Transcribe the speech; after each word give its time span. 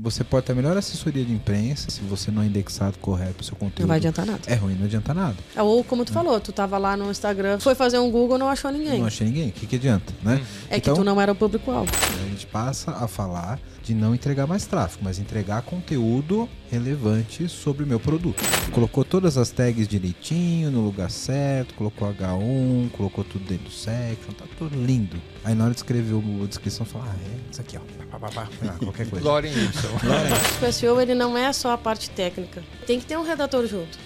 Você 0.00 0.22
pode 0.22 0.46
ter 0.46 0.52
a 0.52 0.54
melhor 0.54 0.76
assessoria 0.76 1.24
de 1.24 1.32
imprensa 1.32 1.90
se 1.90 2.00
você 2.02 2.30
não 2.30 2.40
é 2.42 2.46
indexado 2.46 2.96
correto 2.98 3.40
o 3.40 3.44
seu 3.44 3.56
conteúdo. 3.56 3.80
Não 3.80 3.88
vai 3.88 3.96
adiantar 3.96 4.24
nada. 4.24 4.40
É 4.46 4.54
ruim, 4.54 4.76
não 4.76 4.84
adianta 4.84 5.12
nada. 5.12 5.34
Ou 5.56 5.82
como 5.82 6.04
tu 6.04 6.12
falou, 6.12 6.38
tu 6.38 6.52
tava 6.52 6.78
lá 6.78 6.96
no 6.96 7.10
Instagram, 7.10 7.58
foi 7.58 7.74
fazer 7.74 7.98
um 7.98 8.08
Google, 8.08 8.38
não 8.38 8.48
achou 8.48 8.70
ninguém. 8.70 9.00
Não 9.00 9.06
achei 9.08 9.26
ninguém. 9.26 9.48
O 9.48 9.52
que, 9.52 9.66
que 9.66 9.74
adianta, 9.74 10.14
né? 10.22 10.40
É 10.70 10.78
que 10.78 10.88
Então- 10.88 10.94
tu 10.94 11.02
não 11.04 11.20
era 11.20 11.32
o 11.32 11.34
público-alvo. 11.34 11.90
A 12.24 12.28
gente 12.28 12.46
passa 12.46 12.92
a 12.92 13.08
falar 13.08 13.58
de 13.88 13.94
não 13.94 14.14
entregar 14.14 14.46
mais 14.46 14.66
tráfego, 14.66 15.02
mas 15.02 15.18
entregar 15.18 15.62
conteúdo 15.62 16.46
relevante 16.70 17.48
sobre 17.48 17.84
o 17.84 17.86
meu 17.86 17.98
produto. 17.98 18.42
Colocou 18.70 19.02
todas 19.02 19.38
as 19.38 19.48
tags 19.50 19.88
direitinho, 19.88 20.70
no 20.70 20.82
lugar 20.82 21.10
certo, 21.10 21.72
colocou 21.72 22.06
H1, 22.12 22.90
colocou 22.90 23.24
tudo 23.24 23.46
dentro 23.46 23.64
do 23.64 23.70
section, 23.70 24.32
tá 24.36 24.44
tudo 24.58 24.76
lindo. 24.76 25.16
Aí 25.42 25.54
na 25.54 25.64
hora 25.64 25.72
de 25.72 25.78
escrever 25.80 26.12
o- 26.12 26.42
a 26.44 26.46
descrição, 26.46 26.84
fala, 26.84 27.06
ah, 27.08 27.16
é 27.16 27.50
isso 27.50 27.60
aqui, 27.62 27.78
ó. 27.78 28.04
Pá, 28.10 28.18
pá, 28.18 28.28
pá. 28.30 28.48
Ah, 28.62 28.76
qualquer 28.78 29.08
coisa. 29.08 29.22
Glória 29.24 29.48
em 29.48 29.52
Y. 29.52 30.68
O 30.68 30.72
SEO, 30.72 31.00
ele 31.00 31.14
não 31.14 31.36
é 31.38 31.50
só 31.54 31.72
a 31.72 31.78
parte 31.78 32.10
técnica. 32.10 32.62
Tem 32.86 33.00
que 33.00 33.06
ter 33.06 33.16
um 33.16 33.22
redator 33.24 33.66
junto. 33.66 33.96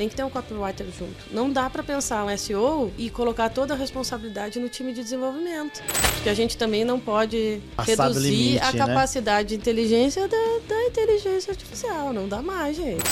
Tem 0.00 0.08
que 0.08 0.16
ter 0.16 0.24
um 0.24 0.30
copywriter 0.30 0.86
junto. 0.98 1.14
Não 1.30 1.52
dá 1.52 1.68
pra 1.68 1.82
pensar 1.82 2.24
um 2.24 2.34
SEO 2.34 2.90
e 2.96 3.10
colocar 3.10 3.50
toda 3.50 3.74
a 3.74 3.76
responsabilidade 3.76 4.58
no 4.58 4.66
time 4.66 4.94
de 4.94 5.02
desenvolvimento. 5.02 5.82
Porque 6.14 6.30
a 6.30 6.32
gente 6.32 6.56
também 6.56 6.86
não 6.86 6.98
pode 6.98 7.60
Passar 7.76 7.96
do 7.96 8.14
reduzir 8.14 8.30
limite, 8.30 8.64
a 8.64 8.72
né? 8.72 8.78
capacidade 8.78 9.50
de 9.50 9.56
inteligência 9.56 10.26
da, 10.26 10.38
da 10.66 10.86
inteligência 10.86 11.50
artificial. 11.50 12.14
Não 12.14 12.26
dá 12.26 12.40
mais, 12.40 12.78
gente. 12.78 13.04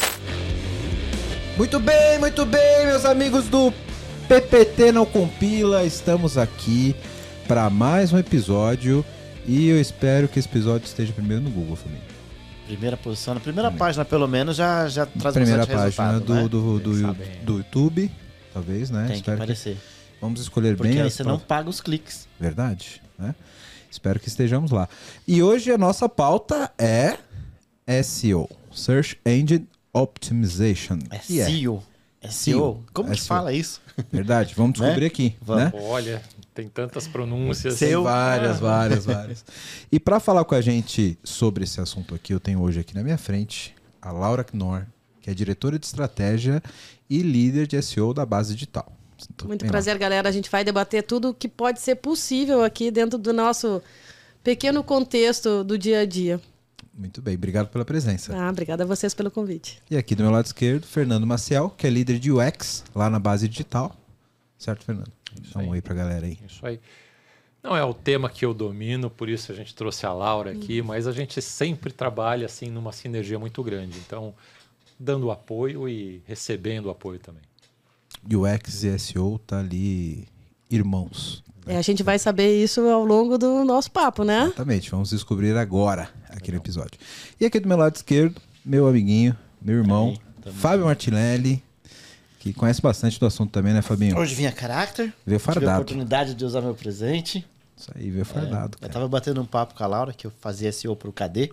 Muito 1.59 1.79
bem, 1.79 2.19
muito 2.21 2.47
bem, 2.47 2.87
meus 2.87 3.05
amigos 3.05 3.49
do 3.49 3.71
PPT 4.27 4.91
Não 4.91 5.05
Compila. 5.05 5.85
Estamos 5.85 6.39
aqui 6.39 6.97
para 7.47 7.69
mais 7.69 8.15
um 8.15 8.19
episódio 8.19 9.05
e 9.47 9.69
eu 9.69 9.79
espero 9.79 10.27
que 10.27 10.39
esse 10.39 10.49
episódio 10.49 10.87
esteja 10.87 11.13
primeiro 11.13 11.43
no 11.43 11.51
Google, 11.51 11.77
família. 11.77 12.08
Primeira 12.69 12.97
posição, 12.99 13.33
na 13.33 13.41
primeira 13.41 13.71
página, 13.73 14.05
pelo 14.05 14.29
menos, 14.29 14.55
já, 14.55 14.87
já 14.89 15.07
traz 15.07 15.35
Primeira 15.35 15.65
bastante 15.65 15.97
página 15.97 16.13
resultado, 16.13 16.25
do, 16.25 16.35
né? 16.35 16.43
do, 16.43 16.79
do, 16.79 17.15
que 17.15 17.45
do 17.45 17.57
YouTube, 17.59 18.11
talvez, 18.53 18.91
né? 18.91 19.01
Tem 19.05 19.09
que 19.09 19.15
Espero 19.17 19.37
aparecer. 19.39 19.77
Vamos 20.21 20.41
escolher 20.43 20.77
Porque 20.77 20.93
bem 20.93 21.01
aí 21.01 21.07
as 21.07 21.15
você 21.15 21.25
não 21.25 21.39
paga 21.39 21.71
os 21.71 21.81
cliques. 21.81 22.29
Verdade, 22.39 23.01
né? 23.19 23.35
Espero 23.91 24.21
que 24.21 24.29
estejamos 24.29 24.71
lá. 24.71 24.87
E 25.27 25.43
hoje 25.43 25.73
a 25.73 25.79
nossa 25.79 26.11
pauta 26.11 26.71
é 26.79 27.17
SEO, 28.03 28.47
Search 28.71 29.19
Engine 29.25 29.67
Optimization. 29.95 30.99
É 31.11 31.17
que 31.19 31.43
SEO. 31.43 31.83
É 32.21 32.29
SEO. 32.29 32.85
Como 32.93 33.11
que 33.11 33.17
SEO. 33.17 33.27
fala 33.29 33.51
isso? 33.55 33.81
Verdade, 34.13 34.53
vamos 34.55 34.77
Né? 34.79 34.87
descobrir 34.89 35.07
aqui, 35.07 35.37
Vamos. 35.41 35.65
né? 35.65 35.73
Olha, 35.75 36.23
tem 36.59 36.69
tantas 36.69 37.07
pronúncias. 37.07 37.75
Seu- 37.75 37.99
Tem 38.01 38.03
várias, 38.03 38.59
várias, 38.59 39.07
várias. 39.07 39.45
E 39.93 40.01
para 40.01 40.19
falar 40.19 40.45
com 40.45 40.57
a 40.57 40.61
gente 40.61 41.17
sobre 41.23 41.63
esse 41.63 41.81
assunto 41.81 42.17
aqui, 42.17 42.35
eu 42.35 42.41
tenho 42.41 42.61
hoje 42.61 42.81
aqui 42.81 42.97
na 42.97 43.05
minha 43.05 43.17
frente 43.17 43.73
a 44.03 44.11
Laura 44.11 44.43
Knorr, 44.43 44.85
que 45.21 45.31
é 45.31 45.35
diretora 45.35 45.79
de 45.79 45.87
estratégia 45.87 46.61
e 47.09 47.23
líder 47.23 47.69
de 47.69 47.81
SEO 47.81 48.13
da 48.13 48.27
base 48.27 48.55
digital. 48.55 48.93
Muito 49.45 49.61
vem 49.63 49.69
lá. 49.69 49.73
prazer, 49.73 49.97
galera. 49.99 50.29
A 50.29 50.33
gente 50.33 50.51
vai 50.51 50.65
debater 50.65 51.05
tudo 51.05 51.33
que 51.33 51.47
pode 51.49 51.81
ser 51.81 51.95
possível 51.95 52.65
aqui 52.65 52.91
dentro 52.91 53.17
do 53.19 53.33
nosso 53.33 53.81
pequeno 54.43 54.83
contexto 54.83 55.63
do 55.63 55.79
dia 55.79 56.01
a 56.01 56.07
dia. 56.07 56.41
Muito 56.93 57.23
bem, 57.23 57.37
obrigado 57.37 57.69
pela 57.69 57.85
presença. 57.85 58.37
Ah, 58.37 58.51
obrigada 58.51 58.83
a 58.83 58.87
vocês 58.87 59.15
pelo 59.15 59.31
convite. 59.31 59.81
E 59.89 59.97
aqui 59.97 60.17
do 60.17 60.25
meu 60.25 60.33
lado 60.33 60.47
esquerdo, 60.47 60.85
Fernando 60.87 61.25
Maciel, 61.25 61.71
que 61.71 61.87
é 61.87 61.91
líder 61.91 62.19
de 62.19 62.33
UX 62.33 62.83
lá 62.93 63.09
na 63.09 63.21
base 63.21 63.49
digital. 63.49 63.95
Certo, 64.59 64.85
Fernando? 64.85 65.13
Dá 65.53 65.61
um 65.61 65.63
aí. 65.63 65.69
oi 65.71 65.83
pra 65.83 65.95
galera 65.95 66.27
aí. 66.27 66.39
Isso 66.47 66.65
aí. 66.67 66.81
Não 67.63 67.77
é 67.77 67.85
o 67.85 67.93
tema 67.93 68.31
que 68.31 68.45
eu 68.45 68.55
domino, 68.55 69.11
por 69.11 69.29
isso 69.29 69.51
a 69.51 69.55
gente 69.55 69.75
trouxe 69.75 70.07
a 70.07 70.13
Laura 70.13 70.53
aqui, 70.53 70.81
mas 70.81 71.07
a 71.07 71.13
gente 71.13 71.43
sempre 71.43 71.93
trabalha 71.93 72.47
assim 72.47 72.71
numa 72.71 72.93
sinergia 72.93 73.39
muito 73.39 73.63
grande. 73.63 73.99
Então, 73.99 74.33
dando 74.99 75.31
apoio 75.31 75.89
e 75.89 76.23
recebendo 76.27 76.89
apoio 76.89 77.19
também. 77.19 77.43
UX 78.25 78.85
e 78.85 78.99
SEO 78.99 79.39
tá 79.39 79.59
ali 79.59 80.27
irmãos. 80.71 81.43
É, 81.67 81.77
a 81.77 81.83
gente 81.83 82.03
vai 82.03 82.19
saber 82.19 82.63
isso 82.63 82.81
ao 82.89 83.05
longo 83.05 83.37
do 83.37 83.65
nosso 83.65 83.91
papo, 83.91 84.25
né? 84.25 84.45
Exatamente, 84.45 84.91
vamos 84.91 85.11
descobrir 85.11 85.57
agora 85.57 86.09
aqui 86.31 86.51
no 86.51 86.57
episódio. 86.57 86.99
E 87.39 87.45
aqui 87.45 87.61
do 87.61 87.69
meu 87.69 87.77
lado 87.77 87.97
esquerdo, 87.97 88.41
meu 88.65 88.87
amiguinho, 88.87 89.37
meu 89.61 89.77
irmão. 89.77 90.19
Fábio 90.55 90.87
Martinelli, 90.87 91.63
que 92.53 92.59
conhece 92.59 92.81
bastante 92.83 93.19
do 93.19 93.27
assunto 93.27 93.51
também, 93.51 93.73
né, 93.73 93.83
Fabinho? 93.83 94.17
Hoje 94.19 94.35
vinha 94.35 94.53
caráter. 94.53 95.13
Veio 95.27 95.39
Tive 95.39 95.51
a 95.51 95.55
fardado. 95.55 95.83
oportunidade 95.83 96.35
de 96.35 96.45
usar 96.45 96.61
meu 96.61 96.75
presente. 96.75 97.45
Isso 97.77 97.91
aí, 97.95 98.11
veio 98.11 98.25
fardado, 98.25 98.77
Eu 98.77 98.81
cara. 98.81 98.93
tava 98.93 99.09
batendo 99.09 99.41
um 99.41 99.47
papo 99.47 99.75
com 99.75 99.85
a 99.85 99.87
Laura, 99.87 100.13
que 100.13 100.27
eu 100.27 100.33
fazia 100.41 100.71
SEO 100.73 100.97
pro 100.97 101.13
KD. 101.13 101.53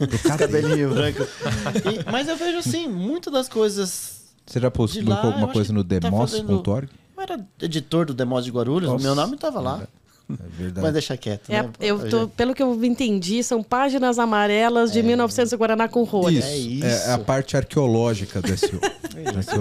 Do 0.00 0.18
cadê? 0.18 0.38
Cabelinho 0.60 0.90
branco. 0.94 1.22
E- 1.22 2.10
mas 2.10 2.26
eu 2.28 2.36
vejo 2.36 2.58
assim, 2.58 2.88
muitas 2.88 3.32
das 3.32 3.48
coisas. 3.48 4.24
Você 4.46 4.58
já 4.58 4.70
publicou 4.70 5.08
lá, 5.14 5.20
eu 5.22 5.26
alguma 5.28 5.48
coisa 5.48 5.72
no 5.72 5.84
tá 5.84 5.88
demos.org? 6.00 6.88
Eu 7.16 7.22
era 7.22 7.46
editor 7.62 8.04
do 8.06 8.14
Demos 8.14 8.44
de 8.44 8.50
Guarulhos, 8.50 8.90
Nossa. 8.90 9.04
meu 9.04 9.14
nome 9.14 9.36
tava 9.36 9.60
lá. 9.60 9.86
É 10.28 10.34
verdade. 10.58 10.80
Mas 10.82 10.92
deixa 10.92 11.16
quieto. 11.16 11.48
É, 11.50 11.62
né? 11.62 11.70
eu 11.80 12.08
tô, 12.10 12.26
pelo 12.28 12.52
que 12.54 12.62
eu 12.62 12.84
entendi, 12.84 13.42
são 13.44 13.62
páginas 13.62 14.18
amarelas 14.18 14.92
de 14.92 15.00
1900 15.02 15.52
Guaraná 15.54 15.88
com 15.88 16.02
rolha. 16.02 16.38
Isso, 16.40 16.48
É 16.48 16.88
é, 16.88 16.94
isso. 16.96 17.10
a 17.12 17.18
parte 17.18 17.56
arqueológica 17.56 18.42
do 18.42 18.48
SEO. 18.58 18.80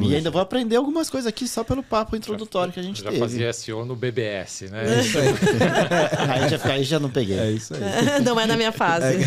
E 0.03 0.15
ainda 0.15 0.31
vou 0.31 0.41
aprender 0.41 0.75
algumas 0.75 1.07
coisas 1.09 1.27
aqui 1.27 1.47
só 1.47 1.63
pelo 1.63 1.83
papo 1.83 2.15
introdutório 2.15 2.73
que 2.73 2.79
a 2.79 2.83
gente 2.83 3.01
Já 3.03 3.09
teve. 3.09 3.19
fazia 3.19 3.53
SEO 3.53 3.85
no 3.85 3.95
BBS, 3.95 4.63
É 4.63 4.69
né? 4.69 4.99
isso 5.01 5.17
aí. 5.19 5.27
aí, 6.43 6.49
já, 6.49 6.65
aí 6.73 6.83
já 6.83 6.99
não 6.99 7.09
peguei. 7.11 7.37
É 7.37 7.51
isso 7.51 7.73
aí. 7.75 7.81
Não 8.25 8.39
é 8.39 8.47
da 8.47 8.57
minha 8.57 8.71
fase. 8.71 9.17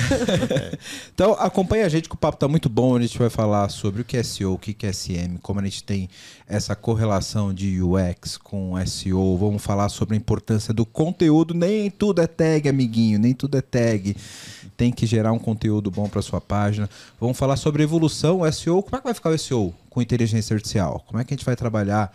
Então 1.15 1.33
acompanha 1.39 1.87
a 1.87 1.89
gente 1.89 2.09
que 2.09 2.15
o 2.15 2.19
papo 2.19 2.37
tá 2.37 2.49
muito 2.49 2.69
bom. 2.69 2.97
A 2.97 3.01
gente 3.01 3.17
vai 3.19 3.31
falar 3.31 3.69
sobre 3.69 4.03
o 4.03 4.05
que 4.05 4.17
é 4.17 4.23
SEO, 4.23 4.55
o 4.55 4.59
que 4.59 4.75
é 4.85 4.93
SM, 4.93 5.37
como 5.41 5.61
a 5.61 5.65
gente 5.65 5.85
tem 5.85 6.09
essa 6.49 6.75
correlação 6.75 7.55
de 7.55 7.81
UX 7.81 8.37
com 8.37 8.75
SEO. 8.87 9.37
Vamos 9.37 9.63
falar 9.63 9.89
sobre 9.89 10.15
a 10.15 10.19
importância 10.19 10.75
do 10.75 10.85
conteúdo. 10.85 11.28
Nem 11.55 11.91
tudo 11.91 12.21
é 12.21 12.27
tag, 12.27 12.69
amiguinho, 12.69 13.19
nem 13.19 13.35
tudo 13.35 13.57
é 13.57 13.61
tag. 13.61 14.17
Tem 14.77 14.93
que 14.93 15.07
gerar 15.07 15.33
um 15.33 15.39
conteúdo 15.39 15.91
bom 15.91 16.09
para 16.09 16.23
sua 16.23 16.41
página. 16.41 16.89
Vamos 17.21 17.37
falar 17.37 17.57
sobre 17.57 17.83
evolução, 17.83 18.41
SEO. 18.53 18.83
Como 18.83 18.97
é 18.97 18.99
que 19.01 19.05
vai 19.05 19.15
ficar 19.15 19.31
o 19.31 19.39
SEO 19.39 19.75
com 19.91 20.01
inteligência 20.01 20.55
artificial? 20.55 21.05
Como 21.07 21.21
é 21.21 21.25
que 21.25 21.35
a 21.35 21.37
gente 21.37 21.45
vai 21.45 21.57
trabalhar 21.57 22.13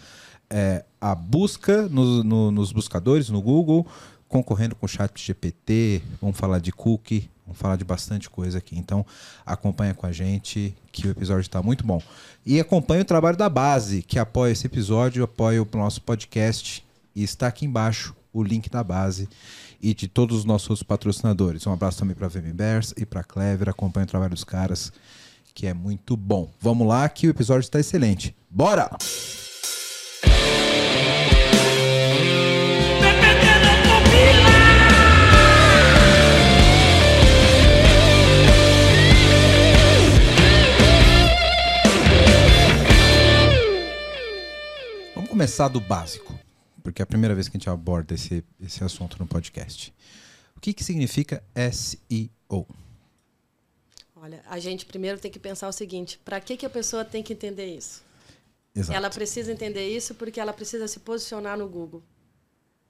é, 0.50 0.86
a 1.02 1.16
busca 1.16 1.88
no- 1.90 2.24
no- 2.24 2.52
nos 2.52 2.72
buscadores, 2.72 3.30
no 3.30 3.42
Google, 3.42 3.86
concorrendo 4.30 4.76
com 4.76 4.86
o 4.86 4.90
chat 4.90 5.12
GPT, 5.20 6.02
vamos 6.22 6.38
falar 6.38 6.60
de 6.60 6.72
cookie, 6.72 7.30
vamos 7.46 7.60
falar 7.60 7.76
de 7.76 7.84
bastante 7.84 8.30
coisa 8.30 8.60
aqui. 8.60 8.78
Então, 8.78 9.06
acompanha 9.46 9.94
com 9.94 10.06
a 10.06 10.12
gente, 10.12 10.76
que 10.92 11.08
o 11.08 11.12
episódio 11.12 11.42
está 11.42 11.62
muito 11.62 11.84
bom. 11.86 12.02
E 12.46 12.60
acompanha 12.60 13.02
o 13.02 13.06
trabalho 13.06 13.36
da 13.38 13.50
base, 13.50 14.02
que 14.04 14.20
apoia 14.20 14.52
esse 14.52 14.68
episódio, 14.68 15.24
apoia 15.24 15.62
o 15.62 15.68
nosso 15.74 16.02
podcast. 16.02 16.86
E 17.16 17.24
está 17.24 17.48
aqui 17.48 17.66
embaixo 17.66 18.16
o 18.34 18.44
link 18.44 18.70
da 18.70 18.84
base 18.84 19.30
e 19.82 19.94
de 19.94 20.08
todos 20.08 20.40
os 20.40 20.46
nossos 20.46 20.82
patrocinadores. 20.82 21.68
Um 21.68 21.72
abraço 21.72 22.00
também 22.00 22.16
para 22.16 22.28
a 22.28 22.30
e 22.98 23.06
para 23.06 23.22
a 23.22 23.24
Clever. 23.24 23.70
Acompanha 23.70 24.06
o 24.06 24.10
trabalho 24.10 24.34
dos 24.34 24.44
caras, 24.44 24.92
que 25.54 25.68
é 25.68 25.74
muito 25.74 26.18
bom. 26.18 26.52
Vamos 26.60 26.88
lá, 26.88 27.08
que 27.08 27.28
o 27.28 27.30
episódio 27.30 27.62
está 27.62 27.80
excelente. 27.80 28.36
Bora! 28.50 28.90
Vamos 45.14 45.30
começar 45.30 45.68
do 45.68 45.80
básico, 45.80 46.33
porque 46.84 47.02
é 47.02 47.04
a 47.04 47.08
primeira 47.08 47.34
vez 47.34 47.48
que 47.48 47.56
a 47.56 47.60
gente 47.60 47.70
aborda 47.70 48.14
esse, 48.14 48.44
esse 48.60 48.84
assunto 48.84 49.18
no 49.18 49.26
podcast. 49.26 49.94
O 50.56 50.60
que, 50.60 50.74
que 50.74 50.84
significa 50.84 51.42
SEO? 51.72 52.68
Olha, 54.16 54.44
a 54.46 54.60
gente 54.60 54.86
primeiro 54.86 55.18
tem 55.18 55.32
que 55.32 55.40
pensar 55.40 55.68
o 55.68 55.74
seguinte: 55.74 56.20
para 56.24 56.40
que, 56.40 56.58
que 56.58 56.66
a 56.66 56.70
pessoa 56.70 57.04
tem 57.04 57.24
que 57.24 57.34
entender 57.34 57.76
isso? 57.76 58.04
Exato. 58.76 58.98
Ela 58.98 59.10
precisa 59.10 59.52
entender 59.52 59.88
isso 59.88 60.16
porque 60.16 60.40
ela 60.40 60.54
precisa 60.54 60.88
se 60.88 61.00
posicionar 61.00 61.58
no 61.58 61.68
Google. 61.68 62.04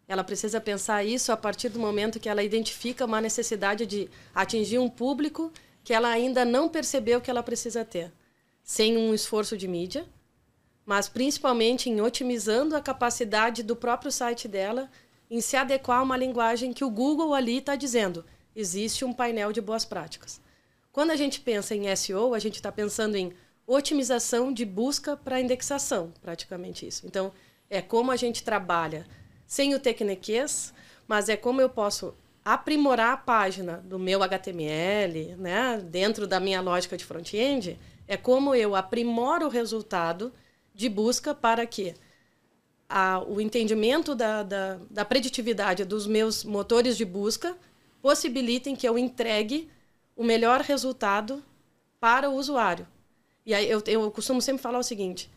Ela 0.07 0.23
precisa 0.23 0.59
pensar 0.59 1.03
isso 1.03 1.31
a 1.31 1.37
partir 1.37 1.69
do 1.69 1.79
momento 1.79 2.19
que 2.19 2.29
ela 2.29 2.43
identifica 2.43 3.05
uma 3.05 3.21
necessidade 3.21 3.85
de 3.85 4.09
atingir 4.33 4.77
um 4.77 4.89
público 4.89 5.51
que 5.83 5.93
ela 5.93 6.09
ainda 6.09 6.45
não 6.45 6.69
percebeu 6.69 7.21
que 7.21 7.29
ela 7.29 7.43
precisa 7.43 7.83
ter, 7.83 8.11
sem 8.63 8.97
um 8.97 9.13
esforço 9.13 9.57
de 9.57 9.67
mídia, 9.67 10.05
mas 10.85 11.07
principalmente 11.07 11.89
em 11.89 12.01
otimizando 12.01 12.75
a 12.75 12.81
capacidade 12.81 13.63
do 13.63 13.75
próprio 13.75 14.11
site 14.11 14.47
dela 14.47 14.89
em 15.29 15.41
se 15.41 15.55
adequar 15.55 15.99
a 15.99 16.03
uma 16.03 16.17
linguagem 16.17 16.73
que 16.73 16.83
o 16.83 16.89
Google 16.89 17.33
ali 17.33 17.57
está 17.57 17.75
dizendo. 17.75 18.25
Existe 18.55 19.03
um 19.03 19.13
painel 19.13 19.51
de 19.51 19.61
boas 19.61 19.85
práticas. 19.85 20.39
Quando 20.91 21.11
a 21.11 21.15
gente 21.15 21.39
pensa 21.39 21.73
em 21.73 21.93
SEO, 21.95 22.33
a 22.33 22.39
gente 22.39 22.55
está 22.55 22.71
pensando 22.71 23.15
em 23.15 23.33
otimização 23.65 24.53
de 24.53 24.65
busca 24.65 25.17
para 25.17 25.41
indexação, 25.41 26.13
praticamente 26.21 26.85
isso. 26.85 27.07
Então, 27.07 27.31
é 27.69 27.81
como 27.81 28.11
a 28.11 28.15
gente 28.15 28.43
trabalha 28.43 29.07
sem 29.47 29.73
o 29.73 29.79
tecniquez, 29.79 30.73
mas 31.07 31.29
é 31.29 31.35
como 31.35 31.61
eu 31.61 31.69
posso 31.69 32.13
aprimorar 32.45 33.13
a 33.13 33.17
página 33.17 33.77
do 33.77 33.97
meu 33.97 34.21
HTML, 34.21 35.35
né, 35.37 35.81
dentro 35.83 36.27
da 36.27 36.39
minha 36.39 36.61
lógica 36.61 36.97
de 36.97 37.05
front-end, 37.05 37.79
é 38.07 38.17
como 38.17 38.53
eu 38.53 38.75
aprimoro 38.75 39.45
o 39.45 39.49
resultado 39.49 40.31
de 40.73 40.89
busca 40.89 41.33
para 41.33 41.65
que 41.65 41.93
a, 42.89 43.23
o 43.27 43.41
entendimento 43.41 44.13
da, 44.13 44.43
da, 44.43 44.79
da 44.89 45.05
preditividade 45.05 45.85
dos 45.85 46.05
meus 46.05 46.43
motores 46.43 46.95
de 46.95 47.05
busca 47.05 47.57
possibilitem 48.01 48.75
que 48.75 48.87
eu 48.87 48.97
entregue 48.97 49.69
o 50.15 50.23
melhor 50.23 50.61
resultado 50.61 51.43
para 51.99 52.29
o 52.29 52.35
usuário. 52.35 52.87
E 53.45 53.53
aí 53.53 53.69
eu, 53.69 53.81
eu 53.87 54.11
costumo 54.11 54.41
sempre 54.41 54.61
falar 54.61 54.79
o 54.79 54.83
seguinte: 54.83 55.29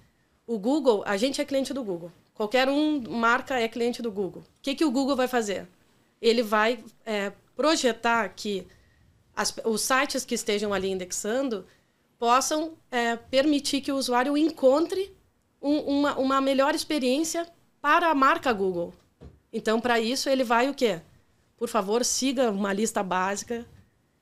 o 0.46 0.58
Google, 0.58 1.02
a 1.06 1.16
gente 1.16 1.40
é 1.40 1.44
cliente 1.44 1.72
do 1.72 1.82
Google. 1.82 2.12
Qualquer 2.34 2.68
um 2.68 3.00
marca 3.08 3.58
é 3.58 3.66
cliente 3.66 4.02
do 4.02 4.12
Google. 4.12 4.42
O 4.42 4.62
que, 4.62 4.74
que 4.74 4.84
o 4.84 4.90
Google 4.90 5.16
vai 5.16 5.26
fazer? 5.26 5.66
Ele 6.20 6.42
vai 6.42 6.84
é, 7.04 7.32
projetar 7.54 8.28
que 8.28 8.66
as, 9.34 9.54
os 9.64 9.80
sites 9.80 10.24
que 10.24 10.34
estejam 10.34 10.74
ali 10.74 10.90
indexando 10.90 11.66
possam 12.18 12.74
é, 12.90 13.16
permitir 13.16 13.80
que 13.80 13.90
o 13.90 13.96
usuário 13.96 14.36
encontre 14.36 15.15
um, 15.66 15.98
uma, 15.98 16.16
uma 16.16 16.40
melhor 16.40 16.74
experiência 16.74 17.46
para 17.80 18.08
a 18.08 18.14
marca 18.14 18.52
Google. 18.52 18.94
Então, 19.52 19.80
para 19.80 19.98
isso, 19.98 20.28
ele 20.28 20.44
vai 20.44 20.68
o 20.68 20.74
quê? 20.74 21.00
Por 21.56 21.68
favor, 21.68 22.04
siga 22.04 22.50
uma 22.50 22.72
lista 22.72 23.02
básica 23.02 23.66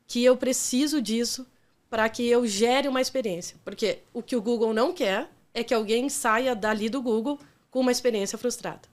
que 0.06 0.24
eu 0.24 0.36
preciso 0.36 1.02
disso 1.02 1.46
para 1.90 2.08
que 2.08 2.26
eu 2.26 2.46
gere 2.46 2.88
uma 2.88 3.00
experiência. 3.00 3.56
Porque 3.64 3.98
o 4.12 4.22
que 4.22 4.36
o 4.36 4.42
Google 4.42 4.72
não 4.72 4.92
quer 4.92 5.30
é 5.52 5.62
que 5.62 5.74
alguém 5.74 6.08
saia 6.08 6.54
dali 6.54 6.88
do 6.88 7.02
Google 7.02 7.38
com 7.70 7.80
uma 7.80 7.92
experiência 7.92 8.38
frustrada. 8.38 8.88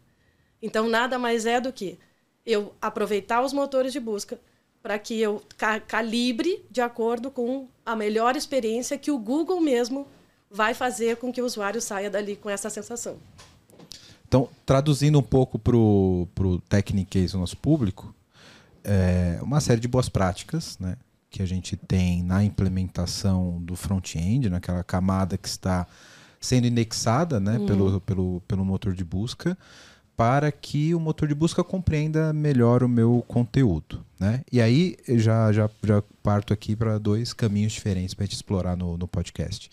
Então, 0.61 0.89
nada 0.89 1.17
mais 1.17 1.45
é 1.45 1.61
do 1.61 1.71
que 1.71 1.97
eu 2.45 2.73
aproveitar 2.81 3.41
os 3.41 3.53
motores 3.53 3.93
de 3.93 3.99
busca 3.99 4.39
para 4.81 4.97
que 4.97 5.19
eu 5.19 5.41
ca 5.57 5.79
calibre 5.79 6.65
de 6.69 6.81
acordo 6.81 7.29
com 7.29 7.67
a 7.85 7.95
melhor 7.95 8.35
experiência 8.35 8.97
que 8.97 9.11
o 9.11 9.17
Google 9.17 9.61
mesmo 9.61 10.07
vai 10.51 10.73
fazer 10.73 11.17
com 11.17 11.31
que 11.31 11.41
o 11.41 11.45
usuário 11.45 11.81
saia 11.81 12.09
dali 12.09 12.35
com 12.35 12.49
essa 12.49 12.69
sensação. 12.69 13.17
Então, 14.27 14.47
traduzindo 14.65 15.19
um 15.19 15.23
pouco 15.23 15.59
para 15.59 15.75
o 15.75 16.61
Technicase, 16.69 17.35
o 17.35 17.39
nosso 17.39 17.57
público, 17.57 18.13
é 18.83 19.39
uma 19.41 19.59
série 19.59 19.79
de 19.79 19.87
boas 19.87 20.09
práticas 20.09 20.77
né, 20.79 20.95
que 21.29 21.41
a 21.41 21.45
gente 21.45 21.75
tem 21.75 22.23
na 22.23 22.43
implementação 22.43 23.61
do 23.61 23.75
front-end, 23.75 24.49
naquela 24.49 24.83
camada 24.83 25.37
que 25.37 25.47
está 25.47 25.85
sendo 26.39 26.65
indexada 26.65 27.39
né, 27.39 27.57
uhum. 27.57 27.65
pelo, 27.65 28.01
pelo, 28.01 28.41
pelo 28.47 28.65
motor 28.65 28.93
de 28.93 29.03
busca, 29.03 29.57
para 30.15 30.51
que 30.51 30.93
o 30.93 30.99
motor 30.99 31.27
de 31.27 31.35
busca 31.35 31.63
compreenda 31.63 32.31
melhor 32.31 32.83
o 32.83 32.89
meu 32.89 33.23
conteúdo. 33.27 34.05
Né? 34.19 34.43
E 34.51 34.61
aí 34.61 34.97
já, 35.07 35.51
já, 35.51 35.69
já 35.83 36.03
parto 36.21 36.53
aqui 36.53 36.75
para 36.75 36.97
dois 36.97 37.33
caminhos 37.33 37.73
diferentes 37.73 38.13
para 38.13 38.23
a 38.23 38.25
gente 38.25 38.35
explorar 38.35 38.75
no, 38.75 38.97
no 38.97 39.07
podcast. 39.07 39.69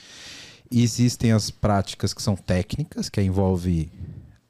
Existem 0.70 1.32
as 1.32 1.50
práticas 1.50 2.12
que 2.12 2.22
são 2.22 2.36
técnicas, 2.36 3.08
que 3.08 3.20
envolve 3.22 3.90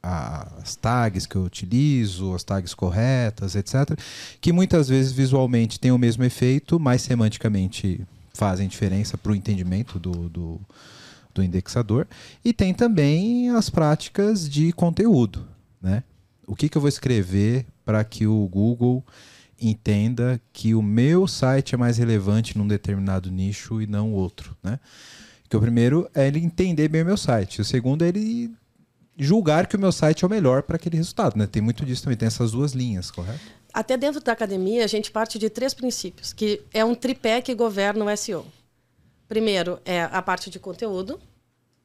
as 0.02 0.76
tags 0.76 1.26
que 1.26 1.36
eu 1.36 1.42
utilizo, 1.42 2.34
as 2.34 2.42
tags 2.42 2.74
corretas, 2.74 3.54
etc., 3.54 3.98
que 4.40 4.52
muitas 4.52 4.88
vezes 4.88 5.12
visualmente 5.12 5.78
têm 5.78 5.90
o 5.90 5.98
mesmo 5.98 6.24
efeito, 6.24 6.78
mas 6.78 7.02
semanticamente 7.02 8.06
fazem 8.32 8.68
diferença 8.68 9.18
para 9.18 9.32
o 9.32 9.34
entendimento 9.34 9.98
do, 9.98 10.28
do, 10.28 10.60
do, 11.34 11.42
indexador. 11.42 12.06
E 12.44 12.52
tem 12.52 12.72
também 12.72 13.50
as 13.50 13.68
práticas 13.68 14.48
de 14.48 14.72
conteúdo. 14.72 15.46
Né? 15.82 16.04
O 16.46 16.54
que, 16.54 16.68
que 16.68 16.78
eu 16.78 16.80
vou 16.80 16.88
escrever 16.88 17.66
para 17.84 18.02
que 18.04 18.26
o 18.26 18.46
Google 18.46 19.04
entenda 19.60 20.40
que 20.52 20.74
o 20.74 20.80
meu 20.80 21.26
site 21.26 21.74
é 21.74 21.78
mais 21.78 21.98
relevante 21.98 22.56
num 22.56 22.66
determinado 22.66 23.30
nicho 23.30 23.82
e 23.82 23.86
não 23.86 24.12
outro. 24.12 24.56
Né? 24.62 24.78
Que 25.48 25.56
o 25.56 25.60
primeiro 25.60 26.08
é 26.14 26.26
ele 26.26 26.38
entender 26.38 26.88
bem 26.88 27.02
o 27.02 27.06
meu 27.06 27.16
site. 27.16 27.60
O 27.60 27.64
segundo 27.64 28.04
é 28.04 28.08
ele 28.08 28.50
julgar 29.16 29.66
que 29.66 29.76
o 29.76 29.80
meu 29.80 29.90
site 29.90 30.24
é 30.24 30.26
o 30.26 30.30
melhor 30.30 30.62
para 30.62 30.76
aquele 30.76 30.96
resultado. 30.96 31.36
Né? 31.36 31.46
Tem 31.46 31.60
muito 31.60 31.84
disso 31.84 32.04
também, 32.04 32.16
tem 32.16 32.26
essas 32.26 32.52
duas 32.52 32.72
linhas, 32.72 33.10
correto? 33.10 33.40
Até 33.72 33.96
dentro 33.96 34.20
da 34.20 34.32
academia, 34.32 34.84
a 34.84 34.86
gente 34.86 35.10
parte 35.10 35.38
de 35.38 35.50
três 35.50 35.74
princípios, 35.74 36.32
que 36.32 36.62
é 36.72 36.84
um 36.84 36.94
tripé 36.94 37.40
que 37.40 37.54
governa 37.54 38.04
o 38.04 38.16
SEO. 38.16 38.46
Primeiro 39.28 39.78
é 39.84 40.02
a 40.04 40.22
parte 40.22 40.48
de 40.48 40.58
conteúdo, 40.58 41.20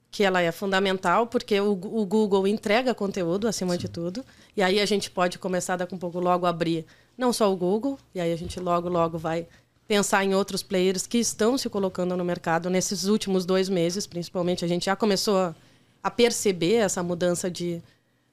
que 0.09 0.23
ela 0.23 0.41
é 0.41 0.51
fundamental, 0.51 1.27
porque 1.27 1.59
o, 1.59 1.71
o 1.71 2.05
Google 2.05 2.47
entrega 2.47 2.93
conteúdo 2.93 3.47
acima 3.47 3.73
Sim. 3.73 3.79
de 3.79 3.89
tudo. 3.89 4.23
E 4.55 4.61
aí 4.61 4.79
a 4.79 4.85
gente 4.85 5.09
pode 5.09 5.39
começar 5.39 5.75
daqui 5.75 5.93
a 5.93 5.97
um 5.97 5.99
pouco 5.99 6.19
logo 6.19 6.45
abrir 6.45 6.85
não 7.17 7.33
só 7.33 7.51
o 7.51 7.57
Google, 7.57 7.99
e 8.13 8.19
aí 8.19 8.31
a 8.31 8.35
gente 8.35 8.59
logo, 8.59 8.87
logo 8.89 9.17
vai 9.17 9.47
pensar 9.87 10.23
em 10.23 10.33
outros 10.33 10.63
players 10.63 11.05
que 11.05 11.17
estão 11.17 11.57
se 11.57 11.69
colocando 11.69 12.15
no 12.15 12.23
mercado 12.23 12.69
nesses 12.69 13.05
últimos 13.05 13.45
dois 13.45 13.69
meses, 13.69 14.07
principalmente. 14.07 14.63
A 14.63 14.67
gente 14.67 14.85
já 14.85 14.95
começou 14.95 15.37
a 15.37 15.55
a 16.03 16.11
perceber 16.11 16.75
essa 16.75 17.01
mudança 17.01 17.49
de, 17.49 17.81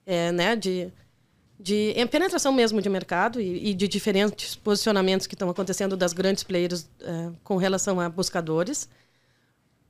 é, 0.05 0.33
né, 0.33 0.57
de, 0.57 0.91
de 1.59 1.95
penetração 2.11 2.53
mesmo 2.53 2.83
de 2.83 2.91
mercado 2.91 3.41
e, 3.41 3.71
e, 3.71 3.75
de 3.75 3.87
diferentes 3.87 4.57
posicionamentos 4.57 5.29
que 5.29 5.37
estão 5.37 5.49
acontecendo 5.49 5.97
das 5.97 6.13
grandes 6.13 6.43
players 6.43 6.89
é, 7.01 7.31
com 7.45 7.57
relação 7.57 8.01
a 8.01 8.09
buscadores. 8.09 8.89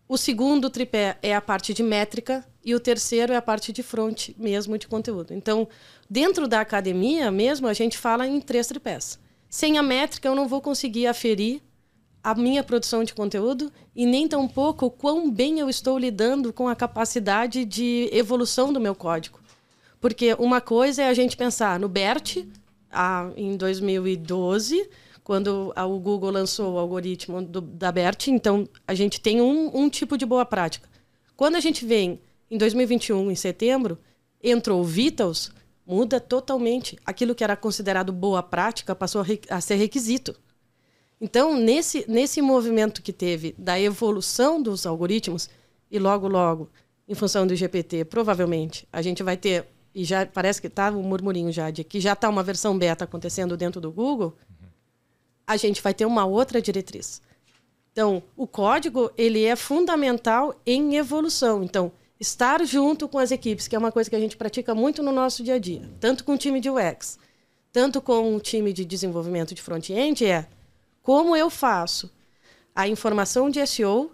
O 0.07 0.19
segundo 0.19 0.69
tripé 0.69 1.17
é 1.23 1.35
a 1.35 1.41
parte 1.41 1.73
de 1.73 1.83
métrica 1.83 2.45
e 2.63 2.75
o 2.75 2.81
terceiro 2.81 3.33
é 3.33 3.37
a 3.37 3.43
parte 3.43 3.73
de 3.73 3.83
front 3.83 4.31
mesmo 4.37 4.77
de 4.77 4.87
conteúdo. 4.87 5.33
Então, 5.33 5.67
dentro 6.09 6.47
da 6.47 6.61
academia 6.61 7.31
mesmo, 7.31 7.67
a 7.67 7.73
gente 7.73 7.97
fala 7.97 8.27
em 8.27 8.41
três 8.41 8.67
tripés. 8.67 9.19
Sem 9.51 9.77
a 9.77 9.83
métrica, 9.83 10.29
eu 10.29 10.35
não 10.37 10.47
vou 10.47 10.61
conseguir 10.61 11.09
aferir 11.09 11.61
a 12.23 12.35
minha 12.37 12.63
produção 12.63 13.03
de 13.03 13.13
conteúdo 13.13 13.73
e 13.97 14.07
nem 14.07 14.29
tampouco 14.29 14.89
quão 14.91 15.29
bem 15.29 15.59
eu 15.59 15.69
estou 15.69 15.99
lidando 15.99 16.53
com 16.53 16.69
a 16.69 16.77
capacidade 16.77 17.65
de 17.65 18.09
evolução 18.13 18.73
do 18.73 18.81
meu 18.81 18.95
código. 18.95 19.41
Porque 20.01 20.35
uma 20.39 20.61
coisa 20.61 21.03
é 21.03 21.09
a 21.09 21.15
gente 21.15 21.37
pensar 21.37 21.81
no 21.81 21.89
BERT, 21.89 22.47
a, 22.91 23.31
em 23.37 23.57
2012, 23.57 24.89
quando 25.25 25.73
a, 25.75 25.85
o 25.85 25.99
Google 25.99 26.31
lançou 26.31 26.75
o 26.75 26.79
algoritmo 26.79 27.43
do, 27.43 27.61
da 27.61 27.91
BERT, 27.91 28.29
então 28.29 28.69
a 28.87 28.95
gente 28.95 29.21
tem 29.21 29.41
um, 29.41 29.77
um 29.77 29.91
tipo 29.91 30.17
de 30.17 30.25
boa 30.25 30.47
prática. 30.47 30.89
Quando 31.37 31.57
a 31.57 31.61
gente 31.61 31.85
vem 31.85 32.21
em 32.49 32.57
2021, 32.57 33.31
em 33.31 33.35
setembro, 33.35 33.99
entrou 34.43 34.81
o 34.81 34.85
Vitals, 34.85 35.51
muda 35.91 36.21
totalmente. 36.21 36.97
Aquilo 37.05 37.35
que 37.35 37.43
era 37.43 37.57
considerado 37.57 38.13
boa 38.13 38.45
prática 38.45 38.95
passou 38.95 39.25
a, 39.49 39.61
ser 39.61 39.75
requisito. 39.75 40.37
Então, 41.21 41.57
nesse, 41.57 42.09
nesse 42.09 42.41
movimento 42.41 43.03
que 43.03 43.13
teve 43.13 43.57
da 43.59 43.79
evolução 43.79 44.63
dos 44.63 44.87
algoritmos, 44.87 45.51
e 45.91 45.99
logo, 45.99 46.29
logo, 46.29 46.71
em 47.09 47.15
função 47.15 47.45
do 47.45 47.57
GPT, 47.57 48.05
provavelmente, 48.05 48.87
a 48.93 49.03
gente 49.03 49.25
vai 49.25 49.37
ter, 49.37 49.67
e 49.93 50.05
já 50.05 50.25
parece 50.25 50.61
que 50.61 50.69
está 50.69 50.91
um 50.93 51.03
murmurinho 51.03 51.51
já, 51.51 51.71
de 51.71 51.83
que 51.83 52.01
já 52.01 52.13
está 52.13 52.29
uma 52.29 52.45
versão 52.45 52.79
beta 52.79 53.05
acontecendo 53.05 53.57
dentro 53.57 53.81
do 53.81 53.91
Google, 53.91 54.37
a 55.45 55.57
gente 55.57 55.83
vai 55.83 55.93
ter 55.93 56.07
uma 56.07 56.25
outra 56.25 56.63
diretriz. 56.63 57.21
Então, 57.91 58.23
o 58.37 58.47
código 58.47 59.11
ele 59.19 59.45
é 59.45 59.57
fundamental 59.57 60.55
em 60.65 60.95
evolução. 60.95 61.65
Então, 61.65 61.91
estar 62.21 62.63
junto 62.67 63.09
com 63.09 63.19
as 63.19 63.31
equipes, 63.31 63.67
que 63.67 63.75
é 63.75 63.79
uma 63.79 63.91
coisa 63.91 64.11
que 64.11 64.15
a 64.15 64.21
gente 64.21 64.37
pratica 64.37 64.75
muito 64.75 65.03
no 65.03 65.11
nosso 65.11 65.43
dia 65.43 65.55
a 65.55 65.59
dia, 65.59 65.89
tanto 65.99 66.23
com 66.23 66.35
o 66.35 66.39
time 66.39 66.61
de 66.61 66.69
UX, 66.69 67.19
tanto 67.73 68.01
com 68.01 68.37
o 68.37 68.41
time 68.41 68.73
de 68.73 68.85
desenvolvimento 68.85 69.55
de 69.55 69.63
front-end, 69.63 70.27
é 70.27 70.47
como 71.03 71.35
eu 71.35 71.49
faço 71.49 72.11
a 72.75 72.87
informação 72.87 73.49
de 73.49 73.67
SEO 73.67 74.11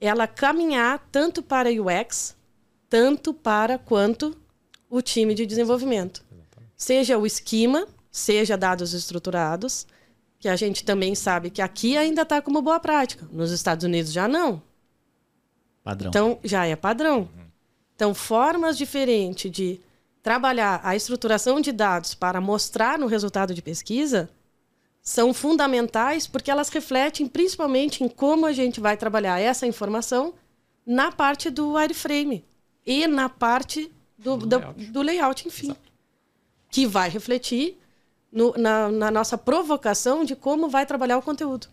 ela 0.00 0.26
caminhar 0.26 1.08
tanto 1.10 1.42
para 1.42 1.70
UX, 1.70 2.36
tanto 2.90 3.32
para 3.32 3.78
quanto 3.78 4.36
o 4.90 5.00
time 5.00 5.34
de 5.34 5.46
desenvolvimento. 5.46 6.24
Seja 6.76 7.16
o 7.16 7.24
esquema, 7.24 7.86
seja 8.10 8.56
dados 8.56 8.92
estruturados, 8.92 9.86
que 10.38 10.48
a 10.48 10.56
gente 10.56 10.84
também 10.84 11.14
sabe 11.14 11.48
que 11.48 11.62
aqui 11.62 11.96
ainda 11.96 12.22
está 12.22 12.42
como 12.42 12.60
boa 12.60 12.78
prática. 12.78 13.26
Nos 13.32 13.50
Estados 13.50 13.84
Unidos 13.84 14.12
já 14.12 14.28
não. 14.28 14.60
Padrão. 15.82 16.08
Então, 16.10 16.38
já 16.44 16.66
é 16.66 16.76
padrão. 16.76 17.28
Então, 17.94 18.14
formas 18.14 18.76
diferentes 18.76 19.50
de 19.50 19.80
trabalhar 20.22 20.80
a 20.82 20.96
estruturação 20.96 21.60
de 21.60 21.70
dados 21.70 22.14
para 22.14 22.40
mostrar 22.40 22.98
no 22.98 23.06
resultado 23.06 23.54
de 23.54 23.60
pesquisa 23.62 24.30
são 25.02 25.34
fundamentais 25.34 26.26
porque 26.26 26.50
elas 26.50 26.70
refletem 26.70 27.26
principalmente 27.26 28.02
em 28.02 28.08
como 28.08 28.46
a 28.46 28.52
gente 28.52 28.80
vai 28.80 28.96
trabalhar 28.96 29.38
essa 29.38 29.66
informação 29.66 30.32
na 30.86 31.12
parte 31.12 31.50
do 31.50 31.74
wireframe 31.74 32.42
e 32.86 33.06
na 33.06 33.28
parte 33.28 33.92
do, 34.16 34.36
do, 34.38 34.56
layout. 34.56 34.84
do 34.86 35.02
layout, 35.02 35.48
enfim. 35.48 35.66
Exato. 35.66 35.92
Que 36.70 36.86
vai 36.86 37.10
refletir 37.10 37.78
no, 38.32 38.54
na, 38.56 38.88
na, 38.90 39.10
nossa 39.10 39.36
provocação 39.36 40.24
de 40.24 40.34
como 40.34 40.68
vai 40.68 40.86
trabalhar 40.86 41.18
o 41.18 41.22
conteúdo. 41.22 41.68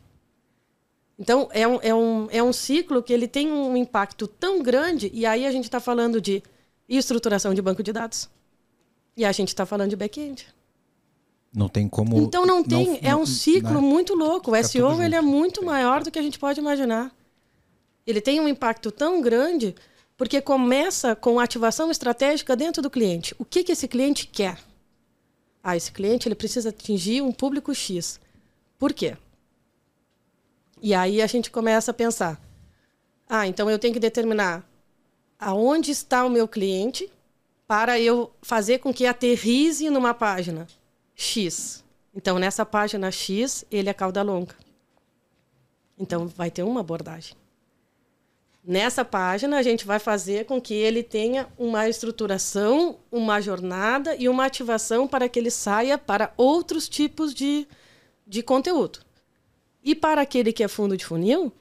Então, 1.22 1.48
é 1.52 1.68
um, 1.68 1.80
é, 1.84 1.94
um, 1.94 2.28
é 2.32 2.42
um 2.42 2.52
ciclo 2.52 3.04
que 3.04 3.14
ele 3.14 3.28
tem 3.28 3.52
um 3.52 3.78
impacto 3.78 4.26
tão 4.26 4.64
grande, 4.64 5.12
e 5.14 5.24
aí 5.24 5.46
a 5.46 5.52
gente 5.52 5.66
está 5.66 5.80
falando 5.80 6.20
de 6.20 6.42
estruturação 6.90 7.54
de 7.54 7.62
banco 7.62 7.84
de 7.84 7.94
dados. 7.94 8.28
E 9.16 9.24
a 9.24 9.32
gente 9.32 9.50
está 9.50 9.64
falando 9.64 9.92
de 9.92 9.96
back-end. 9.96 10.48
Não 11.54 11.70
tem 11.70 11.88
como. 11.88 12.18
Então 12.18 12.44
não 12.44 12.64
tem, 12.64 13.00
é 13.04 13.16
um 13.16 13.28
ciclo 13.28 13.76
né? 13.76 13.80
muito 13.80 14.16
louco. 14.16 14.52
O 14.52 14.64
SEO 14.64 15.00
ele 15.00 15.14
é 15.14 15.22
muito 15.22 15.64
maior 15.64 16.04
do 16.04 16.10
que 16.10 16.18
a 16.18 16.24
gente 16.24 16.40
pode 16.40 16.60
imaginar. 16.60 17.16
Ele 18.08 18.20
tem 18.20 18.40
um 18.40 18.48
impacto 18.48 18.92
tão 18.92 19.22
grande 19.22 19.76
porque 20.18 20.42
começa 20.42 21.16
com 21.16 21.40
ativação 21.40 21.92
estratégica 21.92 22.56
dentro 22.56 22.82
do 22.82 22.90
cliente. 22.90 23.36
O 23.38 23.46
que, 23.46 23.64
que 23.64 23.74
esse 23.74 23.88
cliente 23.88 24.26
quer? 24.26 24.58
Ah, 25.62 25.78
esse 25.78 25.92
cliente 25.92 26.28
ele 26.28 26.34
precisa 26.34 26.70
atingir 26.70 27.22
um 27.22 27.32
público 27.32 27.76
X. 27.76 28.20
Por 28.80 28.92
quê? 28.92 29.16
E 30.82 30.96
aí 30.96 31.22
a 31.22 31.28
gente 31.28 31.52
começa 31.52 31.92
a 31.92 31.94
pensar: 31.94 32.42
ah, 33.30 33.48
então 33.48 33.70
eu 33.70 33.78
tenho 33.78 33.94
que 33.94 34.00
determinar 34.00 34.68
aonde 35.40 35.92
está 35.92 36.26
o 36.26 36.30
meu 36.30 36.48
cliente 36.48 37.12
para 37.68 38.00
eu 38.00 38.32
fazer 38.42 38.80
com 38.80 38.94
que 38.94 39.06
aterrize 39.06 39.90
numa 39.90 40.14
página 40.14 40.68
X. 41.16 41.84
Então, 42.14 42.38
nessa 42.38 42.66
página 42.66 43.10
X, 43.10 43.64
ele 43.72 43.90
é 43.90 43.94
cauda 43.94 44.22
longa. 44.22 44.54
Então, 45.98 46.28
vai 46.28 46.52
ter 46.52 46.64
uma 46.64 46.82
abordagem. 46.82 47.36
Nessa 48.64 49.06
página, 49.06 49.58
a 49.58 49.64
gente 49.64 49.86
vai 49.86 50.00
fazer 50.00 50.46
com 50.46 50.60
que 50.60 50.74
ele 50.74 51.02
tenha 51.02 51.48
uma 51.58 51.88
estruturação, 51.88 53.00
uma 53.10 53.40
jornada 53.40 54.16
e 54.18 54.28
uma 54.28 54.46
ativação 54.46 55.08
para 55.08 55.30
que 55.30 55.40
ele 55.40 55.50
saia 55.50 55.98
para 55.98 56.34
outros 56.36 56.90
tipos 56.90 57.34
de, 57.34 57.66
de 58.28 58.44
conteúdo. 58.44 59.00
E 59.84 59.96
para 59.96 60.22
aquele 60.22 60.54
que 60.54 60.64
é 60.64 60.68
fundo 60.68 60.96
de 60.96 61.06
funil, 61.06 61.52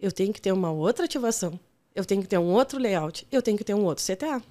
eu 0.00 0.10
tenho 0.10 0.32
que 0.32 0.40
ter 0.40 0.52
uma 0.52 0.70
outra 0.70 1.04
ativação. 1.04 1.58
Eu 1.94 2.04
tenho 2.04 2.22
que 2.22 2.28
ter 2.28 2.38
um 2.38 2.52
outro 2.52 2.78
layout. 2.78 3.26
Eu 3.30 3.42
tenho 3.42 3.56
que 3.56 3.64
ter 3.64 3.74
um 3.74 3.84
outro 3.84 4.04
CTA. 4.04 4.42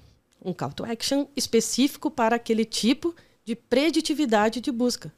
Um 0.44 0.52
call 0.52 0.72
to 0.72 0.84
action 0.84 1.26
específico 1.36 2.10
para 2.10 2.36
aquele 2.36 2.64
tipo 2.64 3.14
de 3.44 3.54
preditividade 3.54 4.60
de 4.60 4.70
busca. 4.70 5.12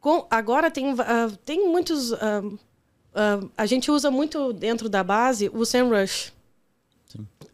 Com, 0.00 0.26
agora 0.30 0.70
tem, 0.70 0.92
uh, 0.92 0.96
tem 1.44 1.66
muitos. 1.66 2.12
Uh, 2.12 2.16
uh, 2.46 3.50
a 3.56 3.66
gente 3.66 3.90
usa 3.90 4.10
muito 4.10 4.52
dentro 4.52 4.88
da 4.88 5.02
base 5.02 5.50
o 5.52 5.64
SEMrush. 5.64 6.32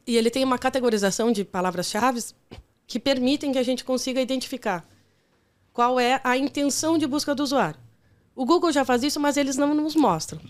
E 0.05 0.17
ele 0.17 0.31
tem 0.31 0.45
uma 0.45 0.59
categorização 0.59 1.31
de 1.31 1.45
palavras-chave 1.45 2.21
que 2.87 2.99
permitem 2.99 3.53
que 3.53 3.59
a 3.59 3.63
gente 3.63 3.85
consiga 3.85 4.21
identificar 4.21 4.85
qual 5.73 5.99
é 5.99 6.21
a 6.25 6.37
intenção 6.37 6.99
de 6.99 7.07
busca 7.07 7.35
do 7.35 7.43
usuário. 7.43 7.79
O 8.35 8.45
Google 8.45 8.73
já 8.73 8.85
faz 8.85 9.03
isso, 9.03 9.21
mas 9.21 9.37
eles 9.37 9.57
não 9.57 9.75
nos 9.75 9.95
mostram. 9.95 10.41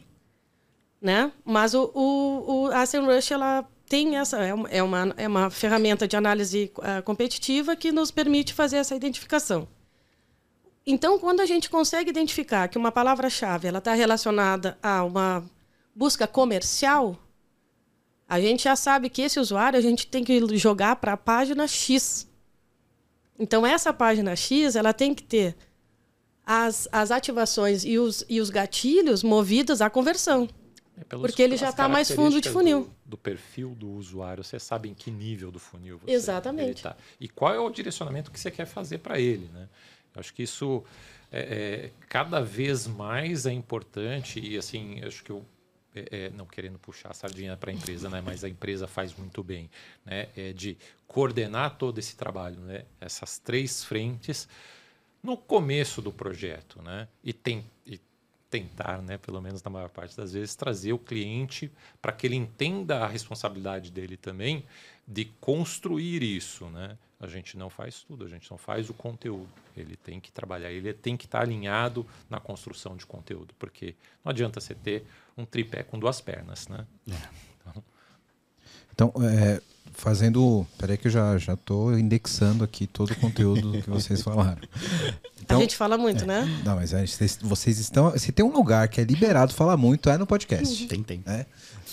Né? 1.00 1.32
Mas 1.44 1.74
o, 1.74 1.90
o, 1.94 2.64
o, 2.64 2.66
a 2.68 2.86
SEMrush 2.86 3.32
ela 3.32 3.68
tem 3.88 4.16
essa 4.16 4.38
é 4.38 4.54
uma, 4.54 4.68
é 4.70 4.82
uma, 5.28 5.46
é 5.46 5.50
ferramenta 5.50 6.06
de 6.08 6.16
análise 6.16 6.72
uh, 6.78 7.02
competitiva 7.02 7.76
que 7.76 7.92
nos 7.92 8.10
permite 8.10 8.54
fazer 8.54 8.76
essa 8.76 8.94
identificação. 8.94 9.68
Então, 10.86 11.18
quando 11.18 11.40
a 11.40 11.46
gente 11.46 11.68
consegue 11.68 12.10
identificar 12.10 12.68
que 12.68 12.78
uma 12.78 12.90
palavra-chave 12.90 13.68
ela 13.68 13.78
está 13.78 13.94
relacionada 13.94 14.78
a 14.82 15.04
uma 15.04 15.44
busca 15.94 16.26
comercial, 16.26 17.16
a 18.28 18.40
gente 18.40 18.64
já 18.64 18.74
sabe 18.74 19.10
que 19.10 19.22
esse 19.22 19.38
usuário 19.38 19.78
a 19.78 19.82
gente 19.82 20.06
tem 20.06 20.24
que 20.24 20.40
jogar 20.56 20.96
para 20.96 21.12
a 21.12 21.16
página 21.16 21.68
X. 21.68 22.26
Então, 23.38 23.66
essa 23.66 23.92
página 23.92 24.34
X 24.34 24.74
ela 24.74 24.92
tem 24.92 25.14
que 25.14 25.22
ter 25.22 25.56
as, 26.46 26.88
as 26.90 27.10
ativações 27.10 27.84
e 27.84 27.98
os, 27.98 28.24
e 28.28 28.40
os 28.40 28.50
gatilhos 28.50 29.22
movidos 29.22 29.80
à 29.80 29.88
conversão. 29.88 30.48
É 30.96 31.04
pelos- 31.04 31.26
Porque 31.26 31.42
ele 31.42 31.56
já 31.56 31.66
pelas 31.66 31.74
tá 31.76 31.88
mais 31.88 32.10
fundo 32.10 32.40
de 32.40 32.48
funil. 32.48 32.82
Do, 33.04 33.10
do 33.10 33.16
perfil 33.18 33.74
do 33.74 33.90
usuário, 33.90 34.44
você 34.44 34.58
sabe 34.58 34.88
em 34.88 34.94
que 34.94 35.10
nível 35.10 35.50
do 35.50 35.58
funil 35.58 35.98
você 35.98 36.12
Exatamente. 36.12 36.70
ele 36.70 36.80
tá. 36.80 36.96
E 37.20 37.28
qual 37.28 37.54
é 37.54 37.58
o 37.58 37.70
direcionamento 37.70 38.30
que 38.30 38.38
você 38.38 38.50
quer 38.50 38.66
fazer 38.66 38.98
para 38.98 39.18
ele. 39.18 39.48
Né? 39.52 39.68
Eu 40.14 40.20
acho 40.20 40.34
que 40.34 40.42
isso 40.42 40.84
é, 41.30 41.40
é, 41.40 41.90
cada 42.08 42.40
vez 42.40 42.86
mais 42.86 43.46
é 43.46 43.52
importante 43.52 44.38
e 44.38 44.58
assim, 44.58 45.00
acho 45.02 45.24
que 45.24 45.30
eu 45.30 45.44
é, 45.94 46.26
é, 46.26 46.30
não 46.30 46.46
querendo 46.46 46.78
puxar 46.78 47.10
a 47.10 47.14
sardinha 47.14 47.56
para 47.56 47.70
a 47.70 47.74
empresa, 47.74 48.08
né, 48.08 48.22
mas 48.24 48.44
a 48.44 48.48
empresa 48.48 48.86
faz 48.86 49.14
muito 49.14 49.42
bem, 49.42 49.70
né, 50.06 50.28
é 50.34 50.52
de 50.52 50.76
coordenar 51.06 51.76
todo 51.76 51.98
esse 51.98 52.16
trabalho, 52.16 52.60
né, 52.60 52.84
essas 53.00 53.38
três 53.38 53.84
frentes 53.84 54.48
no 55.22 55.36
começo 55.36 56.02
do 56.02 56.12
projeto, 56.12 56.82
né, 56.82 57.08
e, 57.22 57.32
tem, 57.32 57.64
e 57.86 58.00
tentar, 58.50 59.00
né, 59.00 59.18
pelo 59.18 59.40
menos 59.40 59.62
na 59.62 59.70
maior 59.70 59.88
parte 59.88 60.16
das 60.16 60.32
vezes, 60.32 60.54
trazer 60.54 60.92
o 60.92 60.98
cliente 60.98 61.70
para 62.00 62.12
que 62.12 62.26
ele 62.26 62.36
entenda 62.36 62.98
a 62.98 63.06
responsabilidade 63.06 63.90
dele 63.90 64.16
também 64.16 64.64
de 65.06 65.26
construir 65.40 66.22
isso, 66.22 66.66
né? 66.66 66.96
A 67.18 67.26
gente 67.28 67.56
não 67.56 67.70
faz 67.70 68.02
tudo, 68.02 68.24
a 68.24 68.28
gente 68.28 68.50
não 68.50 68.58
faz 68.58 68.90
o 68.90 68.94
conteúdo. 68.94 69.48
Ele 69.76 69.96
tem 69.96 70.18
que 70.18 70.32
trabalhar, 70.32 70.72
ele 70.72 70.92
tem 70.92 71.16
que 71.16 71.24
estar 71.24 71.42
alinhado 71.42 72.04
na 72.28 72.40
construção 72.40 72.96
de 72.96 73.06
conteúdo, 73.06 73.54
porque 73.60 73.94
não 74.24 74.30
adianta 74.30 74.60
você 74.60 74.74
ter 74.74 75.06
um 75.36 75.44
tripé 75.44 75.84
com 75.84 75.98
duas 75.98 76.20
pernas, 76.20 76.66
né? 76.66 76.84
Então, 78.92 79.12
é, 79.22 79.62
fazendo. 79.92 80.66
Peraí, 80.78 80.96
que 80.96 81.06
eu 81.08 81.10
já, 81.12 81.36
já 81.38 81.56
tô 81.56 81.92
indexando 81.92 82.64
aqui 82.64 82.86
todo 82.86 83.10
o 83.12 83.16
conteúdo 83.16 83.80
que 83.82 83.88
vocês 83.90 84.20
falaram. 84.22 84.60
Então, 85.40 85.58
a 85.58 85.60
gente 85.60 85.76
fala 85.76 85.96
muito, 85.98 86.24
né? 86.26 86.44
Não, 86.64 86.76
mas 86.76 86.92
a 86.94 86.98
gente- 87.00 87.12
vocês, 87.14 87.38
vocês 87.42 87.78
estão. 87.78 88.16
Se 88.18 88.32
tem 88.32 88.44
um 88.44 88.52
lugar 88.52 88.88
que 88.88 89.00
é 89.00 89.04
liberado 89.04 89.52
falar 89.54 89.76
muito, 89.76 90.08
é 90.10 90.16
no 90.18 90.26
podcast. 90.26 90.86
Tem, 90.86 91.02
tem. 91.02 91.22
né? 91.26 91.46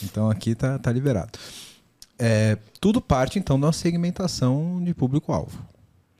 Então 0.03 0.29
aqui 0.29 0.55
tá, 0.55 0.77
tá 0.79 0.91
liberado. 0.91 1.37
É, 2.17 2.57
tudo 2.81 2.99
parte, 3.01 3.39
então, 3.39 3.59
da 3.59 3.71
segmentação 3.71 4.81
de 4.83 4.93
público-alvo, 4.93 5.57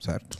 certo? 0.00 0.38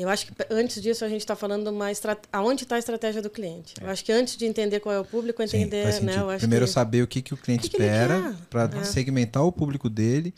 Eu 0.00 0.08
acho 0.08 0.26
que 0.26 0.32
antes 0.50 0.80
disso 0.80 1.04
a 1.04 1.08
gente 1.08 1.20
está 1.22 1.34
falando 1.34 1.68
uma 1.68 1.90
estra... 1.90 2.16
aonde 2.32 2.62
está 2.62 2.76
a 2.76 2.78
estratégia 2.78 3.20
do 3.20 3.28
cliente. 3.28 3.74
Eu 3.80 3.90
acho 3.90 4.04
que 4.04 4.12
antes 4.12 4.36
de 4.36 4.46
entender 4.46 4.78
qual 4.80 4.94
é 4.94 5.00
o 5.00 5.04
público, 5.04 5.46
Sim, 5.48 5.56
entender, 5.58 5.82
faz 5.82 6.00
né? 6.00 6.12
Primeiro 6.38 6.66
que... 6.66 6.70
saber 6.70 7.02
o 7.02 7.06
que, 7.06 7.20
que 7.20 7.34
o 7.34 7.36
cliente 7.36 7.66
O 7.66 7.70
que 7.70 7.76
espera 7.76 8.34
para 8.48 8.70
É. 8.78 8.84
segmentar 8.84 9.42
o 9.44 9.50
público 9.50 9.90
dele. 9.90 10.32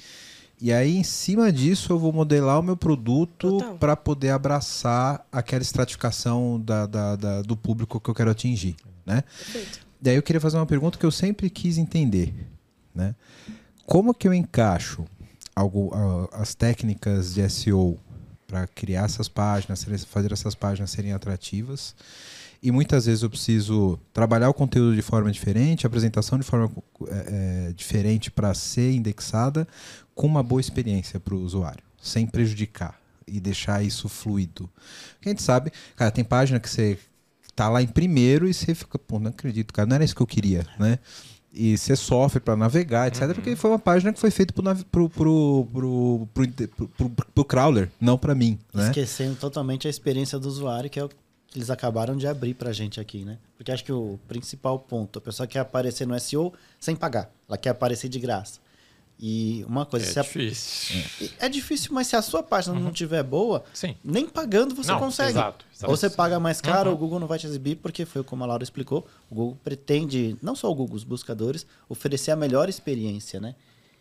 E 0.62 0.73
aí, 0.73 0.97
em 0.97 1.02
cima 1.02 1.50
disso, 1.52 1.93
eu 1.93 1.99
vou 1.99 2.12
modelar 2.12 2.59
o 2.61 2.62
meu 2.62 2.76
produto 2.76 3.59
para 3.79 3.97
poder 3.97 4.31
abraçar 4.31 5.26
aquela 5.33 5.62
estratificação 5.62 6.61
da, 6.61 6.87
da- 6.87 7.17
da- 7.17 7.43
do 7.43 7.57
público 7.57 7.99
que 8.00 8.09
eu 8.11 8.14
quero 8.14 8.31
atingir. 8.31 8.76
Né? 9.07 9.23
Perfeito. 9.23 9.81
Daí 10.00 10.17
eu 10.17 10.23
queria 10.23 10.40
fazer 10.40 10.57
uma 10.57 10.67
pergunta 10.67 10.99
que 10.99 11.05
eu 11.07 11.11
sempre 11.11 11.49
quis 11.50 11.76
entender. 11.79 12.35
Né? 12.95 13.14
Como 13.87 14.12
que 14.14 14.26
eu 14.29 14.33
encaixo 14.35 15.05
algo, 15.55 15.90
as 16.33 16.55
técnicas 16.55 17.35
de 17.35 17.49
SEO 17.50 17.99
para 18.50 18.66
criar 18.66 19.04
essas 19.04 19.28
páginas, 19.28 19.85
fazer 20.04 20.33
essas 20.33 20.54
páginas 20.57 20.90
serem 20.90 21.12
atrativas? 21.12 21.95
E 22.62 22.71
muitas 22.71 23.07
vezes 23.07 23.23
eu 23.23 23.30
preciso 23.30 23.99
trabalhar 24.12 24.50
o 24.50 24.54
conteúdo 24.54 24.95
de 24.95 25.00
forma 25.00 25.30
diferente, 25.30 25.87
a 25.87 25.88
apresentação 25.88 26.38
de 26.38 26.45
forma 26.45 26.71
é, 27.09 27.69
é, 27.69 27.73
diferente 27.73 28.30
para 28.30 28.52
ser 28.52 28.92
indexada, 28.92 29.66
com 30.14 30.26
uma 30.26 30.42
boa 30.42 30.61
experiência 30.61 31.19
para 31.19 31.35
o 31.35 31.40
usuário, 31.40 31.83
sem 32.02 32.26
prejudicar 32.26 33.00
e 33.26 33.40
deixar 33.40 33.83
isso 33.83 34.09
fluido. 34.09 34.69
Porque 35.14 35.28
a 35.28 35.33
gente 35.33 35.42
sabe, 35.42 35.73
cara, 35.97 36.11
tem 36.11 36.25
página 36.25 36.61
que 36.61 36.69
você 36.69 36.99
tá 37.54 37.69
lá 37.69 37.80
em 37.80 37.87
primeiro 37.87 38.49
e 38.49 38.52
você 38.52 38.75
fica, 38.75 38.99
pô, 38.99 39.19
não 39.19 39.30
acredito, 39.30 39.73
cara, 39.73 39.87
não 39.87 39.95
era 39.95 40.04
isso 40.04 40.14
que 40.14 40.23
eu 40.23 40.26
queria, 40.26 40.66
né? 40.78 40.99
E 41.52 41.76
você 41.76 41.97
sofre 41.97 42.38
para 42.38 42.54
navegar, 42.54 43.09
etc. 43.09 43.35
Porque 43.35 43.57
foi 43.57 43.71
uma 43.71 43.78
página 43.78 44.12
que 44.12 44.21
foi 44.21 44.30
feita 44.30 44.52
pro, 44.52 44.62
pro, 44.85 45.09
pro, 45.11 45.66
pro, 45.73 46.28
pro, 46.33 46.88
pro, 46.88 47.11
pro- 47.35 47.45
crawler, 47.45 47.90
não 48.00 48.16
para 48.16 48.35
mim, 48.35 48.59
né? 48.73 48.85
Esquecendo 48.87 49.35
totalmente 49.35 49.87
a 49.87 49.90
experiência 49.90 50.38
do 50.38 50.47
usuário, 50.49 50.88
que 50.88 50.99
é 51.00 51.04
o 51.04 51.09
que 51.09 51.16
eles 51.57 51.69
acabaram 51.69 52.16
de 52.16 52.28
abrir 52.28 52.54
pra 52.54 52.73
gente 52.73 53.00
aqui, 53.00 53.25
né? 53.25 53.37
Porque 53.57 53.73
acho 53.73 53.85
que 53.85 53.92
o 53.92 54.19
principal 54.28 54.78
ponto, 54.78 55.19
a 55.19 55.23
pessoa 55.23 55.47
quer 55.47 55.59
aparecer 55.59 56.07
no 56.07 56.19
SEO 56.21 56.52
sem 56.78 56.95
pagar. 56.95 57.28
Ela 57.49 57.59
quer 57.59 57.71
aparecer 57.71 58.09
de 58.09 58.21
graça. 58.21 58.61
E 59.23 59.62
uma 59.69 59.85
coisa, 59.85 60.07
se 60.07 60.19
É 60.19 60.21
a- 60.21 60.25
difícil. 60.25 61.05
é 61.39 61.49
difícil, 61.49 61.93
mas 61.93 62.07
se 62.07 62.17
a 62.17 62.23
sua 62.23 62.43
página 62.43 62.79
não 62.81 62.91
tiver 62.91 63.23
boa, 63.23 63.62
Sim. 63.75 63.95
nem 64.03 64.27
pagando 64.27 64.75
você 64.75 64.91
Não, 64.91 64.99
consegue. 64.99 65.33
exato, 65.33 65.67
exato. 65.75 65.91
Ou 65.91 65.97
você 65.97 66.09
paga 66.09 66.41
mais 66.41 66.61
caro, 66.62 66.89
Uhum. 66.89 66.97
o 66.97 66.99
Google 66.99 67.21
não 67.21 67.27
vai 67.27 67.39
te 67.39 67.47
exibir, 67.47 67.77
porque 67.77 68.07
foi 68.07 68.25
como 68.25 68.45
a 68.45 68.47
Laura 68.47 68.62
explicou, 68.62 69.07
o 69.31 69.35
Google 69.35 69.59
pretende, 69.62 70.37
não 70.41 70.57
só 70.57 70.71
o 70.71 70.75
Google, 70.75 70.97
os 70.97 71.05
buscadores, 71.05 71.67
oferecer 71.87 72.31
a 72.31 72.37
melhor 72.37 72.71
experiência, 72.71 73.39
né? 73.39 73.55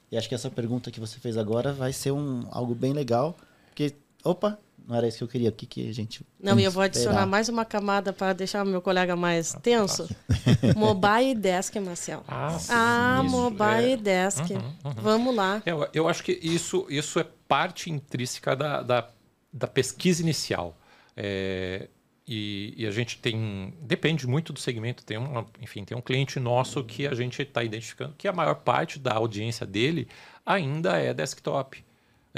E 0.09 0.17
acho 0.17 0.29
que 0.29 0.33
essa 0.35 0.49
pergunta 0.49 0.89
que 0.89 0.99
você 1.01 1.19
fez 1.19 1.35
agora 1.37 1.73
vai 1.73 1.91
ser 1.91 2.11
um, 2.11 2.47
algo 2.49 2.73
bem 2.73 2.93
legal, 2.93 3.35
porque, 3.67 3.93
opa, 4.23 4.57
não 4.89 4.95
era 4.95 5.07
isso 5.07 5.19
que 5.19 5.23
eu 5.23 5.27
queria, 5.27 5.49
o 5.49 5.51
que, 5.51 5.67
que 5.67 5.87
a 5.87 5.93
gente... 5.93 6.25
Não, 6.41 6.59
e 6.59 6.63
eu 6.63 6.71
vou 6.71 6.81
adicionar 6.81 7.11
esperar? 7.11 7.27
mais 7.27 7.47
uma 7.47 7.63
camada 7.63 8.11
para 8.11 8.33
deixar 8.33 8.65
o 8.65 8.67
meu 8.67 8.81
colega 8.81 9.15
mais 9.15 9.53
tenso. 9.61 10.09
Mobile 10.75 11.35
Desk, 11.35 11.79
Marcel. 11.79 12.23
Ah, 12.27 12.57
sim, 12.57 12.71
Ah, 12.73 13.21
isso, 13.23 13.31
Mobile 13.31 13.93
é. 13.93 13.97
Desk. 13.97 14.51
Uhum, 14.51 14.57
uhum. 14.57 14.93
Vamos 14.97 15.35
lá. 15.35 15.61
Eu, 15.63 15.87
eu 15.93 16.07
acho 16.07 16.23
que 16.23 16.31
isso, 16.41 16.87
isso 16.89 17.19
é 17.19 17.27
parte 17.47 17.91
intrínseca 17.91 18.55
da, 18.55 18.81
da, 18.81 19.07
da 19.53 19.67
pesquisa 19.67 20.23
inicial. 20.23 20.75
É, 21.15 21.87
e, 22.27 22.73
e 22.75 22.87
a 22.87 22.91
gente 22.91 23.19
tem. 23.19 23.75
Depende 23.81 24.25
muito 24.25 24.51
do 24.51 24.59
segmento. 24.59 25.05
Tem 25.05 25.17
uma, 25.17 25.45
enfim, 25.61 25.85
tem 25.85 25.95
um 25.95 26.01
cliente 26.01 26.39
nosso 26.39 26.83
que 26.83 27.05
a 27.05 27.13
gente 27.13 27.39
está 27.43 27.63
identificando 27.63 28.15
que 28.17 28.27
a 28.27 28.33
maior 28.33 28.55
parte 28.55 28.97
da 28.97 29.13
audiência 29.13 29.67
dele 29.67 30.07
ainda 30.43 30.97
é 30.97 31.13
desktop. 31.13 31.83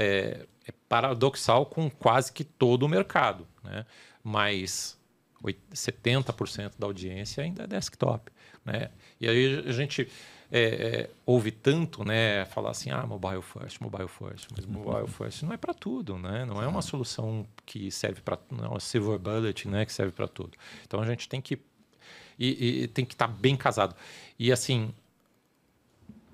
É, 0.01 0.45
é 0.67 0.73
paradoxal 0.87 1.65
com 1.65 1.89
quase 1.89 2.31
que 2.31 2.43
todo 2.43 2.83
o 2.83 2.89
mercado. 2.89 3.47
Né? 3.63 3.85
mas 4.23 4.97
70% 5.73 6.73
da 6.77 6.87
audiência 6.87 7.43
ainda 7.43 7.63
é 7.63 7.67
desktop. 7.67 8.31
Né? 8.63 8.89
E 9.19 9.27
aí 9.27 9.63
a 9.67 9.71
gente 9.71 10.07
é, 10.51 10.61
é, 10.61 11.09
ouve 11.25 11.51
tanto 11.51 12.03
né, 12.03 12.45
falar 12.45 12.71
assim, 12.71 12.91
ah, 12.91 13.05
mobile 13.05 13.41
first, 13.41 13.81
mobile 13.81 14.07
first, 14.07 14.47
mas 14.55 14.65
uhum. 14.65 14.71
mobile 14.71 15.07
first 15.07 15.43
não 15.43 15.53
é 15.53 15.57
para 15.57 15.73
tudo, 15.73 16.17
né? 16.17 16.45
não 16.45 16.61
é 16.61 16.67
uma 16.67 16.81
solução 16.81 17.45
que 17.65 17.89
serve 17.89 18.21
para, 18.21 18.37
não 18.51 18.65
é 18.65 18.67
uma 18.67 18.79
silver 18.79 19.17
bullet 19.17 19.67
né, 19.67 19.85
que 19.85 19.93
serve 19.93 20.11
para 20.11 20.27
tudo. 20.27 20.57
Então 20.85 21.01
a 21.01 21.05
gente 21.05 21.27
tem 21.27 21.41
que 21.41 21.59
e, 22.39 22.83
e 22.83 22.87
tem 22.87 23.05
que 23.05 23.13
estar 23.13 23.27
tá 23.27 23.33
bem 23.33 23.55
casado. 23.55 23.95
E 24.37 24.51
assim, 24.51 24.93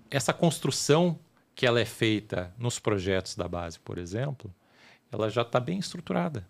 essa 0.09 0.31
construção 0.31 1.19
que 1.57 1.65
ela 1.65 1.81
é 1.81 1.85
feita 1.85 2.53
nos 2.57 2.79
projetos 2.79 3.35
da 3.35 3.49
base, 3.49 3.77
por 3.79 3.97
exemplo, 3.97 4.53
ela 5.11 5.29
já 5.29 5.41
está 5.41 5.59
bem 5.59 5.77
estruturada 5.77 6.45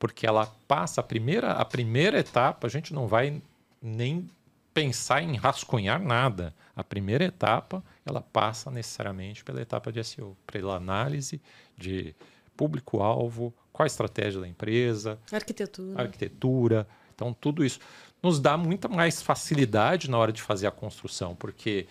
porque 0.00 0.26
ela 0.26 0.46
passa 0.66 1.02
a 1.02 1.04
primeira, 1.04 1.52
a 1.52 1.64
primeira 1.64 2.18
etapa, 2.18 2.66
a 2.66 2.70
gente 2.70 2.94
não 2.94 3.06
vai 3.06 3.40
nem 3.82 4.26
pensar 4.72 5.22
em 5.22 5.36
rascunhar 5.36 6.00
nada. 6.00 6.54
A 6.74 6.82
primeira 6.82 7.22
etapa, 7.22 7.84
ela 8.04 8.22
passa 8.22 8.70
necessariamente 8.70 9.44
pela 9.44 9.60
etapa 9.60 9.92
de 9.92 10.02
SEO, 10.02 10.34
pela 10.46 10.76
análise 10.76 11.38
de 11.76 12.14
público-alvo, 12.56 13.52
qual 13.70 13.84
a 13.84 13.86
estratégia 13.86 14.40
da 14.40 14.48
empresa, 14.48 15.18
arquitetura. 15.30 16.00
arquitetura. 16.00 16.88
Então, 17.14 17.34
tudo 17.34 17.62
isso 17.62 17.78
nos 18.22 18.40
dá 18.40 18.56
muita 18.56 18.88
mais 18.88 19.20
facilidade 19.20 20.08
na 20.08 20.16
hora 20.16 20.32
de 20.32 20.40
fazer 20.40 20.66
a 20.66 20.70
construção, 20.70 21.36
porque 21.36 21.86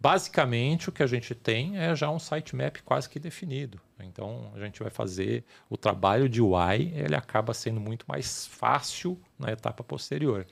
Basicamente, 0.00 0.88
o 0.88 0.92
que 0.92 1.02
a 1.02 1.06
gente 1.06 1.34
tem 1.34 1.76
é 1.76 1.94
já 1.94 2.08
um 2.08 2.18
sitemap 2.18 2.80
quase 2.84 3.08
que 3.08 3.18
definido. 3.18 3.80
Então, 4.00 4.52
a 4.54 4.60
gente 4.60 4.80
vai 4.80 4.90
fazer 4.90 5.44
o 5.68 5.76
trabalho 5.76 6.28
de 6.28 6.40
UI, 6.40 6.92
ele 6.94 7.16
acaba 7.16 7.52
sendo 7.52 7.80
muito 7.80 8.04
mais 8.06 8.46
fácil 8.46 9.20
na 9.36 9.50
etapa 9.50 9.82
posterior. 9.82 10.46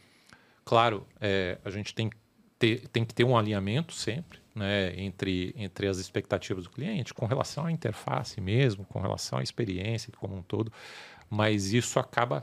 Claro, 0.65 1.07
é, 1.21 1.59
a 1.65 1.71
gente 1.71 1.95
tem, 1.95 2.11
ter, 2.59 2.89
tem 2.89 3.05
que 3.05 3.15
ter 3.15 3.23
um 3.23 3.39
alinhamento 3.39 3.95
sempre 3.95 4.41
né, 4.53 4.99
entre, 4.99 5.55
entre 5.57 5.87
as 5.87 5.99
expectativas 5.99 6.65
do 6.65 6.71
cliente, 6.71 7.15
com 7.15 7.27
relação 7.27 7.67
à 7.67 7.71
interface 7.71 8.41
mesmo, 8.41 8.85
com 8.87 8.99
relação 8.99 9.39
à 9.39 9.43
experiência 9.43 10.11
como 10.19 10.35
um 10.35 10.43
todo, 10.43 10.73
mas 11.31 11.73
isso 11.73 12.01
acaba 12.01 12.43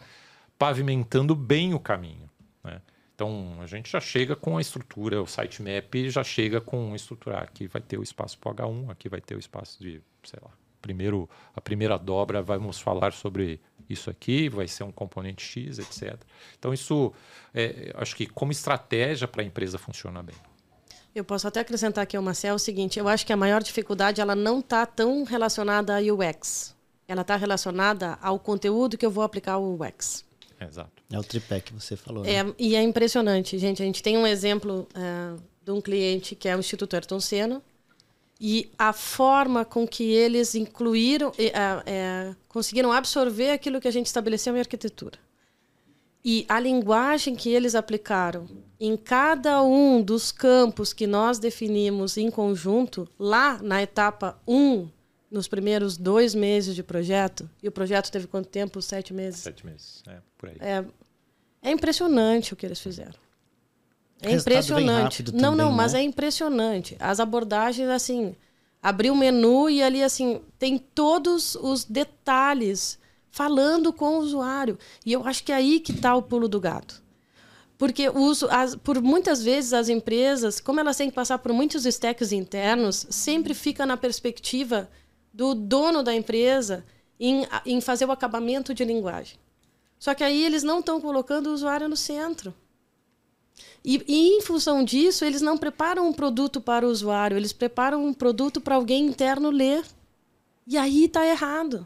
pavimentando 0.58 1.36
bem 1.36 1.74
o 1.74 1.80
caminho. 1.80 2.30
Né? 2.64 2.80
Então, 3.16 3.58
a 3.62 3.68
gente 3.68 3.92
já 3.92 4.00
chega 4.00 4.36
com 4.36 4.58
a 4.58 4.62
estrutura, 4.62 5.22
o 5.22 5.28
sitemap 5.28 6.10
já 6.10 6.24
chega 6.24 6.60
com 6.60 6.96
estruturar. 6.96 7.44
Aqui 7.44 7.68
vai 7.68 7.82
ter 7.82 8.00
o 8.00 8.04
espaço 8.04 8.38
para 8.40 8.52
o 8.52 8.56
H1, 8.56 8.90
aqui 8.90 9.08
vai 9.08 9.22
ter 9.22 9.36
o 9.36 9.40
espaço 9.40 9.82
de, 9.82 10.02
sei 10.24 10.40
lá, 10.42 10.50
primeiro, 10.82 11.30
a 11.56 11.62
primeira 11.62 11.98
dobra, 11.98 12.42
vamos 12.42 12.80
falar 12.80 13.14
sobre 13.14 13.62
isso 13.90 14.10
aqui, 14.10 14.50
vai 14.50 14.68
ser 14.68 14.84
um 14.84 14.92
componente 14.92 15.44
X, 15.44 15.78
etc. 15.78 16.20
Então, 16.58 16.74
isso, 16.74 17.14
é, 17.54 17.94
acho 17.96 18.16
que 18.16 18.26
como 18.26 18.52
estratégia 18.52 19.28
para 19.28 19.44
a 19.44 19.46
empresa 19.46 19.78
funciona 19.78 20.24
bem. 20.24 20.36
Eu 21.14 21.24
posso 21.24 21.48
até 21.48 21.60
acrescentar 21.60 22.04
aqui, 22.04 22.18
Marcel, 22.18 22.56
o 22.56 22.60
seguinte, 22.60 22.98
eu 22.98 23.08
acho 23.08 23.26
que 23.26 23.32
a 23.32 23.38
maior 23.38 23.62
dificuldade, 23.62 24.20
ela 24.20 24.36
não 24.36 24.60
está 24.60 24.86
tão 24.86 25.24
relacionada 25.24 25.96
à 25.96 26.00
UX. 26.00 26.76
Ela 27.08 27.22
está 27.22 27.36
relacionada 27.36 28.18
ao 28.22 28.40
conteúdo 28.40 28.98
que 28.98 29.06
eu 29.06 29.12
vou 29.12 29.24
aplicar 29.24 29.54
ao 29.54 29.64
UX. 29.64 30.26
Exato. 30.68 31.04
É 31.12 31.20
o 31.20 31.24
tripé 31.24 31.60
que 31.60 31.74
você 31.74 31.96
falou. 31.96 32.26
É, 32.26 32.44
né? 32.44 32.54
E 32.58 32.76
é 32.76 32.82
impressionante, 32.82 33.58
gente. 33.58 33.82
A 33.82 33.86
gente 33.86 34.02
tem 34.02 34.18
um 34.18 34.26
exemplo 34.26 34.88
é, 34.96 35.40
de 35.64 35.72
um 35.72 35.82
cliente 35.82 36.36
que 36.36 36.48
é 36.48 36.56
o 36.56 36.60
Instituto 36.60 36.96
Ayrton 36.96 37.20
Senna. 37.20 37.62
E 38.40 38.70
a 38.78 38.92
forma 38.92 39.64
com 39.64 39.88
que 39.88 40.04
eles 40.04 40.54
incluíram, 40.54 41.32
é, 41.38 41.52
é, 41.86 42.36
conseguiram 42.50 42.92
absorver 42.92 43.52
aquilo 43.52 43.80
que 43.80 43.88
a 43.88 43.92
gente 43.92 44.08
estabeleceu 44.08 44.56
em 44.56 44.60
arquitetura. 44.60 45.18
E 46.26 46.46
a 46.50 46.60
linguagem 46.60 47.36
que 47.36 47.50
eles 47.50 47.76
aplicaram 47.76 48.48
em 48.80 48.98
cada 48.98 49.62
um 49.62 50.02
dos 50.02 50.32
campos 50.32 50.94
que 50.94 51.06
nós 51.06 51.40
definimos 51.40 52.18
em 52.18 52.30
conjunto, 52.30 53.08
lá 53.18 53.62
na 53.62 53.82
etapa 53.82 54.38
1 54.48 54.90
nos 55.34 55.48
primeiros 55.48 55.98
dois 55.98 56.36
meses 56.36 56.76
de 56.76 56.84
projeto, 56.84 57.50
e 57.62 57.68
o 57.68 57.72
projeto 57.72 58.12
teve 58.12 58.28
quanto 58.28 58.48
tempo? 58.48 58.80
Sete 58.82 59.14
meses? 59.14 59.42
Sete 59.42 59.66
meses, 59.66 60.04
é, 60.08 60.20
por 60.38 60.50
aí. 60.50 60.58
É, 60.60 60.86
é 61.64 61.72
impressionante 61.72 62.54
o 62.54 62.56
que 62.56 62.66
eles 62.66 62.80
fizeram. 62.80 63.16
É 64.22 64.32
impressionante. 64.32 65.24
Não, 65.24 65.32
também, 65.32 65.58
não, 65.58 65.72
né? 65.72 65.76
mas 65.76 65.94
é 65.96 66.02
impressionante. 66.02 66.96
As 67.00 67.20
abordagens, 67.20 67.90
assim, 67.90 68.36
abrir 68.82 69.10
o 69.10 69.16
menu 69.16 69.70
e 69.70 69.82
ali, 69.82 70.04
assim, 70.04 70.40
tem 70.60 70.78
todos 70.78 71.56
os 71.56 71.84
detalhes 71.84 73.00
falando 73.32 73.92
com 73.92 74.18
o 74.18 74.20
usuário. 74.20 74.78
E 75.04 75.12
eu 75.12 75.26
acho 75.26 75.44
que 75.44 75.52
é 75.52 75.56
aí 75.56 75.80
que 75.80 75.92
está 75.92 76.16
o 76.16 76.22
pulo 76.22 76.48
do 76.48 76.62
gato. 76.62 77.02
Porque 77.76 78.08
uso, 78.08 78.48
as, 78.52 78.76
por 78.76 79.02
muitas 79.02 79.44
vezes 79.44 79.74
as 79.74 79.90
empresas, 79.90 80.60
como 80.60 80.80
elas 80.80 80.96
têm 80.96 81.10
que 81.10 81.16
passar 81.16 81.40
por 81.40 81.52
muitos 81.52 81.86
stacks 81.86 82.32
internos, 82.32 83.08
sempre 83.10 83.56
fica 83.56 83.84
na 83.84 83.98
perspectiva 83.98 84.90
do 85.34 85.56
dono 85.56 86.04
da 86.04 86.14
empresa 86.14 86.86
em, 87.20 87.48
em 87.66 87.82
fazer 87.82 88.06
o 88.06 88.12
acabamento 88.12 88.74
de 88.74 88.86
linguagem. 88.86 89.38
Só 89.98 90.14
que 90.14 90.24
aí 90.24 90.44
eles 90.44 90.64
não 90.64 90.80
estão 90.80 91.02
colocando 91.02 91.48
o 91.48 91.54
usuário 91.54 91.90
no 91.90 91.96
centro. 91.96 92.54
E, 93.84 94.04
e, 94.08 94.38
em 94.38 94.42
função 94.42 94.84
disso, 94.84 95.26
eles 95.26 95.42
não 95.42 95.58
preparam 95.58 96.08
um 96.08 96.14
produto 96.14 96.62
para 96.62 96.86
o 96.86 96.90
usuário, 96.90 97.38
eles 97.38 97.52
preparam 97.52 98.06
um 98.06 98.14
produto 98.14 98.62
para 98.62 98.76
alguém 98.76 99.06
interno 99.06 99.50
ler. 99.50 99.84
E 100.66 100.78
aí 100.78 101.06
está 101.06 101.26
errado. 101.26 101.86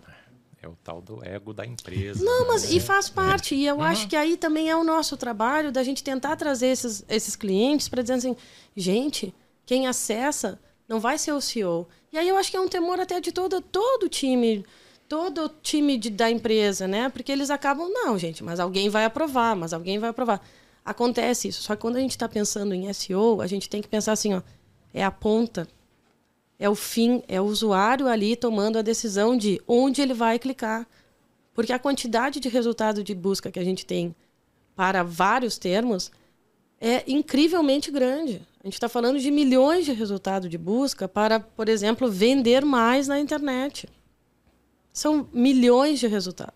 É 0.61 0.67
o 0.67 0.75
tal 0.83 1.01
do 1.01 1.23
ego 1.23 1.53
da 1.53 1.65
empresa. 1.65 2.23
Não, 2.23 2.47
mas 2.47 2.63
né? 2.63 2.75
e 2.75 2.79
faz 2.79 3.09
parte. 3.09 3.55
E 3.55 3.65
eu 3.65 3.77
uhum. 3.77 3.83
acho 3.83 4.07
que 4.07 4.15
aí 4.15 4.37
também 4.37 4.69
é 4.69 4.75
o 4.75 4.83
nosso 4.83 5.15
trabalho 5.15 5.71
da 5.71 5.83
gente 5.83 6.03
tentar 6.03 6.35
trazer 6.35 6.67
esses, 6.67 7.03
esses 7.07 7.35
clientes 7.35 7.87
para 7.87 8.01
dizer 8.01 8.15
assim, 8.15 8.35
gente, 8.75 9.33
quem 9.65 9.87
acessa 9.87 10.59
não 10.87 10.99
vai 10.99 11.17
ser 11.17 11.31
o 11.31 11.41
CEO. 11.41 11.87
E 12.11 12.17
aí 12.17 12.27
eu 12.27 12.37
acho 12.37 12.49
que 12.49 12.57
é 12.57 12.61
um 12.61 12.67
temor 12.67 12.99
até 12.99 13.19
de 13.19 13.31
todo, 13.31 13.61
todo 13.61 14.07
time, 14.07 14.65
todo 15.07 15.45
o 15.45 15.49
time 15.49 15.97
de, 15.97 16.09
da 16.09 16.29
empresa, 16.31 16.87
né? 16.87 17.09
Porque 17.09 17.31
eles 17.31 17.49
acabam, 17.49 17.89
não, 17.89 18.17
gente, 18.17 18.43
mas 18.43 18.59
alguém 18.59 18.89
vai 18.89 19.05
aprovar, 19.05 19.55
mas 19.55 19.73
alguém 19.73 19.99
vai 19.99 20.09
aprovar. 20.09 20.41
Acontece 20.85 21.49
isso. 21.49 21.61
Só 21.61 21.75
que 21.75 21.81
quando 21.81 21.97
a 21.97 21.99
gente 21.99 22.11
está 22.11 22.29
pensando 22.29 22.73
em 22.73 22.91
SEO, 22.93 23.41
a 23.41 23.47
gente 23.47 23.69
tem 23.69 23.81
que 23.81 23.87
pensar 23.87 24.13
assim, 24.13 24.33
ó, 24.33 24.41
é 24.93 25.03
a 25.03 25.11
ponta, 25.11 25.67
é 26.57 26.69
o 26.69 26.75
fim, 26.75 27.21
é 27.27 27.41
o 27.41 27.45
usuário 27.45 28.07
ali 28.07 28.35
tomando 28.35 28.79
a 28.79 28.81
decisão 28.81 29.37
de 29.37 29.61
onde 29.67 30.01
ele 30.01 30.13
vai 30.13 30.39
clicar. 30.39 30.87
Porque 31.53 31.73
a 31.73 31.79
quantidade 31.79 32.39
de 32.39 32.49
resultado 32.49 33.03
de 33.03 33.13
busca 33.13 33.51
que 33.51 33.59
a 33.59 33.63
gente 33.63 33.85
tem 33.85 34.15
para 34.75 35.03
vários 35.03 35.57
termos 35.57 36.11
é 36.79 37.03
incrivelmente 37.05 37.91
grande. 37.91 38.46
A 38.63 38.67
gente 38.67 38.73
está 38.73 38.89
falando 38.89 39.19
de 39.19 39.29
milhões 39.29 39.85
de 39.85 39.93
resultados 39.93 40.49
de 40.49 40.57
busca 40.57 41.07
para, 41.07 41.39
por 41.39 41.69
exemplo, 41.69 42.09
vender 42.09 42.65
mais 42.65 43.07
na 43.07 43.19
internet. 43.19 43.87
São 44.91 45.29
milhões 45.31 45.99
de 45.99 46.07
resultados. 46.07 46.55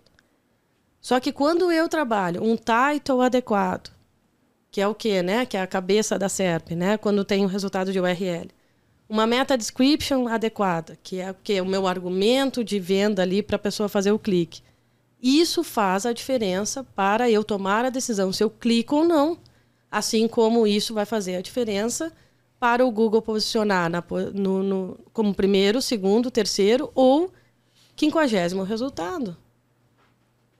Só 1.00 1.20
que 1.20 1.32
quando 1.32 1.72
eu 1.72 1.88
trabalho 1.88 2.44
um 2.44 2.56
title 2.56 3.22
adequado, 3.22 3.92
que 4.72 4.82
é 4.82 4.88
o 4.88 4.96
quê, 4.96 5.22
né? 5.22 5.46
Que 5.46 5.58
é 5.58 5.62
a 5.62 5.68
cabeça 5.68 6.18
da 6.18 6.30
SERP, 6.30 6.72
né? 6.72 6.98
Quando 6.98 7.26
tem 7.26 7.42
o 7.42 7.46
um 7.46 7.48
resultado 7.48 7.92
de 7.92 8.00
URL. 8.00 8.50
Uma 9.08 9.28
meta 9.28 9.58
description 9.58 10.28
adequada, 10.28 10.98
que 11.04 11.20
é 11.20 11.32
o 11.32 11.36
quê? 11.44 11.60
O 11.60 11.66
meu 11.66 11.86
argumento 11.86 12.64
de 12.64 12.80
venda 12.80 13.22
ali 13.22 13.44
para 13.44 13.58
a 13.58 13.60
pessoa 13.60 13.90
fazer 13.90 14.12
o 14.12 14.20
clique. 14.20 14.62
Isso 15.22 15.64
faz 15.64 16.06
a 16.06 16.14
diferença 16.14 16.84
para 16.96 17.30
eu 17.30 17.44
tomar 17.44 17.86
a 17.86 17.90
decisão 17.90 18.32
se 18.32 18.44
eu 18.44 18.50
clico 18.50 18.96
ou 18.96 19.04
não 19.04 19.38
Assim 19.92 20.28
como 20.28 20.66
isso 20.66 20.94
vai 20.94 21.06
fazer 21.06 21.36
a 21.36 21.42
diferença 21.42 22.12
para 22.58 22.86
o 22.86 22.92
Google 22.92 23.22
posicionar 23.22 23.90
na, 23.90 24.04
no, 24.34 24.64
no, 24.64 25.00
como 25.12 25.34
primeiro, 25.34 25.82
segundo, 25.82 26.32
terceiro 26.32 26.92
ou 26.96 27.32
quinquagésimo 27.96 28.64
resultado. 28.64 29.36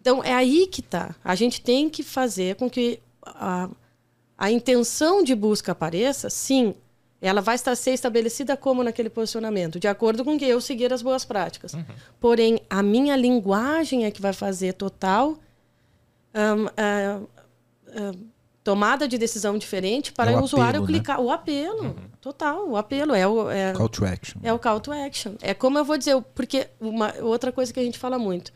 Então, 0.02 0.24
é 0.24 0.34
aí 0.34 0.68
que 0.68 0.82
está. 0.82 1.16
A 1.24 1.36
gente 1.36 1.62
tem 1.62 1.90
que 1.90 2.04
fazer 2.04 2.56
com 2.56 2.70
que 2.70 3.00
a, 3.24 3.70
a 4.36 4.52
intenção 4.52 5.24
de 5.24 5.36
busca 5.36 5.72
apareça, 5.72 6.30
sim, 6.30 6.74
ela 7.22 7.40
vai 7.40 7.54
estar 7.54 7.76
ser 7.76 7.92
estabelecida 7.92 8.58
como 8.58 8.84
naquele 8.84 9.10
posicionamento, 9.10 9.80
de 9.80 9.88
acordo 9.88 10.26
com 10.26 10.40
que 10.40 10.46
eu 10.46 10.60
seguir 10.60 10.92
as 10.92 11.04
boas 11.04 11.24
práticas. 11.24 11.74
Uhum. 11.76 11.86
Porém, 12.20 12.60
a 12.68 12.82
minha 12.82 13.16
linguagem 13.16 14.06
é 14.06 14.12
que 14.12 14.20
vai 14.20 14.34
fazer 14.34 14.74
total 14.74 15.38
um, 16.34 16.66
uh, 16.66 17.24
uh, 17.24 18.31
tomada 18.64 19.08
de 19.08 19.18
decisão 19.18 19.58
diferente 19.58 20.12
para 20.12 20.32
é 20.32 20.36
o, 20.36 20.40
o 20.40 20.44
usuário 20.44 20.82
apelo, 20.82 20.86
né? 20.86 20.94
clicar. 20.94 21.18
Né? 21.18 21.24
O 21.24 21.32
apelo, 21.32 21.84
uhum. 21.84 21.96
total. 22.20 22.70
O 22.70 22.78
apelo 22.78 23.14
é 23.14 23.28
o. 23.28 23.50
É, 23.50 23.74
call 23.74 23.90
to 23.90 24.06
action. 24.06 24.40
É 24.44 24.54
o 24.54 24.60
call 24.60 24.80
to 24.80 24.92
action. 24.92 25.34
É 25.42 25.54
como 25.54 25.78
eu 25.78 25.86
vou 25.86 25.98
dizer, 25.98 26.20
porque 26.36 26.68
uma 26.80 27.14
outra 27.22 27.52
coisa 27.52 27.74
que 27.74 27.80
a 27.80 27.84
gente 27.84 27.98
fala 27.98 28.18
muito. 28.20 28.52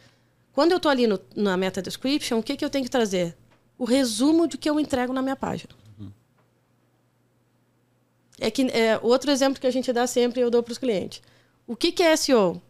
Quando 0.53 0.71
eu 0.71 0.77
estou 0.77 0.89
ali 0.89 1.05
no, 1.05 1.19
na 1.35 1.57
meta 1.57 1.81
description, 1.81 2.39
o 2.39 2.43
que, 2.43 2.55
que 2.55 2.63
eu 2.63 2.69
tenho 2.69 2.85
que 2.85 2.91
trazer? 2.91 3.35
O 3.77 3.83
resumo 3.83 4.47
do 4.47 4.57
que 4.57 4.69
eu 4.69 4.79
entrego 4.79 5.11
na 5.11 5.21
minha 5.21 5.35
página. 5.35 5.73
Uhum. 5.99 6.11
É 8.39 8.49
que 8.49 8.61
é, 8.71 8.97
outro 9.01 9.31
exemplo 9.31 9.59
que 9.59 9.67
a 9.67 9.71
gente 9.71 9.91
dá 9.91 10.07
sempre 10.07 10.39
eu 10.39 10.49
dou 10.49 10.63
para 10.63 10.71
os 10.71 10.77
clientes. 10.77 11.21
O 11.67 11.75
que, 11.75 11.91
que 11.91 12.03
é 12.03 12.15
SEO? 12.15 12.61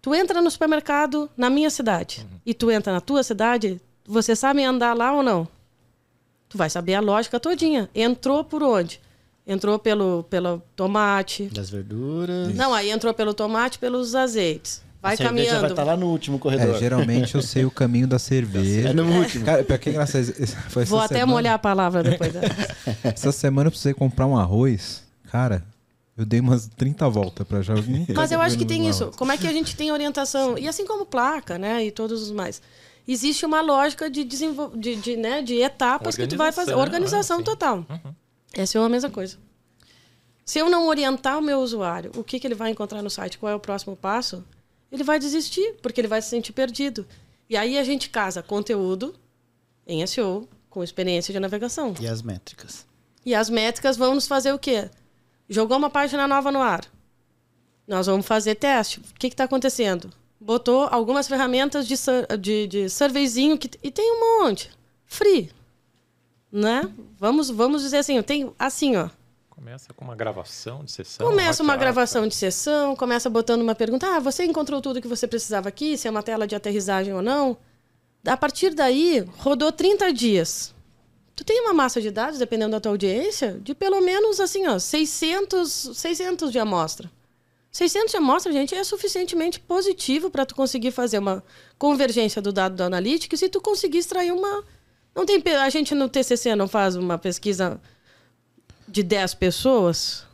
Tu 0.00 0.14
entra 0.14 0.40
no 0.40 0.50
supermercado 0.50 1.28
na 1.36 1.50
minha 1.50 1.68
cidade 1.68 2.20
uhum. 2.30 2.40
e 2.46 2.54
tu 2.54 2.70
entra 2.70 2.90
na 2.90 3.02
tua 3.02 3.22
cidade, 3.22 3.78
Você 4.06 4.34
sabe 4.34 4.64
andar 4.64 4.96
lá 4.96 5.12
ou 5.12 5.22
não? 5.22 5.46
Tu 6.50 6.58
vai 6.58 6.68
saber 6.68 6.94
a 6.94 7.00
lógica 7.00 7.40
todinha. 7.40 7.88
Entrou 7.94 8.44
por 8.44 8.62
onde? 8.62 9.00
Entrou 9.46 9.78
pelo, 9.78 10.24
pelo 10.28 10.60
tomate. 10.76 11.44
Das 11.46 11.70
verduras. 11.70 12.54
Não, 12.54 12.74
aí 12.74 12.90
entrou 12.90 13.14
pelo 13.14 13.32
tomate, 13.32 13.78
pelos 13.78 14.14
azeites. 14.14 14.82
Vai 15.00 15.14
a 15.14 15.16
cerveja 15.16 15.30
caminhando. 15.30 15.60
vai 15.62 15.70
estar 15.70 15.84
lá 15.84 15.96
no 15.96 16.06
último 16.08 16.38
corredor. 16.38 16.74
É, 16.74 16.78
geralmente 16.78 17.34
eu 17.34 17.40
sei 17.40 17.64
o 17.64 17.70
caminho 17.70 18.06
da 18.06 18.18
cerveja. 18.18 18.90
É 18.90 18.92
no 18.92 19.04
último. 19.18 19.46
Cara, 19.46 19.64
pior 19.64 19.78
que 19.78 19.88
é 19.88 19.92
engraçado. 19.92 20.24
Foi 20.68 20.82
essa 20.82 20.90
Vou 20.90 20.98
até 21.00 21.14
semana- 21.14 21.32
molhar 21.32 21.54
a 21.54 21.58
palavra 21.58 22.02
depois 22.02 22.32
dessa. 22.32 22.76
Essa 23.08 23.32
semana 23.32 23.68
eu 23.68 23.70
precisei 23.70 23.94
comprar 23.94 24.26
um 24.26 24.36
arroz. 24.36 25.02
Cara, 25.30 25.64
eu 26.18 26.26
dei 26.26 26.38
umas 26.40 26.66
30 26.76 27.08
voltas 27.08 27.46
pra 27.46 27.62
já. 27.62 27.74
Mas 28.14 28.30
eu 28.30 28.40
acho 28.42 28.58
que 28.58 28.66
tem 28.66 28.88
isso. 28.88 29.10
Como 29.16 29.32
é 29.32 29.38
que 29.38 29.46
a 29.46 29.52
gente 29.52 29.74
tem 29.74 29.90
orientação? 29.90 30.58
E 30.58 30.68
assim 30.68 30.84
como 30.84 31.06
placa, 31.06 31.56
né? 31.58 31.84
E 31.86 31.90
todos 31.90 32.20
os 32.22 32.30
mais. 32.30 32.60
Existe 33.06 33.44
uma 33.44 33.60
lógica 33.60 34.08
de, 34.08 34.24
desenvol... 34.24 34.70
de, 34.76 34.96
de, 34.96 35.16
né? 35.16 35.42
de 35.42 35.60
etapas 35.60 36.16
que 36.16 36.26
tu 36.26 36.36
vai 36.36 36.52
fazer. 36.52 36.74
Organização, 36.74 37.38
Organização 37.38 37.38
né? 37.38 37.44
total. 37.44 37.86
Uhum. 37.88 38.14
Essa 38.52 38.78
é 38.78 38.80
a 38.80 38.88
mesma 38.88 39.10
coisa. 39.10 39.36
Se 40.44 40.58
eu 40.58 40.68
não 40.68 40.88
orientar 40.88 41.38
o 41.38 41.42
meu 41.42 41.60
usuário, 41.60 42.10
o 42.16 42.24
que, 42.24 42.40
que 42.40 42.46
ele 42.46 42.54
vai 42.54 42.70
encontrar 42.70 43.02
no 43.02 43.10
site, 43.10 43.38
qual 43.38 43.52
é 43.52 43.54
o 43.54 43.60
próximo 43.60 43.96
passo, 43.96 44.44
ele 44.90 45.04
vai 45.04 45.18
desistir, 45.18 45.76
porque 45.80 46.00
ele 46.00 46.08
vai 46.08 46.20
se 46.20 46.28
sentir 46.28 46.52
perdido. 46.52 47.06
E 47.48 47.56
aí 47.56 47.78
a 47.78 47.84
gente 47.84 48.10
casa 48.10 48.42
conteúdo 48.42 49.14
em 49.86 50.04
SEO 50.06 50.48
com 50.68 50.82
experiência 50.82 51.32
de 51.32 51.40
navegação. 51.40 51.94
E 52.00 52.06
as 52.06 52.22
métricas. 52.22 52.86
E 53.24 53.34
as 53.34 53.50
métricas 53.50 53.96
vão 53.96 54.14
nos 54.14 54.26
fazer 54.26 54.52
o 54.52 54.58
quê? 54.58 54.90
Jogou 55.48 55.76
uma 55.76 55.90
página 55.90 56.26
nova 56.26 56.50
no 56.50 56.60
ar. 56.60 56.84
Nós 57.86 58.06
vamos 58.06 58.26
fazer 58.26 58.54
teste. 58.54 59.00
O 59.00 59.14
que 59.18 59.26
está 59.26 59.44
acontecendo? 59.44 60.12
Botou 60.40 60.88
algumas 60.90 61.28
ferramentas 61.28 61.86
de, 61.86 61.94
de, 62.38 62.66
de 62.66 62.88
surveyzinho 62.88 63.58
que, 63.58 63.70
e 63.82 63.90
tem 63.90 64.10
um 64.12 64.42
monte. 64.42 64.70
Free. 65.04 65.50
Né? 66.50 66.90
Vamos, 67.18 67.50
vamos 67.50 67.82
dizer 67.82 67.98
assim, 67.98 68.20
tenho 68.22 68.54
assim, 68.58 68.96
ó. 68.96 69.10
Começa 69.50 69.92
com 69.92 70.02
uma 70.02 70.16
gravação 70.16 70.82
de 70.82 70.90
sessão. 70.90 71.26
Começa 71.26 71.62
uma 71.62 71.74
hot 71.74 71.80
gravação 71.80 72.26
de 72.26 72.34
sessão, 72.34 72.96
começa 72.96 73.28
botando 73.28 73.60
uma 73.60 73.74
pergunta. 73.74 74.16
Ah, 74.16 74.18
você 74.18 74.44
encontrou 74.44 74.80
tudo 74.80 75.02
que 75.02 75.06
você 75.06 75.28
precisava 75.28 75.68
aqui, 75.68 75.98
se 75.98 76.08
é 76.08 76.10
uma 76.10 76.22
tela 76.22 76.46
de 76.46 76.56
aterrissagem 76.56 77.12
ou 77.12 77.20
não? 77.20 77.58
A 78.26 78.36
partir 78.38 78.74
daí, 78.74 79.20
rodou 79.36 79.70
30 79.70 80.12
dias. 80.14 80.74
Tu 81.36 81.44
tem 81.44 81.60
uma 81.60 81.74
massa 81.74 82.00
de 82.00 82.10
dados, 82.10 82.38
dependendo 82.38 82.72
da 82.72 82.80
tua 82.80 82.92
audiência, 82.92 83.60
de 83.62 83.74
pelo 83.74 84.00
menos 84.00 84.40
assim, 84.40 84.66
ó, 84.66 84.78
600, 84.78 85.90
600 85.94 86.50
de 86.50 86.58
amostra. 86.58 87.10
600 87.72 88.10
de 88.10 88.16
amostra, 88.16 88.52
gente, 88.52 88.74
é 88.74 88.82
suficientemente 88.82 89.60
positivo 89.60 90.28
para 90.28 90.44
tu 90.44 90.54
conseguir 90.54 90.90
fazer 90.90 91.18
uma 91.18 91.42
convergência 91.78 92.42
do 92.42 92.52
dado 92.52 92.74
do 92.74 92.82
Analytics 92.82 93.42
e 93.42 93.48
tu 93.48 93.60
conseguir 93.60 93.98
extrair 93.98 94.32
uma... 94.32 94.64
Não 95.14 95.24
tem... 95.24 95.42
A 95.60 95.70
gente 95.70 95.94
no 95.94 96.08
TCC 96.08 96.56
não 96.56 96.66
faz 96.66 96.96
uma 96.96 97.16
pesquisa 97.16 97.80
de 98.88 99.02
10 99.02 99.34
pessoas 99.34 100.26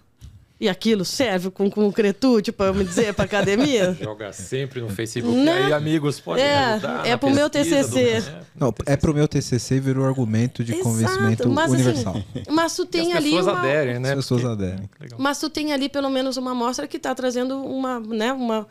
e 0.59 0.69
aquilo 0.71 1.05
serve 1.05 1.51
com 1.51 1.71
concretude 1.71 2.51
para 2.51 2.73
me 2.73 2.83
dizer 2.85 3.13
para 3.13 3.27
academia? 3.27 3.93
Joga 4.01 4.33
sempre 4.33 4.81
no 4.81 4.89
Facebook. 4.89 5.37
Não. 5.37 5.53
Aí, 5.53 5.73
amigos, 5.73 6.19
podem 6.19 6.43
É, 6.45 6.57
ajudar. 6.65 7.07
é 7.07 7.17
pro 7.17 7.31
meu 7.31 7.51
TCC. 7.51 8.21
Do... 8.23 8.29
É, 8.29 8.41
Não, 8.59 8.75
é 8.87 8.97
pro 8.97 9.13
meu 9.13 9.29
TCC 9.29 9.75
e 9.77 9.81
virou 9.81 10.07
argumento 10.07 10.65
de 10.65 10.73
Exato, 10.73 10.85
convencimento 10.89 11.49
mas, 11.51 11.71
universal. 11.73 12.17
Assim, 12.17 12.43
mas 12.51 12.75
tu 12.75 12.87
tem 12.87 13.13
as 13.13 13.19
ali 13.19 13.31
pessoas 13.33 13.47
uma, 13.47 13.59
aderem, 13.59 13.99
né? 13.99 14.09
As 14.11 14.17
pessoas 14.17 14.41
Porque- 14.43 14.65
aderem. 14.65 14.91
Mas 15.19 15.39
tu 15.39 15.51
tem 15.51 15.73
ali 15.75 15.89
pelo 15.91 16.09
menos 16.09 16.37
uma 16.39 16.53
amostra 16.53 16.87
que 16.89 16.97
está 16.97 17.15
trazendo 17.15 17.63
uma, 17.63 18.01
né, 18.01 18.33
uma, 18.33 18.67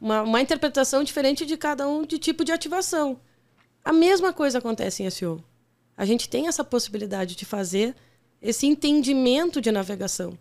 uma, 0.00 0.22
uma 0.22 0.40
interpretação 0.40 1.04
diferente 1.04 1.46
de 1.46 1.56
cada 1.56 1.86
um 1.86 2.04
de 2.04 2.18
tipo 2.18 2.44
de 2.44 2.50
ativação. 2.50 3.16
A 3.84 3.92
mesma 3.92 4.32
coisa 4.32 4.58
acontece 4.58 5.04
em 5.04 5.10
SEO. 5.10 5.42
A 5.96 6.04
gente 6.04 6.28
tem 6.28 6.48
essa 6.48 6.64
possibilidade 6.64 7.36
de 7.36 7.44
fazer 7.44 7.94
esse 8.42 8.66
entendimento 8.66 9.60
de 9.60 9.70
navegação. 9.70 10.36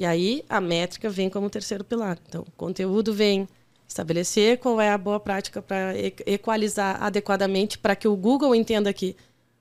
E 0.00 0.06
aí 0.06 0.42
a 0.48 0.62
métrica 0.62 1.10
vem 1.10 1.28
como 1.28 1.50
terceiro 1.50 1.84
pilar. 1.84 2.18
Então, 2.26 2.40
o 2.40 2.50
conteúdo 2.52 3.12
vem 3.12 3.46
estabelecer 3.86 4.56
qual 4.56 4.80
é 4.80 4.88
a 4.90 4.96
boa 4.96 5.20
prática 5.20 5.60
para 5.60 5.92
equalizar 6.24 7.02
adequadamente 7.02 7.76
para 7.76 7.94
que 7.94 8.08
o 8.08 8.16
Google 8.16 8.54
entenda 8.54 8.90
que, 8.94 9.14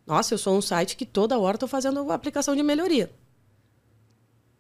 nossa, 0.08 0.34
eu 0.34 0.38
sou 0.38 0.58
um 0.58 0.62
site 0.62 0.96
que 0.96 1.06
toda 1.06 1.38
hora 1.38 1.58
estou 1.58 1.68
fazendo 1.68 2.02
uma 2.02 2.14
aplicação 2.14 2.56
de 2.56 2.64
melhoria. 2.64 3.12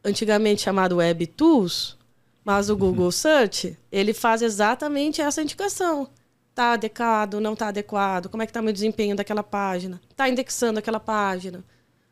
Antigamente 0.04 0.64
chamado 0.64 0.98
Web 0.98 1.28
Tools, 1.28 1.98
mas 2.44 2.70
o 2.70 2.76
Google 2.76 3.10
Search, 3.10 3.78
ele 3.90 4.14
faz 4.14 4.42
exatamente 4.42 5.22
essa 5.22 5.42
indicação. 5.42 6.10
Está 6.50 6.74
adequado, 6.74 7.40
não 7.40 7.54
está 7.54 7.70
adequado? 7.70 8.28
Como 8.28 8.44
é 8.44 8.46
que 8.46 8.50
está 8.50 8.60
o 8.60 8.64
meu 8.64 8.74
desempenho 8.74 9.16
daquela 9.16 9.44
página? 9.44 10.02
Está 10.12 10.28
indexando 10.28 10.80
aquela 10.80 11.00
página? 11.00 11.64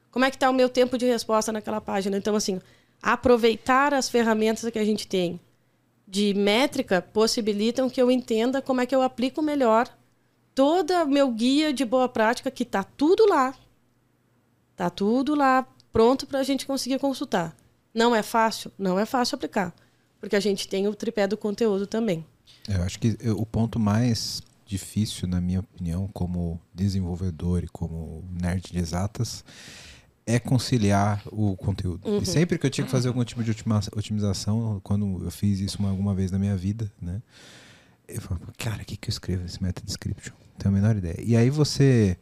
Como 0.09 0.23
é 0.23 0.29
que 0.29 0.37
está 0.37 0.49
o 0.49 0.53
meu 0.53 0.69
tempo 0.69 0.97
de 0.97 1.05
resposta 1.05 1.51
naquela 1.51 1.81
página? 1.81 2.15
Então, 2.15 2.33
assim, 2.33 2.61
aproveitar 3.01 3.93
as 3.93 4.09
ferramentas 4.09 4.69
que 4.71 4.79
a 4.79 4.85
gente 4.85 5.07
tem 5.07 5.39
de 6.07 6.33
métrica 6.33 7.01
possibilitam 7.01 7.89
que 7.89 8.01
eu 8.01 8.09
entenda 8.09 8.61
como 8.61 8.79
é 8.81 8.85
que 8.85 8.95
eu 8.95 9.01
aplico 9.01 9.41
melhor 9.41 9.89
todo 10.55 10.91
o 10.93 11.07
meu 11.07 11.29
guia 11.31 11.73
de 11.73 11.83
boa 11.85 12.07
prática, 12.09 12.49
que 12.49 12.63
está 12.63 12.83
tudo 12.83 13.27
lá. 13.27 13.53
Está 14.71 14.89
tudo 14.89 15.35
lá, 15.35 15.67
pronto 15.91 16.25
para 16.25 16.39
a 16.39 16.43
gente 16.43 16.65
conseguir 16.65 16.97
consultar. 16.99 17.55
Não 17.93 18.15
é 18.15 18.23
fácil? 18.23 18.71
Não 18.77 18.97
é 18.97 19.05
fácil 19.05 19.35
aplicar. 19.35 19.73
Porque 20.19 20.35
a 20.35 20.39
gente 20.39 20.67
tem 20.67 20.87
o 20.87 20.95
tripé 20.95 21.27
do 21.27 21.37
conteúdo 21.37 21.85
também. 21.85 22.25
Eu 22.67 22.81
acho 22.83 22.97
que 22.99 23.17
eu- 23.19 23.37
o 23.39 23.45
ponto 23.45 23.79
mais 23.79 24.41
difícil, 24.65 25.27
na 25.27 25.39
minha 25.39 25.59
opinião, 25.59 26.09
como 26.13 26.59
desenvolvedor 26.73 27.63
e 27.63 27.67
como 27.67 28.23
nerd 28.31 28.71
de 28.71 28.79
exatas, 28.79 29.43
é 30.27 30.37
conciliar 30.39 31.23
o 31.31 31.55
conteúdo. 31.55 32.01
E 32.21 32.25
sempre 32.25 32.57
que 32.59 32.65
eu 32.65 32.69
tinha 32.69 32.83
que 32.85 32.91
fazer 32.91 33.07
algum 33.07 33.23
tipo 33.23 33.41
de 33.43 33.51
otima- 33.51 33.79
otimização, 33.95 34.79
quando 34.83 35.23
eu 35.23 35.31
fiz 35.31 35.59
isso 35.61 35.79
uma- 35.79 35.89
alguma 35.89 36.13
vez 36.13 36.29
na 36.31 36.37
minha 36.37 36.55
vida, 36.57 36.91
né? 37.01 37.21
Eu 38.07 38.21
falava, 38.21 38.45
cara, 38.57 38.81
o 38.81 38.85
que, 38.85 38.97
que 38.97 39.07
eu 39.09 39.11
escrevo 39.11 39.43
nesse 39.43 39.63
meta 39.63 39.81
description? 39.85 40.33
Não 40.51 40.57
tenho 40.59 40.75
a 40.75 40.77
menor 40.77 40.95
ideia. 40.97 41.19
E 41.23 41.35
aí 41.35 41.49
você 41.49 42.17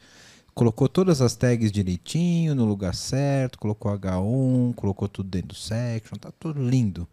colocou 0.53 0.87
todas 0.87 1.19
as 1.19 1.35
tags 1.35 1.71
direitinho, 1.71 2.53
no 2.55 2.63
lugar 2.65 2.93
certo, 2.95 3.57
colocou 3.59 3.91
H1, 3.91 4.73
colocou 4.75 5.07
tudo 5.09 5.27
dentro 5.29 5.49
do 5.49 5.55
section, 5.55 6.15
tá 6.17 6.31
tudo 6.39 6.61
lindo. 6.63 7.07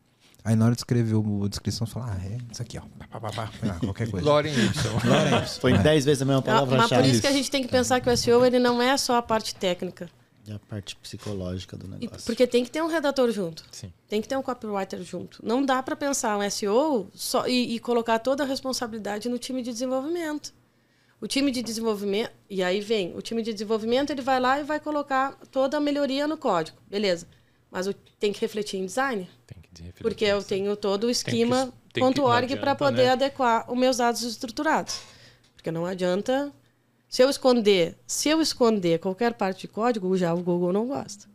Aí 0.44 0.56
na 0.56 0.64
hora 0.66 0.74
de 0.74 0.80
escrever 0.80 1.14
o- 1.14 1.44
a 1.44 1.48
descrição, 1.48 1.86
você 1.86 1.92
fala, 1.94 2.16
ah, 2.18 2.24
é 2.26 2.36
isso 2.50 2.60
aqui, 2.60 2.76
ó. 2.78 2.82
Pá, 3.10 3.20
pá, 3.20 3.30
pá, 3.30 3.50
ah, 3.62 3.78
qualquer 3.80 4.10
coisa. 4.10 4.26
Lorem 4.26 4.52
Y. 4.52 4.72
Foi 5.60 5.78
dez 5.78 6.04
vezes 6.04 6.20
a 6.22 6.24
mesma 6.24 6.40
Ah, 6.40 6.44
Mas 6.46 6.54
palavra-chave. 6.68 7.02
por 7.02 7.10
isso 7.10 7.20
que 7.20 7.26
a 7.28 7.32
gente 7.32 7.50
tem 7.50 7.62
que 7.62 7.68
pensar 7.68 8.00
que 8.00 8.10
o 8.10 8.16
SEO 8.16 8.44
ele 8.44 8.58
não 8.58 8.82
é 8.82 8.96
só 8.96 9.16
a 9.16 9.22
parte 9.22 9.54
técnica. 9.54 10.08
E 10.46 10.52
a 10.52 10.58
parte 10.58 10.96
psicológica 10.96 11.76
do 11.76 11.86
E- 11.86 11.90
negócio. 12.00 12.26
Porque 12.26 12.46
tem 12.46 12.64
que 12.64 12.70
ter 12.70 12.82
um 12.82 12.88
redator 12.88 13.30
junto. 13.30 13.64
Sim. 13.70 13.92
Tem 14.08 14.20
que 14.20 14.26
ter 14.28 14.36
um 14.36 14.42
copywriter 14.42 15.00
junto. 15.02 15.38
Não 15.44 15.64
dá 15.64 15.80
para 15.82 15.94
pensar 15.94 16.36
um 16.36 16.42
SEO 16.50 17.08
só, 17.14 17.46
e, 17.46 17.74
e 17.76 17.78
colocar 17.78 18.18
toda 18.18 18.42
a 18.42 18.46
responsabilidade 18.46 19.28
no 19.28 19.38
time 19.38 19.62
de 19.62 19.70
desenvolvimento. 19.72 20.52
O 21.20 21.28
time 21.28 21.52
de 21.52 21.62
desenvolvimento, 21.62 22.32
e 22.50 22.60
aí 22.64 22.80
vem, 22.80 23.16
o 23.16 23.22
time 23.22 23.40
de 23.42 23.52
desenvolvimento 23.52 24.10
ele 24.10 24.22
vai 24.22 24.40
lá 24.40 24.58
e 24.58 24.64
vai 24.64 24.80
colocar 24.80 25.36
toda 25.52 25.76
a 25.76 25.80
melhoria 25.80 26.26
no 26.26 26.36
código, 26.36 26.76
beleza. 26.88 27.28
Mas 27.70 27.86
o- 27.86 27.94
tem 28.18 28.32
que 28.32 28.40
refletir 28.40 28.78
em 28.80 28.84
design, 28.86 29.30
Tem 29.46 29.58
que 29.62 29.68
refletir 29.82 30.02
porque 30.02 30.24
eu 30.24 30.42
tenho 30.42 30.74
todo 30.76 31.04
o 31.04 31.06
que- 31.06 31.12
esquema 31.12 31.72
tem 31.92 32.12
que- 32.12 32.20
não 32.20 32.26
.org 32.26 32.56
para 32.56 32.74
poder 32.74 33.04
né? 33.04 33.10
adequar 33.10 33.70
os 33.70 33.78
meus 33.78 33.98
dados 33.98 34.22
estruturados. 34.22 34.98
Porque 35.54 35.70
não 35.70 35.86
adianta 35.86 36.52
se 37.12 37.22
eu 37.22 37.28
esconder, 37.28 37.94
se 38.06 38.30
eu 38.30 38.40
esconder 38.40 38.98
qualquer 38.98 39.34
parte 39.34 39.60
de 39.60 39.68
código, 39.68 40.16
já 40.16 40.32
o 40.32 40.38
Google 40.38 40.72
não 40.72 40.88
gosta. 40.88 41.26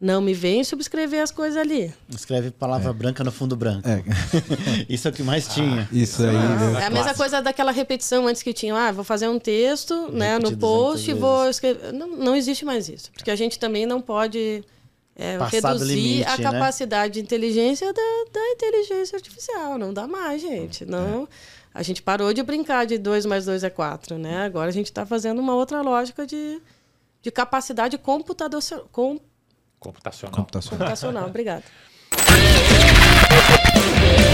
Não 0.00 0.22
me 0.22 0.32
vem 0.32 0.64
subscrever 0.64 1.22
as 1.22 1.30
coisas 1.30 1.58
ali. 1.58 1.92
Escreve 2.08 2.50
palavra 2.50 2.90
branca 2.90 3.22
no 3.22 3.30
fundo 3.30 3.54
branco. 3.56 3.86
É, 3.86 4.02
Isso 4.88 5.06
é 5.06 5.10
o 5.10 5.14
que 5.14 5.22
mais 5.22 5.48
tinha. 5.48 5.86
isso 5.92 6.22
aí. 6.22 6.34
É 6.34 6.80
né? 6.80 6.86
a 6.86 6.88
mesma 6.88 7.12
coisa 7.14 7.42
daquela 7.42 7.72
repetição 7.72 8.26
antes 8.26 8.42
que 8.42 8.54
tinha, 8.54 8.74
ah, 8.74 8.90
vou 8.90 9.04
fazer 9.04 9.28
um 9.28 9.38
texto, 9.38 10.10
né, 10.10 10.38
no 10.38 10.56
post 10.56 11.10
e 11.10 11.12
200 11.12 11.20
vou 11.20 11.50
escrever. 11.50 11.92
Não, 11.92 12.08
não 12.08 12.34
existe 12.34 12.64
mais 12.64 12.88
isso, 12.88 13.12
porque 13.12 13.30
a 13.30 13.36
gente 13.36 13.58
também 13.58 13.84
não 13.84 14.00
pode 14.00 14.64
é, 15.14 15.36
reduzir 15.46 15.94
limite, 15.94 16.24
a 16.24 16.38
né? 16.38 16.42
capacidade 16.42 17.14
de 17.14 17.20
inteligência 17.20 17.92
da, 17.92 18.24
da 18.32 18.48
inteligência 18.52 19.14
artificial. 19.14 19.76
Não 19.76 19.92
dá 19.92 20.06
mais, 20.06 20.40
gente. 20.40 20.86
Não. 20.86 21.28
A 21.74 21.82
gente 21.82 22.00
parou 22.00 22.32
de 22.32 22.40
brincar 22.42 22.86
de 22.86 22.96
2 22.96 23.26
mais 23.26 23.44
2 23.46 23.64
é 23.64 23.70
4, 23.70 24.16
né? 24.16 24.44
Agora 24.44 24.68
a 24.68 24.72
gente 24.72 24.86
está 24.86 25.04
fazendo 25.04 25.40
uma 25.40 25.56
outra 25.56 25.82
lógica 25.82 26.24
de, 26.24 26.62
de 27.20 27.30
capacidade 27.32 27.98
computador- 27.98 28.62
com- 28.92 29.18
Computacional. 29.80 30.36
Computacional. 30.36 30.78
computacional. 30.78 31.26
Obrigada. 31.28 31.64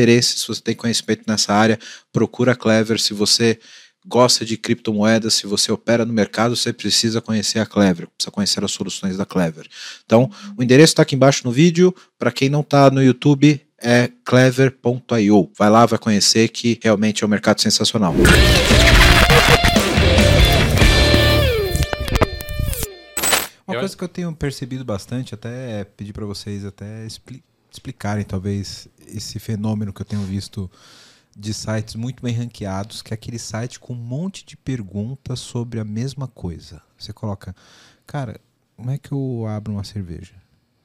interesse, 0.00 0.38
se 0.38 0.48
você 0.48 0.60
tem 0.60 0.74
conhecimento 0.74 1.24
nessa 1.26 1.52
área, 1.52 1.78
procura 2.12 2.52
a 2.52 2.56
Clever. 2.56 2.98
Se 2.98 3.12
você 3.12 3.58
gosta 4.06 4.44
de 4.46 4.56
criptomoedas, 4.56 5.34
se 5.34 5.46
você 5.46 5.70
opera 5.70 6.06
no 6.06 6.12
mercado, 6.12 6.56
você 6.56 6.72
precisa 6.72 7.20
conhecer 7.20 7.58
a 7.58 7.66
Clever, 7.66 8.08
precisa 8.08 8.30
conhecer 8.30 8.64
as 8.64 8.72
soluções 8.72 9.16
da 9.16 9.26
Clever. 9.26 9.66
Então, 10.06 10.30
o 10.56 10.62
endereço 10.62 10.92
está 10.92 11.02
aqui 11.02 11.14
embaixo 11.14 11.42
no 11.44 11.52
vídeo. 11.52 11.94
Para 12.18 12.32
quem 12.32 12.48
não 12.48 12.60
está 12.60 12.90
no 12.90 13.02
YouTube, 13.02 13.60
é 13.78 14.10
clever.io. 14.24 15.50
Vai 15.56 15.70
lá, 15.70 15.84
vai 15.86 15.98
conhecer 15.98 16.48
que 16.48 16.78
realmente 16.82 17.22
é 17.22 17.26
um 17.26 17.30
mercado 17.30 17.60
sensacional. 17.60 18.14
Uma 23.66 23.78
coisa 23.78 23.96
que 23.96 24.02
eu 24.02 24.08
tenho 24.08 24.32
percebido 24.34 24.84
bastante, 24.84 25.32
até 25.32 25.84
pedir 25.84 26.12
para 26.12 26.26
vocês 26.26 26.64
até 26.64 27.06
expli- 27.06 27.44
explicarem 27.70 28.24
talvez 28.24 28.88
esse 29.12 29.38
fenômeno 29.38 29.92
que 29.92 30.02
eu 30.02 30.06
tenho 30.06 30.22
visto 30.22 30.70
de 31.36 31.54
sites 31.54 31.94
muito 31.94 32.22
bem 32.22 32.34
ranqueados, 32.34 33.02
que 33.02 33.12
é 33.12 33.14
aquele 33.14 33.38
site 33.38 33.78
com 33.78 33.92
um 33.92 33.96
monte 33.96 34.44
de 34.44 34.56
perguntas 34.56 35.40
sobre 35.40 35.78
a 35.80 35.84
mesma 35.84 36.26
coisa. 36.26 36.82
Você 36.98 37.12
coloca, 37.12 37.54
cara, 38.06 38.40
como 38.76 38.90
é 38.90 38.98
que 38.98 39.12
eu 39.12 39.46
abro 39.46 39.72
uma 39.72 39.84
cerveja? 39.84 40.34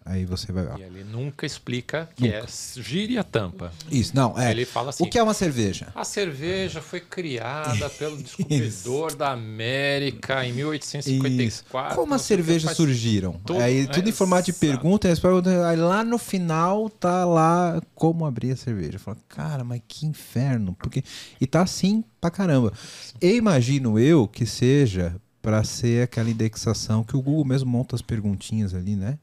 Aí 0.08 0.24
você 0.24 0.52
vai. 0.52 0.66
E 0.80 0.84
ele 0.84 1.04
nunca 1.04 1.48
explica 1.48 2.08
que 2.16 2.28
é 2.28 2.46
gire 2.78 3.18
a 3.18 3.24
tampa. 3.24 3.72
Isso, 3.92 4.16
não, 4.16 4.38
é. 4.40 4.52
Ele 4.52 4.64
fala 4.64 4.92
assim. 4.92 5.04
O 5.04 5.10
que 5.10 5.18
é 5.18 5.24
uma 5.24 5.34
cerveja? 5.34 5.88
A 5.96 6.04
cerveja 6.06 6.80
foi 6.80 7.00
criada 7.00 7.90
pelo 7.98 8.16
descobridor 8.22 9.16
da 9.16 9.32
América 9.32 10.46
em 10.46 10.54
1854. 10.54 11.96
Como 11.96 12.14
as 12.14 12.22
cervejas 12.22 12.76
surgiram? 12.76 13.34
todo- 13.46 13.60
aí 13.60 13.88
tudo 13.88 14.08
em 14.08 14.12
formato 14.12 14.46
de 14.46 14.54
pergunta, 14.54 15.08
e 15.08 15.12
as 15.12 15.20
perguntas- 15.20 15.54
aí 15.64 15.76
lá 15.78 16.04
no 16.04 16.18
final 16.18 16.88
tá 16.90 17.26
lá 17.26 17.82
como 17.96 18.26
abrir 18.26 18.52
a 18.52 18.56
cerveja. 18.56 19.00
Fala, 19.00 19.18
cara, 19.28 19.64
mas 19.64 19.82
que 19.88 20.06
inferno. 20.06 20.76
Porque... 20.80 21.04
E 21.42 21.48
tá 21.48 21.62
assim 21.64 22.04
pra 22.22 22.30
caramba. 22.30 22.72
Eu 23.20 23.36
imagino 23.36 23.98
eu 24.00 24.28
que 24.28 24.46
seja 24.46 25.16
pra 25.42 25.64
ser 25.64 26.04
aquela 26.04 26.30
indexação 26.30 27.04
que 27.04 27.16
o 27.16 27.22
Google 27.22 27.46
mesmo 27.46 27.70
monta 27.70 27.96
as 27.96 28.02
perguntinhas 28.02 28.74
ali, 28.74 28.96
né? 28.96 29.18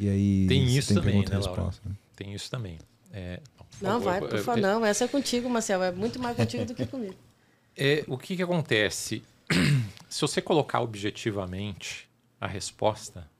E 0.00 0.08
aí 0.08 0.46
Tem 0.48 0.64
isso 0.64 0.94
também, 0.94 1.12
pergunta 1.12 1.30
e 1.30 1.38
né, 1.38 1.44
Laura? 1.44 1.62
resposta, 1.62 1.88
né? 1.88 1.94
Tem 2.16 2.32
isso 2.32 2.50
também. 2.50 2.78
É, 3.12 3.38
Não, 3.82 4.00
favor, 4.00 4.04
vai, 4.04 4.20
por 4.20 4.34
é, 4.34 4.42
favor. 4.42 4.60
Não, 4.62 4.84
essa 4.86 5.04
é 5.04 5.08
contigo, 5.08 5.48
Marcel. 5.50 5.82
É 5.82 5.92
muito 5.92 6.18
mais 6.18 6.34
contigo 6.34 6.64
do 6.64 6.74
que 6.74 6.86
comigo. 6.86 7.14
É, 7.76 8.04
o 8.08 8.18
que, 8.18 8.36
que 8.36 8.42
acontece? 8.42 9.22
Se 10.10 10.20
você 10.20 10.42
colocar 10.42 10.80
objetivamente 10.80 12.10
a 12.40 12.46
resposta, 12.46 13.30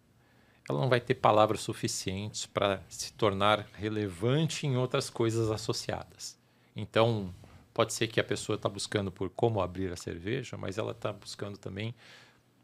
ela 0.69 0.81
não 0.81 0.89
vai 0.89 1.01
ter 1.01 1.15
palavras 1.15 1.61
suficientes 1.61 2.47
para 2.47 2.81
se 2.89 3.13
tornar 3.13 3.67
relevante 3.75 4.67
em 4.67 4.77
outras 4.77 5.11
coisas 5.11 5.51
associadas. 5.51 6.39
Então, 6.77 7.35
pode 7.75 7.93
ser 7.93 8.07
que 8.07 8.21
a 8.21 8.25
pessoa 8.25 8.55
está 8.57 8.69
buscando 8.69 9.11
por 9.11 9.29
como 9.31 9.61
abrir 9.61 9.93
a 9.93 9.97
cerveja, 9.97 10.57
mas 10.57 10.79
ela 10.79 10.93
está 10.93 11.13
buscando 11.13 11.59
também, 11.59 11.93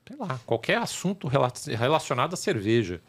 sei 0.06 0.16
lá, 0.16 0.38
qualquer 0.46 0.78
assunto 0.78 1.26
rela- 1.26 1.52
relacionado 1.76 2.34
à 2.34 2.36
cerveja. 2.36 3.02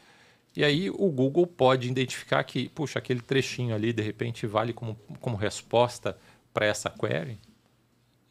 E 0.57 0.63
aí 0.63 0.89
o 0.89 1.11
Google 1.11 1.45
pode 1.45 1.87
identificar 1.87 2.43
que, 2.43 2.67
puxa, 2.69 2.97
aquele 2.97 3.21
trechinho 3.21 3.75
ali 3.75 3.93
de 3.93 4.01
repente 4.01 4.47
vale 4.47 4.73
como, 4.73 4.95
como 5.21 5.37
resposta 5.37 6.17
para 6.51 6.65
essa 6.65 6.89
query 6.89 7.37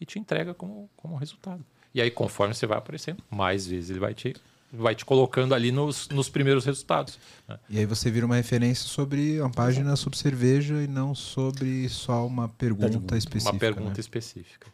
e 0.00 0.04
te 0.04 0.18
entrega 0.18 0.52
como, 0.52 0.90
como 0.96 1.14
resultado. 1.14 1.64
E 1.94 2.02
aí, 2.02 2.10
conforme 2.10 2.52
você 2.52 2.66
vai 2.66 2.78
aparecendo, 2.78 3.22
mais 3.30 3.68
vezes 3.68 3.90
ele 3.90 4.00
vai 4.00 4.12
te, 4.12 4.34
vai 4.72 4.92
te 4.96 5.04
colocando 5.04 5.54
ali 5.54 5.70
nos, 5.70 6.08
nos 6.08 6.28
primeiros 6.28 6.64
resultados. 6.64 7.16
né? 7.46 7.60
E 7.70 7.78
aí 7.78 7.86
você 7.86 8.10
vira 8.10 8.26
uma 8.26 8.34
referência 8.34 8.88
sobre 8.88 9.40
uma 9.40 9.52
página 9.52 9.94
sobre 9.94 10.18
cerveja 10.18 10.82
e 10.82 10.88
não 10.88 11.14
sobre 11.14 11.88
só 11.88 12.26
uma 12.26 12.48
pergunta 12.48 13.16
específica. 13.16 13.52
Uma 13.52 13.60
pergunta 13.60 13.94
né? 13.94 14.00
específica. 14.00 14.66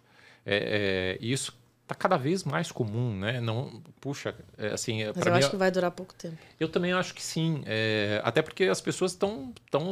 É, 0.46 1.18
é, 1.20 1.24
isso 1.24 1.52
está 1.92 1.94
cada 1.94 2.16
vez 2.16 2.44
mais 2.44 2.72
comum, 2.72 3.16
né? 3.16 3.40
Não, 3.40 3.82
puxa, 4.00 4.34
é, 4.58 4.68
assim, 4.68 5.04
Mas 5.04 5.12
para 5.12 5.30
eu 5.30 5.32
mim, 5.34 5.38
acho 5.38 5.50
que 5.50 5.56
vai 5.56 5.70
durar 5.70 5.90
pouco 5.90 6.14
tempo. 6.14 6.36
eu 6.58 6.68
também 6.68 6.92
acho 6.92 7.14
que 7.14 7.22
sim. 7.22 7.62
é, 7.66 8.20
até 8.24 8.42
porque 8.42 8.64
as 8.64 8.80
pessoas 8.80 9.12
estão 9.12 9.52
tão 9.70 9.90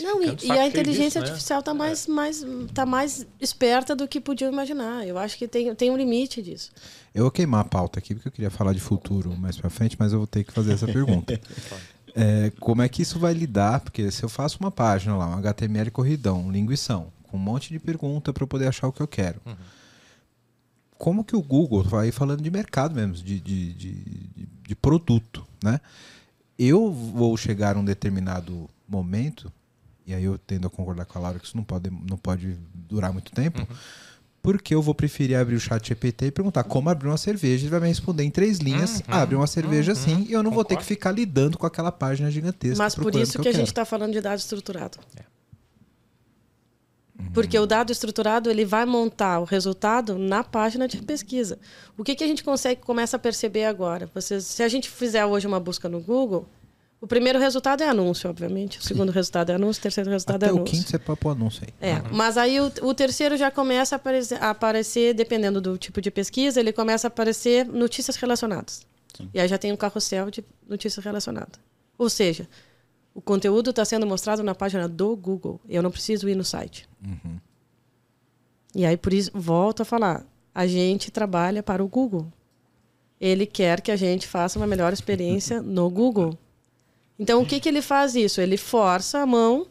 Não, 0.00 0.22
e, 0.22 0.36
e 0.46 0.50
a 0.52 0.66
inteligência 0.66 1.20
artificial 1.20 1.60
está 1.60 1.74
mais, 1.74 2.06
mais, 2.06 2.44
tá 2.74 2.86
mais 2.86 3.26
esperta 3.40 3.96
do 3.96 4.06
que 4.06 4.20
podiam 4.20 4.52
imaginar. 4.52 5.06
Eu 5.06 5.18
acho 5.18 5.36
que 5.36 5.48
tem, 5.48 5.74
tem 5.74 5.90
um 5.90 5.96
limite 5.96 6.42
disso. 6.42 6.70
Eu 7.14 7.22
vou 7.22 7.30
queimar 7.30 7.60
a 7.60 7.64
pauta 7.64 7.98
aqui 7.98 8.14
porque 8.14 8.28
eu 8.28 8.32
queria 8.32 8.50
falar 8.50 8.72
de 8.72 8.80
futuro 8.80 9.34
mais 9.36 9.56
pra 9.56 9.70
frente, 9.70 9.96
mas 9.98 10.12
eu 10.12 10.18
vou 10.18 10.26
ter 10.26 10.44
que 10.44 10.52
fazer 10.52 10.72
essa 10.74 10.86
pergunta. 10.86 11.40
É, 12.14 12.52
como 12.60 12.82
é 12.82 12.88
que 12.90 13.00
isso 13.00 13.18
vai 13.18 13.32
lidar? 13.32 13.80
Porque 13.80 14.10
se 14.10 14.22
eu 14.22 14.28
faço 14.28 14.58
uma 14.60 14.70
página 14.70 15.16
lá, 15.16 15.26
um 15.28 15.38
HTML 15.38 15.90
corridão, 15.90 16.42
um 16.42 16.52
linguição, 16.52 17.10
com 17.22 17.38
um 17.38 17.40
monte 17.40 17.70
de 17.70 17.78
pergunta 17.78 18.34
para 18.34 18.42
eu 18.42 18.46
poder 18.46 18.68
achar 18.68 18.86
o 18.86 18.92
que 18.92 19.00
eu 19.00 19.08
quero. 19.08 19.40
Como 21.02 21.24
que 21.24 21.34
o 21.34 21.42
Google 21.42 21.82
vai 21.82 22.12
falando 22.12 22.40
de 22.40 22.48
mercado 22.48 22.94
mesmo, 22.94 23.14
de, 23.14 23.40
de, 23.40 23.72
de, 23.72 23.92
de- 23.92 24.48
de 24.68 24.74
produto, 24.76 25.44
né? 25.60 25.80
Eu 26.56 26.92
vou 26.92 27.36
chegar 27.36 27.74
a 27.76 27.80
um 27.80 27.84
determinado 27.84 28.70
momento, 28.88 29.52
e 30.06 30.14
aí 30.14 30.22
eu 30.22 30.38
tendo 30.38 30.68
a 30.68 30.70
concordar 30.70 31.04
com 31.04 31.18
a 31.18 31.22
Laura 31.22 31.40
que 31.40 31.46
isso 31.46 31.56
não 31.56 31.64
pode, 31.64 31.90
não 31.90 32.16
pode 32.16 32.56
durar 32.88 33.12
muito 33.12 33.32
tempo, 33.32 33.66
porque 34.40 34.72
eu 34.72 34.80
vou 34.80 34.94
preferir 34.94 35.36
abrir 35.36 35.56
o 35.56 35.60
chat 35.60 35.88
GPT 35.88 36.26
e 36.26 36.30
perguntar 36.30 36.62
como 36.62 36.88
abrir 36.88 37.08
uma 37.08 37.16
cerveja. 37.16 37.64
Ele 37.64 37.70
vai 37.70 37.80
me 37.80 37.88
responder 37.88 38.22
em 38.22 38.30
três 38.30 38.58
linhas. 38.58 38.98
Uhum, 39.00 39.04
abre 39.08 39.34
uma 39.34 39.48
cerveja 39.48 39.90
assim 39.90 40.26
e 40.28 40.32
eu 40.32 40.40
não 40.40 40.52
vou 40.52 40.62
ter 40.64 40.76
que 40.76 40.82
concordo. 40.84 40.86
ficar 40.88 41.10
lidando 41.10 41.58
com 41.58 41.66
aquela 41.66 41.90
página 41.90 42.30
gigantesca. 42.30 42.78
Mas 42.78 42.94
por 42.94 43.12
isso 43.16 43.40
o 43.40 43.42
que, 43.42 43.48
a 43.48 43.52
gente 43.52 43.66
está 43.66 43.84
falando 43.84 44.12
de 44.12 44.20
dado 44.20 44.38
estruturado. 44.38 44.98
É. 45.16 45.31
Porque 47.32 47.58
o 47.58 47.66
dado 47.66 47.90
estruturado 47.90 48.50
ele 48.50 48.64
vai 48.64 48.84
montar 48.84 49.40
o 49.40 49.44
resultado 49.44 50.18
na 50.18 50.44
página 50.44 50.86
de 50.86 50.98
pesquisa. 50.98 51.58
O 51.96 52.04
que, 52.04 52.14
que 52.14 52.24
a 52.24 52.26
gente 52.26 52.44
consegue 52.44 52.80
começa 52.80 53.16
a 53.16 53.18
perceber 53.18 53.64
agora? 53.64 54.10
Vocês, 54.14 54.44
se 54.44 54.62
a 54.62 54.68
gente 54.68 54.90
fizer 54.90 55.24
hoje 55.24 55.46
uma 55.46 55.58
busca 55.58 55.88
no 55.88 56.00
Google, 56.00 56.46
o 57.00 57.06
primeiro 57.06 57.38
resultado 57.38 57.82
é 57.82 57.88
anúncio, 57.88 58.30
obviamente. 58.30 58.78
O 58.78 58.82
segundo 58.82 59.10
resultado 59.10 59.50
é 59.50 59.54
anúncio, 59.56 59.80
o 59.80 59.82
terceiro 59.82 60.08
resultado 60.08 60.44
Até 60.44 60.50
é 60.50 60.52
o 60.52 60.56
anúncio. 60.56 60.76
quinto 60.76 60.88
você 60.88 60.98
pode 60.98 61.18
pôr 61.18 61.30
anúncio 61.30 61.64
aí. 61.66 61.90
É, 61.90 62.02
mas 62.12 62.36
aí 62.36 62.60
o, 62.60 62.70
o 62.82 62.94
terceiro 62.94 63.36
já 63.36 63.50
começa 63.50 63.94
a 63.94 63.96
aparecer, 63.96 64.42
a 64.42 64.50
aparecer, 64.50 65.14
dependendo 65.14 65.60
do 65.60 65.76
tipo 65.76 66.00
de 66.00 66.10
pesquisa, 66.10 66.60
ele 66.60 66.72
começa 66.72 67.06
a 67.06 67.08
aparecer 67.08 67.66
notícias 67.66 68.16
relacionadas. 68.16 68.86
E 69.34 69.40
aí 69.40 69.48
já 69.48 69.58
tem 69.58 69.72
um 69.72 69.76
carrossel 69.76 70.30
de 70.30 70.44
notícias 70.68 71.04
relacionadas. 71.04 71.58
Ou 71.98 72.08
seja, 72.08 72.48
o 73.14 73.20
conteúdo 73.20 73.70
está 73.70 73.84
sendo 73.84 74.06
mostrado 74.06 74.42
na 74.42 74.54
página 74.54 74.88
do 74.88 75.16
Google. 75.16 75.60
Eu 75.68 75.82
não 75.82 75.90
preciso 75.90 76.28
ir 76.28 76.34
no 76.34 76.44
site. 76.44 76.88
E 78.74 78.86
aí, 78.86 78.96
por 78.96 79.12
isso, 79.12 79.30
volto 79.34 79.82
a 79.82 79.84
falar, 79.84 80.24
a 80.54 80.66
gente 80.66 81.10
trabalha 81.10 81.62
para 81.62 81.84
o 81.84 81.88
Google. 81.88 82.26
Ele 83.20 83.46
quer 83.46 83.80
que 83.80 83.90
a 83.90 83.96
gente 83.96 84.26
faça 84.26 84.58
uma 84.58 84.66
melhor 84.66 84.92
experiência 84.92 85.60
no 85.62 85.88
Google. 85.90 86.38
Então, 87.18 87.42
o 87.42 87.46
que, 87.46 87.60
que 87.60 87.68
ele 87.68 87.82
faz 87.82 88.14
isso? 88.14 88.40
Ele 88.40 88.56
força 88.56 89.18
a 89.18 89.26
mão 89.26 89.66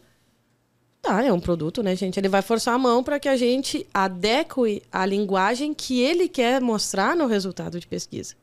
Tá, 1.01 1.23
é 1.23 1.33
um 1.33 1.39
produto, 1.39 1.81
né, 1.81 1.95
gente? 1.95 2.19
Ele 2.19 2.29
vai 2.29 2.43
forçar 2.43 2.75
a 2.75 2.77
mão 2.77 3.03
para 3.03 3.19
que 3.19 3.27
a 3.27 3.35
gente 3.35 3.87
adeque 3.91 4.83
a 4.91 5.03
linguagem 5.03 5.73
que 5.73 5.99
ele 5.99 6.29
quer 6.29 6.61
mostrar 6.61 7.15
no 7.15 7.25
resultado 7.25 7.79
de 7.79 7.87
pesquisa. 7.87 8.35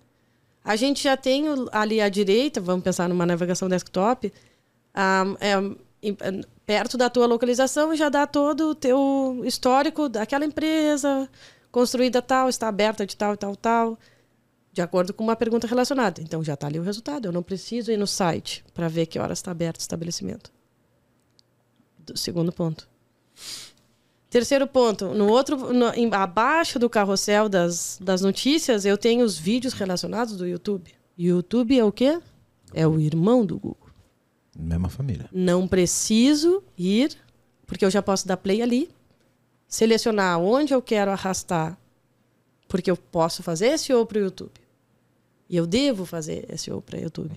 A 0.65 0.75
gente 0.75 1.05
já 1.05 1.17
tem 1.17 1.45
ali 1.71 2.01
à 2.01 2.09
direita, 2.09 2.61
vamos 2.61 2.83
pensar 2.83 3.09
numa 3.09 3.25
navegação 3.25 3.69
desktop, 3.69 4.33
em- 6.03 6.17
é, 6.21 6.41
perto 6.67 6.97
da 6.99 7.09
tua 7.09 7.27
localização 7.27 7.93
e 7.93 7.97
já 7.97 8.09
dá 8.09 8.27
todo 8.27 8.71
o 8.71 8.75
teu 8.75 9.43
histórico 9.45 10.09
daquela 10.09 10.45
empresa, 10.45 11.29
construída 11.71 12.21
tal, 12.21 12.49
está 12.49 12.69
aberta 12.69 13.07
de 13.07 13.17
tal, 13.17 13.37
tal, 13.37 13.57
tal, 13.57 13.99
de 14.73 14.83
acordo 14.83 15.13
com 15.15 15.25
uma 15.25 15.37
pergunta 15.37 15.67
relacionada. 15.67 16.21
Então 16.21 16.43
já 16.45 16.55
está 16.55 16.67
ali 16.67 16.79
o 16.79 16.83
resultado. 16.83 17.27
Eu 17.27 17.33
não 17.33 17.43
preciso 17.43 17.91
ir 17.91 17.97
no 17.97 18.07
site 18.07 18.65
para 18.75 18.89
ver 18.89 19.07
que 19.07 19.19
horas 19.19 19.39
está 19.39 19.51
aberto 19.51 19.77
o 19.77 19.81
estabelecimento. 19.81 20.53
Do- 21.99 22.17
Segundo 22.19 22.53
ponto. 22.53 22.89
Terceiro 24.31 24.67
ponto, 24.67 25.07
no 25.15 25.27
outro, 25.27 25.73
no- 25.73 25.89
em- 25.95 26.13
abaixo 26.13 26.79
do 26.79 26.91
carrossel 26.91 27.49
das, 27.49 27.99
das 28.01 28.21
notícias, 28.21 28.85
eu 28.85 28.99
tenho 28.99 29.25
os 29.25 29.39
vídeos 29.39 29.73
relacionados 29.73 30.37
do 30.37 30.47
YouTube. 30.47 30.91
YouTube 31.17 31.79
é 31.79 31.85
o 31.85 31.91
quê? 31.91 32.21
É 32.75 32.87
o 32.87 33.01
irmão 33.01 33.45
do 33.47 33.59
Google. 33.59 33.88
Mesma 34.59 34.89
família. 34.89 35.29
Não 35.33 35.69
preciso 35.69 36.63
ir 36.77 37.17
Porque 37.67 37.85
eu 37.85 37.91
já 37.91 38.03
posso 38.03 38.27
dar 38.27 38.39
play 38.39 38.63
ali, 38.63 38.91
selecionar 39.69 40.41
onde 40.41 40.73
eu 40.73 40.81
quero 40.81 41.11
arrastar, 41.11 41.79
porque 42.67 42.91
eu 42.91 42.97
posso 42.97 43.43
fazer 43.43 43.79
SEO 43.79 44.07
para 44.07 44.19
o 44.19 44.23
YouTube. 44.23 44.53
E 45.51 45.57
eu 45.57 45.67
devo 45.67 46.07
fazer 46.07 46.47
SEO 46.57 46.81
para 46.81 46.99
o 46.99 47.03
YouTube. 47.03 47.35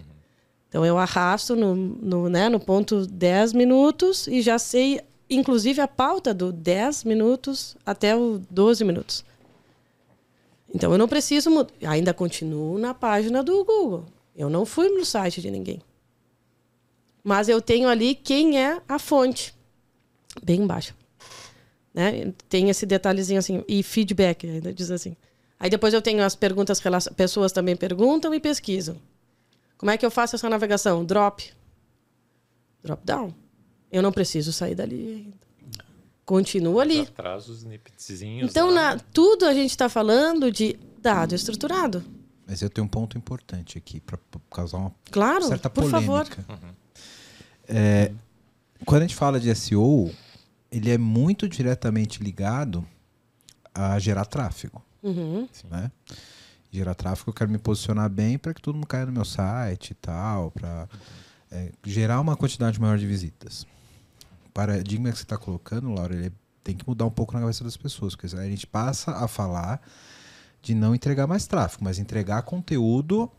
Então 0.69 0.85
eu 0.85 0.97
arrasto 0.97 1.53
no, 1.53 1.75
no, 1.75 2.29
né, 2.29 2.47
no 2.47 2.61
ponto 2.61 3.05
10 3.05 3.51
minutos 3.51 4.25
e 4.27 4.41
já 4.41 4.57
sei, 4.57 5.01
inclusive, 5.29 5.81
a 5.81 5.87
pauta 5.87 6.33
do 6.33 6.49
10 6.53 7.03
minutos 7.03 7.75
até 7.85 8.15
o 8.15 8.41
12 8.49 8.85
minutos. 8.85 9.25
Então 10.73 10.93
eu 10.93 10.97
não 10.97 11.09
preciso 11.09 11.51
mudar. 11.51 11.73
Ainda 11.85 12.13
continuo 12.13 12.77
na 12.77 12.93
página 12.93 13.43
do 13.43 13.65
Google. 13.65 14.05
Eu 14.33 14.49
não 14.49 14.65
fui 14.65 14.87
no 14.87 15.03
site 15.03 15.41
de 15.41 15.51
ninguém. 15.51 15.81
Mas 17.23 17.49
eu 17.49 17.61
tenho 17.61 17.87
ali 17.87 18.15
quem 18.15 18.59
é 18.59 18.81
a 18.87 18.97
fonte. 18.97 19.53
Bem 20.43 20.61
embaixo. 20.61 20.95
Né? 21.93 22.33
Tem 22.49 22.69
esse 22.69 22.85
detalhezinho 22.85 23.39
assim. 23.39 23.63
E 23.67 23.83
feedback, 23.83 24.47
ainda 24.47 24.73
diz 24.73 24.89
assim. 24.89 25.15
Aí 25.59 25.69
depois 25.69 25.93
eu 25.93 26.01
tenho 26.01 26.23
as 26.23 26.35
perguntas, 26.35 26.81
pessoas 27.15 27.51
também 27.51 27.75
perguntam 27.75 28.33
e 28.33 28.39
pesquisam. 28.39 28.97
Como 29.77 29.91
é 29.91 29.97
que 29.97 30.05
eu 30.05 30.11
faço 30.11 30.35
essa 30.35 30.49
navegação? 30.49 31.05
Drop. 31.05 31.51
Drop 32.83 33.05
down. 33.05 33.33
Eu 33.91 34.01
não 34.01 34.11
preciso 34.11 34.51
sair 34.53 34.73
dali 34.73 35.25
ainda. 35.25 35.41
Continuo 36.25 36.79
ali. 36.79 37.05
Traz 37.07 37.49
os 37.49 37.59
snippetzinhos. 37.59 38.49
Então, 38.49 38.71
na, 38.71 38.97
tudo 38.97 39.45
a 39.45 39.53
gente 39.53 39.71
está 39.71 39.89
falando 39.89 40.51
de 40.51 40.79
dado 40.99 41.35
estruturado. 41.35 42.03
Mas 42.47 42.61
eu 42.61 42.69
tenho 42.69 42.85
um 42.85 42.87
ponto 42.87 43.17
importante 43.17 43.77
aqui 43.77 43.99
para 43.99 44.17
causar 44.49 44.77
uma 44.77 44.95
claro, 45.11 45.43
certa 45.45 45.69
por 45.69 45.83
polêmica. 45.83 46.41
Favor. 46.41 46.63
Uhum. 46.63 46.80
É, 47.71 48.11
quando 48.85 49.03
a 49.03 49.07
gente 49.07 49.15
fala 49.15 49.39
de 49.39 49.53
SEO, 49.55 50.11
ele 50.71 50.91
é 50.91 50.97
muito 50.97 51.47
diretamente 51.47 52.21
ligado 52.21 52.85
a 53.73 53.97
gerar 53.97 54.25
tráfego. 54.25 54.83
Uhum. 55.01 55.47
Né? 55.69 55.91
Gerar 56.69 56.93
tráfego, 56.95 57.29
eu 57.29 57.33
quero 57.33 57.49
me 57.49 57.57
posicionar 57.57 58.09
bem 58.09 58.37
para 58.37 58.53
que 58.53 58.61
todo 58.61 58.75
mundo 58.75 58.87
caia 58.87 59.05
no 59.05 59.11
meu 59.11 59.25
site 59.25 59.91
e 59.91 59.95
tal, 59.95 60.51
para 60.51 60.87
é, 61.49 61.71
gerar 61.85 62.19
uma 62.19 62.35
quantidade 62.35 62.79
maior 62.79 62.97
de 62.97 63.07
visitas. 63.07 63.65
O 64.45 64.51
paradigma 64.53 65.11
que 65.11 65.17
você 65.17 65.23
está 65.23 65.37
colocando, 65.37 65.93
Laura, 65.93 66.13
ele 66.13 66.31
tem 66.63 66.75
que 66.75 66.87
mudar 66.87 67.05
um 67.05 67.11
pouco 67.11 67.33
na 67.33 67.39
cabeça 67.39 67.63
das 67.63 67.77
pessoas, 67.77 68.15
porque 68.15 68.35
a 68.35 68.45
gente 68.45 68.67
passa 68.67 69.11
a 69.11 69.27
falar 69.27 69.81
de 70.61 70.75
não 70.75 70.93
entregar 70.93 71.25
mais 71.25 71.47
tráfego, 71.47 71.83
mas 71.83 71.97
entregar 71.97 72.41
conteúdo 72.43 73.31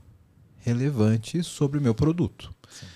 relevante 0.58 1.42
sobre 1.42 1.78
o 1.78 1.82
meu 1.82 1.94
produto. 1.94 2.52
Sim. 2.68 2.86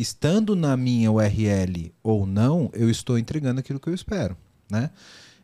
Estando 0.00 0.56
na 0.56 0.78
minha 0.78 1.12
URL 1.12 1.92
ou 2.02 2.24
não, 2.24 2.70
eu 2.72 2.88
estou 2.88 3.18
entregando 3.18 3.60
aquilo 3.60 3.78
que 3.78 3.86
eu 3.86 3.92
espero, 3.92 4.34
né? 4.70 4.88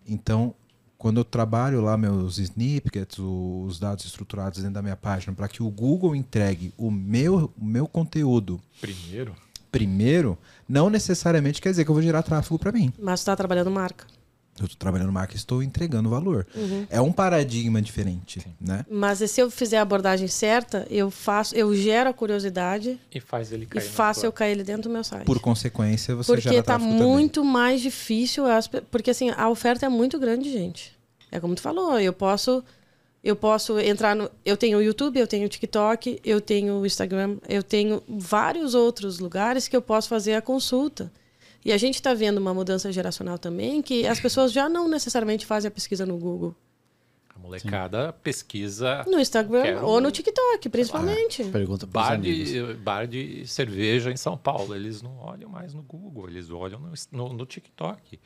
Então, 0.08 0.54
quando 0.96 1.18
eu 1.18 1.24
trabalho 1.24 1.82
lá 1.82 1.94
meus 1.98 2.38
snippets, 2.38 3.18
os 3.18 3.78
dados 3.78 4.06
estruturados 4.06 4.60
dentro 4.60 4.72
da 4.72 4.80
minha 4.80 4.96
página, 4.96 5.34
para 5.34 5.46
que 5.46 5.62
o 5.62 5.68
Google 5.68 6.16
entregue 6.16 6.72
o 6.78 6.90
meu, 6.90 7.52
o 7.60 7.64
meu 7.66 7.86
conteúdo 7.86 8.58
primeiro, 8.80 9.34
primeiro, 9.70 10.38
não 10.66 10.88
necessariamente 10.88 11.60
quer 11.60 11.68
dizer 11.68 11.84
que 11.84 11.90
eu 11.90 11.94
vou 11.94 12.02
gerar 12.02 12.22
tráfego 12.22 12.58
para 12.58 12.72
mim. 12.72 12.90
Mas 12.98 13.20
está 13.20 13.36
trabalhando 13.36 13.70
marca. 13.70 14.06
Eu 14.58 14.64
estou 14.64 14.78
trabalhando 14.78 15.12
marca 15.12 15.34
e 15.34 15.36
estou 15.36 15.62
entregando 15.62 16.08
valor. 16.08 16.46
Uhum. 16.54 16.86
É 16.88 17.00
um 17.00 17.12
paradigma 17.12 17.80
diferente, 17.82 18.46
né? 18.60 18.84
Mas 18.90 19.18
se 19.30 19.40
eu 19.40 19.50
fizer 19.50 19.78
a 19.78 19.82
abordagem 19.82 20.28
certa, 20.28 20.86
eu 20.90 21.10
faço, 21.10 21.54
eu 21.54 21.74
gero 21.74 22.10
a 22.10 22.12
curiosidade 22.12 22.98
e 23.14 23.20
faz 23.20 23.52
ele 23.52 23.66
cair. 23.66 23.82
E 23.82 23.88
faço 23.88 24.24
eu 24.24 24.32
cair 24.32 24.52
ele 24.52 24.64
dentro 24.64 24.84
do 24.84 24.90
meu 24.90 25.04
site. 25.04 25.24
Por 25.24 25.40
consequência, 25.40 26.14
você 26.14 26.32
porque 26.32 26.48
gera 26.48 26.62
tá 26.62 26.78
tráfego 26.78 26.90
muito 26.92 27.40
também. 27.40 27.52
mais 27.52 27.80
difícil, 27.80 28.44
porque 28.90 29.10
assim 29.10 29.30
a 29.30 29.48
oferta 29.48 29.86
é 29.86 29.88
muito 29.88 30.18
grande, 30.18 30.50
gente. 30.50 30.96
É 31.30 31.40
como 31.40 31.54
tu 31.54 31.60
falou, 31.60 31.98
eu 32.00 32.12
posso 32.12 32.64
eu 33.22 33.34
posso 33.34 33.80
entrar 33.80 34.14
no 34.14 34.30
eu 34.44 34.56
tenho 34.56 34.78
o 34.78 34.82
YouTube, 34.82 35.18
eu 35.18 35.26
tenho 35.26 35.46
o 35.46 35.48
TikTok, 35.48 36.20
eu 36.24 36.40
tenho 36.40 36.74
o 36.74 36.86
Instagram, 36.86 37.38
eu 37.48 37.62
tenho 37.62 38.02
vários 38.08 38.74
outros 38.74 39.18
lugares 39.18 39.66
que 39.66 39.76
eu 39.76 39.82
posso 39.82 40.08
fazer 40.08 40.34
a 40.34 40.42
consulta. 40.42 41.12
E 41.66 41.72
a 41.72 41.76
gente 41.76 41.96
está 41.96 42.14
vendo 42.14 42.38
uma 42.38 42.54
mudança 42.54 42.92
geracional 42.92 43.40
também, 43.40 43.82
que 43.82 44.06
as 44.06 44.20
pessoas 44.20 44.52
já 44.52 44.68
não 44.68 44.86
necessariamente 44.86 45.44
fazem 45.44 45.66
a 45.66 45.70
pesquisa 45.72 46.06
no 46.06 46.16
Google. 46.16 46.54
A 47.34 47.40
molecada 47.40 48.06
Sim. 48.06 48.18
pesquisa. 48.22 49.04
No 49.08 49.18
Instagram 49.18 49.80
ou 49.82 50.00
no 50.00 50.12
TikTok, 50.12 50.68
principalmente. 50.68 51.42
Ah, 51.42 51.50
pergunta 51.50 51.84
bar 51.84 52.20
de, 52.20 52.72
bar 52.74 53.08
de 53.08 53.44
cerveja 53.48 54.12
em 54.12 54.16
São 54.16 54.38
Paulo. 54.38 54.76
Eles 54.76 55.02
não 55.02 55.18
olham 55.18 55.50
mais 55.50 55.74
no 55.74 55.82
Google, 55.82 56.28
eles 56.28 56.50
olham 56.50 56.78
no, 56.78 56.92
no, 57.10 57.32
no 57.32 57.44
TikTok. 57.44 58.20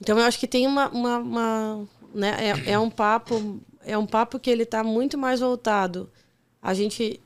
Então 0.00 0.18
eu 0.18 0.24
acho 0.24 0.40
que 0.40 0.46
tem 0.46 0.66
uma. 0.66 0.88
uma, 0.88 1.18
uma 1.18 1.88
né, 2.14 2.36
é, 2.40 2.70
é 2.70 2.78
um 2.78 2.88
papo. 2.88 3.60
É 3.84 3.98
um 3.98 4.06
papo 4.06 4.40
que 4.40 4.48
ele 4.48 4.62
está 4.62 4.82
muito 4.82 5.18
mais 5.18 5.40
voltado. 5.40 6.08
A 6.62 6.72
gente. 6.72 7.20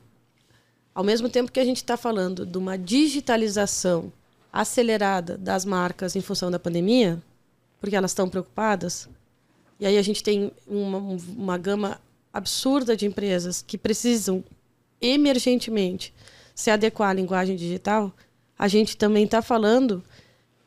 Ao 0.93 1.05
mesmo 1.05 1.29
tempo 1.29 1.53
que 1.53 1.59
a 1.61 1.65
gente 1.65 1.77
está 1.77 1.95
falando 1.95 2.45
de 2.45 2.57
uma 2.57 2.77
digitalização 2.77 4.11
acelerada 4.55 5.37
das 5.37 5.65
marcas 5.65 6.15
em 6.15 6.21
função 6.21 6.49
da 6.49 6.57
pandemia, 6.57 7.21
porque 7.77 7.93
elas 7.93 8.11
estão 8.11 8.29
preocupadas. 8.29 9.09
E 9.77 9.85
aí 9.85 9.97
a 9.97 10.01
gente 10.01 10.23
tem 10.23 10.49
uma, 10.65 10.97
uma 10.97 11.57
gama 11.57 11.99
absurda 12.31 12.95
de 12.95 13.05
empresas 13.05 13.61
que 13.61 13.77
precisam 13.77 14.41
emergentemente 15.01 16.13
se 16.55 16.71
adequar 16.71 17.09
à 17.09 17.13
linguagem 17.13 17.57
digital. 17.57 18.13
A 18.57 18.69
gente 18.69 18.95
também 18.95 19.25
está 19.25 19.41
falando 19.41 20.01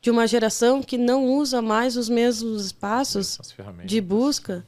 de 0.03 0.11
uma 0.11 0.27
geração 0.27 0.83
que 0.83 0.98
não 0.98 1.24
usa 1.24 1.62
mais 1.62 1.96
os 1.96 2.11
mesmos 2.11 2.66
espaços 2.66 3.38
de 3.87 4.03
busca 4.03 4.66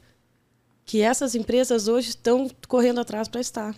que 0.83 0.99
essas 0.99 1.35
empresas 1.35 1.87
hoje 1.87 2.09
estão 2.09 2.49
correndo 2.67 2.99
atrás 2.99 3.27
para 3.27 3.39
estar. 3.39 3.75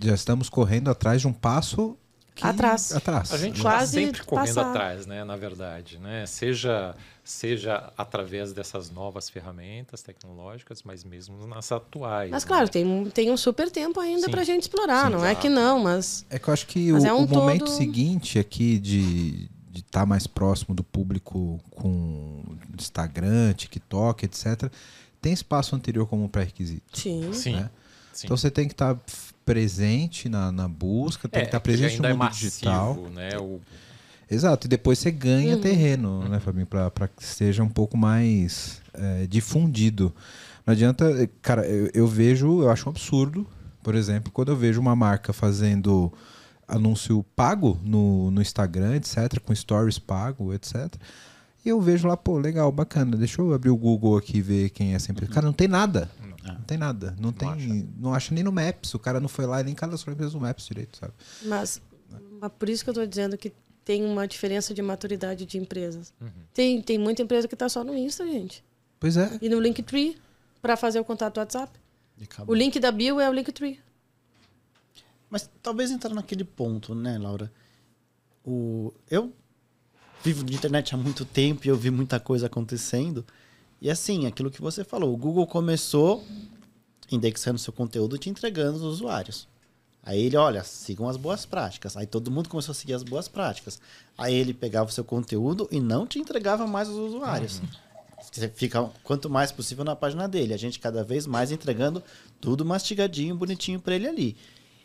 Já 0.00 0.14
estamos 0.14 0.48
correndo 0.48 0.88
atrás 0.88 1.20
de 1.20 1.26
um 1.26 1.32
passo 1.32 1.98
atrás. 2.44 2.94
atrás. 2.94 3.32
A 3.32 3.38
gente 3.38 3.56
está 3.56 3.86
sempre 3.86 4.22
correndo 4.24 4.54
passar. 4.54 4.70
atrás, 4.70 5.06
né? 5.06 5.24
Na 5.24 5.36
verdade, 5.36 5.98
né? 5.98 6.26
Seja 6.26 6.94
seja 7.24 7.92
através 7.98 8.52
dessas 8.52 8.88
novas 8.88 9.28
ferramentas 9.28 10.00
tecnológicas, 10.00 10.84
mas 10.84 11.02
mesmo 11.02 11.44
nas 11.46 11.72
atuais. 11.72 12.30
Mas 12.30 12.44
claro, 12.44 12.66
né? 12.66 12.70
tem, 12.70 13.04
tem 13.10 13.30
um 13.32 13.36
super 13.36 13.68
tempo 13.68 13.98
ainda 13.98 14.28
para 14.28 14.42
a 14.42 14.44
gente 14.44 14.62
explorar, 14.62 15.06
Sim, 15.06 15.12
não 15.12 15.18
exato. 15.18 15.32
é 15.32 15.34
que 15.34 15.48
não, 15.48 15.80
mas 15.80 16.24
é 16.30 16.38
que 16.38 16.48
eu 16.48 16.54
acho 16.54 16.66
que 16.68 16.92
o, 16.92 17.04
é 17.04 17.12
um 17.12 17.22
o 17.22 17.26
todo... 17.26 17.40
momento 17.40 17.68
seguinte 17.68 18.38
aqui 18.38 18.78
de 18.78 19.50
de 19.76 19.82
estar 19.82 20.00
tá 20.00 20.06
mais 20.06 20.26
próximo 20.26 20.74
do 20.74 20.82
público 20.82 21.60
com 21.70 22.42
Instagram, 22.78 23.52
TikTok, 23.52 24.24
etc. 24.24 24.72
Tem 25.20 25.34
espaço 25.34 25.76
anterior 25.76 26.06
como 26.06 26.28
pré-requisito. 26.30 26.98
Sim. 26.98 27.20
Né? 27.20 27.32
Sim. 27.34 27.68
Então 28.24 28.36
você 28.36 28.50
tem 28.50 28.66
que 28.66 28.72
estar 28.72 28.94
tá 28.94 29.00
presente 29.46 30.28
na, 30.28 30.50
na 30.50 30.68
busca, 30.68 31.28
tem 31.28 31.38
é, 31.38 31.42
que 31.44 31.48
estar 31.48 31.60
presente 31.60 32.00
no 32.00 32.06
é 32.06 32.10
mundo 32.10 32.18
massivo, 32.18 32.50
digital. 32.50 33.08
Né? 33.14 33.30
O... 33.38 33.60
Exato, 34.28 34.66
e 34.66 34.68
depois 34.68 34.98
você 34.98 35.10
ganha 35.10 35.54
Uhum. 35.54 35.60
terreno, 35.62 36.28
né, 36.28 36.40
Fabinho, 36.40 36.66
para 36.66 37.08
que 37.08 37.24
seja 37.24 37.62
um 37.62 37.68
pouco 37.68 37.96
mais 37.96 38.82
é, 38.92 39.26
difundido. 39.28 40.12
Não 40.66 40.72
adianta, 40.72 41.30
cara, 41.40 41.64
eu, 41.64 41.88
eu 41.94 42.06
vejo, 42.08 42.60
eu 42.62 42.70
acho 42.70 42.88
um 42.88 42.90
absurdo, 42.90 43.46
por 43.84 43.94
exemplo, 43.94 44.32
quando 44.32 44.50
eu 44.50 44.56
vejo 44.56 44.80
uma 44.80 44.96
marca 44.96 45.32
fazendo 45.32 46.12
anúncio 46.66 47.24
pago 47.36 47.78
no, 47.84 48.32
no 48.32 48.42
Instagram, 48.42 48.96
etc., 48.96 49.38
com 49.38 49.54
stories 49.54 50.00
pago, 50.00 50.52
etc. 50.52 50.92
E 51.64 51.68
eu 51.68 51.80
vejo 51.80 52.08
lá, 52.08 52.16
pô, 52.16 52.36
legal, 52.36 52.72
bacana, 52.72 53.16
deixa 53.16 53.40
eu 53.40 53.54
abrir 53.54 53.70
o 53.70 53.76
Google 53.76 54.16
aqui 54.16 54.38
e 54.38 54.42
ver 54.42 54.70
quem 54.70 54.92
é 54.92 54.96
essa 54.96 55.12
empresa. 55.12 55.32
Cara, 55.32 55.46
não 55.46 55.52
tem 55.52 55.68
nada. 55.68 56.10
Não, 56.46 56.54
não 56.54 56.62
tem 56.62 56.78
nada. 56.78 57.10
Não, 57.12 57.24
não 57.24 57.32
tem. 57.32 57.48
Acha. 57.48 57.86
Não 57.98 58.14
acha 58.14 58.34
nem 58.34 58.44
no 58.44 58.52
Maps. 58.52 58.94
O 58.94 58.98
cara 58.98 59.20
não 59.20 59.28
foi 59.28 59.46
lá 59.46 59.60
e 59.60 59.64
nem 59.64 59.74
cadastrou 59.74 60.12
a 60.12 60.14
empresa 60.14 60.34
no 60.34 60.40
Maps 60.40 60.66
direito, 60.66 60.96
sabe? 60.96 61.12
Mas, 61.42 61.80
mas 62.40 62.52
por 62.58 62.68
isso 62.68 62.84
que 62.84 62.90
eu 62.90 62.92
estou 62.92 63.06
dizendo 63.06 63.36
que 63.36 63.52
tem 63.84 64.04
uma 64.04 64.26
diferença 64.26 64.74
de 64.74 64.82
maturidade 64.82 65.46
de 65.46 65.58
empresas. 65.58 66.12
Uhum. 66.20 66.28
Tem, 66.52 66.82
tem 66.82 66.98
muita 66.98 67.22
empresa 67.22 67.46
que 67.46 67.54
está 67.54 67.68
só 67.68 67.84
no 67.84 67.96
Insta, 67.96 68.26
gente. 68.26 68.64
Pois 68.98 69.16
é. 69.16 69.38
E 69.40 69.48
no 69.48 69.60
Linktree 69.60 70.16
para 70.60 70.76
fazer 70.76 70.98
o 70.98 71.04
contato 71.04 71.38
WhatsApp. 71.38 71.78
O 72.46 72.54
link 72.54 72.80
da 72.80 72.90
bio 72.90 73.20
é 73.20 73.28
o 73.28 73.32
Linktree. 73.32 73.78
Mas 75.30 75.48
talvez 75.62 75.90
entrar 75.90 76.14
naquele 76.14 76.44
ponto, 76.44 76.94
né, 76.94 77.18
Laura? 77.18 77.52
O, 78.44 78.92
eu 79.10 79.32
vivo 80.24 80.44
de 80.44 80.54
internet 80.54 80.94
há 80.94 80.98
muito 80.98 81.24
tempo 81.24 81.66
e 81.66 81.68
eu 81.68 81.76
vi 81.76 81.90
muita 81.90 82.18
coisa 82.18 82.46
acontecendo. 82.46 83.24
E 83.80 83.90
assim, 83.90 84.26
aquilo 84.26 84.50
que 84.50 84.62
você 84.62 84.84
falou, 84.84 85.12
o 85.12 85.16
Google 85.16 85.46
começou 85.46 86.24
indexando 87.10 87.58
seu 87.58 87.72
conteúdo 87.72 88.16
e 88.16 88.18
te 88.18 88.30
entregando 88.30 88.78
os 88.78 88.82
usuários. 88.82 89.46
Aí 90.02 90.22
ele, 90.22 90.36
olha, 90.36 90.62
sigam 90.62 91.08
as 91.08 91.16
boas 91.16 91.44
práticas. 91.44 91.96
Aí 91.96 92.06
todo 92.06 92.30
mundo 92.30 92.48
começou 92.48 92.72
a 92.72 92.74
seguir 92.74 92.94
as 92.94 93.02
boas 93.02 93.26
práticas. 93.26 93.80
Aí 94.16 94.34
ele 94.34 94.54
pegava 94.54 94.88
o 94.88 94.92
seu 94.92 95.04
conteúdo 95.04 95.68
e 95.70 95.80
não 95.80 96.06
te 96.06 96.18
entregava 96.18 96.66
mais 96.66 96.88
os 96.88 96.96
usuários. 96.96 97.58
Uhum. 97.58 97.66
Você 98.22 98.48
fica 98.48 98.90
quanto 99.02 99.28
mais 99.28 99.50
possível 99.50 99.84
na 99.84 99.96
página 99.96 100.28
dele. 100.28 100.54
A 100.54 100.56
gente 100.56 100.78
cada 100.78 101.02
vez 101.02 101.26
mais 101.26 101.50
entregando 101.50 102.02
tudo 102.40 102.64
mastigadinho, 102.64 103.34
bonitinho 103.34 103.80
para 103.80 103.96
ele 103.96 104.06
ali. 104.06 104.36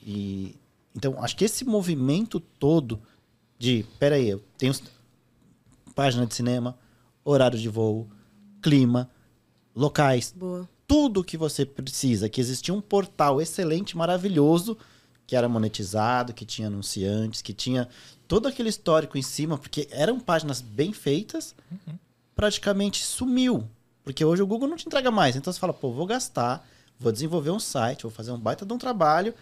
E 0.03 0.55
então 0.95 1.23
acho 1.23 1.35
que 1.35 1.45
esse 1.45 1.63
movimento 1.63 2.39
todo 2.39 2.99
de, 3.57 3.85
peraí, 3.99 4.27
eu 4.29 4.43
tenho 4.57 4.73
página 5.93 6.25
de 6.25 6.33
cinema, 6.33 6.77
horário 7.23 7.59
de 7.59 7.69
voo, 7.69 8.09
clima, 8.62 9.09
locais, 9.76 10.34
Boa. 10.36 10.68
tudo 10.88 11.24
que 11.24 11.38
você 11.38 11.66
precisa, 11.66 12.30
que 12.30 12.39
existia 12.41 12.74
um 12.74 12.82
portal 12.82 13.41
excelente, 13.41 13.97
maravilhoso, 13.97 14.78
que 15.26 15.36
era 15.36 15.47
monetizado, 15.47 16.34
que 16.34 16.45
tinha 16.45 16.68
anunciantes, 16.68 17.41
que 17.41 17.53
tinha 17.53 17.88
todo 18.28 18.47
aquele 18.47 18.70
histórico 18.70 19.18
em 19.18 19.22
cima, 19.22 19.57
porque 19.57 19.88
eram 19.91 20.20
páginas 20.20 20.62
bem 20.62 20.91
feitas, 20.91 21.55
praticamente 22.36 23.03
sumiu. 23.03 23.68
Porque 24.03 24.26
hoje 24.26 24.41
o 24.41 24.47
Google 24.47 24.68
não 24.68 24.76
te 24.76 24.88
entrega 24.88 25.12
mais. 25.12 25.36
Então 25.36 25.51
você 25.51 25.59
fala, 25.59 25.74
pô, 25.74 25.91
vou 25.91 26.05
gastar, 26.05 26.68
vou 26.99 27.12
desenvolver 27.12 27.51
um 27.51 27.59
site, 27.59 28.03
vou 28.03 28.12
fazer 28.12 28.32
um 28.32 28.39
baita 28.39 28.66
de 28.66 28.74
um 28.74 28.78
trabalho 28.78 29.34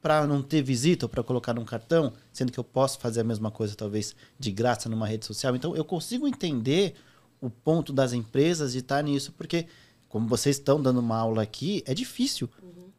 para 0.00 0.26
não 0.26 0.42
ter 0.42 0.62
visita 0.62 1.06
ou 1.06 1.08
para 1.08 1.22
colocar 1.22 1.54
num 1.54 1.64
cartão, 1.64 2.12
sendo 2.32 2.52
que 2.52 2.58
eu 2.58 2.64
posso 2.64 2.98
fazer 2.98 3.20
a 3.20 3.24
mesma 3.24 3.50
coisa, 3.50 3.74
talvez, 3.74 4.14
de 4.38 4.50
graça 4.50 4.88
numa 4.88 5.06
rede 5.06 5.26
social. 5.26 5.56
Então 5.56 5.74
eu 5.74 5.84
consigo 5.84 6.26
entender 6.26 6.94
o 7.40 7.48
ponto 7.50 7.92
das 7.92 8.12
empresas 8.12 8.72
de 8.72 8.78
estar 8.78 9.02
nisso, 9.02 9.32
porque, 9.32 9.66
como 10.08 10.28
vocês 10.28 10.56
estão 10.56 10.80
dando 10.80 11.00
uma 11.00 11.16
aula 11.16 11.42
aqui, 11.42 11.82
é 11.86 11.94
difícil. 11.94 12.48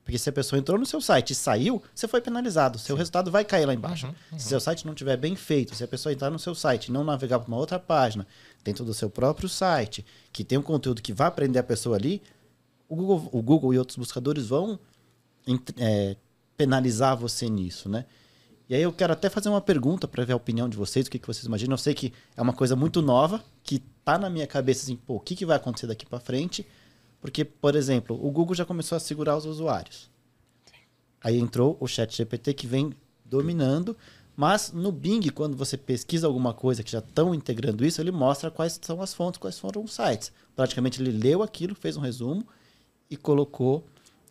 Porque 0.04 0.18
se 0.18 0.28
a 0.28 0.34
pessoa 0.34 0.60
entrou 0.60 0.80
no 0.80 0.88
seu 0.88 1.00
site 1.00 1.32
e 1.32 1.36
saiu, 1.36 1.84
você 1.94 2.08
foi 2.08 2.20
penalizado. 2.20 2.80
Seu 2.80 2.96
resultado 2.96 3.30
vai 3.30 3.46
cair 3.46 3.68
lá 3.68 3.76
embaixo. 3.76 4.12
Se 4.36 4.48
seu 4.48 4.60
site 4.60 4.84
não 4.88 4.96
tiver 4.96 5.16
bem 5.18 5.36
feito, 5.36 5.76
se 5.76 5.84
a 5.84 5.88
pessoa 5.88 6.12
entrar 6.12 6.32
no 6.32 6.40
seu 6.40 6.56
site 6.56 6.88
e 6.88 6.92
não 6.92 7.04
navegar 7.04 7.38
para 7.38 7.48
uma 7.48 7.58
outra 7.58 7.78
página, 7.78 8.26
dentro 8.64 8.84
do 8.84 8.92
seu 8.92 9.08
próprio 9.08 9.48
site, 9.48 10.04
que 10.34 10.44
tem 10.44 10.58
um 10.58 10.64
conteúdo 10.64 11.00
que 11.00 11.14
vai 11.14 11.28
aprender 11.28 11.60
a 11.60 11.64
pessoa 11.64 11.96
ali, 11.96 12.24
o 12.88 12.96
Google, 12.96 13.30
o 13.32 13.42
Google 13.42 13.74
e 13.76 13.78
outros 13.78 13.98
buscadores 13.98 14.48
vão 14.48 14.80
é, 15.78 16.16
penalizar 16.58 17.16
você 17.16 17.48
nisso, 17.48 17.88
né? 17.88 18.06
E 18.68 18.76
aí 18.76 18.82
eu 18.82 18.94
quero 18.94 19.14
até 19.14 19.30
fazer 19.30 19.50
uma 19.50 19.62
pergunta 19.62 20.08
para 20.08 20.24
ver 20.24 20.34
a 20.34 20.36
opinião 20.36 20.70
de 20.70 20.78
vocês, 20.78 21.08
o 21.08 21.10
que, 21.10 21.18
que 21.18 21.26
vocês 21.28 21.46
imaginam. 21.46 21.74
Eu 21.74 21.78
sei 21.78 21.94
que 21.94 22.14
é 22.36 22.42
uma 22.42 22.54
coisa 22.54 22.76
muito 22.76 23.02
nova, 23.02 23.44
que 23.64 23.80
tá 24.14 24.20
na 24.20 24.30
minha 24.30 24.48
cabeça 24.48 24.84
assim, 24.84 24.96
pô, 24.96 25.16
o 25.16 25.20
que, 25.20 25.36
que 25.36 25.46
vai 25.46 25.58
acontecer 25.58 25.88
daqui 25.88 26.06
para 26.06 26.20
frente? 26.20 26.66
Porque, 27.22 27.44
por 27.44 27.76
exemplo, 27.76 28.16
o 28.16 28.32
Google 28.32 28.56
já 28.56 28.66
começou 28.66 28.96
a 28.96 29.00
segurar 29.00 29.38
os 29.38 29.46
usuários. 29.46 30.10
Aí 31.22 31.38
entrou 31.38 31.78
o 31.80 31.88
Chat 31.88 32.16
GPT 32.16 32.54
que 32.54 32.66
vem 32.66 32.94
dominando, 33.26 33.96
mas 34.36 34.72
no 34.72 34.92
Bing, 34.92 35.30
quando 35.30 35.58
você 35.58 35.76
pesquisa 35.76 36.26
alguma 36.26 36.54
coisa 36.54 36.82
que 36.82 36.90
já 36.90 37.00
estão 37.00 37.36
integrando 37.36 37.86
isso, 37.86 38.00
ele 38.00 38.12
mostra 38.12 38.50
quais 38.50 38.80
são 38.82 39.02
as 39.02 39.14
fontes, 39.14 39.38
quais 39.38 39.60
foram 39.60 39.84
os 39.84 39.94
sites. 39.94 40.32
Praticamente 40.56 41.02
ele 41.02 41.12
leu 41.12 41.44
aquilo, 41.44 41.76
fez 41.76 41.98
um 41.98 42.02
resumo 42.02 42.48
e 43.10 43.18
colocou 43.18 43.86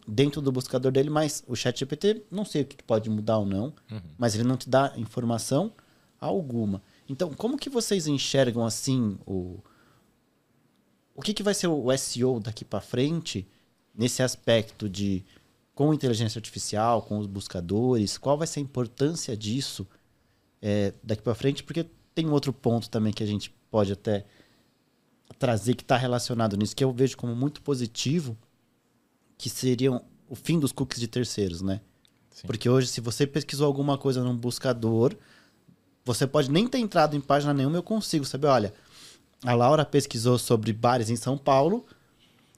dentro 0.06 0.40
do 0.40 0.50
buscador 0.50 0.90
dele, 0.90 1.10
mas 1.10 1.44
o 1.46 1.54
Chat 1.54 1.78
GPT 1.78 2.22
não 2.30 2.46
sei 2.46 2.62
o 2.62 2.64
que 2.64 2.82
pode 2.82 3.10
mudar 3.10 3.36
ou 3.36 3.44
não, 3.44 3.74
mas 4.16 4.34
ele 4.34 4.44
não 4.44 4.56
te 4.56 4.68
dá 4.70 4.94
informação 4.96 5.70
alguma. 6.18 6.82
Então, 7.06 7.32
como 7.34 7.58
que 7.58 7.68
vocês 7.68 8.06
enxergam 8.06 8.64
assim 8.64 9.18
o 9.26 9.58
o 11.18 11.20
que, 11.20 11.34
que 11.34 11.42
vai 11.42 11.52
ser 11.52 11.66
o 11.66 11.96
SEO 11.98 12.38
daqui 12.38 12.64
para 12.64 12.80
frente 12.80 13.44
nesse 13.92 14.22
aspecto 14.22 14.88
de 14.88 15.24
com 15.74 15.92
inteligência 15.92 16.38
artificial, 16.38 17.02
com 17.02 17.18
os 17.18 17.26
buscadores, 17.26 18.16
qual 18.16 18.38
vai 18.38 18.46
ser 18.46 18.60
a 18.60 18.62
importância 18.62 19.36
disso 19.36 19.84
é, 20.62 20.94
daqui 21.02 21.20
para 21.20 21.34
frente? 21.34 21.64
Porque 21.64 21.84
tem 22.14 22.24
um 22.24 22.30
outro 22.30 22.52
ponto 22.52 22.88
também 22.88 23.12
que 23.12 23.24
a 23.24 23.26
gente 23.26 23.52
pode 23.68 23.92
até 23.92 24.24
trazer 25.40 25.74
que 25.74 25.82
está 25.82 25.96
relacionado 25.96 26.56
nisso, 26.56 26.76
que 26.76 26.84
eu 26.84 26.92
vejo 26.92 27.16
como 27.16 27.34
muito 27.34 27.62
positivo, 27.62 28.38
que 29.36 29.50
seriam 29.50 30.04
o 30.28 30.36
fim 30.36 30.60
dos 30.60 30.70
cookies 30.70 31.00
de 31.00 31.08
terceiros, 31.08 31.62
né? 31.62 31.80
Sim. 32.30 32.46
Porque 32.46 32.68
hoje, 32.68 32.86
se 32.86 33.00
você 33.00 33.26
pesquisou 33.26 33.66
alguma 33.66 33.98
coisa 33.98 34.22
num 34.22 34.36
buscador, 34.36 35.16
você 36.04 36.28
pode 36.28 36.48
nem 36.48 36.68
ter 36.68 36.78
entrado 36.78 37.16
em 37.16 37.20
página 37.20 37.52
nenhuma, 37.52 37.76
eu 37.76 37.82
consigo 37.82 38.24
saber, 38.24 38.46
olha, 38.46 38.72
a 39.44 39.54
Laura 39.54 39.84
pesquisou 39.84 40.38
sobre 40.38 40.72
bares 40.72 41.10
em 41.10 41.16
São 41.16 41.36
Paulo, 41.38 41.84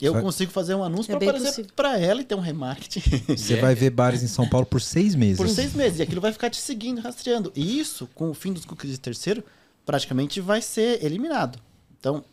eu 0.00 0.14
Só- 0.14 0.20
consigo 0.22 0.50
fazer 0.50 0.74
um 0.74 0.82
anúncio 0.82 1.14
É 1.14 1.18
para 1.18 1.30
aparecer 1.30 1.66
para 1.76 1.98
ela 1.98 2.22
e 2.22 2.24
ter 2.24 2.34
um 2.34 2.40
remarketing 2.40 3.36
Você 3.36 3.56
vai 3.60 3.74
ver 3.74 3.90
bares 3.90 4.22
em 4.22 4.28
São 4.28 4.48
Paulo 4.48 4.64
por 4.66 4.80
seis 4.80 5.14
meses. 5.14 5.36
por 5.36 5.48
seis 5.48 5.74
meses. 5.74 5.98
E 5.98 6.02
aquilo 6.02 6.20
vai 6.22 6.32
ficar 6.32 6.48
te 6.48 6.56
seguindo, 6.56 7.00
rastreando. 7.02 7.52
E 7.54 7.78
isso, 7.78 8.08
com 8.14 8.30
o 8.30 8.34
fim 8.34 8.52
dos 8.52 8.64
cookies 8.64 8.92
de 8.92 8.98
terceiro, 8.98 9.44
praticamente 9.84 10.40
vai 10.40 10.62
ser 10.62 11.04
eliminado. 11.04 11.58
Então, 11.98 12.24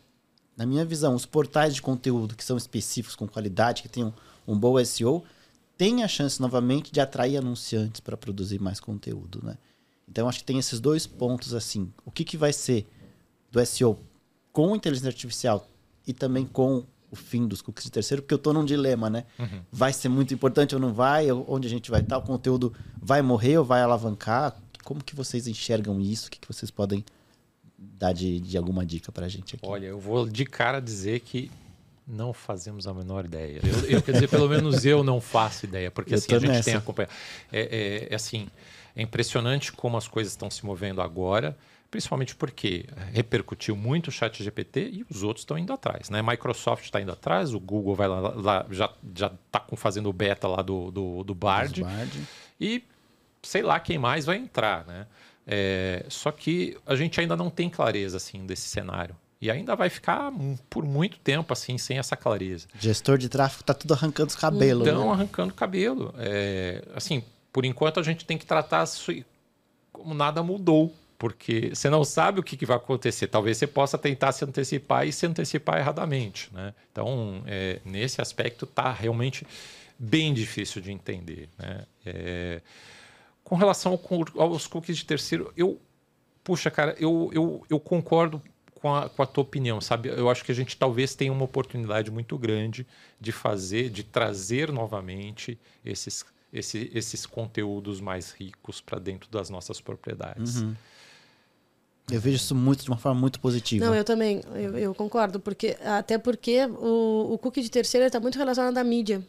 na 0.56 0.64
minha 0.64 0.84
visão, 0.84 1.14
os 1.14 1.26
portais 1.26 1.74
de 1.74 1.82
conteúdo 1.82 2.34
que 2.34 2.42
são 2.42 2.56
específicos, 2.56 3.14
com 3.14 3.28
qualidade, 3.28 3.82
que 3.82 3.88
tenham 3.88 4.14
um 4.46 4.58
bom 4.58 4.82
SEO, 4.82 5.22
têm 5.76 6.02
a 6.02 6.08
chance 6.08 6.40
novamente 6.40 6.90
de 6.90 7.00
atrair 7.00 7.36
anunciantes 7.36 8.00
para 8.00 8.16
produzir 8.16 8.58
mais 8.58 8.80
conteúdo, 8.80 9.40
né? 9.44 9.58
Então, 10.08 10.26
acho 10.26 10.38
que 10.38 10.44
tem 10.46 10.58
esses 10.58 10.80
dois 10.80 11.06
pontos 11.06 11.52
assim. 11.52 11.92
O 12.02 12.10
que, 12.10 12.24
que 12.24 12.36
vai 12.38 12.50
ser 12.52 12.86
do 13.52 13.64
SEO 13.66 13.98
com 14.58 14.74
inteligência 14.74 15.06
artificial 15.08 15.68
e 16.04 16.12
também 16.12 16.44
com 16.44 16.82
o 17.12 17.14
fim 17.14 17.46
dos 17.46 17.62
cookies 17.62 17.84
de 17.84 17.92
terceiro, 17.92 18.20
porque 18.22 18.34
eu 18.34 18.38
estou 18.38 18.52
num 18.52 18.64
dilema, 18.64 19.08
né? 19.08 19.24
Vai 19.70 19.92
ser 19.92 20.08
muito 20.08 20.34
importante 20.34 20.74
ou 20.74 20.80
não 20.80 20.92
vai? 20.92 21.30
Onde 21.30 21.68
a 21.68 21.70
gente 21.70 21.92
vai 21.92 22.00
estar? 22.00 22.18
O 22.18 22.22
conteúdo 22.22 22.74
vai 23.00 23.22
morrer 23.22 23.56
ou 23.58 23.64
vai 23.64 23.82
alavancar? 23.82 24.56
Como 24.82 25.00
que 25.04 25.14
vocês 25.14 25.46
enxergam 25.46 26.00
isso? 26.00 26.26
O 26.26 26.30
que, 26.32 26.40
que 26.40 26.48
vocês 26.48 26.72
podem 26.72 27.04
dar 27.78 28.12
de, 28.12 28.40
de 28.40 28.58
alguma 28.58 28.84
dica 28.84 29.12
para 29.12 29.26
a 29.26 29.28
gente 29.28 29.54
aqui? 29.54 29.64
Olha, 29.64 29.86
eu 29.86 30.00
vou 30.00 30.28
de 30.28 30.44
cara 30.44 30.80
dizer 30.80 31.20
que 31.20 31.52
não 32.04 32.32
fazemos 32.32 32.88
a 32.88 32.92
menor 32.92 33.26
ideia. 33.26 33.60
Eu, 33.62 33.90
eu 33.90 34.02
quer 34.02 34.10
dizer, 34.12 34.28
pelo 34.28 34.48
menos 34.48 34.84
eu 34.84 35.04
não 35.04 35.20
faço 35.20 35.66
ideia, 35.66 35.88
porque 35.88 36.14
Eu 36.14 36.18
assim 36.18 36.34
a 36.34 36.38
gente 36.40 36.48
nessa. 36.50 36.64
tem 36.64 36.74
acompanhado. 36.74 37.12
É, 37.52 37.60
é- 37.60 38.08
é 38.10 38.14
assim, 38.16 38.48
é 38.96 39.02
impressionante 39.02 39.70
como 39.70 39.96
as 39.96 40.08
coisas 40.08 40.32
estão 40.32 40.50
se 40.50 40.66
movendo 40.66 41.00
agora, 41.00 41.56
principalmente 41.90 42.34
porque 42.34 42.86
repercutiu 43.12 43.74
muito 43.76 44.08
o 44.08 44.12
Chat 44.12 44.42
GPT 44.42 44.80
e 44.92 45.06
os 45.10 45.22
outros 45.22 45.42
estão 45.42 45.56
indo 45.58 45.72
atrás. 45.72 46.10
Né? 46.10 46.22
Microsoft 46.22 46.84
está 46.84 47.00
indo 47.00 47.12
atrás, 47.12 47.54
o 47.54 47.60
Google 47.60 47.94
vai 47.94 48.08
lá, 48.08 48.20
lá- 48.20 48.66
já 48.70 48.92
já 49.16 49.26
está 49.28 49.64
fazendo 49.76 50.08
o 50.08 50.12
beta 50.12 50.46
lá 50.46 50.62
do, 50.62 50.90
do, 50.90 51.24
do 51.24 51.34
Bard. 51.34 51.82
Bard. 51.82 52.22
E 52.60 52.84
sei 53.42 53.62
lá 53.62 53.80
quem 53.80 53.98
mais 53.98 54.26
vai 54.26 54.36
entrar, 54.36 54.86
né? 54.86 55.06
É, 55.46 56.04
só 56.08 56.30
que 56.30 56.76
a 56.84 56.94
gente 56.94 57.18
ainda 57.20 57.34
não 57.34 57.48
tem 57.48 57.70
clareza 57.70 58.18
assim 58.18 58.44
desse 58.44 58.68
cenário 58.68 59.16
e 59.40 59.50
ainda 59.50 59.74
vai 59.74 59.88
ficar 59.88 60.30
por 60.68 60.84
muito 60.84 61.18
tempo 61.20 61.52
assim 61.52 61.78
sem 61.78 61.98
essa 61.98 62.16
clareza. 62.16 62.66
Gestor 62.78 63.16
de 63.16 63.28
tráfego 63.28 63.64
tá 63.64 63.72
tudo 63.72 63.94
arrancando 63.94 64.28
os 64.28 64.36
cabelos. 64.36 64.86
Então 64.86 65.06
né? 65.06 65.12
arrancando 65.12 65.54
cabelo. 65.54 66.12
É, 66.18 66.82
assim, 66.94 67.22
por 67.52 67.64
enquanto 67.64 67.98
a 67.98 68.02
gente 68.02 68.26
tem 68.26 68.36
que 68.36 68.44
tratar 68.44 68.84
isso 68.84 69.10
como 69.92 70.12
nada 70.12 70.42
mudou. 70.42 70.94
Porque 71.18 71.74
você 71.74 71.90
não 71.90 72.04
sabe 72.04 72.38
o 72.38 72.42
que, 72.42 72.64
vai 72.64 72.76
acontecer. 72.76 73.26
Talvez 73.26 73.58
você 73.58 73.66
possa 73.66 73.98
tentar 73.98 74.30
se 74.30 74.44
antecipar 74.44 75.06
e 75.06 75.12
se 75.12 75.26
antecipar 75.26 75.78
erradamente. 75.78 76.48
Né? 76.52 76.72
Então, 76.92 77.42
é, 77.46 77.80
nesse 77.84 78.20
aspecto, 78.20 78.64
está 78.64 78.92
realmente 78.92 79.44
bem 79.98 80.32
difícil 80.32 80.80
de 80.80 80.92
entender. 80.92 81.48
Né? 81.58 81.84
É, 82.06 82.60
com 83.42 83.56
relação 83.56 83.98
ao 84.36 84.42
aos 84.42 84.66
cookies 84.66 84.98
de 84.98 85.04
terceiro, 85.04 85.52
eu. 85.56 85.80
Puxa, 86.44 86.70
cara, 86.70 86.94
eu, 86.98 87.30
eu, 87.34 87.66
eu 87.68 87.80
concordo 87.80 88.40
com 88.80 88.94
a, 88.94 89.08
com 89.08 89.22
a 89.22 89.26
tua 89.26 89.42
opinião, 89.42 89.80
sabe? 89.80 90.08
Eu 90.08 90.30
acho 90.30 90.44
que 90.44 90.52
a 90.52 90.54
gente 90.54 90.76
talvez 90.76 91.14
tenha 91.14 91.32
uma 91.32 91.44
oportunidade 91.44 92.10
muito 92.10 92.38
grande 92.38 92.86
de 93.20 93.32
fazer, 93.32 93.90
de 93.90 94.02
trazer 94.02 94.72
novamente 94.72 95.58
esses, 95.84 96.24
esse, 96.52 96.90
esses 96.94 97.26
conteúdos 97.26 98.00
mais 98.00 98.30
ricos 98.30 98.80
para 98.80 98.98
dentro 98.98 99.28
das 99.30 99.50
nossas 99.50 99.80
propriedades. 99.80 100.62
Eu 102.10 102.20
vejo 102.20 102.36
isso 102.36 102.54
muito 102.54 102.82
de 102.82 102.90
uma 102.90 102.96
forma 102.96 103.20
muito 103.20 103.38
positiva. 103.38 103.84
Não, 103.84 103.94
eu 103.94 104.04
também, 104.04 104.42
eu, 104.54 104.78
eu 104.78 104.94
concordo, 104.94 105.38
porque 105.38 105.76
até 105.84 106.16
porque 106.16 106.64
o, 106.66 107.34
o 107.34 107.38
cookie 107.38 107.62
de 107.62 107.70
terceiro 107.70 108.06
está 108.06 108.18
muito 108.18 108.38
relacionado 108.38 108.78
à 108.78 108.84
mídia. 108.84 109.22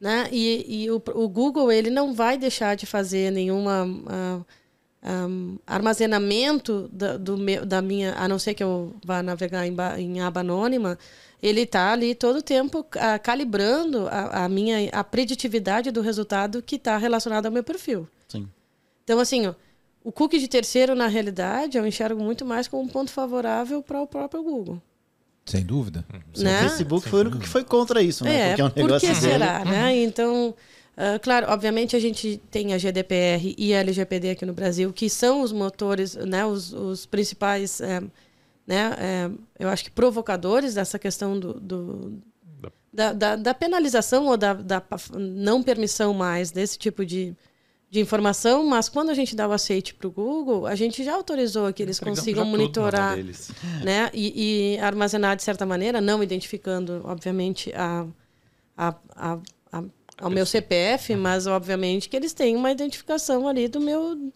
Né? 0.00 0.28
E, 0.30 0.84
e 0.84 0.90
o, 0.90 1.02
o 1.14 1.28
Google 1.28 1.72
ele 1.72 1.90
não 1.90 2.14
vai 2.14 2.38
deixar 2.38 2.76
de 2.76 2.86
fazer 2.86 3.32
nenhuma 3.32 3.84
ah, 4.06 4.40
ah, 5.02 5.26
armazenamento 5.66 6.88
da, 6.92 7.16
do 7.16 7.36
meu, 7.36 7.66
da 7.66 7.82
minha, 7.82 8.14
a 8.14 8.28
não 8.28 8.38
ser 8.38 8.54
que 8.54 8.62
eu 8.62 8.94
vá 9.04 9.22
navegar 9.24 9.66
em, 9.66 9.74
em 9.98 10.20
aba 10.20 10.40
anônima, 10.40 10.96
ele 11.42 11.62
está 11.62 11.92
ali 11.92 12.14
todo 12.14 12.36
o 12.36 12.42
tempo 12.42 12.86
ah, 12.92 13.18
calibrando 13.18 14.06
a, 14.08 14.44
a 14.44 14.48
minha 14.48 14.88
a 14.92 15.02
preditividade 15.02 15.90
do 15.90 16.00
resultado 16.00 16.62
que 16.62 16.76
está 16.76 16.96
relacionado 16.96 17.46
ao 17.46 17.52
meu 17.52 17.64
perfil. 17.64 18.08
Sim. 18.28 18.48
Então, 19.02 19.18
assim, 19.18 19.48
ó, 19.48 19.54
o 20.08 20.12
cookie 20.12 20.38
de 20.38 20.48
terceiro, 20.48 20.94
na 20.94 21.06
realidade, 21.06 21.76
eu 21.76 21.86
enxergo 21.86 22.22
muito 22.22 22.44
mais 22.44 22.66
como 22.66 22.82
um 22.82 22.88
ponto 22.88 23.10
favorável 23.10 23.82
para 23.82 24.00
o 24.00 24.06
próprio 24.06 24.42
Google. 24.42 24.80
Sem 25.44 25.62
dúvida. 25.64 26.04
O 26.36 26.42
né? 26.42 26.60
Facebook 26.62 27.08
foi 27.08 27.18
o 27.18 27.22
único 27.22 27.38
que 27.38 27.48
foi 27.48 27.62
contra 27.64 28.02
isso, 28.02 28.24
né? 28.24 28.38
É, 28.38 28.48
Porque 28.48 28.62
é 28.62 28.64
um 28.64 28.70
por 28.70 28.76
negócio 28.84 29.08
que 29.08 29.14
dele. 29.20 29.32
será, 29.32 29.64
né? 29.64 29.96
Então, 29.96 30.54
ah, 30.96 31.18
claro, 31.20 31.46
obviamente 31.50 31.94
a 31.94 32.00
gente 32.00 32.40
tem 32.50 32.74
a 32.74 32.78
GDPR 32.78 33.54
e 33.56 33.72
a 33.72 33.78
LGPD 33.78 34.30
aqui 34.30 34.44
no 34.44 34.52
Brasil, 34.52 34.92
que 34.92 35.08
são 35.08 35.42
os 35.42 35.52
motores, 35.52 36.16
né, 36.16 36.44
os, 36.44 36.72
os 36.72 37.06
principais, 37.06 37.80
eh, 37.80 38.00
né, 38.66 38.96
eh, 38.98 39.30
eu 39.60 39.68
acho 39.68 39.84
que 39.84 39.90
provocadores 39.92 40.74
dessa 40.74 40.98
questão 40.98 41.38
do, 41.38 41.54
do- 41.60 42.22
da, 42.92 43.12
da, 43.12 43.36
da 43.36 43.54
penalização 43.54 44.26
ou 44.26 44.36
da, 44.36 44.54
da 44.54 44.82
não 45.12 45.62
permissão 45.62 46.12
mais 46.12 46.50
desse 46.50 46.76
tipo 46.76 47.06
de, 47.06 47.36
de 47.90 48.00
informação, 48.00 48.64
mas 48.66 48.88
quando 48.88 49.08
a 49.10 49.14
gente 49.14 49.34
dá 49.34 49.48
o 49.48 49.52
aceite 49.52 49.94
para 49.94 50.06
o 50.06 50.10
Google, 50.10 50.66
a 50.66 50.74
gente 50.74 51.02
já 51.02 51.14
autorizou 51.14 51.72
que 51.72 51.82
eles 51.82 51.98
consigam 52.16 52.44
monitorar 52.58 53.16
né? 53.82 54.10
E, 54.12 54.74
e 54.74 54.78
armazenar 54.78 55.36
de 55.36 55.42
certa 55.42 55.64
maneira, 55.64 56.00
não 56.00 56.22
identificando, 56.22 57.00
obviamente, 57.04 57.72
a, 57.74 58.06
a, 58.76 58.94
a, 59.16 59.38
a- 59.72 59.84
ao 60.20 60.28
meu 60.30 60.44
CPF, 60.44 61.14
mas 61.16 61.46
obviamente 61.46 62.08
que 62.08 62.16
eles 62.16 62.32
têm 62.32 62.56
uma 62.56 62.70
identificação 62.72 63.46
ali 63.48 63.68
do 63.68 63.80
meu 63.80 64.32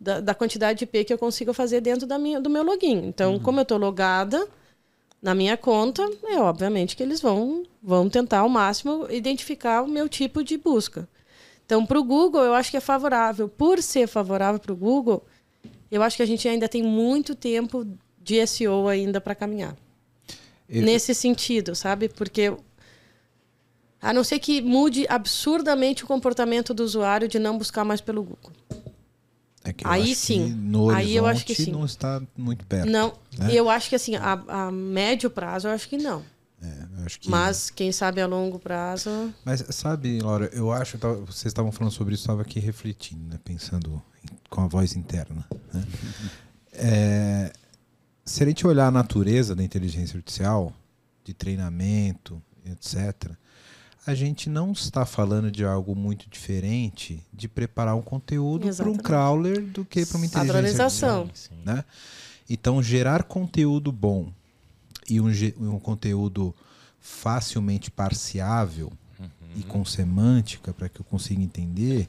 da, 0.00 0.20
da 0.20 0.34
quantidade 0.34 0.78
de 0.80 0.84
IP 0.84 1.04
que 1.04 1.12
eu 1.12 1.18
consigo 1.18 1.52
fazer 1.52 1.80
dentro 1.80 2.06
da 2.06 2.18
minha, 2.18 2.40
do 2.40 2.50
meu 2.50 2.62
login. 2.64 3.06
Então, 3.06 3.38
como 3.38 3.60
eu 3.60 3.62
estou 3.62 3.78
logada 3.78 4.48
na 5.22 5.34
minha 5.34 5.56
conta, 5.56 6.02
é 6.24 6.38
obviamente 6.38 6.96
que 6.96 7.02
eles 7.02 7.20
vão, 7.20 7.62
vão 7.82 8.08
tentar 8.08 8.40
ao 8.40 8.48
máximo 8.48 9.06
identificar 9.10 9.82
o 9.82 9.88
meu 9.88 10.08
tipo 10.08 10.42
de 10.42 10.56
busca. 10.58 11.08
Então, 11.66 11.84
para 11.84 11.98
o 11.98 12.04
Google, 12.04 12.44
eu 12.44 12.54
acho 12.54 12.70
que 12.70 12.76
é 12.76 12.80
favorável. 12.80 13.48
Por 13.48 13.82
ser 13.82 14.06
favorável 14.06 14.60
para 14.60 14.72
o 14.72 14.76
Google, 14.76 15.26
eu 15.90 16.00
acho 16.00 16.16
que 16.16 16.22
a 16.22 16.26
gente 16.26 16.48
ainda 16.48 16.68
tem 16.68 16.82
muito 16.82 17.34
tempo 17.34 17.84
de 18.22 18.46
SEO 18.46 18.88
ainda 18.88 19.20
para 19.20 19.34
caminhar. 19.34 19.76
Nesse 20.68 21.14
sentido, 21.14 21.74
sabe? 21.74 22.08
Porque 22.08 22.52
a 24.00 24.12
não 24.12 24.22
ser 24.22 24.38
que 24.38 24.62
mude 24.62 25.06
absurdamente 25.08 26.04
o 26.04 26.06
comportamento 26.06 26.72
do 26.72 26.84
usuário 26.84 27.26
de 27.28 27.38
não 27.38 27.58
buscar 27.58 27.84
mais 27.84 28.00
pelo 28.00 28.22
Google. 28.22 28.52
É 29.64 29.74
Aí 29.82 30.14
sim. 30.14 30.56
Aí 30.94 31.16
eu 31.16 31.26
acho 31.26 31.44
que 31.44 31.54
sim. 31.54 31.72
não 31.72 31.84
está 31.84 32.22
muito 32.36 32.64
perto. 32.66 32.88
Não, 32.88 33.12
né? 33.36 33.52
eu 33.52 33.68
acho 33.68 33.88
que 33.88 33.96
assim, 33.96 34.14
a, 34.14 34.40
a 34.46 34.70
médio 34.70 35.28
prazo 35.28 35.66
eu 35.66 35.72
acho 35.72 35.88
que 35.88 35.96
não. 35.96 36.22
Acho 37.06 37.20
que... 37.20 37.30
Mas 37.30 37.70
quem 37.70 37.92
sabe 37.92 38.20
a 38.20 38.26
longo 38.26 38.58
prazo. 38.58 39.32
Mas 39.44 39.64
sabe, 39.70 40.20
Laura, 40.20 40.50
eu 40.52 40.72
acho, 40.72 40.98
vocês 40.98 41.46
estavam 41.46 41.70
falando 41.72 41.92
sobre 41.92 42.14
isso, 42.14 42.22
eu 42.22 42.24
estava 42.34 42.42
aqui 42.42 42.58
refletindo, 42.58 43.22
né, 43.28 43.38
pensando 43.44 44.02
em- 44.24 44.36
com 44.50 44.60
a 44.60 44.66
voz 44.66 44.94
interna. 44.96 45.46
né? 45.72 45.84
É, 46.78 47.52
se 48.22 48.42
a 48.42 48.46
gente 48.46 48.66
olhar 48.66 48.88
a 48.88 48.90
natureza 48.90 49.56
da 49.56 49.62
inteligência 49.64 50.18
artificial, 50.18 50.74
de 51.24 51.32
treinamento, 51.32 52.42
etc., 52.66 53.30
a 54.06 54.14
gente 54.14 54.50
não 54.50 54.72
está 54.72 55.06
falando 55.06 55.50
de 55.50 55.64
algo 55.64 55.94
muito 55.96 56.28
diferente 56.28 57.24
de 57.32 57.48
preparar 57.48 57.96
um 57.96 58.02
conteúdo 58.02 58.68
para 58.76 58.90
um 58.90 58.96
crawler 58.96 59.62
do 59.64 59.86
que 59.86 60.04
para 60.04 60.16
uma 60.18 60.26
inteligência 60.26 60.84
artificial 60.84 61.28
né? 61.64 61.82
Então, 62.48 62.82
gerar 62.82 63.22
conteúdo 63.24 63.90
bom 63.90 64.30
e 65.08 65.18
um, 65.20 65.28
um 65.58 65.78
conteúdo 65.80 66.54
facilmente 67.06 67.90
parciável 67.90 68.92
e 69.54 69.62
com 69.62 69.84
semântica 69.84 70.74
para 70.74 70.88
que 70.88 71.00
eu 71.00 71.04
consiga 71.04 71.40
entender, 71.40 72.08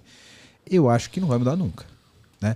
eu 0.69 0.89
acho 0.89 1.09
que 1.09 1.21
não 1.21 1.27
vai 1.27 1.37
mudar 1.37 1.55
nunca. 1.55 1.85
Né? 2.41 2.53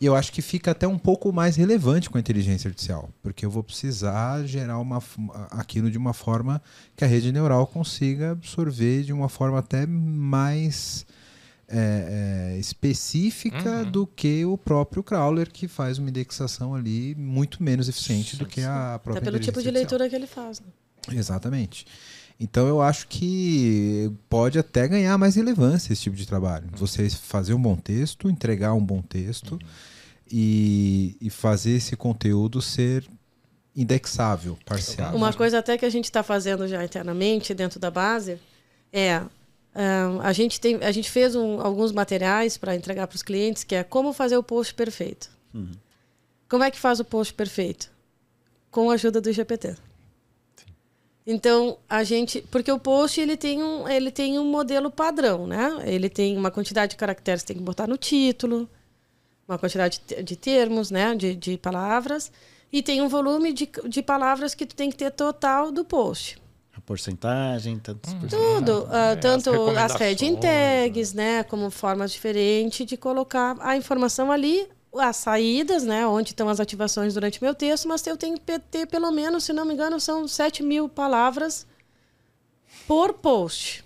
E 0.00 0.06
eu 0.06 0.14
acho 0.14 0.32
que 0.32 0.40
fica 0.42 0.70
até 0.70 0.86
um 0.86 0.98
pouco 0.98 1.32
mais 1.32 1.56
relevante 1.56 2.10
com 2.10 2.18
a 2.18 2.20
inteligência 2.20 2.68
artificial, 2.68 3.08
porque 3.22 3.44
eu 3.44 3.50
vou 3.50 3.64
precisar 3.64 4.44
gerar 4.44 4.78
uma, 4.78 5.02
aquilo 5.50 5.90
de 5.90 5.98
uma 5.98 6.12
forma 6.12 6.62
que 6.94 7.04
a 7.04 7.06
rede 7.06 7.32
neural 7.32 7.66
consiga 7.66 8.32
absorver 8.32 9.02
de 9.02 9.12
uma 9.12 9.28
forma 9.28 9.58
até 9.58 9.86
mais 9.86 11.06
é, 11.66 12.52
é, 12.54 12.58
específica 12.58 13.82
Uhum. 13.82 13.90
do 13.90 14.06
que 14.06 14.44
o 14.44 14.58
próprio 14.58 15.02
crawler 15.02 15.50
que 15.50 15.66
faz 15.66 15.98
uma 15.98 16.10
indexação 16.10 16.74
ali 16.74 17.14
muito 17.16 17.62
menos 17.62 17.88
eficiente 17.88 18.36
do 18.36 18.46
que 18.46 18.62
a 18.62 19.00
própria 19.02 19.22
Até 19.22 19.30
pelo 19.30 19.40
tipo 19.40 19.62
de 19.62 19.70
leitura 19.70 20.08
que 20.08 20.14
ele 20.14 20.26
faz. 20.26 20.60
Né? 20.60 20.66
Exatamente. 21.12 21.86
Então 22.38 22.66
eu 22.66 22.82
acho 22.82 23.06
que 23.08 24.10
pode 24.28 24.58
até 24.58 24.88
ganhar 24.88 25.16
mais 25.18 25.36
relevância 25.36 25.92
esse 25.92 26.02
tipo 26.02 26.16
de 26.16 26.26
trabalho. 26.26 26.66
Você 26.72 27.08
fazer 27.08 27.54
um 27.54 27.60
bom 27.62 27.76
texto, 27.76 28.28
entregar 28.28 28.74
um 28.74 28.84
bom 28.84 29.00
texto 29.02 29.58
e, 30.30 31.16
e 31.20 31.30
fazer 31.30 31.72
esse 31.72 31.96
conteúdo 31.96 32.60
ser 32.60 33.06
indexável, 33.76 34.58
parcial. 34.64 35.14
Uma 35.16 35.32
coisa 35.32 35.58
até 35.58 35.76
que 35.76 35.84
a 35.84 35.90
gente 35.90 36.04
está 36.04 36.22
fazendo 36.22 36.66
já 36.68 36.84
internamente 36.84 37.54
dentro 37.54 37.78
da 37.80 37.90
base 37.90 38.38
é 38.92 39.16
ahn, 39.74 40.20
a 40.22 40.32
gente 40.32 40.60
tem 40.60 40.76
a 40.76 40.92
gente 40.92 41.10
fez 41.10 41.34
um- 41.34 41.60
alguns 41.60 41.90
materiais 41.92 42.56
para 42.56 42.74
entregar 42.76 43.06
para 43.06 43.16
os 43.16 43.22
clientes 43.22 43.64
que 43.64 43.74
é 43.74 43.82
como 43.84 44.12
fazer 44.12 44.36
o 44.36 44.42
post 44.42 44.74
perfeito. 44.74 45.28
Como 46.48 46.62
é 46.64 46.70
que 46.70 46.78
faz 46.78 46.98
o 47.00 47.04
post 47.04 47.32
perfeito? 47.34 47.90
Com 48.70 48.90
a 48.90 48.94
ajuda 48.94 49.20
do 49.20 49.32
GPT. 49.32 49.76
Então 51.26 51.78
a 51.88 52.04
gente, 52.04 52.42
porque 52.50 52.70
o 52.70 52.78
post 52.78 53.18
ele 53.20 53.36
tem 53.36 53.62
um 53.62 53.88
ele 53.88 54.10
tem 54.10 54.38
um 54.38 54.44
modelo 54.44 54.90
padrão, 54.90 55.46
né? 55.46 55.82
Ele 55.86 56.08
tem 56.10 56.36
uma 56.36 56.50
quantidade 56.50 56.90
de 56.90 56.96
caracteres 56.96 57.42
que 57.42 57.48
tem 57.48 57.56
que 57.56 57.62
botar 57.62 57.86
no 57.86 57.96
título, 57.96 58.68
uma 59.48 59.58
quantidade 59.58 59.98
de 60.06 60.14
te- 60.16 60.22
de 60.22 60.36
termos, 60.36 60.90
né? 60.90 61.14
De, 61.14 61.34
de 61.34 61.56
palavras 61.56 62.30
e 62.70 62.82
tem 62.82 63.00
um 63.00 63.08
volume 63.08 63.52
de, 63.52 63.68
de 63.88 64.02
palavras 64.02 64.54
que 64.54 64.66
tu 64.66 64.74
tem 64.74 64.90
que 64.90 64.96
ter 64.96 65.10
total 65.12 65.70
do 65.72 65.84
post. 65.84 66.36
A 66.76 66.80
porcentagem, 66.80 67.78
tantos 67.78 68.10
cento. 68.10 68.28
Tudo, 68.28 68.86
ah, 68.90 69.12
É, 69.12 69.16
tanto 69.16 69.50
as 69.70 69.92
as 69.92 70.00
heading 70.00 70.34
recomendações, 70.34 70.82
tags, 70.84 71.12
né, 71.14 71.42
como 71.44 71.70
formas 71.70 72.10
diferentes 72.12 72.84
de 72.84 72.96
colocar 72.96 73.56
a 73.60 73.76
informação 73.76 74.30
ali, 74.32 74.66
as 74.98 75.16
saídas, 75.16 75.82
né, 75.82 76.06
onde 76.06 76.30
estão 76.30 76.48
as 76.48 76.60
ativações 76.60 77.14
durante 77.14 77.42
meu 77.42 77.54
texto, 77.54 77.88
mas 77.88 78.06
eu 78.06 78.16
tenho 78.16 78.38
que 78.38 78.58
ter 78.58 78.86
pelo 78.86 79.10
menos, 79.10 79.44
se 79.44 79.52
não 79.52 79.64
me 79.64 79.74
engano, 79.74 79.98
são 80.00 80.26
7 80.28 80.62
mil 80.62 80.88
palavras 80.88 81.66
por 82.86 83.14
post. 83.14 83.84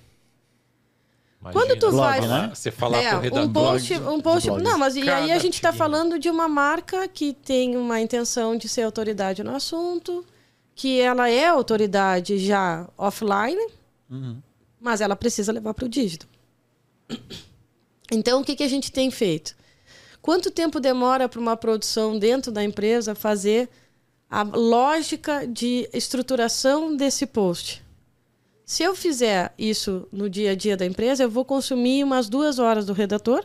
Quando 1.53 1.79
tu 1.79 1.91
Imagina, 1.91 2.29
vai- 2.29 2.49
né? 2.49 2.55
Você 2.55 2.71
falar 2.71 3.01
é, 3.03 3.17
um 3.17 3.53
post, 3.53 3.95
blog- 3.99 4.15
um 4.17 4.21
post, 4.21 4.51
não, 4.51 4.77
mas 4.77 4.97
e 4.97 5.09
aí 5.09 5.31
a 5.31 5.39
gente 5.39 5.55
está 5.55 5.73
falando 5.73 6.19
de 6.19 6.29
uma 6.29 6.49
marca 6.49 7.07
que 7.07 7.33
tem 7.33 7.77
uma 7.77 8.01
intenção 8.01 8.57
de 8.57 8.69
ser 8.69 8.83
autoridade 8.83 9.43
no 9.45 9.55
assunto, 9.55 10.27
que 10.75 11.01
ela 11.01 11.31
é 11.31 11.47
autoridade 11.47 12.39
já 12.39 12.89
offline, 12.99 13.71
Uhum. 14.11 14.43
mas 14.81 15.01
ela 15.01 15.15
precisa 15.15 15.53
levar 15.53 15.75
para 15.75 15.85
o 15.87 15.89
dígito. 15.89 16.29
Então, 18.11 18.41
o 18.41 18.45
que, 18.45 18.57
que 18.57 18.63
a 18.65 18.69
gente 18.69 18.91
tem 18.91 19.11
feito? 19.11 19.57
Quanto 20.21 20.51
tempo 20.51 20.81
demora 20.81 21.29
para 21.29 21.41
uma 21.41 21.57
produção 21.57 22.19
dentro 22.19 22.53
da 22.53 22.62
empresa 22.62 23.14
fazer 23.14 23.69
a 24.29 24.43
lógica 24.43 25.47
de 25.47 25.89
estruturação 25.93 26.97
desse 26.97 27.27
post? 27.27 27.85
Se 28.64 28.83
eu 28.83 28.95
fizer 28.95 29.55
isso 29.57 30.07
no 30.12 30.29
dia 30.29 30.51
a 30.51 30.55
dia 30.55 30.77
da 30.77 30.85
empresa, 30.85 31.23
eu 31.23 31.31
vou 31.31 31.45
consumir 31.45 32.05
umas 32.05 32.29
duas 32.29 32.59
horas 32.59 32.85
do 32.85 32.93
redator 32.93 33.45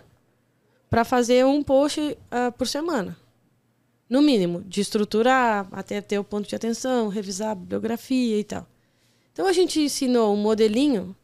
para 0.90 1.06
fazer 1.06 1.46
um 1.46 1.64
post 1.64 2.18
ah, 2.30 2.52
por 2.52 2.68
semana. 2.68 3.18
No 4.10 4.22
mínimo, 4.22 4.62
de 4.64 4.82
estruturar, 4.82 5.68
até 5.72 6.02
ter 6.02 6.20
o 6.20 6.24
ponto 6.24 6.48
de 6.48 6.56
atenção, 6.56 7.08
revisar 7.08 7.52
a 7.52 7.56
bibliografia 7.56 8.38
e 8.38 8.44
tal. 8.44 8.68
Então 9.32 9.48
a 9.48 9.54
gente 9.54 9.80
ensinou 9.80 10.34
um 10.34 10.38
modelinho 10.38 11.16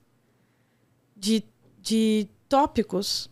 de, 1.15 1.43
de 1.81 2.27
tópicos 2.47 3.29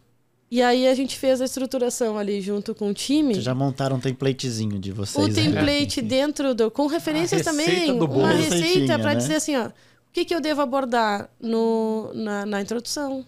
e 0.49 0.61
aí 0.61 0.87
a 0.87 0.95
gente 0.95 1.17
fez 1.17 1.41
a 1.41 1.45
estruturação 1.45 2.17
ali 2.17 2.39
junto 2.41 2.73
com 2.73 2.89
o 2.89 2.93
time. 2.93 3.33
Vocês 3.33 3.43
já 3.43 3.53
montaram 3.53 3.97
um 3.97 3.99
templatezinho 3.99 4.79
de 4.79 4.91
vocês. 4.91 5.25
O 5.25 5.27
né? 5.27 5.33
template 5.33 6.01
dentro 6.01 6.55
do. 6.55 6.71
Com 6.71 6.87
referências 6.87 7.41
também. 7.41 7.97
do 7.97 8.05
uma 8.05 8.31
receita 8.31 8.97
para 8.97 9.13
né? 9.13 9.15
dizer 9.15 9.35
assim, 9.35 9.57
ó. 9.57 9.67
O 9.67 9.71
que, 10.13 10.25
que 10.25 10.33
eu 10.33 10.41
devo 10.41 10.61
abordar 10.61 11.29
no, 11.39 12.11
na, 12.13 12.45
na 12.45 12.61
introdução? 12.61 13.25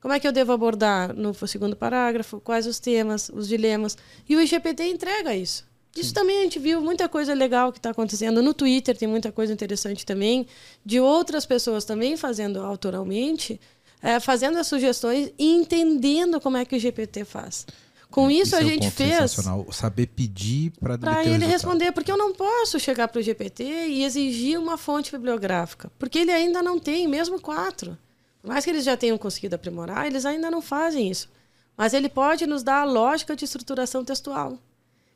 Como 0.00 0.12
é 0.12 0.20
que 0.20 0.28
eu 0.28 0.32
devo 0.32 0.52
abordar 0.52 1.14
no 1.14 1.32
segundo 1.46 1.74
parágrafo? 1.74 2.40
Quais 2.40 2.66
os 2.66 2.78
temas, 2.78 3.30
os 3.32 3.48
dilemas? 3.48 3.96
E 4.28 4.36
o 4.36 4.40
IGPT 4.40 4.84
entrega 4.84 5.34
isso. 5.34 5.64
Isso 5.96 6.14
também 6.14 6.38
a 6.38 6.42
gente 6.42 6.58
viu 6.58 6.80
muita 6.80 7.08
coisa 7.08 7.34
legal 7.34 7.70
que 7.70 7.78
está 7.78 7.90
acontecendo. 7.90 8.42
No 8.42 8.54
Twitter 8.54 8.96
tem 8.96 9.06
muita 9.06 9.30
coisa 9.30 9.52
interessante 9.52 10.06
também, 10.06 10.46
de 10.84 10.98
outras 11.00 11.44
pessoas 11.44 11.84
também 11.84 12.16
fazendo 12.16 12.60
autoralmente, 12.60 13.60
eh, 14.02 14.20
fazendo 14.20 14.58
as 14.58 14.66
sugestões 14.66 15.32
e 15.38 15.54
entendendo 15.54 16.40
como 16.40 16.56
é 16.56 16.64
que 16.64 16.74
o 16.74 16.76
IGPT 16.76 17.24
faz. 17.24 17.66
Com 18.10 18.30
isso, 18.30 18.54
Esse 18.54 18.56
a 18.56 18.60
é 18.60 18.64
gente 18.64 18.82
ponto 18.82 18.92
fez. 18.92 19.36
Saber 19.74 20.06
pedir 20.06 20.70
para 20.78 20.98
para 20.98 21.24
ele 21.24 21.46
responder, 21.46 21.92
porque 21.92 22.12
eu 22.12 22.18
não 22.18 22.34
posso 22.34 22.78
chegar 22.78 23.08
para 23.08 23.18
o 23.18 23.22
GPT 23.22 23.64
e 23.64 24.04
exigir 24.04 24.60
uma 24.60 24.76
fonte 24.76 25.10
bibliográfica, 25.10 25.90
porque 25.98 26.18
ele 26.18 26.30
ainda 26.30 26.62
não 26.62 26.78
tem, 26.78 27.08
mesmo 27.08 27.40
quatro. 27.40 27.96
Por 28.42 28.48
mais 28.48 28.64
que 28.64 28.70
eles 28.70 28.84
já 28.84 28.96
tenham 28.96 29.16
conseguido 29.16 29.54
aprimorar, 29.54 30.06
eles 30.06 30.26
ainda 30.26 30.50
não 30.50 30.60
fazem 30.60 31.10
isso. 31.10 31.30
Mas 31.74 31.94
ele 31.94 32.08
pode 32.08 32.46
nos 32.46 32.62
dar 32.62 32.82
a 32.82 32.84
lógica 32.84 33.34
de 33.34 33.46
estruturação 33.46 34.04
textual, 34.04 34.58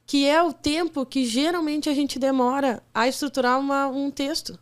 que 0.06 0.26
é 0.26 0.42
o 0.42 0.52
tempo 0.52 1.04
que 1.04 1.26
geralmente 1.26 1.90
a 1.90 1.94
gente 1.94 2.18
demora 2.18 2.82
a 2.94 3.06
estruturar 3.06 3.60
uma, 3.60 3.88
um 3.88 4.10
texto. 4.10 4.58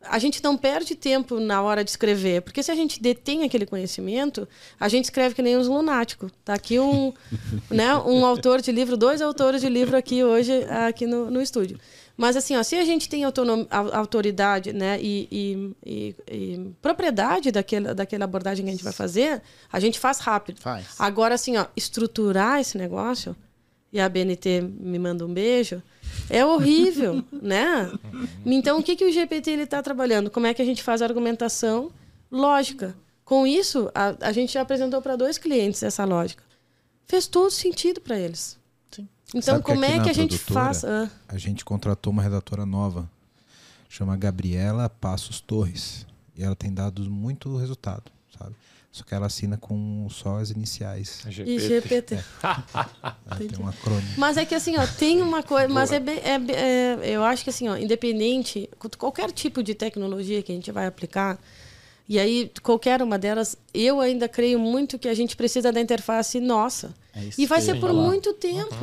A 0.00 0.18
gente 0.18 0.42
não 0.42 0.56
perde 0.56 0.94
tempo 0.94 1.40
na 1.40 1.60
hora 1.60 1.82
de 1.82 1.90
escrever, 1.90 2.42
porque 2.42 2.62
se 2.62 2.70
a 2.70 2.74
gente 2.74 3.02
detém 3.02 3.42
aquele 3.42 3.66
conhecimento, 3.66 4.48
a 4.78 4.88
gente 4.88 5.04
escreve 5.04 5.34
que 5.34 5.42
nem 5.42 5.56
uns 5.56 5.66
lunáticos. 5.66 6.30
Tá 6.44 6.54
aqui 6.54 6.78
um, 6.78 7.12
né, 7.70 7.96
um 7.96 8.24
autor 8.24 8.60
de 8.60 8.70
livro, 8.70 8.96
dois 8.96 9.20
autores 9.20 9.60
de 9.60 9.68
livro 9.68 9.96
aqui 9.96 10.22
hoje 10.22 10.64
aqui 10.86 11.06
no, 11.06 11.30
no 11.30 11.42
estúdio. 11.42 11.78
Mas 12.16 12.36
assim, 12.36 12.56
ó, 12.56 12.62
se 12.64 12.74
a 12.74 12.84
gente 12.84 13.08
tem 13.08 13.22
autoridade 13.24 14.72
né, 14.72 14.98
e, 15.00 15.28
e, 15.30 15.76
e, 15.86 16.16
e, 16.28 16.70
propriedade 16.82 17.52
daquela, 17.52 17.94
daquela 17.94 18.24
abordagem 18.24 18.64
que 18.64 18.70
a 18.70 18.74
gente 18.74 18.82
vai 18.82 18.92
fazer, 18.92 19.40
a 19.72 19.78
gente 19.78 20.00
faz 20.00 20.18
rápido. 20.18 20.60
Faz. 20.60 20.96
Agora, 20.98 21.36
assim, 21.36 21.56
ó, 21.56 21.66
estruturar 21.76 22.60
esse 22.60 22.76
negócio, 22.76 23.36
e 23.92 24.00
a 24.00 24.08
BNT 24.08 24.62
me 24.62 24.98
manda 24.98 25.24
um 25.24 25.32
beijo, 25.32 25.80
é 26.30 26.44
horrível, 26.44 27.24
né? 27.32 27.90
Então, 28.44 28.78
o 28.78 28.82
que, 28.82 28.96
que 28.96 29.04
o 29.04 29.12
GPT 29.12 29.50
está 29.52 29.82
trabalhando? 29.82 30.30
Como 30.30 30.46
é 30.46 30.54
que 30.54 30.62
a 30.62 30.64
gente 30.64 30.82
faz 30.82 31.02
a 31.02 31.06
argumentação 31.06 31.90
lógica? 32.30 32.94
Com 33.24 33.46
isso, 33.46 33.90
a, 33.94 34.28
a 34.28 34.32
gente 34.32 34.52
já 34.52 34.62
apresentou 34.62 35.02
para 35.02 35.16
dois 35.16 35.36
clientes 35.38 35.82
essa 35.82 36.04
lógica. 36.04 36.42
Fez 37.06 37.26
todo 37.26 37.50
sentido 37.50 38.00
para 38.00 38.18
eles. 38.18 38.58
Então, 39.28 39.42
Sabe 39.42 39.58
que 39.58 39.64
como 39.72 39.84
aqui 39.84 39.92
é 39.94 40.02
que 40.02 40.10
a 40.10 40.14
gente 40.14 40.38
faz? 40.38 40.84
Ah, 40.84 41.10
A 41.28 41.36
gente 41.36 41.62
contratou 41.62 42.10
uma 42.10 42.22
redatora 42.22 42.64
nova, 42.64 43.10
chama 43.88 44.16
Gabriela 44.16 44.88
Passos 44.88 45.38
Torres. 45.40 46.06
E 46.34 46.42
ela 46.42 46.56
tem 46.56 46.72
dado 46.72 47.02
muito 47.10 47.54
resultado? 47.56 48.10
Só 48.90 49.04
que 49.04 49.14
ela 49.14 49.26
assina 49.26 49.56
com 49.56 50.08
só 50.10 50.38
as 50.38 50.50
iniciais. 50.50 51.20
e 51.26 51.58
GPT. 51.60 52.18
Ela 52.42 53.36
tem 53.38 53.50
um 53.60 53.68
acrônimo. 53.68 54.08
Mas 54.16 54.36
é 54.36 54.44
que 54.44 54.54
assim, 54.54 54.76
ó, 54.76 54.86
tem 54.98 55.20
uma 55.22 55.42
coisa, 55.42 55.68
mas 55.68 55.92
é, 55.92 56.00
bem- 56.00 56.18
é, 56.18 56.34
é- 57.04 57.10
eu 57.10 57.22
acho 57.22 57.44
que 57.44 57.50
assim, 57.50 57.68
ó, 57.68 57.76
independente, 57.76 58.68
qualquer 58.98 59.30
tipo 59.30 59.62
de 59.62 59.74
tecnologia 59.74 60.42
que 60.42 60.50
a 60.50 60.54
gente 60.54 60.72
vai 60.72 60.86
aplicar, 60.86 61.38
e 62.08 62.18
aí 62.18 62.50
qualquer 62.62 63.02
uma 63.02 63.18
delas, 63.18 63.56
eu 63.74 64.00
ainda 64.00 64.26
creio 64.28 64.58
muito 64.58 64.98
que 64.98 65.06
a 65.08 65.14
gente 65.14 65.36
precisa 65.36 65.70
da 65.70 65.80
interface 65.80 66.40
nossa. 66.40 66.94
É 67.14 67.20
E 67.36 67.46
vai 67.46 67.60
ser 67.60 67.78
por 67.78 67.90
muito 67.92 68.32
tempo. 68.32 68.74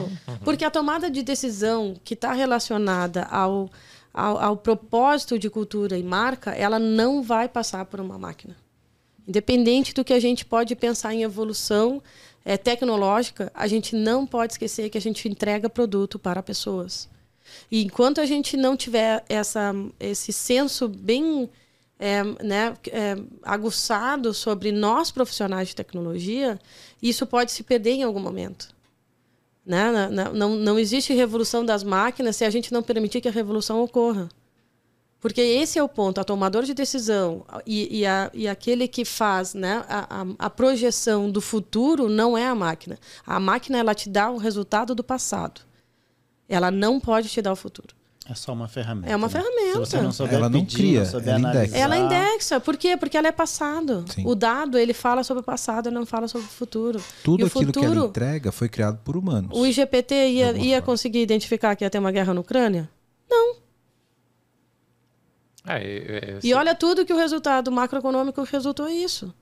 Porque 0.43 0.63
a 0.63 0.69
tomada 0.69 1.09
de 1.09 1.23
decisão 1.23 1.95
que 2.03 2.13
está 2.13 2.31
relacionada 2.31 3.23
ao, 3.23 3.69
ao, 4.13 4.37
ao 4.37 4.57
propósito 4.57 5.39
de 5.39 5.49
cultura 5.49 5.97
e 5.97 6.03
marca, 6.03 6.51
ela 6.51 6.77
não 6.77 7.23
vai 7.23 7.49
passar 7.49 7.83
por 7.85 7.99
uma 7.99 8.19
máquina. 8.19 8.55
Independente 9.27 9.93
do 9.93 10.03
que 10.03 10.13
a 10.13 10.19
gente 10.19 10.45
pode 10.45 10.75
pensar 10.75 11.13
em 11.13 11.23
evolução 11.23 12.01
eh, 12.43 12.57
tecnológica, 12.57 13.51
a 13.55 13.67
gente 13.67 13.95
não 13.95 14.25
pode 14.25 14.53
esquecer 14.53 14.89
que 14.89 14.97
a 14.97 15.01
gente 15.01 15.27
entrega 15.27 15.69
produto 15.69 16.19
para 16.19 16.43
pessoas. 16.43 17.09
E 17.71 17.83
enquanto 17.83 18.21
a 18.21 18.25
gente 18.25 18.55
não 18.57 18.75
tiver 18.75 19.23
essa, 19.29 19.73
esse 19.99 20.31
senso 20.33 20.87
bem 20.87 21.49
é, 21.97 22.23
né, 22.43 22.75
é, 22.91 23.15
aguçado 23.43 24.33
sobre 24.33 24.71
nós 24.71 25.11
profissionais 25.11 25.69
de 25.69 25.75
tecnologia, 25.75 26.59
isso 27.01 27.25
pode 27.25 27.51
se 27.51 27.63
perder 27.63 27.91
em 27.91 28.03
algum 28.03 28.19
momento. 28.19 28.73
Né? 29.65 29.91
Na- 30.09 30.31
Não, 30.31 30.55
não 30.55 30.77
existe 30.77 31.13
revolução 31.13 31.65
das 31.65 31.83
máquinas 31.83 32.35
se 32.35 32.45
a 32.45 32.49
gente 32.49 32.71
não 32.71 32.83
permitir 32.83 33.21
que 33.21 33.27
a 33.27 33.31
revolução 33.31 33.81
ocorra. 33.81 34.29
Porque 35.25 35.41
esse 35.41 35.79
é 35.79 35.81
o 35.83 35.89
ponto, 35.89 36.21
a 36.21 36.23
tomador 36.23 36.61
de 36.65 36.75
decisão 36.75 37.43
e, 37.65 38.01
e, 38.01 38.05
a- 38.05 38.29
e 38.31 38.47
aquele 38.47 38.87
que 38.87 39.03
faz 39.03 39.55
né, 39.55 39.83
a, 39.89 40.21
a- 40.21 40.25
a 40.37 40.49
projeção 40.51 41.31
do 41.31 41.41
futuro 41.41 42.07
não 42.07 42.37
é 42.37 42.45
a 42.45 42.53
máquina. 42.53 42.99
A 43.25 43.39
máquina 43.39 43.79
ela 43.79 43.95
te 43.95 44.07
dá 44.07 44.29
o 44.29 44.37
resultado 44.37 44.93
do 44.93 45.03
passado. 45.03 45.61
Ela 46.47 46.69
não 46.69 46.99
pode 46.99 47.27
te 47.29 47.41
dar 47.41 47.53
o 47.53 47.55
futuro. 47.55 47.95
É 48.29 48.35
só 48.35 48.53
uma 48.53 48.67
ferramenta. 48.67 49.11
É 49.11 49.15
uma 49.15 49.25
né? 49.25 49.31
ferramenta. 49.33 49.71
Se 49.73 49.79
você 49.79 49.99
não 49.99 50.11
souber 50.11 50.35
Ela 50.35 50.47
não 50.49 50.59
pedir, 50.59 50.75
cria, 50.77 50.99
não 50.99 51.05
souber 51.09 51.29
ela 51.29 51.39
indexa. 51.39 51.51
analisar, 51.57 51.77
Ela 51.79 51.97
indexa. 51.97 52.59
Por 52.59 52.77
quê? 52.77 52.95
Porque 52.95 53.17
ela 53.17 53.27
é 53.27 53.31
passado. 53.31 54.05
Sim. 54.13 54.23
O 54.27 54.35
dado, 54.35 54.77
ele 54.77 54.93
fala 54.93 55.23
sobre 55.23 55.41
o 55.41 55.43
passado, 55.43 55.87
ele 55.89 55.95
não 55.95 56.05
fala 56.05 56.27
sobre 56.27 56.45
o 56.45 56.49
futuro. 56.51 57.01
Tudo 57.23 57.39
e 57.41 57.43
o 57.45 57.47
aquilo 57.47 57.71
que 57.73 57.79
ela 57.79 57.87
futuro, 57.87 58.07
entrega 58.09 58.51
foi 58.51 58.69
criado 58.69 58.99
por 59.03 59.17
humanos. 59.17 59.49
o 59.57 59.65
IGPT 59.65 60.13
ia, 60.13 60.51
ia 60.51 60.53
forma. 60.53 60.81
conseguir 60.83 61.21
identificar 61.23 61.75
que 61.75 61.83
ia 61.83 61.89
ter 61.89 61.97
uma 61.97 62.11
guerra 62.11 62.31
na 62.31 62.41
Ucrânia? 62.41 62.87
É, 65.67 65.77
é, 65.77 66.15
é, 66.35 66.39
E 66.43 66.53
olha 66.53 66.75
tudo 66.75 67.05
que 67.05 67.13
o 67.13 67.17
resultado 67.17 67.71
macroeconômico 67.71 68.43
resultou 68.43 68.87
isso. 68.87 69.33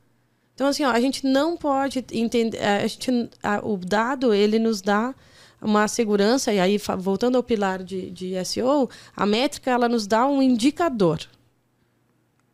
Então, 0.56 0.68
assim, 0.68 0.84
ó, 0.84 0.92
a 0.92 1.00
gente 1.00 1.26
não 1.26 1.58
pode 1.58 2.06
entender. 2.12 2.60
A 2.64 2.86
gente, 2.88 3.30
a- 3.42 3.60
o 3.64 3.76
dado, 3.78 4.34
ele 4.34 4.60
nos 4.60 4.82
dá 4.82 5.14
uma 5.62 5.88
segurança, 5.88 6.54
e 6.54 6.60
aí, 6.60 6.78
voltando 6.98 7.36
ao 7.38 7.44
pilar 7.44 7.82
de, 7.82 8.10
de 8.12 8.36
SEO, 8.46 8.90
a 9.16 9.26
métrica, 9.26 9.72
ela 9.72 9.88
nos 9.90 10.06
dá 10.06 10.26
um 10.28 10.42
indicador. 10.42 11.20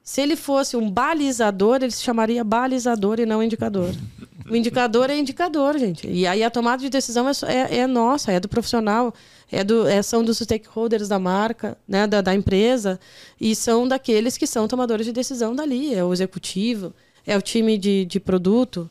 Se 0.04 0.22
ele 0.22 0.36
fosse 0.36 0.76
um 0.78 0.90
balizador, 0.90 1.78
ele 1.82 1.92
se 1.92 2.02
chamaria 2.02 2.44
balizador 2.44 3.20
e 3.20 3.26
não 3.26 3.44
indicador. 3.44 3.94
O 4.50 4.56
indicador 4.56 5.10
é 5.12 5.18
indicador, 5.18 5.78
gente. 5.78 6.08
E 6.08 6.26
aí 6.26 6.44
a 6.44 6.50
tomada 6.50 6.82
de 6.82 6.90
decisão 6.90 7.28
é, 7.30 7.32
é, 7.48 7.78
é 7.80 7.88
nossa, 7.88 8.32
é 8.32 8.40
do 8.40 8.50
profissional, 8.50 9.14
é 9.52 9.64
do, 9.64 9.88
é- 9.88 10.02
são 10.02 10.24
dos 10.24 10.38
stakeholders 10.40 11.08
da 11.08 11.20
marca, 11.20 11.78
né, 11.88 12.06
da, 12.08 12.22
da 12.22 12.34
empresa, 12.36 13.00
e 13.40 13.56
são 13.56 13.88
daqueles 13.88 14.38
que 14.38 14.46
são 14.48 14.68
tomadores 14.68 15.06
de 15.06 15.12
decisão 15.12 15.56
dali. 15.56 15.94
É 15.94 16.04
o 16.04 16.14
executivo, 16.14 16.94
é 17.26 17.38
o 17.38 17.42
time 17.42 17.78
de, 17.78 18.06
de 18.06 18.20
produto. 18.20 18.90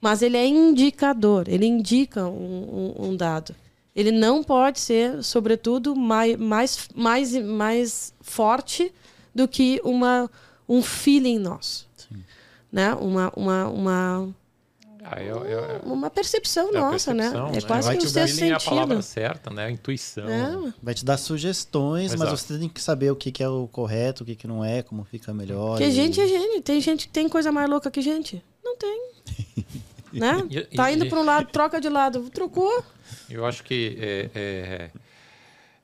Mas 0.00 0.20
ele 0.20 0.36
é 0.36 0.46
indicador, 0.46 1.48
ele 1.48 1.64
indica 1.66 2.26
um, 2.26 2.94
um- 2.98 3.08
um 3.08 3.16
dado. 3.16 3.54
Ele 3.96 4.10
não 4.10 4.42
pode 4.42 4.78
ser, 4.80 5.22
sobretudo, 5.22 5.94
mais, 5.96 6.36
mais, 6.36 6.88
mais, 6.94 7.32
mais 7.36 8.12
forte 8.20 8.92
do 9.34 9.48
que 9.48 9.80
uma, 9.84 10.30
um 10.68 10.82
feeling 10.82 11.38
nosso. 11.38 11.88
Né? 12.70 12.92
Uma, 12.94 13.32
uma, 13.36 13.68
uma, 13.68 14.34
Ah, 15.06 15.22
eu- 15.22 15.44
eu- 15.44 15.80
uma 15.84 16.08
percepção 16.08 16.70
é 16.70 16.72
nossa, 16.72 17.12
percepção, 17.14 17.50
né? 17.52 17.58
É 17.58 17.60
quase 17.60 17.88
Vai 17.88 17.96
que 17.98 18.04
um 18.04 18.08
te 18.08 18.14
dar 18.14 18.26
sexto 18.26 18.42
é 18.44 18.52
a 18.52 18.58
palavra 18.60 18.94
sentido. 19.02 19.12
certa, 19.12 19.50
né? 19.50 19.66
A 19.66 19.70
intuição. 19.70 20.26
É. 20.26 20.72
Vai 20.82 20.94
te 20.94 21.04
dar 21.04 21.18
sugestões, 21.18 22.12
mas 22.12 22.22
Exato. 22.22 22.36
você 22.38 22.58
tem 22.58 22.68
que 22.70 22.80
saber 22.80 23.10
o 23.10 23.16
que, 23.16 23.30
que 23.30 23.42
é 23.42 23.48
o 23.48 23.68
correto, 23.70 24.22
o 24.22 24.26
que, 24.26 24.34
que 24.34 24.46
não 24.46 24.64
é, 24.64 24.82
como 24.82 25.04
fica 25.04 25.34
melhor. 25.34 25.72
Porque 25.72 25.84
e- 25.84 25.92
gente 25.92 26.18
é 26.20 26.26
gente. 26.26 26.62
Tem 26.62 26.80
gente 26.80 27.08
tem 27.08 27.28
coisa 27.28 27.52
mais 27.52 27.68
louca 27.68 27.90
que 27.90 28.00
gente? 28.00 28.42
Não 28.64 28.76
tem. 28.78 29.10
né? 30.12 30.42
E- 30.50 30.62
Tá 30.76 30.90
indo 30.90 31.06
para 31.06 31.20
um 31.20 31.24
lado, 31.24 31.48
troca 31.52 31.78
de 31.80 31.88
lado. 31.90 32.30
Trocou. 32.30 32.82
Eu 33.28 33.44
acho 33.44 33.62
que 33.62 33.98
é, 34.00 34.90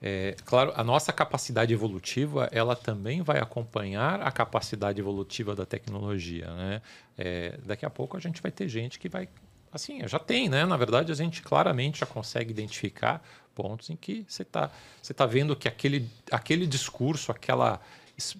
é- 0.03 0.35
claro, 0.45 0.73
a 0.75 0.83
nossa 0.83 1.13
capacidade 1.13 1.73
evolutiva, 1.73 2.49
ela 2.53 2.75
também 2.75 3.23
vai 3.23 3.39
acompanhar 3.39 4.21
a 4.23 4.31
capacidade 4.33 4.99
evolutiva 4.99 5.55
da 5.55 5.67
tecnologia, 5.67 6.51
né? 6.55 6.83
É, 7.19 7.59
daqui 7.65 7.85
a 7.85 7.91
pouco 7.91 8.17
a 8.17 8.21
gente 8.21 8.41
vai 8.41 8.51
ter 8.51 8.67
gente 8.67 8.99
que 8.99 9.09
vai, 9.09 9.29
assim, 9.71 10.07
já 10.09 10.19
tem, 10.19 10.49
né? 10.49 10.65
Na 10.65 10.77
verdade, 10.77 11.13
a 11.13 11.15
gente 11.15 11.43
claramente 11.43 12.01
já 12.01 12.07
consegue 12.07 12.51
identificar 12.51 13.23
pontos 13.55 13.91
em 13.91 13.97
que 13.97 14.25
você 14.27 14.43
está, 14.43 14.71
você 15.03 15.13
tá 15.13 15.27
vendo 15.27 15.55
que 15.55 15.69
aquele, 15.69 16.09
aquele 16.31 16.67
discurso, 16.67 17.31
aquela, 17.31 17.79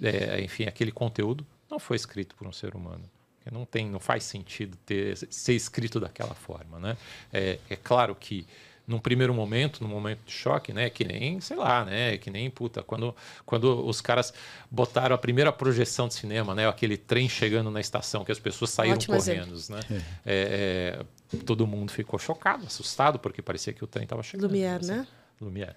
é, 0.03 0.41
enfim, 0.41 0.65
aquele 0.65 0.91
conteúdo 0.91 1.47
não 1.71 1.79
foi 1.79 1.97
escrito 1.97 2.35
por 2.37 2.47
um 2.47 2.53
ser 2.53 2.75
humano. 2.75 3.05
Não 3.51 3.65
tem, 3.65 3.89
não 3.91 3.99
faz 3.99 4.25
sentido 4.25 4.77
ter, 4.87 5.17
ser 5.17 5.55
escrito 5.55 5.99
daquela 5.99 6.35
forma, 6.35 6.79
né? 6.79 6.97
É, 7.33 7.59
é 7.69 7.77
claro 7.77 8.15
que 8.15 8.47
num 8.91 8.99
primeiro 8.99 9.32
momento, 9.32 9.82
num 9.84 9.88
momento 9.88 10.20
de 10.26 10.32
choque, 10.32 10.72
né? 10.72 10.91
Que 10.91 11.05
nem, 11.05 11.41
sei 11.41 11.57
lá, 11.57 11.84
né? 11.84 12.18
Que 12.18 12.28
nem, 12.28 12.51
puta, 12.51 12.82
quando, 12.82 13.14
quando 13.47 13.86
os 13.86 14.01
caras 14.01 14.34
botaram 14.68 15.14
a 15.14 15.18
primeira 15.18 15.53
projeção 15.53 16.09
de 16.09 16.14
cinema, 16.14 16.57
né? 16.57 16.68
Aquele 16.68 16.97
trem 16.97 17.28
chegando 17.28 17.70
na 17.70 17.80
estação, 17.80 18.24
que 18.24 18.32
as 18.32 18.41
pessoas 18.41 18.70
saíram 18.70 18.97
Ótimo 18.97 19.16
correndo, 19.16 19.55
né? 19.70 19.80
É, 20.26 21.05
é, 21.32 21.38
todo 21.47 21.66
mundo 21.68 21.93
ficou 21.93 22.18
chocado, 22.18 22.66
assustado, 22.66 23.18
porque 23.20 23.41
parecia 23.41 23.72
que 23.72 23.84
o 23.84 23.86
trem 23.86 24.03
estava 24.03 24.24
chegando. 24.24 24.51
Lumière, 24.51 24.80
assim. 24.80 24.93
né? 24.93 25.07
Lumière. 25.41 25.76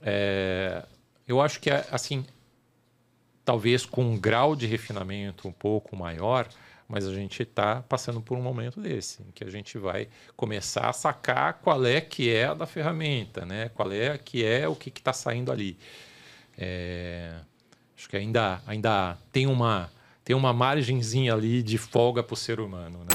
É, 0.00 0.84
eu 1.26 1.40
acho 1.40 1.58
que, 1.58 1.70
assim, 1.70 2.24
talvez 3.44 3.84
com 3.84 4.04
um 4.04 4.16
grau 4.16 4.54
de 4.54 4.66
refinamento 4.66 5.48
um 5.48 5.52
pouco 5.52 5.96
maior, 5.96 6.46
mas 6.88 7.06
a 7.06 7.14
gente 7.14 7.42
está 7.42 7.82
passando 7.88 8.20
por 8.20 8.36
um 8.36 8.42
momento 8.42 8.80
desse, 8.80 9.22
em 9.22 9.30
que 9.34 9.44
a 9.44 9.50
gente 9.50 9.78
vai 9.78 10.08
começar 10.36 10.88
a 10.88 10.92
sacar 10.92 11.54
qual 11.54 11.84
é 11.86 12.00
que 12.00 12.30
é 12.30 12.46
a 12.46 12.54
da 12.54 12.66
ferramenta, 12.66 13.44
né? 13.44 13.70
qual 13.74 13.90
é 13.90 14.18
que 14.18 14.44
é 14.44 14.68
o 14.68 14.74
que 14.74 14.90
está 14.90 15.12
saindo 15.12 15.50
ali. 15.50 15.76
É, 16.56 17.32
acho 17.96 18.08
que 18.08 18.16
ainda, 18.16 18.60
ainda 18.66 19.16
tem, 19.32 19.46
uma, 19.46 19.90
tem 20.24 20.36
uma 20.36 20.52
margenzinha 20.52 21.32
ali 21.32 21.62
de 21.62 21.78
folga 21.78 22.22
para 22.22 22.34
o 22.34 22.36
ser 22.36 22.60
humano. 22.60 23.00
Né? 23.00 23.14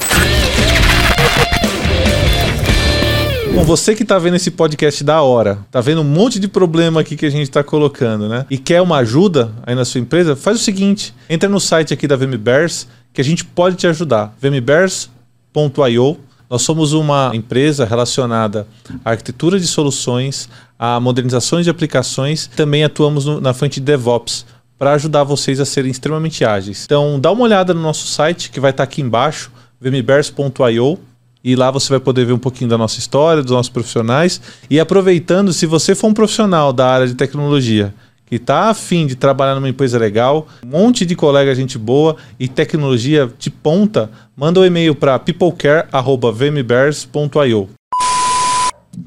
Bom, 3.54 3.64
você 3.64 3.96
que 3.96 4.06
tá 4.06 4.20
vendo 4.20 4.36
esse 4.36 4.52
podcast 4.52 5.04
da 5.04 5.22
hora, 5.22 5.60
tá 5.72 5.82
vendo 5.82 6.02
um 6.02 6.06
monte 6.06 6.40
de 6.40 6.48
problema 6.48 7.02
aqui 7.02 7.16
que 7.16 7.26
a 7.26 7.30
gente 7.30 7.50
tá 7.50 7.64
colocando, 7.64 8.30
né? 8.30 8.46
E 8.50 8.58
quer 8.58 8.80
uma 8.82 8.98
ajuda 8.98 9.52
aí 9.64 9.74
na 9.74 9.84
sua 9.84 10.00
empresa, 10.00 10.36
faz 10.36 10.58
o 10.58 10.64
seguinte: 10.64 11.14
entra 11.30 11.50
no 11.50 11.60
site 11.60 11.94
aqui 11.94 12.08
da 12.08 12.16
VMBears 12.16 12.88
que 13.14 13.22
a 13.22 13.24
gente 13.24 13.44
pode 13.46 13.76
te 13.76 13.88
ajudar. 13.88 14.36
vmbears.io. 14.42 16.18
Nós 16.50 16.64
somos 16.64 16.94
uma 16.94 17.32
empresa 17.36 17.86
relacionada 17.86 18.68
à 19.06 19.12
arquitetura 19.12 19.60
de 19.60 19.68
soluções, 19.68 20.50
a 20.80 21.00
modernizações 21.00 21.64
de 21.64 21.70
aplicações, 21.70 22.48
também 22.48 22.84
atuamos 22.84 23.26
no- 23.26 23.40
na 23.40 23.54
frente 23.54 23.76
de 23.80 23.86
DevOps 23.86 24.46
para 24.78 24.94
ajudar 24.94 25.24
vocês 25.24 25.60
a 25.60 25.66
serem 25.66 25.92
extremamente 25.92 26.44
ágeis. 26.44 26.84
Então, 26.86 27.20
dá 27.20 27.32
uma 27.32 27.44
olhada 27.44 27.74
no 27.74 27.82
nosso 27.82 28.08
site 28.08 28.50
que 28.50 28.60
vai 28.60 28.72
estar 28.72 28.84
aqui 28.84 29.02
embaixo, 29.02 29.52
vmbears.io. 29.80 30.98
E 31.42 31.56
lá 31.56 31.72
você 31.72 31.88
vai 31.90 32.00
poder 32.02 32.26
ver 32.26 32.34
um 32.34 32.38
pouquinho 32.40 32.70
da 32.70 32.78
nossa 32.78 33.00
história, 33.00 33.42
dos 33.42 33.52
nossos 33.54 33.70
profissionais. 33.72 34.42
E 34.70 34.78
aproveitando, 34.80 35.54
se 35.54 35.66
você 35.66 35.96
for 35.96 36.08
um 36.08 36.14
profissional 36.14 36.74
da 36.74 36.86
área 36.88 37.08
de 37.08 37.14
tecnologia 37.14 37.94
que 38.30 38.38
tá 38.38 38.70
afim 38.70 39.08
de 39.08 39.16
trabalhar 39.16 39.56
numa 39.56 39.68
empresa 39.68 39.98
legal, 39.98 40.48
um 40.64 40.68
monte 40.68 41.04
de 41.06 41.16
colega 41.16 41.56
gente 41.56 41.80
boa 41.80 42.16
e 42.40 42.48
tecnologia 42.48 43.28
de 43.40 43.50
ponta, 43.50 44.12
manda 44.38 44.60
um 44.60 44.66
e-mail 44.66 44.94
para 44.94 45.18
peoplecare@vmbears.io. 45.18 47.70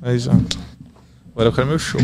Aí 0.02 0.18
já. 0.18 0.32
Agora 0.32 1.48
eu 1.48 1.52
quero 1.52 1.68
meu 1.68 1.78
show. 1.78 2.00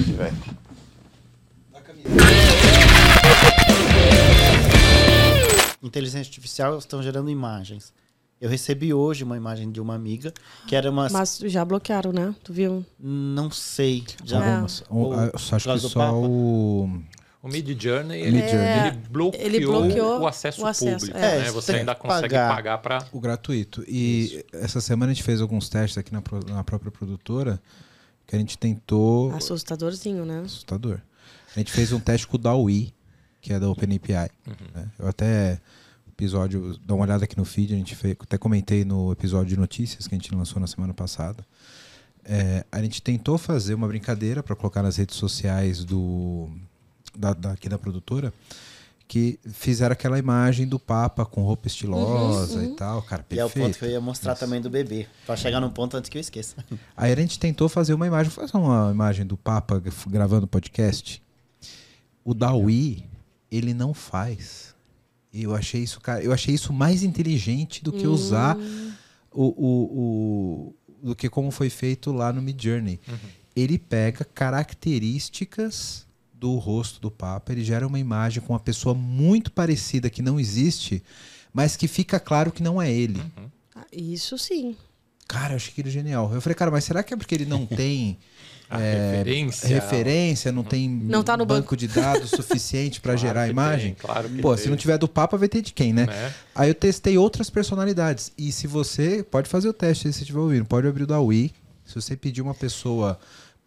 Inteligência 5.83 6.21
artificial 6.21 6.79
estão 6.79 7.03
gerando 7.03 7.29
imagens. 7.29 7.93
Eu 8.41 8.49
recebi 8.49 8.95
hoje 8.95 9.24
uma 9.24 9.36
imagem 9.36 9.70
de 9.70 9.80
uma 9.80 9.95
amiga 9.95 10.32
que 10.66 10.76
era 10.76 10.91
uma. 10.91 11.09
Mas 11.11 11.39
já 11.47 11.64
bloquearam, 11.64 12.12
né? 12.12 12.34
Tu 12.45 12.53
viu? 12.53 12.86
Não 12.99 13.51
sei. 13.51 14.05
Já 14.24 14.45
É. 14.45 14.51
Algumas. 14.53 14.80
O- 14.89 14.97
O- 15.09 15.12
a- 15.12 15.26
por 15.30 15.55
acho 15.57 15.72
que 15.72 15.78
só 15.80 16.14
o. 16.14 17.03
O 17.41 17.49
Mid 17.49 17.80
Journey, 17.80 18.20
ele, 18.20 18.41
Journey. 18.41 18.89
ele 18.89 18.99
bloqueou, 19.11 19.45
Ele 19.47 19.61
bloqueou 19.64 20.20
o 20.20 20.26
acesso 20.26 20.62
o 20.62 20.66
acesso, 20.66 21.07
público. 21.07 21.16
é. 21.18 21.39
né? 21.41 21.47
É, 21.47 21.51
Você 21.53 21.72
ainda 21.72 21.95
consegue 21.95 22.34
pagar. 22.34 22.78
para. 22.78 23.07
O 23.12 23.20
gratuito. 23.20 23.84
E 23.86 24.45
essa 24.53 24.80
semana 24.80 25.12
a 25.12 25.14
gente 25.14 25.22
fez 25.24 25.41
alguns 25.41 25.68
testes 25.68 25.97
aqui 25.99 26.12
na, 26.12 26.20
na 26.49 26.64
própria 26.64 26.91
produtora 26.91 27.61
que 28.26 28.34
a 28.34 28.39
gente 28.39 28.59
tentou. 28.59 29.32
Assustadorzinho, 29.34 30.24
né? 30.24 30.43
Assustador. 30.45 31.01
A 31.55 31.59
gente 31.61 31.70
fez 31.72 31.93
um 31.93 32.01
teste 32.01 32.26
com 32.26 32.36
o 32.36 32.39
DAWI, 32.41 32.93
que 33.41 33.53
é 33.53 33.59
da 33.61 33.68
OpenAPI. 33.70 34.30
né? 34.74 34.89
Eu 34.99 35.07
até 35.09 35.61
episódio, 36.19 36.77
dá 36.85 36.95
uma 36.95 37.05
olhada 37.05 37.25
aqui 37.25 37.37
no 37.37 37.45
feed, 37.45 37.73
a 37.73 37.77
gente 37.77 37.95
fez, 37.95 38.16
até 38.19 38.37
comentei 38.37 38.85
no 38.85 39.12
episódio 39.12 39.47
de 39.51 39.57
notícias 39.57 40.09
que 40.09 40.14
a 40.16 40.19
gente 40.19 40.35
lançou 40.35 40.61
na 40.61 40.66
semana 40.66 40.93
passada. 40.93 41.47
É, 42.25 42.64
a 42.73 42.83
gente 42.83 43.01
tentou 43.01 43.39
fazer 43.39 43.73
uma 43.75 43.87
brincadeira 43.87 44.43
para 44.43 44.57
colocar 44.57 44.83
nas 44.83 44.97
redes 44.97 45.16
sociais 45.16 45.85
do 45.85 46.51
da, 47.16 47.33
daqui 47.33 47.69
da 47.69 47.79
produtora 47.79 48.33
que 49.07 49.39
fizeram 49.53 49.95
aquela 49.95 50.19
imagem 50.19 50.66
do 50.66 50.79
Papa 50.79 51.25
com 51.25 51.43
roupa 51.43 51.66
estilosa 51.69 52.62
e 52.62 52.75
tal, 52.75 53.01
cara, 53.01 53.25
E 53.31 53.39
é 53.39 53.45
o 53.45 53.49
perfeito. 53.49 53.64
ponto 53.66 53.79
que 53.79 53.85
eu 53.87 53.91
ia 53.91 54.01
mostrar 54.01 54.35
também 54.35 54.61
do 54.61 54.69
bebê. 54.69 55.07
Pra 55.25 55.35
chegar 55.35 55.61
num 55.61 55.71
ponto 55.71 55.97
antes 55.97 56.11
que 56.11 56.19
eu 56.19 56.21
esqueça. 56.21 56.57
Aí 56.95 57.12
a 57.12 57.16
gente 57.16 57.39
tentou 57.39 57.69
fazer 57.71 57.95
uma 57.95 58.07
imagem, 58.07 58.31
fazer 58.31 58.55
uma 58.57 58.91
imagem 58.91 59.25
do 59.25 59.37
Papa 59.37 59.83
gravando 60.09 60.47
podcast. 60.47 61.23
O 62.23 62.35
Dawi, 62.35 63.05
ele 63.51 63.73
não 63.73 63.95
faz. 63.95 64.68
Eu 65.33 65.55
achei 65.55 65.83
isso, 65.83 66.01
cara, 66.01 66.22
eu 66.22 66.33
achei 66.33 66.55
isso 66.55 66.72
mais 66.72 67.03
inteligente 67.03 67.83
do 67.85 67.93
que 67.93 68.07
usar 68.07 68.57
o, 69.31 69.45
o, 69.45 70.72
o- 70.72 70.74
do 71.09 71.14
que 71.14 71.29
como 71.29 71.51
foi 71.51 71.68
feito 71.70 72.11
lá 72.12 72.33
no 72.33 72.41
Mid 72.43 72.61
Journey. 72.62 72.99
Ele 73.55 73.79
pega 73.79 74.24
características 74.24 76.07
do 76.33 76.57
rosto 76.57 77.01
do 77.01 77.11
Papa, 77.11 77.53
ele 77.53 77.64
gera 77.64 77.87
uma 77.87 77.99
imagem 77.99 78.43
com 78.43 78.53
uma 78.53 78.61
pessoa 78.61 78.95
muito 78.95 79.51
parecida 79.51 80.09
que 80.09 80.22
não 80.22 80.39
existe, 80.39 81.03
mas 81.53 81.76
que 81.76 81.89
fica 81.89 82.20
claro 82.20 82.53
que 82.53 82.62
não 82.62 82.81
é 82.81 82.91
ele. 82.93 83.20
Ah, 83.74 83.85
Isso 83.93 84.39
sim. 84.39 84.76
Cara, 85.26 85.53
eu 85.53 85.57
achei 85.57 85.72
aquilo 85.72 85.91
genial. 85.91 86.33
Eu 86.33 86.41
falei, 86.41 86.55
cara, 86.55 86.70
mas 86.70 86.85
será 86.85 87.03
que 87.03 87.12
é 87.12 87.16
porque 87.16 87.35
ele 87.35 87.45
não 87.47 87.66
tem 87.66 88.18
é, 88.71 89.11
referência. 89.19 89.69
referência, 89.69 90.53
não 90.53 90.62
tem 90.64 90.89
Não 90.89 91.23
tá 91.23 91.37
no 91.37 91.47
banco 91.47 91.77
de 91.77 91.89
dados 91.89 92.31
suficiente 92.31 93.01
para 93.01 93.12
Claro 93.14 93.21
gerar 93.27 93.49
imagem? 93.49 93.95
tem, 93.95 94.07
claro 94.07 94.29
que 94.29 94.43
Pô, 94.43 94.55
tem. 94.55 94.64
se 94.64 94.69
não 94.71 94.77
tiver 94.77 94.99
do 94.99 95.09
Papa, 95.09 95.37
vai 95.37 95.49
ter 95.49 95.62
de 95.62 95.73
quem, 95.73 95.93
né? 95.93 96.07
Né? 96.07 96.35
Aí 96.55 96.69
eu 96.71 96.75
testei 96.75 97.16
outras 97.16 97.49
personalidades. 97.51 98.33
E 98.37 98.53
se 98.53 98.66
você. 98.66 99.23
Pode 99.23 99.49
fazer 99.49 99.69
o 99.69 99.73
teste 99.73 100.07
aí 100.07 100.12
se 100.12 100.21
estiver 100.23 100.39
ouvindo. 100.41 100.64
Pode 100.66 100.87
abrir 100.87 101.05
o 101.05 101.07
da 101.07 101.21
Wii. 101.21 101.53
Se 101.87 101.95
você 101.95 102.16
pedir 102.16 102.43
uma 102.43 102.55
pessoa 102.55 103.19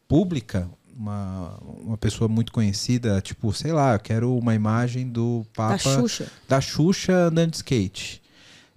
pública, 0.08 0.70
uma, 0.96 1.58
uma 1.84 1.98
pessoa 1.98 2.28
muito 2.28 2.52
conhecida, 2.52 3.20
tipo, 3.22 3.52
sei 3.54 3.72
lá, 3.72 3.94
eu 3.94 4.00
quero 4.00 4.38
uma 4.38 4.54
imagem 4.54 5.08
do 5.10 5.46
Papa. 5.56 5.74
Da 5.74 5.78
Xuxa. 6.02 6.28
da 6.48 6.62
Xuxa 6.62 7.14
andando 7.14 7.52
de 7.52 7.58
skate. 7.58 8.22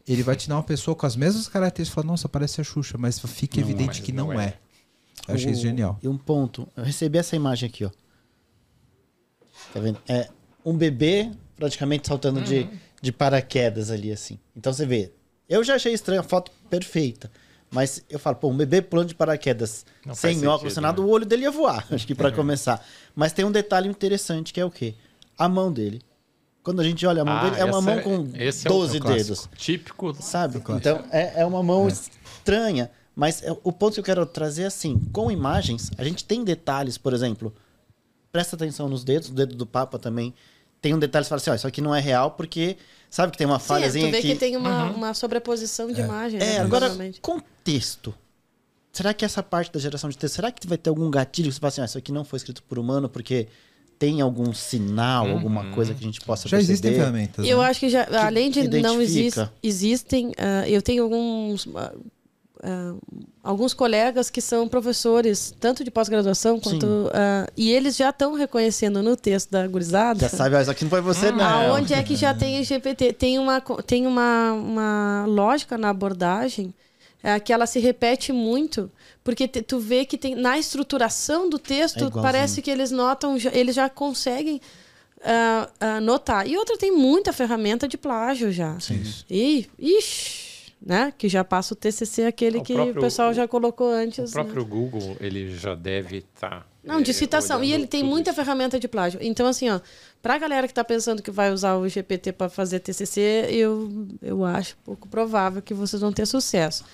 Ele 0.07 0.22
vai 0.22 0.37
te 0.37 0.49
dar 0.49 0.57
uma 0.57 0.62
pessoa 0.62 0.95
com 0.95 1.07
as 1.07 1.16
mesmas 1.16 1.49
características 1.49 1.93
e 1.93 1.95
falar, 1.95 2.07
nossa, 2.07 2.29
parece 2.29 2.61
a 2.61 2.64
Xuxa, 2.64 2.97
mas 2.99 3.18
fica 3.18 3.59
Não, 3.61 3.64
evidente 3.66 3.89
mas 3.89 4.01
que 4.01 4.12
não 4.12 4.27
não, 4.29 4.41
é. 4.41 4.47
é. 4.47 4.59
Eu 5.29 5.35
achei 5.35 5.51
isso 5.53 5.61
O- 5.61 5.62
genial. 5.62 5.99
E 6.03 6.09
um 6.09 6.18
ponto. 6.18 6.68
Eu 6.77 6.85
recebi 6.85 7.18
essa 7.18 7.35
imagem 7.37 7.68
aqui, 7.68 7.85
ó. 7.85 7.91
Tá 9.72 9.81
vendo? 9.81 9.99
É 10.09 10.29
um 10.64 10.77
bebê 10.77 11.31
praticamente 11.57 12.09
saltando 12.09 12.41
Uhum. 12.41 12.45
de, 12.45 12.68
de 13.01 13.12
paraquedas 13.12 13.91
ali, 13.91 14.11
assim. 14.12 14.39
Então 14.57 14.72
você 14.72 14.85
vê. 14.87 15.12
Eu 15.49 15.62
já 15.62 15.75
achei 15.75 15.93
estranha 15.93 16.20
a 16.20 16.25
foto 16.25 16.51
perfeita. 16.70 17.31
Mas 17.70 18.05
eu 18.09 18.18
falo, 18.20 18.37
pô, 18.37 18.49
um 18.49 18.57
bebê 18.57 18.81
pulando 18.81 19.09
de 19.09 19.14
paraquedas 19.16 19.85
Não 20.07 20.14
sem 20.14 20.47
óculos, 20.47 20.75
sem 20.75 20.83
nada, 20.83 21.01
né? 21.01 21.07
o 21.07 21.11
olho 21.11 21.27
dele 21.27 21.43
ia 21.43 21.51
voar. 21.51 21.87
Acho 21.91 22.07
que 22.07 22.14
pra 22.14 22.31
começar. 22.31 22.85
Mas 23.16 23.33
tem 23.33 23.45
um 23.45 23.51
detalhe 23.51 23.89
interessante 23.89 24.53
que 24.53 24.61
é 24.61 24.64
o 24.64 24.70
quê? 24.70 24.95
A 25.37 25.49
mão 25.49 25.72
dele. 25.72 26.01
Quando 26.62 26.81
a 26.81 26.85
gente 26.85 27.05
olha 27.05 27.22
a 27.22 27.25
mão 27.25 27.35
Ah, 27.37 27.43
dele, 27.51 27.61
é 27.61 27.64
uma 27.64 27.81
mão 27.83 27.95
é- 27.99 28.01
com 28.03 28.14
é 28.14 28.49
o- 28.49 28.68
12 28.68 28.97
é 28.97 29.01
dedos. 29.01 29.49
Típico. 29.57 30.14
Sabe? 30.22 30.59
Então 30.59 31.05
é, 31.11 31.41
é 31.43 31.45
uma 31.47 31.62
mão 31.62 31.89
estranha. 31.89 32.91
Mas 33.15 33.43
é- 33.43 33.57
o 33.62 33.73
ponto 33.73 33.95
que 33.95 34.01
eu 34.01 34.05
quero 34.05 34.27
trazer 34.27 34.62
é 34.62 34.67
assim: 34.67 34.99
com 35.12 35.31
imagens, 35.31 35.91
a 35.97 36.05
gente 36.05 36.25
tem 36.25 36.43
detalhes, 36.43 36.99
por 36.99 37.12
exemplo. 37.12 37.55
Presta 38.33 38.57
atenção 38.57 38.89
nos 38.89 39.05
dedos, 39.05 39.29
o 39.29 39.33
dedo 39.33 39.55
do 39.55 39.67
Papa 39.67 39.99
também. 39.99 40.35
Tem 40.81 40.93
um 40.93 40.99
detalhe 40.99 41.25
que 41.25 41.29
fala 41.29 41.41
assim: 41.41 41.51
ó, 41.51 41.55
isso 41.55 41.67
aqui 41.67 41.81
não 41.81 41.95
é 41.95 42.01
real, 42.01 42.33
porque 42.33 42.77
sabe 43.09 43.33
que 43.33 43.39
tem 43.39 43.47
uma 43.47 43.61
Sim, 43.61 43.67
falhazinha 43.67 44.09
tu 44.09 44.11
vê 44.11 44.19
aqui. 44.19 44.29
que 44.29 44.35
tem 44.37 44.57
uma, 44.57 44.91
uma 44.91 45.15
sobreposição 45.15 45.93
de 45.93 46.01
imagem. 46.01 46.41
É, 46.41 46.45
né, 46.45 46.59
agora, 46.59 46.91
contexto. 47.23 48.15
Será 48.93 49.12
que 49.12 49.25
essa 49.25 49.43
parte 49.43 49.73
da 49.73 49.81
geração 49.81 50.09
de 50.09 50.17
texto, 50.17 50.35
será 50.35 50.53
que 50.53 50.67
vai 50.69 50.79
ter 50.79 50.89
algum 50.89 51.11
gatilho 51.11 51.49
que 51.49 51.55
você 51.55 51.61
fala 51.61 51.69
assim, 51.69 51.81
ah, 51.81 51.85
isso 51.85 51.99
aqui 51.99 52.12
não 52.12 52.25
foi 52.25 52.37
escrito 52.37 52.62
por 52.62 52.79
humano 52.79 53.09
porque 53.09 53.49
tem 53.99 54.21
algum 54.21 54.53
sinal, 54.53 55.29
alguma 55.29 55.71
coisa 55.73 55.93
que 55.95 56.01
a 56.01 56.03
gente 56.03 56.21
possa 56.21 56.49
Já 56.49 56.61
existem 56.61 56.93
ferramentas. 56.95 57.45
Eu 57.45 57.59
né? 57.59 57.65
acho 57.65 57.81
que 57.81 57.89
já, 57.89 58.07
além 58.25 58.51
de 58.51 58.69
não 58.81 59.01
exist, 59.01 59.37
identifica. 59.37 59.53
existem, 59.62 60.33
ah, 60.39 60.69
eu 60.69 60.81
tenho 60.81 61.03
alguns 61.03 61.67
ah, 61.75 61.93
ah, 62.65 62.95
alguns 63.43 63.75
colegas 63.75 64.31
que 64.31 64.41
são 64.41 64.67
professores 64.67 65.55
tanto 65.61 65.85
de 65.85 65.91
pós-graduação 65.91 66.59
quanto 66.59 67.11
ah, 67.12 67.47
e 67.57 67.71
eles 67.71 67.95
já 67.97 68.11
estão 68.11 68.35
reconhecendo 68.35 69.03
no 69.03 69.17
texto 69.17 69.51
da 69.51 69.67
gurizada. 69.69 70.21
Já 70.21 70.29
sabe, 70.29 70.61
isso 70.61 70.71
aqui 70.71 70.85
não 70.85 70.91
foi 70.91 71.01
você, 71.01 71.31
não. 71.31 71.45
aonde 71.45 71.93
é 71.95 72.03
que 72.03 72.17
já 72.17 72.33
tem 72.35 72.62
GPT 72.65 73.12
tem 73.12 73.39
uma 73.39 73.61
tem 73.87 74.07
uma, 74.07 74.53
uma 74.53 75.25
lógica 75.29 75.77
na 75.77 75.91
abordagem 75.91 76.73
é, 77.23 77.39
que 77.41 77.53
ela 77.53 77.67
se 77.67 77.79
repete 77.79 78.33
muito 78.33 78.91
porque 79.23 79.49
te- 79.49 79.62
tu 79.62 79.79
vê 79.79 80.05
que 80.05 80.19
tem 80.19 80.35
na 80.35 80.59
estruturação 80.59 81.49
do 81.49 81.57
É 81.57 81.61
texto 81.61 81.97
igualzinho. 81.99 82.23
parece 82.23 82.61
que 82.62 82.71
eles 82.71 82.91
notam 82.91 83.39
já- 83.39 83.51
eles 83.53 83.75
já 83.75 83.89
conseguem 83.89 84.61
ah, 85.27 85.69
ah, 85.81 86.01
notar. 86.03 86.47
E 86.47 86.55
outra 86.59 86.77
tem 86.77 86.93
muita 86.93 87.33
ferramenta 87.33 87.89
de 87.89 87.97
plágio 87.97 88.53
já. 88.53 88.77
E 89.31 89.67
ixi, 89.79 90.43
né 90.85 91.12
que 91.16 91.28
já 91.28 91.43
passa 91.43 91.72
o 91.72 91.76
TCC 91.76 92.24
aquele 92.24 92.59
O 92.59 92.62
que 92.62 92.74
próprio- 92.74 92.99
o 92.99 93.01
pessoal 93.01 93.32
já 93.32 93.49
colocou 93.49 93.89
O 93.89 93.95
antes 93.95 94.35
né? 94.35 94.43
próprio 94.43 94.64
Google, 94.64 95.16
ele 95.20 95.57
já 95.57 95.74
deve 95.74 96.18
estar. 96.18 96.66
Não, 96.85 97.01
de 97.01 97.14
citação. 97.14 97.64
E 97.64 97.72
ele 97.72 97.87
tem 97.87 98.05
muita 98.05 98.35
ferramenta 98.35 98.78
de 98.78 98.87
plágio. 98.87 99.18
Então, 99.22 99.47
assim, 99.47 99.70
ó, 99.70 99.80
pra 100.20 100.37
galera 100.37 100.68
que 100.68 100.74
tá 100.74 100.85
pensando 100.85 101.22
que 101.22 101.30
vai 101.30 101.51
usar 101.51 101.76
o 101.76 101.89
GPT 101.89 102.32
para 102.32 102.51
fazer 102.51 102.80
TCC, 102.80 103.47
eu, 103.49 104.07
eu 104.20 104.45
acho 104.45 104.76
pouco 104.85 105.09
provável 105.09 105.62
que 105.62 105.72
vocês 105.72 106.03
vão 106.03 106.12
ter 106.12 106.26
sucesso. 106.26 106.85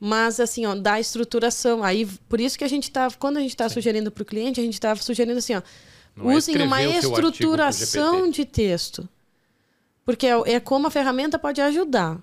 Mas, 0.00 0.40
assim, 0.40 0.64
ó, 0.64 0.74
da 0.74 0.98
estruturação. 0.98 1.84
Aí, 1.84 2.06
por 2.26 2.40
isso 2.40 2.56
que 2.56 2.64
a 2.64 2.68
gente 2.68 2.90
tá, 2.90 3.08
quando 3.18 3.36
a 3.36 3.40
gente 3.40 3.54
tá 3.54 3.68
sugerindo 3.68 4.10
para 4.10 4.22
o 4.22 4.24
cliente, 4.24 4.60
a 4.60 4.64
gente 4.64 4.80
tá 4.80 4.96
sugerindo 4.96 5.36
assim, 5.38 5.54
ó, 5.56 5.62
Não 6.16 6.30
é 6.32 6.36
usem 6.36 6.56
uma 6.62 6.76
o 6.76 6.80
artigo 6.80 7.12
pro 7.12 7.28
estruturação 7.28 8.30
de 8.30 8.46
texto. 8.46 9.06
Porque 10.06 10.26
é, 10.26 10.54
é 10.54 10.60
como 10.60 10.86
a 10.86 10.90
ferramenta 10.90 11.38
pode 11.38 11.60
ajudar. 11.60 12.18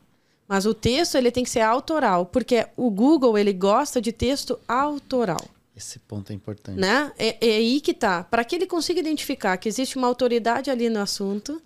Mas 0.52 0.66
o 0.66 0.74
texto, 0.74 1.16
ele 1.16 1.32
tem 1.32 1.46
que 1.46 1.50
ser 1.50 1.62
autoral. 1.62 2.26
Porque 2.26 2.68
o 2.76 2.92
Google, 2.92 3.38
ele 3.38 3.54
gosta 3.54 4.02
de 4.02 4.12
texto 4.12 4.60
autoral 4.68 5.40
Esse 5.74 5.98
ponto 5.98 6.30
é 6.30 6.36
importante. 6.36 6.78
né? 6.78 7.10
É, 7.18 7.38
é 7.40 7.56
aí 7.56 7.80
que 7.80 7.94
tá. 7.94 8.26
Para 8.26 8.44
que 8.44 8.58
ele 8.58 8.68
consiga 8.68 9.00
identificar 9.00 9.56
que 9.56 9.70
existe 9.70 9.96
uma 9.96 10.08
autoridade 10.08 10.70
ali 10.70 10.90
no 10.90 11.00
assunto, 11.00 11.62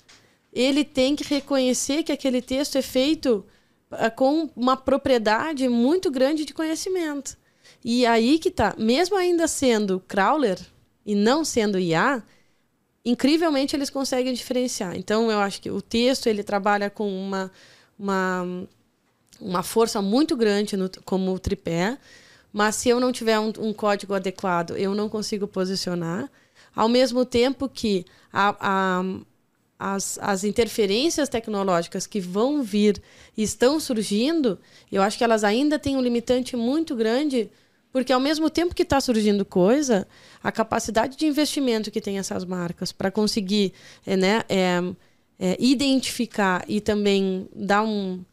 ele 0.54 0.84
tem 0.84 1.16
que 1.16 1.24
reconhecer 1.24 2.04
que 2.04 2.12
aquele 2.12 2.44
texto 2.44 2.78
é 2.78 2.82
feito 2.84 3.44
ah, 3.90 4.12
com 4.12 4.52
uma 4.56 4.78
propriedade 4.78 5.68
muito 5.68 6.12
grande 6.12 6.46
de 6.46 6.54
conhecimento. 6.54 7.36
E 7.84 8.06
aí 8.06 8.38
que 8.38 8.52
tá. 8.52 8.76
Mesmo 8.78 9.18
ainda 9.18 9.48
sendo 9.48 10.00
crawler 10.08 10.60
e 11.04 11.16
não 11.16 11.44
sendo 11.44 11.80
IA, 11.80 12.22
incrivelmente 13.04 13.76
eles 13.76 13.90
conseguem 13.90 14.36
diferenciar. 14.36 14.96
Então 14.96 15.32
eu 15.32 15.40
acho 15.40 15.60
que 15.60 15.72
o 15.72 15.82
texto 15.82 16.28
ele 16.28 16.44
trabalha 16.44 16.88
com 16.88 17.10
uma 17.10 17.52
uma, 17.98 18.68
uma 19.40 19.64
força 19.64 20.02
muito 20.02 20.36
grande 20.36 20.76
no, 20.78 20.90
como 21.04 21.38
tripé, 21.40 21.98
mas 22.52 22.76
se 22.76 22.90
eu 22.90 23.00
não 23.00 23.12
tiver 23.12 23.40
um, 23.40 23.52
um 23.60 23.74
código 23.74 24.14
adequado, 24.14 24.78
eu 24.78 24.96
não 24.96 25.10
consigo 25.10 25.48
posicionar. 25.48 26.30
Ao 26.76 26.88
mesmo 26.88 27.26
tempo 27.26 27.68
que 27.68 28.06
a, 28.32 28.56
a, 28.60 29.04
as, 29.78 30.18
as 30.22 30.44
interferências 30.44 31.30
tecnológicas 31.30 32.08
que 32.08 32.20
vão 32.20 32.64
vir 32.64 33.02
e 33.36 33.44
estão 33.44 33.80
surgindo, 33.80 34.60
eu 34.92 35.02
acho 35.02 35.18
que 35.18 35.24
elas 35.24 35.44
ainda 35.44 35.78
têm 35.78 35.98
um 35.98 36.02
limitante 36.02 36.56
muito 36.56 36.96
grande 36.96 37.50
Porque 37.96 38.12
ao 38.12 38.20
mesmo 38.20 38.50
tempo 38.50 38.76
que 38.76 38.84
está 38.84 39.00
surgindo 39.00 39.46
coisa, 39.46 40.06
a 40.44 40.52
capacidade 40.52 41.16
de 41.16 41.26
investimento 41.28 41.90
que 41.90 42.02
tem 42.02 42.18
essas 42.18 42.44
marcas 42.44 42.92
para 42.92 43.10
conseguir 43.10 43.72
é, 44.06 44.18
né, 44.18 44.44
é, 44.50 44.82
é, 45.40 45.58
identificar 45.60 46.64
e 46.68 46.80
também 46.80 47.48
dar 47.56 47.84
um. 47.84 48.24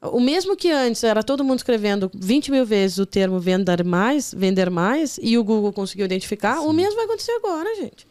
O 0.00 0.20
mesmo 0.20 0.56
que 0.56 0.70
antes 0.70 1.04
era 1.04 1.22
todo 1.22 1.44
mundo 1.44 1.58
escrevendo 1.58 2.10
20 2.12 2.50
mil 2.50 2.66
vezes 2.66 2.98
o 2.98 3.06
termo 3.06 3.38
vender 3.38 3.84
mais, 3.84 4.34
vender 4.36 4.68
mais, 4.68 5.18
e 5.22 5.38
o 5.38 5.44
Google 5.44 5.72
conseguiu 5.72 6.04
identificar, 6.04 6.58
Sim. 6.58 6.66
o 6.66 6.72
mesmo 6.72 6.96
vai 6.96 7.04
acontecer 7.04 7.30
agora, 7.32 7.72
gente. 7.76 8.06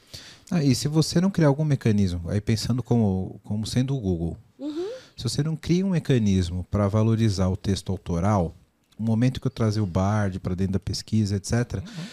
Ah, 0.50 0.64
e 0.64 0.74
se 0.74 0.88
você 0.88 1.20
não 1.20 1.30
criar 1.30 1.48
algum 1.48 1.66
mecanismo, 1.66 2.22
aí 2.28 2.40
pensando 2.40 2.82
como, 2.82 3.40
como 3.44 3.66
sendo 3.66 3.96
o 3.96 4.00
Google, 4.00 4.38
uhum. 4.58 4.88
se 5.18 5.24
você 5.24 5.44
não 5.44 5.56
cria 5.56 5.86
um 5.86 5.90
mecanismo 5.90 6.66
para 6.72 6.88
valorizar 6.88 7.50
o 7.50 7.58
texto 7.58 7.92
autoral, 7.92 8.56
o 8.98 9.04
momento 9.04 9.42
que 9.42 9.48
eu 9.48 9.52
trazer 9.52 9.82
o 9.82 9.86
Bard 9.86 10.40
para 10.40 10.56
dentro 10.56 10.74
da 10.74 10.80
pesquisa, 10.80 11.36
etc. 11.36 11.76
Uhum. 11.76 12.04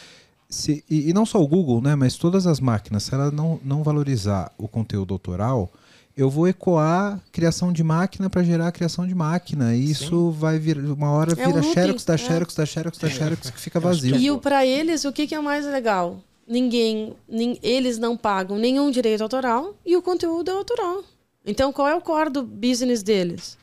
Se, 0.49 0.85
e, 0.89 1.11
e, 1.11 1.13
não 1.13 1.27
só 1.27 1.43
o 1.43 1.47
Google, 1.47 1.83
né, 1.83 1.95
mas 1.95 2.17
todas 2.17 2.47
as 2.47 2.59
máquinas, 2.59 3.03
se 3.03 3.15
ela 3.15 3.31
não, 3.31 3.61
não 3.63 3.83
valorizar 3.83 4.51
o 4.57 4.67
conteúdo 4.67 5.13
autoral, 5.13 5.71
eu 6.19 6.29
vou 6.29 6.49
ecoar 6.49 7.21
criação 7.33 7.73
de 7.73 7.83
máquina 7.83 8.29
para 8.29 8.43
gerar 8.43 8.73
criação 8.73 9.07
de 9.07 9.15
máquina. 9.15 9.75
E 9.75 9.91
isso 9.91 10.31
vai 10.33 10.59
vir, 10.59 10.77
uma 10.79 11.11
hora 11.13 11.33
é 11.33 11.47
vira 11.47 11.61
um 11.61 11.63
xerox 11.63 12.05
da 12.05 12.15
é. 12.15 12.19
xerox 12.19 12.55
da 12.55 12.67
xerox 12.67 12.99
da 12.99 13.09
xerox 13.09 13.51
que 13.51 13.61
fica 13.61 13.79
vazio. 13.79 14.17
E 14.17 14.39
para 14.39 14.67
eles, 14.67 15.05
o 15.05 15.13
que, 15.13 15.27
que 15.27 15.35
é 15.35 15.41
mais 15.41 15.65
legal? 15.65 16.21
Ninguém, 16.47 17.15
nin, 17.29 17.59
eles 17.63 17.99
não 17.99 18.17
pagam 18.17 18.59
nenhum 18.59 18.91
direito 18.91 19.23
autoral 19.23 19.75
e 19.87 19.97
o 19.97 20.03
conteúdo 20.03 20.51
é 20.51 20.55
autoral. 20.55 21.05
Então, 21.47 21.73
qual 21.73 21.89
é 21.89 21.95
o 21.95 22.01
core 22.01 22.31
do 22.31 22.43
business 22.43 23.03
deles? 23.03 23.57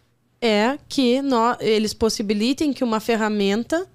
é 0.46 0.78
que 0.88 1.22
nós, 1.22 1.58
eles 1.60 1.94
possibilitem 1.94 2.72
que 2.72 2.84
uma 2.84 3.00
ferramenta 3.00 3.88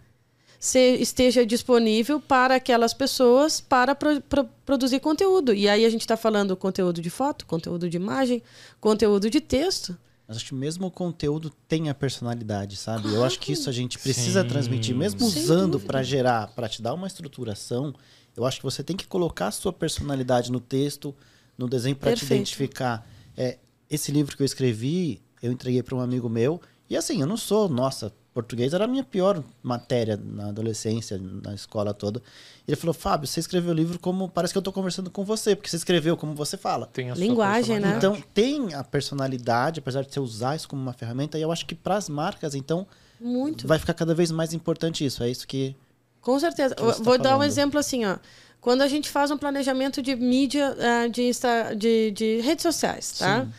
se, 0.61 0.97
esteja 0.97 1.47
disponível 1.47 2.21
para 2.21 2.57
aquelas 2.57 2.93
pessoas 2.93 3.63
para 3.63 3.95
pro, 3.95 4.21
pro, 4.21 4.45
produzir 4.67 5.01
conteúdo. 5.01 5.55
E 5.55 5.67
aí 5.67 5.87
a 5.87 5.91
gente 5.91 6.03
está 6.03 6.19
falando 6.19 6.55
conteúdo 6.55 7.01
de 7.01 7.09
foto, 7.09 7.47
conteúdo 7.47 7.89
de 7.89 7.97
imagem, 7.97 8.43
conteúdo 8.79 9.31
de 9.31 9.41
texto. 9.41 9.97
Mas 10.29 10.37
acho 10.37 10.47
que 10.47 10.55
mesmo 10.55 10.87
o 10.87 10.91
conteúdo 10.91 11.51
tem 11.67 11.89
a 11.89 11.95
personalidade, 11.95 12.77
sabe? 12.77 13.03
Claro. 13.03 13.17
Eu 13.17 13.25
acho 13.25 13.41
que 13.41 13.53
isso 13.53 13.71
a 13.71 13.73
gente 13.73 13.99
precisa 13.99 14.43
Sim. 14.43 14.49
transmitir, 14.49 14.95
mesmo 14.95 15.19
Sem 15.31 15.43
usando 15.43 15.81
para 15.81 16.03
gerar, 16.03 16.49
para 16.49 16.69
te 16.69 16.83
dar 16.83 16.93
uma 16.93 17.07
estruturação. 17.07 17.95
Eu 18.37 18.45
acho 18.45 18.59
que 18.59 18.63
você 18.63 18.85
tem 18.85 18.95
que 18.95 19.07
colocar 19.07 19.47
a 19.47 19.51
sua 19.51 19.73
personalidade 19.73 20.53
no 20.53 20.61
texto, 20.61 21.17
no 21.57 21.67
desenho 21.67 21.97
para 21.97 22.15
te 22.15 22.25
identificar. 22.27 23.09
É, 23.35 23.57
esse 23.89 24.13
livro 24.13 24.37
que 24.37 24.43
eu 24.43 24.47
escrevi, 24.47 25.23
eu 25.43 25.51
entreguei 25.51 25.83
para 25.83 25.97
um 25.97 26.01
amigo 26.01 26.29
meu. 26.29 26.61
E 26.89 26.97
assim, 26.97 27.23
eu 27.23 27.27
não 27.27 27.39
sou, 27.39 27.67
nossa, 27.69 28.13
português 28.33 28.72
era 28.72 28.85
a 28.85 28.89
minha 28.89 29.05
pior 29.05 29.43
matéria 29.62 30.18
na 30.22 30.49
adolescência, 30.49 31.18
na 31.18 31.55
escola 31.55 31.93
toda. 31.93 32.22
Ele 32.66 32.76
falou: 32.76 32.95
Fábio, 32.95 33.26
você 33.26 33.41
escreveu 33.41 33.70
o 33.72 33.74
livro 33.74 33.99
como. 33.99 34.28
Parece 34.28 34.53
que 34.53 34.59
eu 34.59 34.61
estou 34.61 34.72
conversando 34.72 35.11
com 35.11 35.24
você, 35.24 35.57
porque 35.57 35.68
você 35.68 35.76
escreveu 35.76 36.16
como 36.16 36.35
você 36.35 36.57
fala. 36.57 36.87
Tem 36.87 37.11
a 37.11 37.14
Linguagem, 37.14 37.81
né? 37.81 37.95
Então, 37.97 38.20
tem 38.33 38.74
a 38.74 38.85
personalidade, 38.85 39.81
apesar 39.81 40.03
de 40.03 40.12
você 40.12 40.20
usar 40.20 40.57
isso 40.57 40.68
como 40.68 40.81
uma 40.81 40.93
ferramenta, 40.93 41.39
e 41.39 41.43
eu 41.43 41.53
acho 41.53 41.66
que 41.66 41.74
para 41.74 41.97
as 41.97 42.09
marcas, 42.09 42.55
então. 42.55 42.87
Muito. 43.20 43.66
Vai 43.66 43.78
ficar 43.78 43.93
cada 43.93 44.14
vez 44.14 44.31
mais 44.31 44.55
importante 44.55 45.05
isso. 45.05 45.22
É 45.22 45.31
isso 45.31 45.47
que. 45.47 45.76
Com 46.20 46.39
certeza. 46.39 46.74
Que 46.74 46.83
Vou 46.83 47.16
tá 47.16 47.24
dar 47.24 47.39
um 47.39 47.43
exemplo 47.43 47.78
assim, 47.78 48.05
ó. 48.07 48.16
Quando 48.61 48.83
a 48.83 48.89
gente 48.89 49.09
faz 49.09 49.31
um 49.31 49.39
planejamento 49.39 50.03
de 50.03 50.14
mídia, 50.14 50.76
uh, 50.76 51.11
de, 51.11 51.22
Insta, 51.22 51.74
de, 51.74 52.11
de 52.11 52.41
redes 52.41 52.62
sociais, 52.62 53.12
tá? 53.18 53.45
Sim 53.45 53.53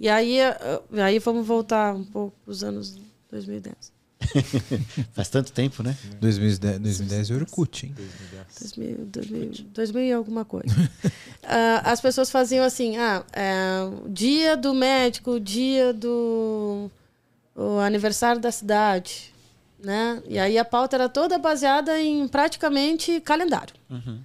e 0.00 0.08
aí, 0.08 0.38
eh, 0.38 0.80
aí 1.04 1.18
vamos 1.18 1.46
voltar 1.46 1.94
um 1.94 2.04
pouco 2.04 2.34
os 2.46 2.64
anos 2.64 2.98
2010. 3.30 3.92
Faz 5.12 5.28
tanto 5.28 5.52
tempo, 5.52 5.82
né? 5.82 5.96
2010, 6.20 6.78
2010 6.78 7.30
é 7.30 7.34
Orkut, 7.34 7.86
hein? 7.86 7.94
2000, 8.60 9.06
2000, 9.06 9.52
2000 9.72 10.02
e 10.02 10.12
alguma 10.12 10.44
coisa. 10.44 10.74
uh, 10.74 11.80
as 11.84 12.00
pessoas 12.00 12.30
faziam 12.30 12.64
assim, 12.64 12.96
ah, 12.96 13.24
é, 13.32 13.80
dia 14.08 14.56
do 14.56 14.74
médico, 14.74 15.40
dia 15.40 15.92
do 15.92 16.90
aniversário 17.84 18.40
da 18.40 18.50
cidade, 18.50 19.32
né? 19.78 20.22
E 20.26 20.38
aí 20.38 20.56
a 20.58 20.64
pauta 20.64 20.96
era 20.96 21.08
toda 21.08 21.38
baseada 21.38 22.00
em 22.00 22.26
praticamente 22.28 23.20
calendário. 23.20 23.74
Uhum. 23.90 24.20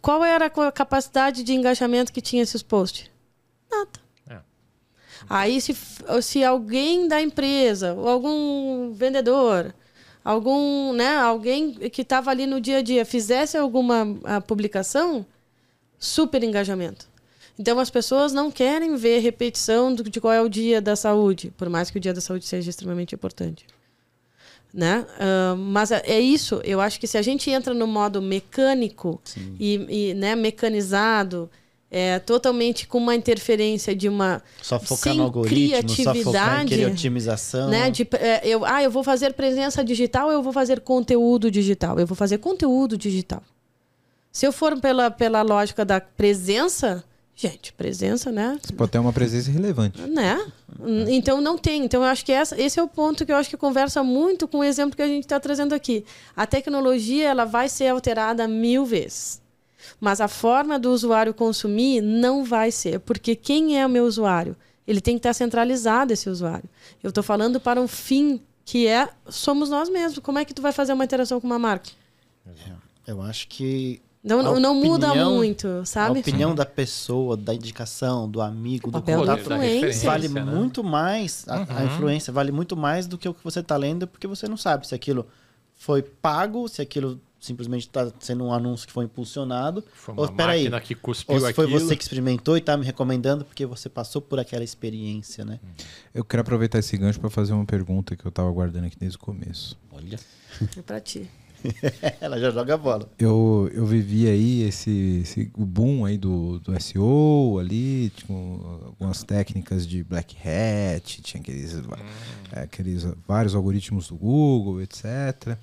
Qual 0.00 0.24
era 0.24 0.46
a 0.46 0.72
capacidade 0.72 1.42
de 1.42 1.52
engajamento 1.54 2.12
que 2.12 2.20
tinha 2.20 2.42
esses 2.42 2.62
posts? 2.62 3.10
Nada. 3.70 4.07
Aí, 5.28 5.60
se, 5.60 5.76
se 6.22 6.44
alguém 6.44 7.08
da 7.08 7.20
empresa, 7.20 7.94
ou 7.94 8.08
algum 8.08 8.92
vendedor, 8.92 9.74
algum, 10.24 10.92
né, 10.92 11.16
alguém 11.16 11.72
que 11.72 12.02
estava 12.02 12.30
ali 12.30 12.46
no 12.46 12.60
dia 12.60 12.78
a 12.78 12.82
dia 12.82 13.04
fizesse 13.04 13.56
alguma 13.56 14.06
publicação, 14.46 15.24
super 15.98 16.42
engajamento. 16.42 17.08
Então, 17.58 17.80
as 17.80 17.90
pessoas 17.90 18.32
não 18.32 18.50
querem 18.50 18.94
ver 18.94 19.18
repetição 19.18 19.94
de 19.94 20.20
qual 20.20 20.32
é 20.32 20.40
o 20.40 20.48
dia 20.48 20.80
da 20.80 20.94
saúde, 20.94 21.52
por 21.56 21.68
mais 21.68 21.90
que 21.90 21.98
o 21.98 22.00
dia 22.00 22.14
da 22.14 22.20
saúde 22.20 22.46
seja 22.46 22.70
extremamente 22.70 23.14
importante. 23.14 23.66
Né? 24.72 25.04
Uh, 25.18 25.56
mas 25.56 25.90
é, 25.90 26.02
é 26.04 26.20
isso, 26.20 26.60
eu 26.62 26.80
acho 26.80 27.00
que 27.00 27.06
se 27.06 27.16
a 27.16 27.22
gente 27.22 27.50
entra 27.50 27.72
no 27.72 27.86
modo 27.86 28.20
mecânico 28.20 29.20
e, 29.58 30.10
e 30.10 30.14
né, 30.14 30.36
mecanizado, 30.36 31.50
é, 31.90 32.18
totalmente 32.18 32.86
com 32.86 32.98
uma 32.98 33.14
interferência 33.14 33.94
de 33.94 34.08
uma 34.08 34.42
só 34.62 34.78
focar 34.78 35.14
no 35.14 35.24
algoritmo, 35.24 35.88
só 35.88 36.14
focar 36.14 36.72
em 36.72 36.86
otimização, 36.86 37.68
né? 37.68 37.90
De, 37.90 38.06
é, 38.12 38.46
eu, 38.46 38.64
ah, 38.64 38.82
eu 38.82 38.90
vou 38.90 39.02
fazer 39.02 39.32
presença 39.32 39.82
digital, 39.82 40.30
eu 40.30 40.42
vou 40.42 40.52
fazer 40.52 40.80
conteúdo 40.80 41.50
digital, 41.50 41.98
eu 41.98 42.06
vou 42.06 42.16
fazer 42.16 42.38
conteúdo 42.38 42.96
digital. 42.96 43.42
Se 44.30 44.46
eu 44.46 44.52
for 44.52 44.78
pela, 44.80 45.10
pela 45.10 45.40
lógica 45.40 45.84
da 45.84 46.00
presença, 46.00 47.02
gente, 47.34 47.72
presença, 47.72 48.30
né? 48.30 48.58
Você 48.62 48.72
pode 48.74 48.90
ter 48.90 48.98
uma 48.98 49.12
presença 49.12 49.50
relevante, 49.50 50.00
né? 50.02 50.46
Então 51.08 51.40
não 51.40 51.56
tem. 51.56 51.84
Então 51.84 52.02
eu 52.02 52.08
acho 52.08 52.24
que 52.24 52.32
essa, 52.32 52.60
esse 52.60 52.78
é 52.78 52.82
o 52.82 52.86
ponto 52.86 53.24
que 53.24 53.32
eu 53.32 53.36
acho 53.36 53.48
que 53.48 53.56
conversa 53.56 54.02
muito 54.02 54.46
com 54.46 54.58
o 54.58 54.64
exemplo 54.64 54.94
que 54.94 55.02
a 55.02 55.08
gente 55.08 55.24
está 55.24 55.40
trazendo 55.40 55.74
aqui. 55.74 56.04
A 56.36 56.46
tecnologia 56.46 57.28
ela 57.28 57.46
vai 57.46 57.68
ser 57.68 57.88
alterada 57.88 58.46
mil 58.46 58.84
vezes. 58.84 59.40
Mas 60.00 60.20
a 60.20 60.28
forma 60.28 60.78
do 60.78 60.90
usuário 60.90 61.32
consumir 61.32 62.00
não 62.00 62.44
vai 62.44 62.70
ser, 62.70 63.00
porque 63.00 63.34
quem 63.34 63.80
é 63.80 63.86
o 63.86 63.90
meu 63.90 64.04
usuário? 64.04 64.56
Ele 64.86 65.00
tem 65.00 65.14
que 65.14 65.20
estar 65.20 65.34
centralizado 65.34 66.12
esse 66.12 66.30
usuário. 66.30 66.68
Eu 67.02 67.10
estou 67.10 67.22
falando 67.22 67.60
para 67.60 67.80
um 67.80 67.86
fim 67.86 68.40
que 68.64 68.86
é 68.86 69.08
somos 69.28 69.68
nós 69.68 69.88
mesmos. 69.88 70.18
Como 70.18 70.38
é 70.38 70.44
que 70.44 70.54
tu 70.54 70.62
vai 70.62 70.72
fazer 70.72 70.92
uma 70.92 71.04
interação 71.04 71.40
com 71.40 71.46
uma 71.46 71.58
marca? 71.58 71.90
É, 72.46 72.72
eu 73.06 73.20
acho 73.22 73.48
que 73.48 74.00
não, 74.22 74.42
não 74.42 74.52
opinião, 74.52 74.74
muda 74.74 75.14
muito, 75.14 75.82
sabe? 75.86 76.18
A 76.18 76.20
opinião 76.20 76.54
da 76.54 76.66
pessoa, 76.66 77.36
da 77.36 77.54
indicação, 77.54 78.28
do 78.28 78.42
amigo, 78.42 78.88
o 78.88 78.92
do 78.92 79.00
contato, 79.00 79.48
vale 80.04 80.28
né? 80.28 80.44
muito 80.44 80.82
mais, 80.82 81.44
a, 81.48 81.60
uhum. 81.60 81.66
a, 81.70 81.84
influência 81.84 82.32
vale 82.32 82.50
muito 82.50 82.76
mais 82.76 83.06
do 83.06 83.16
que 83.16 83.28
o 83.28 83.32
que 83.32 83.42
você 83.44 83.60
está 83.60 83.76
lendo, 83.76 84.06
porque 84.06 84.26
você 84.26 84.48
não 84.48 84.56
sabe 84.56 84.86
se 84.86 84.94
aquilo 84.94 85.26
foi 85.74 86.02
pago, 86.02 86.68
se 86.68 86.82
aquilo 86.82 87.20
simplesmente 87.40 87.82
está 87.82 88.10
sendo 88.20 88.44
um 88.44 88.52
anúncio 88.52 88.86
que 88.86 88.92
foi 88.92 89.04
impulsionado. 89.04 89.84
Foi 89.92 90.14
uma 90.14 90.22
ou, 90.22 90.32
máquina 90.32 90.76
aí, 90.76 90.82
que 90.82 90.94
cuspiu 90.94 91.34
ou 91.34 91.40
se 91.40 91.52
foi 91.52 91.66
você 91.66 91.96
que 91.96 92.02
experimentou 92.02 92.56
e 92.56 92.60
está 92.60 92.76
me 92.76 92.84
recomendando 92.84 93.44
porque 93.44 93.64
você 93.64 93.88
passou 93.88 94.20
por 94.20 94.38
aquela 94.38 94.64
experiência, 94.64 95.44
né? 95.44 95.60
Eu 96.14 96.24
quero 96.24 96.40
aproveitar 96.40 96.78
esse 96.78 96.96
gancho 96.96 97.20
para 97.20 97.30
fazer 97.30 97.52
uma 97.52 97.64
pergunta 97.64 98.16
que 98.16 98.24
eu 98.24 98.30
estava 98.30 98.50
guardando 98.50 98.86
aqui 98.86 98.98
desde 98.98 99.16
o 99.16 99.20
começo. 99.20 99.78
Olha. 99.92 100.18
É 100.76 100.82
para 100.82 101.00
ti. 101.00 101.28
Ela 102.20 102.38
já 102.38 102.50
joga 102.50 102.74
a 102.74 102.76
bola. 102.76 103.10
Eu, 103.18 103.70
eu 103.72 103.84
vivi 103.84 104.28
aí 104.28 104.62
esse, 104.62 105.20
esse 105.22 105.50
o 105.56 105.64
boom 105.64 106.04
aí 106.04 106.16
do, 106.16 106.58
do 106.60 106.80
SEO 106.80 107.58
ali, 107.58 108.10
tinha 108.10 108.38
algumas 108.86 109.22
técnicas 109.22 109.86
de 109.86 110.04
Black 110.04 110.36
Hat, 110.36 111.20
tinha 111.22 111.40
aqueles, 111.40 111.74
hum. 111.74 111.84
aqueles 112.52 113.06
vários 113.26 113.54
algoritmos 113.54 114.08
do 114.08 114.16
Google, 114.16 114.80
etc. 114.80 115.58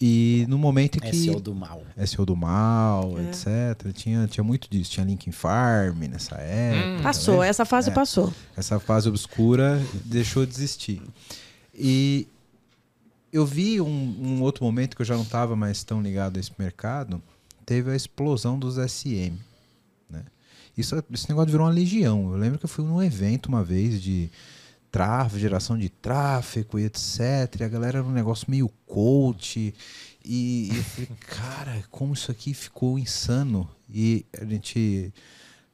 E 0.00 0.44
no 0.48 0.58
momento 0.58 1.00
que. 1.00 1.16
SEO 1.16 1.40
do 1.40 1.54
mal. 1.54 1.82
SEO 2.06 2.26
do 2.26 2.36
mal, 2.36 3.18
é. 3.18 3.28
etc. 3.28 3.92
Tinha, 3.94 4.26
tinha 4.26 4.44
muito 4.44 4.68
disso. 4.70 4.90
Tinha 4.90 5.06
Linkin 5.06 5.32
Farm 5.32 5.98
nessa 6.00 6.36
época. 6.36 6.98
Hum. 6.98 7.02
Passou, 7.02 7.40
né? 7.40 7.48
essa 7.48 7.64
fase 7.64 7.90
é. 7.90 7.92
passou. 7.92 8.32
Essa 8.56 8.78
fase 8.78 9.08
obscura 9.08 9.82
deixou 10.04 10.44
de 10.44 10.52
existir. 10.52 11.02
E 11.74 12.26
eu 13.32 13.46
vi 13.46 13.80
um, 13.80 13.86
um 13.86 14.42
outro 14.42 14.64
momento 14.64 14.96
que 14.96 15.02
eu 15.02 15.06
já 15.06 15.14
não 15.14 15.22
estava 15.22 15.56
mais 15.56 15.82
tão 15.82 16.02
ligado 16.02 16.36
a 16.36 16.40
esse 16.40 16.52
mercado. 16.58 17.22
Teve 17.64 17.90
a 17.90 17.96
explosão 17.96 18.58
dos 18.58 18.76
SM. 18.76 19.34
Né? 20.08 20.24
Isso, 20.76 20.94
esse 21.12 21.28
negócio 21.28 21.50
virou 21.50 21.66
uma 21.66 21.72
legião. 21.72 22.32
Eu 22.32 22.38
lembro 22.38 22.58
que 22.58 22.64
eu 22.64 22.68
fui 22.68 22.84
num 22.84 23.02
evento 23.02 23.46
uma 23.46 23.64
vez 23.64 24.00
de 24.00 24.30
tráfego, 24.96 25.38
geração 25.38 25.76
de 25.76 25.88
tráfego 25.90 26.78
e 26.78 26.84
etc. 26.84 27.60
E 27.60 27.64
a 27.64 27.68
galera 27.68 27.98
era 27.98 28.06
um 28.06 28.12
negócio 28.12 28.50
meio 28.50 28.68
coach. 28.86 29.74
E, 30.24 30.70
e 30.72 30.76
eu 30.76 30.82
falei, 30.82 31.08
cara, 31.28 31.84
como 31.90 32.14
isso 32.14 32.30
aqui 32.30 32.54
ficou 32.54 32.98
insano. 32.98 33.68
E 33.88 34.24
a 34.40 34.44
gente 34.44 35.12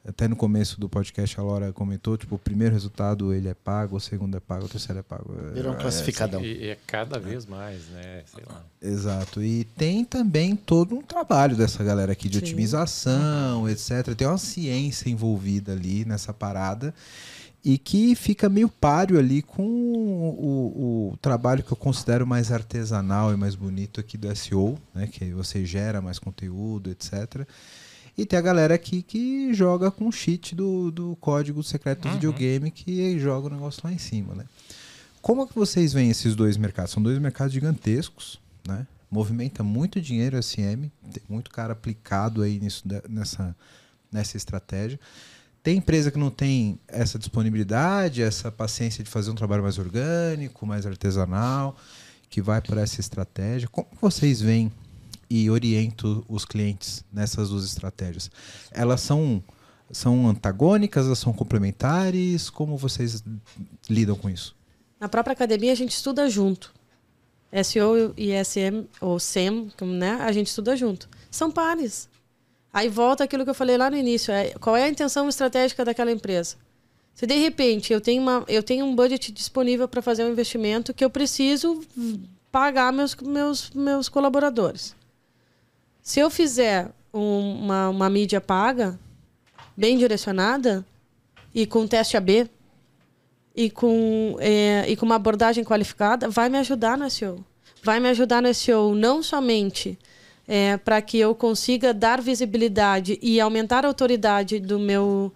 Até 0.05 0.27
no 0.27 0.35
começo 0.35 0.81
do 0.81 0.89
podcast 0.89 1.39
a 1.39 1.45
Laura 1.45 1.73
comentou, 1.73 2.17
tipo, 2.19 2.35
o 2.35 2.39
primeiro 2.39 2.75
resultado 2.75 3.33
ele 3.33 3.49
é 3.49 3.55
pago, 3.55 3.97
o 3.97 4.01
segundo 4.01 4.37
é 4.37 4.41
pago, 4.41 4.65
o 4.65 4.69
terceiro 4.69 4.99
é 4.99 5.03
pago. 5.03 5.33
Virou 5.55 5.73
um 5.73 5.77
É, 5.77 5.81
classificadão. 5.81 6.45
E, 6.45 6.65
e 6.65 6.69
é 6.71 6.79
cada 6.89 7.21
vez 7.21 7.47
mais, 7.47 7.87
né? 7.91 8.25
Sei 8.27 8.43
lá. 8.45 8.65
Exato. 8.83 9.41
E 9.41 9.63
tem 9.77 10.05
também 10.05 10.57
todo 10.57 10.97
um 10.97 11.03
trabalho 11.03 11.55
dessa 11.57 11.85
galera 11.85 12.11
aqui 12.11 12.29
de 12.29 12.39
Sim. 12.41 12.45
otimização, 12.47 13.69
etc. 13.69 14.13
Tem 14.17 14.27
uma 14.27 14.39
ciência 14.39 15.09
envolvida 15.09 15.71
ali 15.71 16.05
nessa 16.05 16.33
parada 16.35 16.93
e 17.65 17.79
que 17.79 18.15
fica 18.17 18.49
meio 18.49 18.69
páreo 18.69 19.19
ali 19.19 19.41
com 19.41 19.63
o, 19.63 21.11
o 21.13 21.17
trabalho 21.19 21.63
que 21.63 21.73
eu 21.73 21.77
considero 21.77 22.27
mais 22.27 22.51
artesanal 22.51 23.33
e 23.33 23.37
mais 23.37 23.55
bonito 23.55 24.01
aqui 24.01 24.17
do 24.19 24.35
SEO, 24.35 24.79
né? 24.95 25.07
Que 25.07 25.31
você 25.33 25.65
gera 25.65 26.01
mais 26.03 26.19
conteúdo, 26.19 26.91
etc. 26.91 27.47
E 28.19 28.27
tem 28.27 28.39
a 28.39 28.43
galera 28.43 28.75
aqui 28.75 29.03
que 29.03 29.55
joga 29.55 29.91
com 29.91 30.09
o 30.09 30.13
cheat 30.13 30.55
do, 30.55 30.91
do 30.91 31.17
código 31.21 31.63
secreto 31.63 32.03
do 32.03 32.09
Uhum. 32.09 32.15
videogame 32.15 32.71
que 32.71 33.19
joga 33.19 33.47
o 33.47 33.51
negócio 33.51 33.81
lá 33.85 33.93
em 33.93 33.99
cima, 33.99 34.35
né? 34.35 34.45
Como 35.21 35.47
que 35.47 35.55
vocês 35.55 35.93
veem 35.93 36.11
esses 36.11 36.35
dois 36.35 36.57
mercados? 36.57 36.91
São 36.93 37.03
dois 37.03 37.19
mercados 37.19 37.53
gigantescos, 37.53 38.41
né? 38.67 38.87
Movimenta 39.09 39.63
muito 39.63 40.01
dinheiro 40.01 40.37
SM, 40.43 40.91
tem 41.13 41.23
muito 41.29 41.51
cara 41.51 41.75
aplicado 41.75 42.43
aí 42.43 42.59
nisso, 42.59 42.87
da- 42.89 43.03
nessa, 43.09 43.55
nessa 44.11 44.37
estratégia. 44.37 44.99
Tem 45.63 45.77
empresa 45.77 46.11
que 46.11 46.19
não 46.19 46.31
tem 46.31 46.79
essa 46.89 47.19
disponibilidade, 47.19 48.21
essa 48.21 48.51
paciência 48.51 49.05
de 49.05 49.09
fazer 49.09 49.31
um 49.31 49.35
trabalho 49.35 49.63
mais 49.63 49.79
orgânico, 49.79 50.67
mais 50.67 50.85
artesanal, 50.85 51.77
que 52.29 52.43
vai 52.43 52.61
por 52.61 52.79
essa 52.79 53.01
estratégia. 53.01 53.69
Como 53.69 53.87
vocês 54.01 54.41
veem 54.41 54.73
e 55.31 55.49
orientam 55.49 56.25
os 56.29 56.45
clientes 56.45 57.05
nessas 57.13 57.51
duas 57.51 57.65
estratégias? 57.65 58.29
Elas 58.73 59.03
são, 59.03 59.43
são 59.91 60.29
antagônicas, 60.29 61.07
elas 61.07 61.21
são 61.21 61.33
complementares? 61.33 62.51
Como 62.51 62.77
vocês 62.77 63.23
lidam 63.89 64.17
com 64.17 64.29
isso? 64.29 64.57
Na 64.99 65.09
própria 65.09 65.33
academia 65.33 65.71
a 65.71 65.77
gente 65.77 65.93
estuda 65.93 66.29
junto. 66.29 66.73
SEO 67.65 68.15
e 68.17 68.33
SM, 68.45 68.89
ou 69.01 69.21
SEM, 69.21 69.71
né? 69.81 70.19
A 70.23 70.33
gente 70.33 70.49
estuda 70.49 70.75
junto. 70.75 71.09
São 71.31 71.53
pares. 71.53 72.09
Aí 72.73 72.89
volta 72.89 73.25
aquilo 73.25 73.45
que 73.45 73.51
eu 73.51 73.55
falei 73.55 73.77
lá 73.77 73.91
no 73.91 73.97
início. 73.97 74.33
É, 74.33 74.51
qual 74.61 74.77
é 74.77 74.85
a 74.85 74.89
intenção 74.89 75.29
estratégica 75.29 75.85
daquela 75.85 76.11
empresa? 76.11 76.57
Se 77.15 77.27
de 77.27 77.35
repente 77.37 77.93
eu 77.93 78.01
tenho, 78.01 78.23
uma, 78.23 78.45
eu 78.49 78.63
tenho 78.63 78.87
um 78.87 78.97
budget 78.97 79.31
disponível 79.31 79.87
para 79.87 80.01
fazer 80.01 80.25
um 80.25 80.31
investimento 80.31 80.95
que 80.95 81.05
eu 81.05 81.11
preciso 81.11 81.83
pagar 82.51 82.93
meus, 82.93 83.15
meus, 83.17 83.71
meus 83.71 84.09
colaboradores. 84.09 84.97
Se 86.01 86.21
eu 86.21 86.31
fizer 86.31 86.89
um- 87.13 87.59
uma, 87.65 87.89
uma 87.91 88.11
mídia 88.11 88.41
paga, 88.41 88.99
bem 89.77 89.99
direcionada, 89.99 90.85
e 91.55 91.67
com 91.67 91.87
teste 91.87 92.17
AB, 92.17 92.49
e 93.55 93.69
com, 93.71 94.37
é, 94.41 94.87
e 94.89 94.97
com 94.97 95.05
uma 95.05 95.17
abordagem 95.17 95.63
qualificada, 95.63 96.31
vai 96.31 96.49
me 96.49 96.57
ajudar 96.59 96.97
no 96.97 97.09
SEO. 97.11 97.45
Vai 97.83 98.01
me 98.01 98.09
ajudar 98.09 98.41
no 98.41 98.49
SEO 98.55 98.95
não 98.95 99.23
somente 99.23 99.99
é, 100.55 100.77
para 100.77 101.01
que 101.01 101.19
eu 101.19 101.35
consiga 101.35 101.95
dar 101.95 102.21
visibilidade 102.21 103.19
e 103.23 103.41
aumentar 103.41 103.87
a 103.87 103.89
autoridade 103.89 104.61
do 104.61 104.79
meu, 104.79 105.33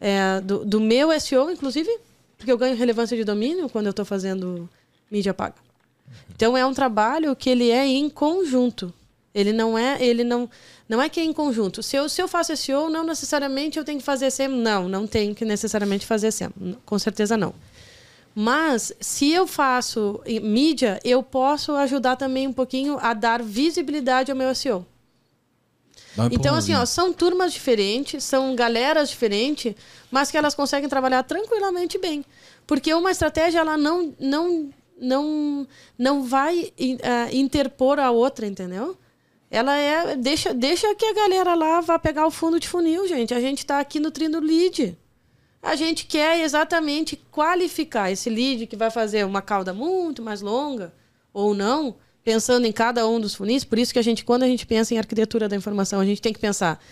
é, 0.00 0.40
do, 0.40 0.64
do 0.64 0.80
meu 0.80 1.10
SEO, 1.18 1.50
inclusive, 1.50 1.90
porque 2.38 2.52
eu 2.52 2.56
ganho 2.56 2.76
relevância 2.76 3.16
de 3.16 3.24
domínio 3.24 3.68
quando 3.68 3.86
eu 3.86 3.90
estou 3.90 4.04
fazendo 4.04 4.70
mídia 5.10 5.34
paga. 5.34 5.56
Então 6.36 6.56
é 6.56 6.64
um 6.64 6.72
trabalho 6.72 7.34
que 7.34 7.50
ele 7.50 7.68
é 7.68 7.84
em 7.84 8.08
conjunto. 8.08 8.94
Ele 9.34 9.52
não 9.52 9.76
é, 9.76 10.00
ele 10.00 10.22
não, 10.22 10.48
não 10.88 11.02
é 11.02 11.08
que 11.08 11.18
é 11.18 11.24
em 11.24 11.32
conjunto. 11.32 11.82
Se 11.82 11.96
eu, 11.96 12.08
se 12.08 12.22
eu 12.22 12.28
faço 12.28 12.56
SEO, 12.56 12.88
não 12.88 13.02
necessariamente 13.02 13.76
eu 13.76 13.84
tenho 13.84 13.98
que 13.98 14.04
fazer 14.04 14.30
SEM. 14.30 14.50
Não, 14.50 14.88
não 14.88 15.04
tenho 15.04 15.34
que 15.34 15.44
necessariamente 15.44 16.06
fazer 16.06 16.30
SEM. 16.30 16.50
Com 16.86 16.96
certeza 16.96 17.36
não. 17.36 17.52
Mas 18.34 18.92
se 19.00 19.30
eu 19.32 19.46
faço 19.46 20.20
mídia, 20.42 21.00
eu 21.04 21.22
posso 21.22 21.72
ajudar 21.72 22.16
também 22.16 22.46
um 22.46 22.52
pouquinho 22.52 22.98
a 23.00 23.12
dar 23.12 23.42
visibilidade 23.42 24.30
ao 24.30 24.36
meu 24.36 24.54
SEO. 24.54 24.86
Então, 26.30 26.54
assim, 26.54 26.74
ó, 26.74 26.84
são 26.84 27.12
turmas 27.12 27.52
diferentes, 27.52 28.24
são 28.24 28.54
galeras 28.54 29.10
diferentes, 29.10 29.74
mas 30.10 30.30
que 30.30 30.36
elas 30.36 30.54
conseguem 30.54 30.88
trabalhar 30.88 31.22
tranquilamente 31.22 31.98
bem. 31.98 32.24
Porque 32.66 32.92
uma 32.92 33.10
estratégia, 33.10 33.60
ela 33.60 33.76
não, 33.76 34.12
não, 34.18 34.70
não, 35.00 35.66
não 35.98 36.24
vai 36.24 36.72
ah, 37.02 37.28
interpor 37.32 37.98
a 37.98 38.10
outra, 38.10 38.46
entendeu? 38.46 38.96
Ela 39.50 39.76
é. 39.76 40.16
Deixa, 40.16 40.54
deixa 40.54 40.94
que 40.94 41.04
a 41.04 41.14
galera 41.14 41.54
lá 41.54 41.80
vá 41.80 41.98
pegar 41.98 42.26
o 42.26 42.30
fundo 42.30 42.60
de 42.60 42.68
funil, 42.68 43.06
gente. 43.08 43.34
A 43.34 43.40
gente 43.40 43.58
está 43.58 43.80
aqui 43.80 43.98
nutrindo 43.98 44.38
lead. 44.38 44.96
A 45.62 45.76
gente 45.76 46.06
quer 46.06 46.40
exatamente 46.40 47.16
qualificar 47.30 48.10
esse 48.10 48.30
lead 48.30 48.66
que 48.66 48.76
vai 48.76 48.90
fazer 48.90 49.26
uma 49.26 49.42
cauda 49.42 49.74
muito 49.74 50.22
mais 50.22 50.40
longa 50.40 50.92
ou 51.32 51.54
não, 51.54 51.96
pensando 52.24 52.66
em 52.66 52.72
cada 52.72 53.06
um 53.06 53.20
dos 53.20 53.34
funis. 53.34 53.62
Por 53.62 53.78
isso 53.78 53.92
que 53.92 53.98
a 53.98 54.02
gente, 54.02 54.24
quando 54.24 54.42
a 54.42 54.46
gente 54.46 54.66
pensa 54.66 54.94
em 54.94 54.98
arquitetura 54.98 55.48
da 55.48 55.56
informação, 55.56 56.00
a 56.00 56.04
gente 56.04 56.22
tem 56.22 56.32
que 56.32 56.38
pensar 56.40 56.82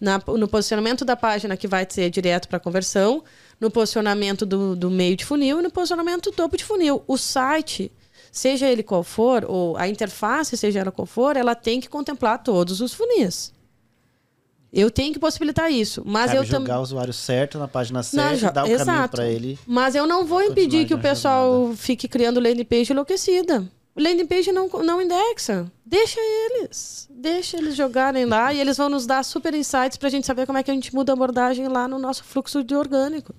na- 0.00 0.20
no 0.26 0.48
posicionamento 0.48 1.04
da 1.04 1.16
página 1.16 1.56
que 1.56 1.68
vai 1.68 1.86
ser 1.88 2.10
direto 2.10 2.48
para 2.48 2.58
conversão, 2.58 3.22
no 3.60 3.70
posicionamento 3.70 4.44
do, 4.44 4.74
do 4.76 4.90
meio 4.90 5.16
de 5.16 5.24
funil 5.24 5.60
e 5.60 5.62
no 5.62 5.70
posicionamento 5.70 6.30
do 6.30 6.32
topo 6.32 6.56
de 6.56 6.64
funil. 6.64 7.02
O 7.06 7.16
site, 7.16 7.90
seja 8.32 8.66
ele 8.68 8.82
qual 8.82 9.02
for, 9.04 9.44
ou 9.48 9.76
a 9.76 9.88
interface, 9.88 10.56
seja 10.56 10.80
ela 10.80 10.92
qual 10.92 11.06
for, 11.06 11.36
ela 11.36 11.54
tem 11.54 11.80
que 11.80 11.88
contemplar 11.88 12.42
todos 12.42 12.80
os 12.80 12.92
funis. 12.92 13.52
Eu 14.72 14.90
tenho 14.90 15.12
que 15.12 15.18
possibilitar 15.18 15.72
isso, 15.72 16.02
mas 16.04 16.26
Cabe 16.30 16.36
eu 16.38 16.44
também 16.44 16.60
jogar 16.66 16.78
o 16.80 16.82
usuário 16.82 17.12
certo 17.12 17.58
na 17.58 17.66
página 17.66 17.98
na 17.98 18.02
certa, 18.02 18.36
jo- 18.36 18.52
dar 18.52 18.64
o 18.64 18.66
caminho 18.66 18.74
Exato. 18.82 19.16
para 19.16 19.26
ele. 19.26 19.58
Mas 19.66 19.94
eu 19.94 20.06
não 20.06 20.26
vou 20.26 20.42
impedir 20.42 20.86
que 20.86 20.92
o 20.94 20.98
pessoal 20.98 21.72
fique 21.74 22.06
criando 22.06 22.38
landing 22.38 22.64
page 22.64 22.92
enlouquecida. 22.92 23.64
O 23.96 24.02
landing 24.02 24.26
page 24.26 24.52
não, 24.52 24.68
não 24.68 25.00
indexa. 25.02 25.66
Deixa 25.84 26.20
eles. 26.20 27.08
Deixa 27.10 27.56
eles 27.56 27.74
jogarem 27.74 28.26
lá 28.26 28.52
e 28.52 28.60
eles 28.60 28.76
vão 28.76 28.88
nos 28.88 29.06
dar 29.06 29.24
super 29.24 29.54
insights 29.54 29.96
pra 29.96 30.08
gente 30.10 30.26
saber 30.26 30.46
como 30.46 30.58
é 30.58 30.62
que 30.62 30.70
a 30.70 30.74
gente 30.74 30.94
muda 30.94 31.12
a 31.12 31.14
abordagem 31.14 31.66
lá 31.66 31.88
no 31.88 31.98
nosso 31.98 32.22
fluxo 32.22 32.62
de 32.62 32.76
orgânico. 32.76 33.34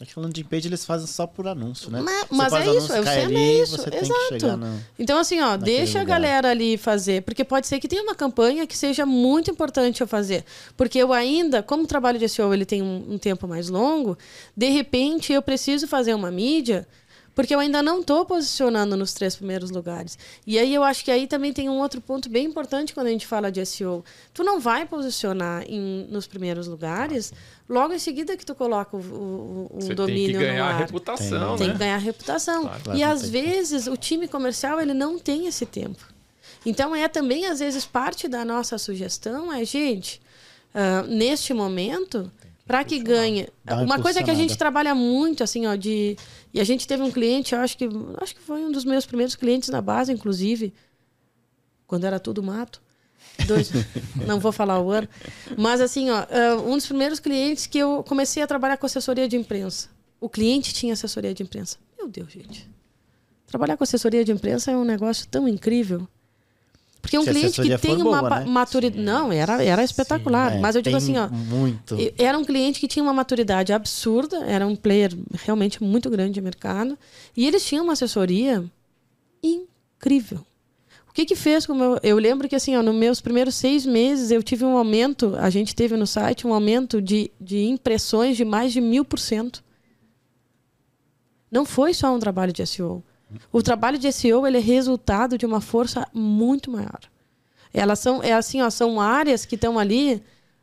É 0.00 0.06
que 0.06 0.18
o 0.18 0.22
landing 0.22 0.44
page 0.44 0.66
eles 0.66 0.82
fazem 0.84 1.06
só 1.06 1.26
por 1.26 1.46
anúncio, 1.46 1.90
né? 1.90 2.00
Mas- 2.00 2.26
mas 2.30 2.52
é 2.54 2.70
o 2.70 2.78
isso, 2.78 2.86
sempre 2.86 3.10
ali, 3.10 3.36
é 3.36 3.62
isso, 3.62 3.74
exato. 3.74 4.56
no... 4.56 4.80
Então, 4.98 5.18
assim, 5.18 5.40
ó, 5.42 5.58
deixa 5.58 5.98
a 5.98 6.00
lugar. 6.02 6.14
galera 6.20 6.50
ali 6.50 6.78
fazer. 6.78 7.22
Porque 7.22 7.44
pode 7.44 7.66
ser 7.66 7.78
que 7.78 7.86
tenha 7.86 8.02
uma 8.02 8.14
campanha 8.14 8.66
que 8.66 8.78
seja 8.78 9.04
muito 9.04 9.50
importante 9.50 10.00
eu 10.00 10.06
fazer. 10.08 10.42
Porque 10.74 10.98
eu 10.98 11.12
ainda, 11.12 11.62
como 11.62 11.82
o 11.82 11.86
trabalho 11.86 12.18
de 12.18 12.26
SEO 12.30 12.54
ele 12.54 12.64
tem 12.64 12.80
um, 12.80 13.04
um 13.10 13.18
tempo 13.18 13.46
mais 13.46 13.68
longo, 13.68 14.16
de 14.56 14.70
repente 14.70 15.34
eu 15.34 15.42
preciso 15.42 15.86
fazer 15.86 16.14
uma 16.14 16.30
mídia 16.30 16.88
porque 17.40 17.54
eu 17.54 17.58
ainda 17.58 17.82
não 17.82 18.00
estou 18.00 18.26
posicionando 18.26 18.94
nos 18.98 19.14
três 19.14 19.34
primeiros 19.34 19.70
lugares. 19.70 20.18
E 20.46 20.58
aí 20.58 20.74
eu 20.74 20.84
acho 20.84 21.02
que 21.02 21.10
aí 21.10 21.26
também 21.26 21.54
tem 21.54 21.70
um 21.70 21.78
outro 21.78 21.98
ponto 21.98 22.28
bem 22.28 22.44
importante 22.44 22.92
quando 22.92 23.06
a 23.06 23.10
gente 23.10 23.26
fala 23.26 23.50
de 23.50 23.64
SEO. 23.64 24.04
Tu 24.34 24.44
não 24.44 24.60
vai 24.60 24.84
posicionar 24.84 25.64
em, 25.66 26.06
nos 26.10 26.26
primeiros 26.26 26.66
lugares 26.66 27.32
logo 27.66 27.94
em 27.94 27.98
seguida 27.98 28.36
que 28.36 28.44
tu 28.44 28.54
coloca 28.54 28.94
o, 28.94 29.00
o, 29.00 29.70
um 29.72 29.80
Você 29.80 29.94
tem 29.94 30.26
que 30.26 30.32
no 30.34 30.38
ganhar 30.38 30.64
a 30.64 30.68
ar. 30.68 30.80
reputação, 30.80 31.56
Tem 31.56 31.68
né? 31.68 31.72
que 31.72 31.78
ganhar 31.78 31.96
reputação. 31.96 32.62
Claro, 32.62 32.82
e 32.94 33.00
não 33.00 33.10
às 33.10 33.22
tem 33.22 33.30
vezes 33.30 33.86
o 33.86 33.96
time 33.96 34.28
comercial 34.28 34.78
ele 34.78 34.92
não 34.92 35.18
tem 35.18 35.46
esse 35.46 35.64
tempo. 35.64 36.04
Então 36.66 36.94
é 36.94 37.08
também 37.08 37.46
às 37.46 37.60
vezes 37.60 37.86
parte 37.86 38.28
da 38.28 38.44
nossa 38.44 38.76
sugestão 38.76 39.50
é 39.50 39.64
gente 39.64 40.20
ah, 40.74 41.04
neste 41.08 41.54
momento 41.54 42.30
para 42.70 42.84
que 42.84 43.00
ganhe 43.00 43.48
uma 43.66 43.82
uma 43.82 43.98
coisa 43.98 44.22
que 44.22 44.30
a 44.30 44.34
gente 44.34 44.56
trabalha 44.56 44.94
muito 44.94 45.42
assim 45.42 45.66
ó 45.66 45.74
de 45.74 46.16
e 46.54 46.60
a 46.60 46.64
gente 46.64 46.86
teve 46.86 47.02
um 47.02 47.10
cliente 47.10 47.52
eu 47.52 47.60
acho 47.60 47.76
que 47.76 47.88
acho 48.22 48.36
que 48.36 48.40
foi 48.40 48.64
um 48.64 48.70
dos 48.70 48.84
meus 48.84 49.04
primeiros 49.04 49.34
clientes 49.34 49.68
na 49.70 49.82
base 49.82 50.12
inclusive 50.12 50.72
quando 51.88 52.04
era 52.04 52.20
tudo 52.20 52.40
mato. 52.40 52.80
Dois, 53.48 53.72
não 54.24 54.38
vou 54.38 54.52
falar 54.52 54.78
o 54.78 54.92
ano. 54.92 55.08
Mas 55.58 55.80
assim 55.80 56.10
ó 56.10 56.18
ah, 56.30 56.62
um 56.64 56.76
dos 56.76 56.86
primeiros 56.86 57.18
clientes 57.18 57.66
que 57.66 57.78
eu 57.78 58.04
comecei 58.04 58.40
a 58.40 58.46
trabalhar 58.46 58.76
com 58.76 58.86
assessoria 58.86 59.26
de 59.26 59.36
imprensa. 59.36 59.88
O 60.20 60.28
cliente 60.28 60.72
tinha 60.72 60.92
assessoria 60.92 61.34
de 61.34 61.42
imprensa. 61.42 61.76
Meu 61.98 62.06
Deus 62.06 62.30
gente. 62.30 62.70
Trabalhar 63.48 63.76
com 63.76 63.82
assessoria 63.82 64.24
de 64.24 64.30
imprensa 64.30 64.70
é 64.70 64.76
um 64.76 64.84
negócio 64.84 65.26
tão 65.26 65.48
incrível. 65.48 66.06
Porque 67.00 67.18
um 67.18 67.22
Se 67.22 67.30
a 67.30 67.32
cliente 67.32 67.62
que 67.62 67.78
tem 67.78 67.96
uma 67.96 68.20
boa, 68.20 68.40
né? 68.40 68.44
maturidade. 68.46 69.02
Não, 69.02 69.32
era, 69.32 69.62
era 69.62 69.82
espetacular. 69.82 70.56
É, 70.56 70.58
mas 70.58 70.76
eu 70.76 70.82
digo 70.82 70.96
assim, 70.96 71.16
ó. 71.16 71.28
Muito. 71.28 71.96
Era 72.18 72.38
um 72.38 72.44
cliente 72.44 72.78
que 72.78 72.86
tinha 72.86 73.02
uma 73.02 73.12
maturidade 73.12 73.72
absurda, 73.72 74.44
era 74.44 74.66
um 74.66 74.76
player 74.76 75.16
realmente 75.44 75.82
muito 75.82 76.10
grande 76.10 76.34
de 76.34 76.40
mercado. 76.40 76.98
E 77.36 77.46
eles 77.46 77.64
tinham 77.64 77.84
uma 77.84 77.94
assessoria 77.94 78.64
incrível. 79.42 80.44
O 81.08 81.12
que 81.12 81.24
que 81.24 81.34
fez 81.34 81.66
com 81.66 81.72
o 81.72 81.76
meu... 81.76 81.98
Eu 82.04 82.18
lembro 82.18 82.48
que, 82.48 82.54
assim, 82.54 82.76
ó, 82.76 82.82
nos 82.82 82.94
meus 82.94 83.20
primeiros 83.20 83.56
seis 83.56 83.84
meses, 83.84 84.30
eu 84.30 84.42
tive 84.42 84.64
um 84.64 84.76
aumento, 84.76 85.34
a 85.38 85.50
gente 85.50 85.74
teve 85.74 85.96
no 85.96 86.06
site 86.06 86.46
um 86.46 86.54
aumento 86.54 87.02
de, 87.02 87.32
de 87.40 87.64
impressões 87.64 88.36
de 88.36 88.44
mais 88.44 88.72
de 88.72 88.80
mil 88.80 89.04
por 89.04 89.18
cento. 89.18 89.64
Não 91.50 91.64
foi 91.64 91.92
só 91.92 92.14
um 92.14 92.20
trabalho 92.20 92.52
de 92.52 92.64
SEO. 92.64 93.02
O 93.52 93.62
trabalho 93.62 93.98
de 93.98 94.10
SEO 94.12 94.46
ele 94.46 94.56
é 94.58 94.60
resultado 94.60 95.36
de 95.38 95.46
uma 95.46 95.60
força 95.60 96.06
muito 96.12 96.70
maior. 96.70 97.00
Elas 97.72 97.98
são, 98.00 98.22
é 98.22 98.32
assim, 98.32 98.60
ó, 98.60 98.68
são 98.70 99.00
áreas 99.00 99.44
que 99.44 99.54
estão 99.54 99.78
ali 99.78 100.22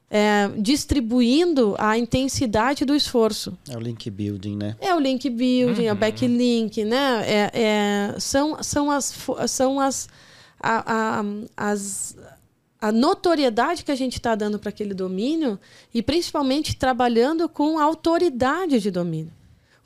é, 0.09 0.49
distribuindo 0.57 1.76
a 1.78 1.97
intensidade 1.97 2.86
do 2.86 2.95
esforço. 2.95 3.57
É 3.70 3.76
o 3.78 3.80
link 3.80 4.09
building, 4.09 4.55
né? 4.55 4.76
É 4.80 4.93
o 4.95 4.99
link 4.99 5.30
building, 5.30 5.86
é 5.86 5.91
o 5.91 5.93
Uhum. 5.93 5.99
backlink, 5.99 6.84
né? 6.86 7.24
É, 7.26 7.51
é- 7.53 8.20
são, 8.20 8.61
são 8.63 8.89
as, 8.91 9.13
são 9.47 9.80
as, 9.80 10.07
a, 10.59 11.20
a, 11.20 11.24
as, 11.55 12.15
a 12.82 12.91
notoriedade 12.91 13.84
que 13.84 13.91
a 13.91 13.95
gente 13.95 14.13
está 14.13 14.34
dando 14.36 14.57
para 14.59 14.70
aquele 14.70 14.93
domínio 14.93 15.59
e 15.93 16.01
principalmente 16.01 16.76
trabalhando 16.76 17.47
com 17.49 17.78
a 17.80 17.84
autoridade 17.84 18.80
de 18.80 18.91
domínio. 18.91 19.32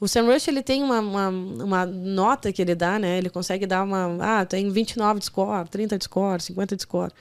O 0.01 0.07
SEMrush 0.07 0.47
ele 0.47 0.63
tem 0.63 0.81
uma, 0.81 0.99
uma, 0.99 1.29
uma 1.29 1.85
nota 1.85 2.51
que 2.51 2.59
ele 2.59 2.73
dá, 2.73 2.97
né? 2.97 3.19
Ele 3.19 3.29
consegue 3.29 3.67
dar 3.67 3.83
uma. 3.83 4.17
Ah, 4.19 4.43
tem 4.43 4.67
29 4.67 5.19
de 5.19 5.25
score, 5.25 5.69
30 5.69 5.95
de 5.95 6.03
score, 6.05 6.41
50 6.41 6.75
de 6.75 6.81
score. 6.81 7.11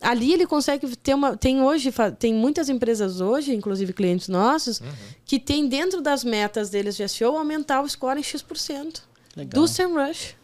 Ali 0.00 0.32
ele 0.32 0.46
consegue 0.46 0.96
ter 0.96 1.12
uma. 1.12 1.36
Tem 1.36 1.60
hoje, 1.60 1.92
tem 2.18 2.32
muitas 2.32 2.70
empresas 2.70 3.20
hoje, 3.20 3.54
inclusive 3.54 3.92
clientes 3.92 4.28
nossos, 4.28 4.80
que 5.26 5.38
tem 5.38 5.68
dentro 5.68 6.00
das 6.00 6.24
metas 6.24 6.70
deles 6.70 6.96
de 6.96 7.06
SEO 7.06 7.36
aumentar 7.36 7.82
o 7.82 7.88
score 7.88 8.18
em 8.18 8.22
X% 8.22 9.02
Legal. 9.36 9.60
do 9.60 9.68
SEMrush. 9.68 10.36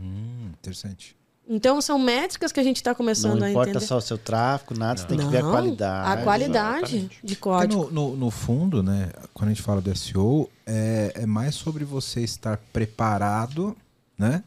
Hum, 0.00 0.52
interessante. 0.56 1.15
Então 1.48 1.80
são 1.80 1.98
métricas 1.98 2.50
que 2.50 2.58
a 2.58 2.62
gente 2.62 2.76
está 2.76 2.94
começando 2.94 3.38
Não 3.38 3.46
a 3.46 3.50
importa 3.50 3.70
entender. 3.70 3.86
só 3.86 3.98
o 3.98 4.00
seu 4.00 4.18
tráfego, 4.18 4.76
nada, 4.78 5.00
você 5.00 5.06
tem 5.06 5.16
que 5.18 5.26
ver 5.26 5.38
a 5.38 5.42
Não, 5.42 5.50
qualidade. 5.52 6.20
A 6.20 6.24
qualidade 6.24 6.96
Exatamente. 6.96 7.08
de 7.22 7.36
Porque 7.36 7.36
código. 7.36 7.84
no, 7.84 7.90
no, 8.10 8.16
no 8.16 8.30
fundo, 8.30 8.82
né, 8.82 9.10
quando 9.32 9.50
a 9.50 9.52
gente 9.52 9.62
fala 9.62 9.80
do 9.80 9.94
SEO, 9.96 10.50
é, 10.66 11.12
é 11.14 11.26
mais 11.26 11.54
sobre 11.54 11.84
você 11.84 12.20
estar 12.20 12.58
preparado, 12.72 13.76
né? 14.18 14.42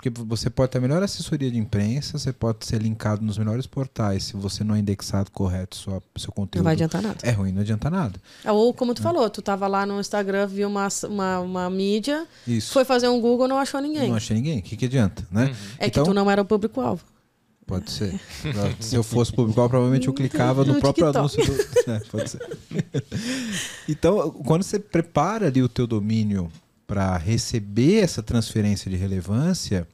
Porque 0.00 0.10
você 0.10 0.48
pode 0.48 0.70
ter 0.70 0.78
a 0.78 0.80
melhor 0.80 1.02
assessoria 1.02 1.50
de 1.50 1.58
imprensa, 1.58 2.16
você 2.20 2.32
pode 2.32 2.64
ser 2.64 2.80
linkado 2.80 3.20
nos 3.24 3.36
melhores 3.36 3.66
portais. 3.66 4.22
Se 4.22 4.36
você 4.36 4.62
não 4.62 4.76
é 4.76 4.78
indexado 4.78 5.28
correto, 5.32 5.74
sua, 5.76 6.00
seu 6.16 6.28
Não 6.28 6.34
conteúdo 6.36 6.62
vai 6.64 6.74
adiantar 6.74 7.02
nada. 7.02 7.16
é 7.24 7.32
ruim, 7.32 7.50
não 7.50 7.62
adianta 7.62 7.90
nada. 7.90 8.20
Ou 8.46 8.72
como 8.72 8.94
tu 8.94 9.02
falou, 9.02 9.28
tu 9.28 9.42
tava 9.42 9.66
lá 9.66 9.84
no 9.84 9.98
Instagram, 9.98 10.46
viu 10.46 10.68
uma, 10.68 10.86
uma, 11.08 11.40
uma 11.40 11.68
mídia, 11.70 12.28
Isso. 12.46 12.72
foi 12.72 12.84
fazer 12.84 13.08
um 13.08 13.20
Google, 13.20 13.48
não 13.48 13.58
achou 13.58 13.80
ninguém. 13.80 14.08
Não 14.08 14.14
achei 14.16 14.36
ninguém. 14.36 14.60
O 14.60 14.62
que, 14.62 14.76
que 14.76 14.84
adianta, 14.84 15.26
né? 15.32 15.52
É 15.78 15.90
que 15.90 15.98
Então- 15.98 16.04
tu 16.04 16.14
não 16.14 16.30
era 16.30 16.42
o 16.42 16.44
público-alvo. 16.44 17.02
Pode 17.66 17.90
ser. 17.90 18.18
Se 18.80 18.94
eu 18.94 19.02
fosse 19.02 19.30
público, 19.32 19.54
provavelmente 19.68 20.06
eu 20.08 20.14
clicava 20.14 20.64
no 20.64 20.74
No 20.74 20.80
próprio 20.80 21.06
TikTok. 21.12 21.18
anúncio 21.18 21.44
do. 21.44 21.68
É, 21.92 22.00
pode 22.10 22.30
ser. 22.30 22.40
Então, 23.88 24.30
quando 24.30 24.62
você 24.62 24.78
prepara 24.78 25.46
ali 25.48 25.62
o 25.62 25.68
teu 25.68 25.86
domínio 25.86 26.50
para 26.88 27.18
receber 27.18 28.02
essa 28.02 28.22
transferência 28.22 28.90
de 28.90 28.96
relevância, 28.96 29.86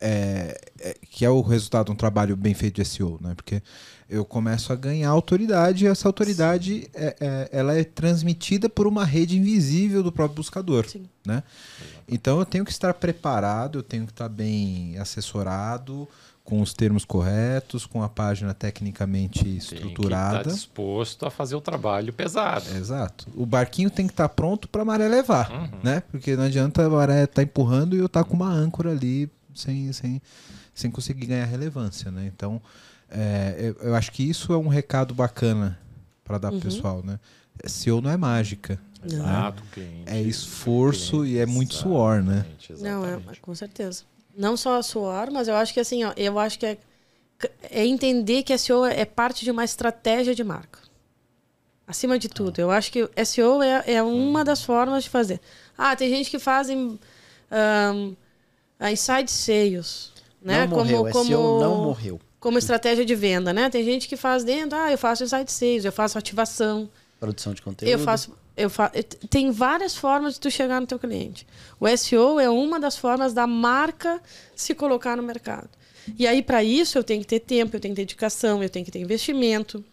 é, 0.00 0.60
é- 0.78 0.96
que 1.10 1.24
é 1.24 1.28
o 1.30 1.40
resultado 1.40 1.86
de 1.86 1.92
um 1.92 1.96
trabalho 1.96 2.36
bem 2.36 2.54
feito 2.54 2.76
de 2.76 2.84
SEO, 2.84 3.18
né? 3.20 3.34
Porque 3.34 3.60
eu 4.08 4.24
começo 4.24 4.72
a 4.72 4.76
ganhar 4.76 5.08
autoridade 5.08 5.84
e 5.84 5.88
essa 5.88 6.06
autoridade 6.08 6.88
é, 6.94 7.16
é- 7.20 7.48
ela 7.50 7.76
é 7.76 7.82
transmitida 7.82 8.68
por 8.68 8.86
uma 8.86 9.04
rede 9.04 9.36
invisível 9.36 10.04
do 10.04 10.12
próprio 10.12 10.36
buscador, 10.36 10.88
Sim. 10.88 11.08
né? 11.26 11.42
Então 12.08 12.38
eu 12.38 12.46
tenho 12.46 12.64
que 12.64 12.70
estar 12.70 12.94
preparado, 12.94 13.80
eu 13.80 13.82
tenho 13.82 14.06
que 14.06 14.12
estar 14.12 14.28
bem 14.28 14.96
assessorado, 14.98 16.08
com 16.44 16.60
os 16.60 16.74
termos 16.74 17.06
corretos, 17.06 17.86
com 17.86 18.02
a 18.02 18.08
página 18.08 18.52
tecnicamente 18.52 19.42
Tem 19.44 19.52
que 19.52 19.58
estar 19.58 19.74
estruturada. 19.76 20.50
disposto 20.50 21.24
a 21.24 21.30
fazer 21.30 21.54
o 21.54 21.60
trabalho 21.60 22.12
pesado. 22.12 22.68
Exato. 22.76 23.26
O 23.34 23.46
barquinho 23.46 23.90
tem 23.90 24.06
que 24.06 24.12
estar 24.12 24.28
pronto 24.28 24.68
para 24.68 24.82
a 24.82 24.84
maré 24.84 25.08
levar, 25.08 25.50
Uhum. 25.50 25.70
né? 25.82 26.02
Porque 26.10 26.36
não 26.36 26.44
adianta 26.44 26.84
a 26.84 26.90
maré 26.90 27.24
estar 27.24 27.42
empurrando 27.42 27.96
e 27.96 27.98
eu 27.98 28.06
estar 28.06 28.24
com 28.24 28.34
uma 28.34 28.50
âncora 28.50 28.90
ali 28.90 29.30
sem, 29.54 29.90
sem, 29.94 30.20
sem 30.74 30.90
conseguir 30.90 31.24
ganhar 31.26 31.46
relevância, 31.46 32.10
né? 32.10 32.30
Então, 32.34 32.60
é, 33.10 33.54
eu, 33.80 33.88
eu 33.88 33.94
acho 33.94 34.12
que 34.12 34.22
isso 34.22 34.52
é 34.52 34.58
um 34.58 34.68
recado 34.68 35.14
bacana 35.14 35.78
para 36.22 36.36
dar 36.36 36.52
Uhum. 36.52 36.60
pro 36.60 36.68
pessoal, 36.70 37.02
né? 37.02 37.18
SEO 37.64 38.02
não 38.02 38.10
é 38.10 38.16
mágica. 38.18 38.78
Exato, 39.02 39.62
cliente. 39.72 40.02
É 40.06 40.20
esforço 40.20 41.24
e 41.26 41.38
é 41.38 41.46
muito 41.46 41.74
suor, 41.74 42.22
né? 42.22 42.44
Exatamente, 42.68 42.82
Não, 42.82 43.04
é, 43.06 43.36
com 43.40 43.54
certeza. 43.54 44.02
Não 44.36 44.56
só 44.56 44.78
a 44.78 44.82
suor, 44.82 45.30
mas 45.30 45.48
eu 45.48 45.54
acho 45.54 45.72
que 45.72 45.80
assim, 45.80 46.04
ó, 46.04 46.12
eu 46.16 46.38
acho 46.38 46.58
que 46.58 46.66
é, 46.66 46.78
é 47.70 47.86
entender 47.86 48.42
que 48.42 48.56
SEO 48.56 48.84
é 48.84 49.04
parte 49.04 49.44
de 49.44 49.50
uma 49.50 49.64
estratégia 49.64 50.34
de 50.34 50.42
marca. 50.42 50.80
Acima 51.86 52.18
de 52.18 52.28
tudo. 52.28 52.58
Eu 52.58 52.70
acho 52.70 52.90
que 52.90 53.08
SEO 53.24 53.62
é, 53.62 53.84
é 53.86 54.02
uma 54.02 54.42
das 54.42 54.62
formas 54.62 55.04
de 55.04 55.10
fazer. 55.10 55.40
Ah, 55.76 55.94
tem 55.94 56.08
gente 56.08 56.30
que 56.30 56.38
fazem 56.38 56.98
um, 57.52 58.16
inside 58.90 59.30
sales. 59.30 60.12
Né? 60.40 60.66
Não 60.66 60.78
morreu, 60.78 60.98
como, 60.98 61.12
como, 61.12 61.26
SEO 61.26 61.60
não 61.60 61.84
morreu. 61.84 62.20
como 62.40 62.58
estratégia 62.58 63.04
de 63.04 63.14
venda, 63.14 63.52
né? 63.52 63.70
Tem 63.70 63.84
gente 63.84 64.08
que 64.08 64.16
faz 64.16 64.44
dentro, 64.44 64.78
ah, 64.78 64.90
eu 64.90 64.98
faço 64.98 65.24
inside 65.24 65.50
sales, 65.50 65.84
eu 65.84 65.92
faço 65.92 66.18
ativação. 66.18 66.88
Produção 67.20 67.54
de 67.54 67.62
conteúdo. 67.62 67.90
Eu 67.90 67.98
faço, 67.98 68.36
eu 68.56 68.70
fa 68.70 68.90
tem 69.28 69.50
várias 69.50 69.96
formas 69.96 70.34
de 70.34 70.40
tu 70.40 70.50
chegar 70.50 70.80
no 70.80 70.86
teu 70.86 70.98
cliente. 70.98 71.46
O 71.80 71.86
SEO 71.96 72.38
é 72.38 72.48
uma 72.48 72.78
das 72.78 72.96
formas 72.96 73.32
da 73.32 73.46
marca 73.46 74.20
se 74.54 74.74
colocar 74.74 75.16
no 75.16 75.22
mercado. 75.22 75.68
E 76.18 76.26
aí 76.26 76.42
para 76.42 76.62
isso 76.62 76.96
eu 76.98 77.04
tenho 77.04 77.20
que 77.22 77.26
ter 77.26 77.40
tempo, 77.40 77.74
eu 77.76 77.80
tenho 77.80 77.94
que 77.94 78.00
ter 78.00 78.06
dedicação, 78.06 78.62
eu 78.62 78.68
tenho 78.68 78.84
que 78.84 78.90
ter 78.90 79.00
investimento. 79.00 79.84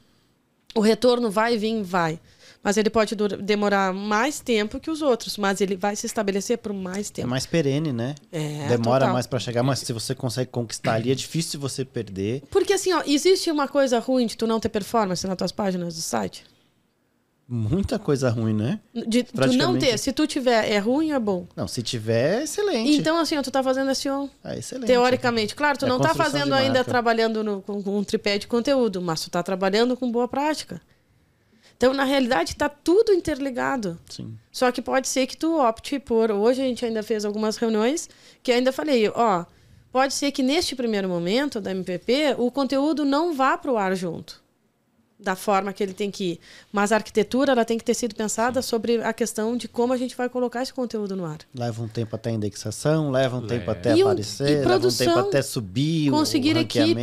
O 0.75 0.79
retorno 0.81 1.29
vai 1.31 1.57
vir, 1.57 1.81
vai. 1.83 2.19
Mas 2.63 2.77
ele 2.77 2.91
pode 2.91 3.15
demorar 3.15 3.91
mais 3.91 4.39
tempo 4.39 4.79
que 4.79 4.91
os 4.91 5.01
outros, 5.01 5.35
mas 5.35 5.61
ele 5.61 5.75
vai 5.75 5.95
se 5.95 6.05
estabelecer 6.05 6.59
por 6.59 6.71
mais 6.71 7.09
É 7.09 7.13
tempo. 7.13 7.27
mais 7.27 7.47
perene, 7.47 7.91
né? 7.91 8.13
É, 8.31 8.67
Demora 8.67 8.99
total. 8.99 9.13
mais 9.13 9.25
pra 9.25 9.39
chegar, 9.39 9.63
mas 9.63 9.79
se 9.79 9.91
você 9.91 10.13
consegue 10.13 10.51
conquistar 10.51 10.93
ali, 10.93 11.11
é 11.11 11.15
difícil 11.15 11.59
você 11.59 11.83
perder. 11.83 12.43
Porque 12.51 12.73
assim, 12.73 12.93
ó, 12.93 13.01
existe 13.07 13.49
uma 13.49 13.67
coisa 13.67 13.97
ruim 13.97 14.27
de 14.27 14.37
tu 14.37 14.45
não 14.45 14.59
ter 14.59 14.69
performance 14.69 15.25
nas 15.25 15.35
tuas 15.35 15.51
páginas 15.51 15.95
do 15.95 16.01
site? 16.01 16.43
Muita 17.53 17.99
coisa 17.99 18.29
ruim, 18.29 18.53
né? 18.53 18.79
De 18.93 19.23
tu 19.23 19.53
não 19.57 19.77
ter. 19.77 19.97
Se 19.99 20.13
tu 20.13 20.25
tiver, 20.25 20.71
é 20.71 20.77
ruim 20.77 21.09
ou 21.11 21.17
é 21.17 21.19
bom? 21.19 21.45
Não, 21.53 21.67
se 21.67 21.81
tiver, 21.83 22.39
é 22.39 22.43
excelente. 22.43 22.91
Então, 22.95 23.17
assim, 23.17 23.37
ó, 23.37 23.41
tu 23.41 23.51
tá 23.51 23.61
fazendo 23.61 23.93
SEO. 23.93 24.29
é 24.41 24.57
excelente. 24.59 24.87
Teoricamente, 24.87 25.53
claro, 25.53 25.77
tu 25.77 25.85
É 25.85 25.89
não 25.89 25.99
tá 25.99 26.13
fazendo 26.15 26.53
ainda 26.53 26.81
trabalhando 26.85 27.43
no- 27.43 27.61
com, 27.61 27.83
com 27.83 27.97
um 27.97 28.03
tripé 28.05 28.37
de 28.37 28.47
conteúdo, 28.47 29.01
mas 29.01 29.19
tu 29.19 29.29
tá 29.29 29.43
trabalhando 29.43 29.97
com 29.97 30.09
boa 30.09 30.29
prática. 30.29 30.79
Então, 31.75 31.93
na 31.93 32.03
realidade, 32.05 32.55
tá 32.55 32.69
tudo 32.69 33.11
interligado. 33.11 33.99
Sim. 34.09 34.37
Só 34.51 34.71
que 34.71 34.81
pode 34.81 35.07
ser 35.09 35.27
que 35.27 35.35
tu 35.35 35.59
opte 35.59 35.99
por. 35.99 36.31
Hoje 36.31 36.61
a 36.61 36.65
gente 36.65 36.85
ainda 36.85 37.03
fez 37.03 37.25
algumas 37.25 37.57
reuniões 37.57 38.07
que 38.41 38.51
ainda 38.51 38.71
falei, 38.71 39.09
ó, 39.13 39.45
pode 39.91 40.13
ser 40.13 40.31
que 40.31 40.41
neste 40.43 40.73
primeiro 40.75 41.09
momento 41.09 41.59
da 41.59 41.71
MPP 41.71 42.35
o 42.37 42.49
conteúdo 42.49 43.03
não 43.03 43.33
vá 43.33 43.57
para 43.57 43.71
o 43.73 43.77
ar 43.77 43.93
junto. 43.95 44.40
Da 45.23 45.35
forma 45.35 45.71
que 45.71 45.83
ele 45.83 45.93
tem 45.93 46.09
que 46.09 46.23
ir. 46.31 46.39
Mas 46.71 46.91
a 46.91 46.95
arquitetura 46.95 47.51
ela 47.51 47.63
tem 47.63 47.77
que 47.77 47.83
ter 47.83 47.93
sido 47.93 48.15
pensada 48.15 48.59
sobre 48.63 49.03
a 49.03 49.13
questão 49.13 49.55
de 49.55 49.67
como 49.67 49.93
a 49.93 49.97
gente 49.97 50.15
vai 50.17 50.27
colocar 50.27 50.63
esse 50.63 50.73
conteúdo 50.73 51.15
no 51.15 51.23
ar. 51.25 51.37
Leva 51.53 51.83
um 51.83 51.87
tempo 51.87 52.15
até 52.15 52.31
a 52.31 52.33
indexação, 52.33 53.11
leva 53.11 53.37
um 53.37 53.45
tempo 53.45 53.69
até 53.69 53.95
E 53.95 54.03
um- 54.03 54.07
aparecer, 54.07 54.43
e 54.43 54.47
leva 54.55 54.61
um 54.61 54.63
produção, 54.79 55.13
tempo 55.13 55.27
até 55.27 55.41
subir 55.43 56.09
conseguir 56.09 56.55
o 56.55 56.59
equipe, 56.59 57.01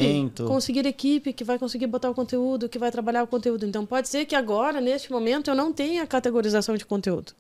conseguir 0.49 0.85
equipe 0.85 1.33
que 1.33 1.45
vai 1.45 1.61
conseguir 1.61 1.87
botar 1.87 2.11
o 2.11 2.15
conteúdo, 2.15 2.69
que 2.69 2.77
vai 2.79 2.91
trabalhar 2.91 3.23
o 3.23 3.27
conteúdo. 3.29 3.65
Então 3.65 3.87
pode 3.87 4.09
ser 4.09 4.25
que 4.25 4.35
agora, 4.35 4.81
neste 4.81 5.13
momento, 5.13 5.49
eu 5.51 5.55
não 5.55 5.73
tenha 5.73 6.05
categorização 6.05 6.77
de 6.77 6.85
conteúdo. 6.85 7.33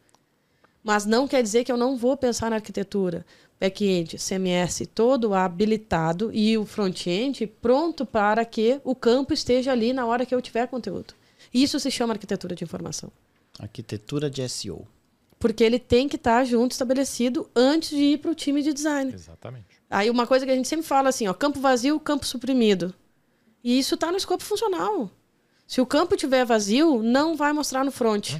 Mas 0.84 1.04
não 1.04 1.26
quer 1.26 1.42
dizer 1.42 1.64
que 1.64 1.72
eu 1.72 1.76
não 1.76 1.96
vou 1.96 2.16
pensar 2.16 2.50
na 2.50 2.56
arquitetura, 2.56 3.26
back-end, 3.60 4.16
CMS, 4.18 4.86
todo 4.94 5.34
habilitado 5.34 6.30
e 6.32 6.56
o 6.56 6.64
front-end 6.64 7.46
pronto 7.60 8.06
para 8.06 8.44
que 8.44 8.80
o 8.84 8.94
campo 8.94 9.34
esteja 9.34 9.72
ali 9.72 9.92
na 9.92 10.06
hora 10.06 10.24
que 10.24 10.34
eu 10.34 10.40
tiver 10.40 10.66
conteúdo. 10.68 11.14
Isso 11.52 11.80
se 11.80 11.90
chama 11.90 12.14
arquitetura 12.14 12.54
de 12.54 12.64
informação. 12.64 13.10
Arquitetura 13.58 14.30
de 14.30 14.48
SEO. 14.48 14.86
Porque 15.38 15.62
ele 15.62 15.78
tem 15.78 16.08
que 16.08 16.16
estar 16.16 16.44
junto, 16.44 16.72
estabelecido, 16.72 17.48
antes 17.54 17.90
de 17.90 18.02
ir 18.02 18.18
para 18.18 18.30
o 18.30 18.34
time 18.34 18.62
de 18.62 18.72
design. 18.72 19.12
Exatamente. 19.12 19.66
Aí 19.88 20.10
uma 20.10 20.26
coisa 20.26 20.44
que 20.44 20.50
a 20.50 20.54
gente 20.54 20.68
sempre 20.68 20.86
fala 20.86 21.08
assim, 21.08 21.28
ó, 21.28 21.34
campo 21.34 21.60
vazio, 21.60 21.98
campo 22.00 22.26
suprimido. 22.26 22.94
E 23.62 23.78
isso 23.78 23.94
está 23.94 24.10
no 24.10 24.16
escopo 24.16 24.42
funcional. 24.42 25.10
Se 25.66 25.80
o 25.80 25.86
campo 25.86 26.16
tiver 26.16 26.44
vazio, 26.44 27.02
não 27.02 27.36
vai 27.36 27.52
mostrar 27.52 27.84
no 27.84 27.92
front. 27.92 28.34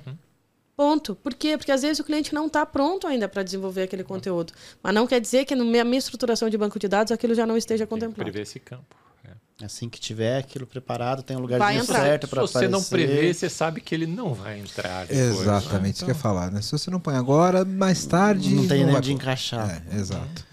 Ponto. 0.79 1.17
Por 1.17 1.35
quê? 1.35 1.59
Porque 1.59 1.73
às 1.73 1.83
vezes 1.83 1.99
o 1.99 2.05
cliente 2.05 2.33
não 2.33 2.47
está 2.47 2.65
pronto 2.65 3.05
ainda 3.09 3.29
para 3.29 3.43
desenvolver 3.43 3.83
aquele 3.83 4.05
conteúdo. 4.05 4.53
Mas 4.81 4.95
não 4.95 5.09
quer 5.09 5.21
dizer 5.21 5.45
que 5.45 5.57
na 5.57 5.65
minha 5.65 5.83
minha 5.85 5.99
estruturação 5.99 6.49
de 6.49 6.57
banco 6.57 6.79
de 6.79 6.87
dados 6.87 7.11
aquilo 7.11 7.35
já 7.35 7.45
não 7.45 7.57
esteja 7.57 7.85
Tem 7.85 7.89
contemplado. 7.89 8.23
prever 8.31 8.43
esse 8.43 8.61
campo. 8.61 8.95
é. 9.25 9.65
Assim 9.65 9.89
que 9.89 9.99
tiver 9.99 10.39
aquilo 10.39 10.69
preparado, 10.69 11.21
tem 11.25 11.37
um 11.37 11.41
Vai 11.41 11.53
lugarzinho 11.59 11.83
entrar. 11.83 12.01
certo 12.03 12.27
Se 12.27 12.31
para 12.31 12.43
você 12.43 12.59
aparecer. 12.59 12.71
não 12.71 12.81
prever, 12.85 13.35
você 13.35 13.51
sabe 13.51 13.81
que 13.81 13.93
ele 13.93 14.07
não 14.07 14.33
vai 14.33 14.61
entrar 14.61 15.05
depois. 15.05 15.41
Exatamente, 15.41 15.97
isso 15.97 16.05
que 16.05 16.13
eu 16.13 16.15
ia 16.15 16.21
falar, 16.21 16.53
né? 16.53 16.63
Se 16.63 16.71
você 16.71 16.93
não 16.93 17.01
põe 17.01 17.17
agora, 17.17 17.65
mais 17.65 18.07
tarde. 18.07 18.55
Não 18.55 18.69
tem 18.69 18.85
nem 18.85 18.93
vai 18.93 19.01
de 19.03 19.13
encaixar. 19.13 19.83
É, 19.93 19.97
exato. 19.97 20.47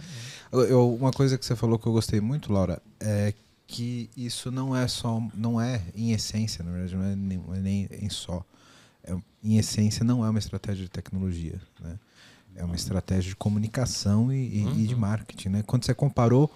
Eu- 0.52 0.64
eu- 0.64 0.96
uma 0.96 1.12
coisa 1.12 1.38
que 1.38 1.46
você 1.46 1.56
falou 1.56 1.78
que 1.78 1.86
eu 1.86 1.92
gostei 1.92 2.20
muito, 2.20 2.52
Laura, 2.52 2.82
é 3.00 3.32
que 3.68 4.10
isso 4.18 4.50
não 4.50 4.76
é 4.76 4.88
só, 4.88 5.22
não 5.36 5.62
é 5.62 5.82
em 5.94 6.14
essência, 6.14 6.64
na 6.64 6.72
verdade, 6.72 6.96
não 6.96 7.04
é 7.06 7.16
nem, 7.16 7.38
não 7.38 7.54
é 7.54 7.60
nem 7.60 7.88
em 8.02 8.10
só. 8.10 8.44
É, 9.06 9.16
em 9.44 9.58
essência, 9.58 10.04
não 10.04 10.26
é 10.26 10.30
uma 10.30 10.40
estratégia 10.40 10.84
de 10.84 10.90
tecnologia, 10.90 11.62
né? 11.80 11.98
É 12.56 12.64
uma 12.64 12.76
estratégia 12.76 13.30
de 13.30 13.36
comunicação 13.36 14.32
e, 14.32 14.38
e- 14.64 14.84
e 14.84 14.88
de 14.88 14.96
marketing, 14.96 15.50
né? 15.50 15.64
Quando 15.68 15.86
você 15.86 15.94
comparou 15.94 16.50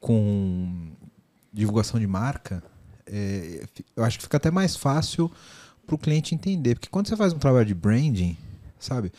com 0.00 0.90
divulgação 1.52 2.00
de 2.00 2.06
marca, 2.06 2.62
é, 3.06 3.66
eu 3.94 4.04
acho 4.04 4.18
que 4.18 4.24
fica 4.24 4.36
até 4.38 4.50
mais 4.50 4.76
fácil 4.76 5.30
para 5.86 5.94
o 5.94 5.98
cliente 5.98 6.34
entender. 6.34 6.74
Porque 6.76 6.88
quando 6.88 7.08
você 7.08 7.16
faz 7.16 7.32
um 7.32 7.38
trabalho 7.38 7.66
de 7.66 7.74
branding, 7.74 8.36
sabe? 8.78 9.12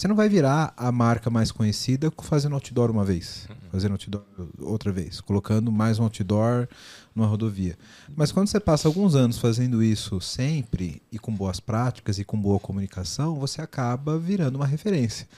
Você 0.00 0.08
não 0.08 0.16
vai 0.16 0.30
virar 0.30 0.72
a 0.78 0.90
marca 0.90 1.28
mais 1.28 1.52
conhecida 1.52 2.10
fazendo 2.22 2.54
outdoor 2.54 2.90
uma 2.90 3.04
vez, 3.04 3.46
fazendo 3.70 3.92
outdoor 3.92 4.24
outra 4.58 4.90
vez, 4.90 5.20
colocando 5.20 5.70
mais 5.70 5.98
um 5.98 6.04
outdoor 6.04 6.66
numa 7.14 7.28
rodovia. 7.28 7.76
Mas 8.16 8.32
quando 8.32 8.48
você 8.48 8.58
passa 8.58 8.88
alguns 8.88 9.14
anos 9.14 9.36
fazendo 9.36 9.82
isso 9.82 10.18
sempre 10.18 11.02
e 11.12 11.18
com 11.18 11.36
boas 11.36 11.60
práticas 11.60 12.18
e 12.18 12.24
com 12.24 12.40
boa 12.40 12.58
comunicação, 12.58 13.34
você 13.38 13.60
acaba 13.60 14.18
virando 14.18 14.56
uma 14.56 14.66
referência. 14.66 15.28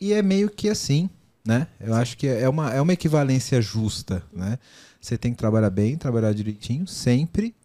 E 0.00 0.12
é 0.12 0.22
meio 0.22 0.50
que 0.50 0.68
assim, 0.68 1.10
né? 1.44 1.66
Eu 1.80 1.92
acho 1.92 2.16
que 2.16 2.28
é 2.28 2.48
uma, 2.48 2.72
é 2.72 2.80
uma 2.80 2.92
equivalência 2.92 3.60
justa, 3.60 4.22
né? 4.32 4.56
Você 5.00 5.18
tem 5.18 5.32
que 5.32 5.38
trabalhar 5.38 5.70
bem, 5.70 5.96
trabalhar 5.96 6.32
direitinho, 6.32 6.86
sempre, 6.86 7.56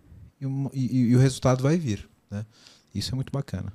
e, 0.41 0.45
e, 0.73 1.01
e 1.11 1.15
o 1.15 1.19
resultado 1.19 1.61
vai 1.61 1.77
vir, 1.77 2.09
né? 2.31 2.43
Isso 2.95 3.13
é 3.13 3.15
muito 3.15 3.31
bacana. 3.31 3.71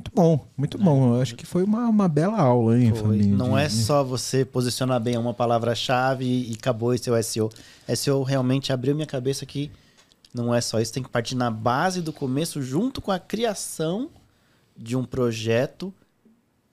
Muito 0.00 0.10
bom, 0.14 0.46
muito 0.56 0.78
bom. 0.78 1.14
Eu 1.14 1.20
acho 1.20 1.34
que 1.34 1.44
foi 1.44 1.62
uma, 1.62 1.86
uma 1.86 2.08
bela 2.08 2.38
aula, 2.40 2.78
hein, 2.78 2.88
Foi. 2.90 3.00
família? 3.02 3.36
Não 3.36 3.56
é 3.56 3.68
só 3.68 4.02
você 4.02 4.44
posicionar 4.46 4.98
bem 4.98 5.18
uma 5.18 5.34
palavra-chave 5.34 6.24
e 6.24 6.54
acabou 6.58 6.94
esse 6.94 7.04
seu 7.04 7.22
SEO. 7.22 7.50
SEO 7.94 8.22
realmente 8.22 8.72
abriu 8.72 8.94
minha 8.94 9.06
cabeça 9.06 9.44
que 9.44 9.70
não 10.32 10.54
é 10.54 10.60
só 10.62 10.80
isso, 10.80 10.92
tem 10.92 11.02
que 11.02 11.08
partir 11.10 11.34
na 11.34 11.50
base 11.50 12.00
do 12.00 12.12
começo, 12.14 12.62
junto 12.62 13.02
com 13.02 13.10
a 13.12 13.18
criação 13.18 14.08
de 14.74 14.96
um 14.96 15.04
projeto, 15.04 15.92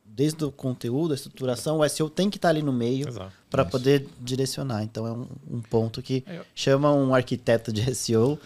desde 0.06 0.46
o 0.46 0.52
conteúdo, 0.52 1.12
a 1.12 1.16
estruturação, 1.16 1.80
o 1.80 1.90
SEO 1.90 2.10
tem 2.10 2.30
que 2.30 2.38
estar 2.38 2.50
ali 2.50 2.62
no 2.62 2.72
meio 2.72 3.08
para 3.50 3.66
poder 3.66 4.08
direcionar. 4.22 4.84
Então 4.84 5.06
é 5.06 5.12
um, 5.12 5.28
um 5.58 5.62
ponto 5.62 6.02
que 6.02 6.24
É, 6.26 6.38
eu- 6.38 6.46
chama 6.56 6.94
um 6.94 7.14
arquiteto 7.14 7.74
de 7.74 7.94
SEO 7.94 8.40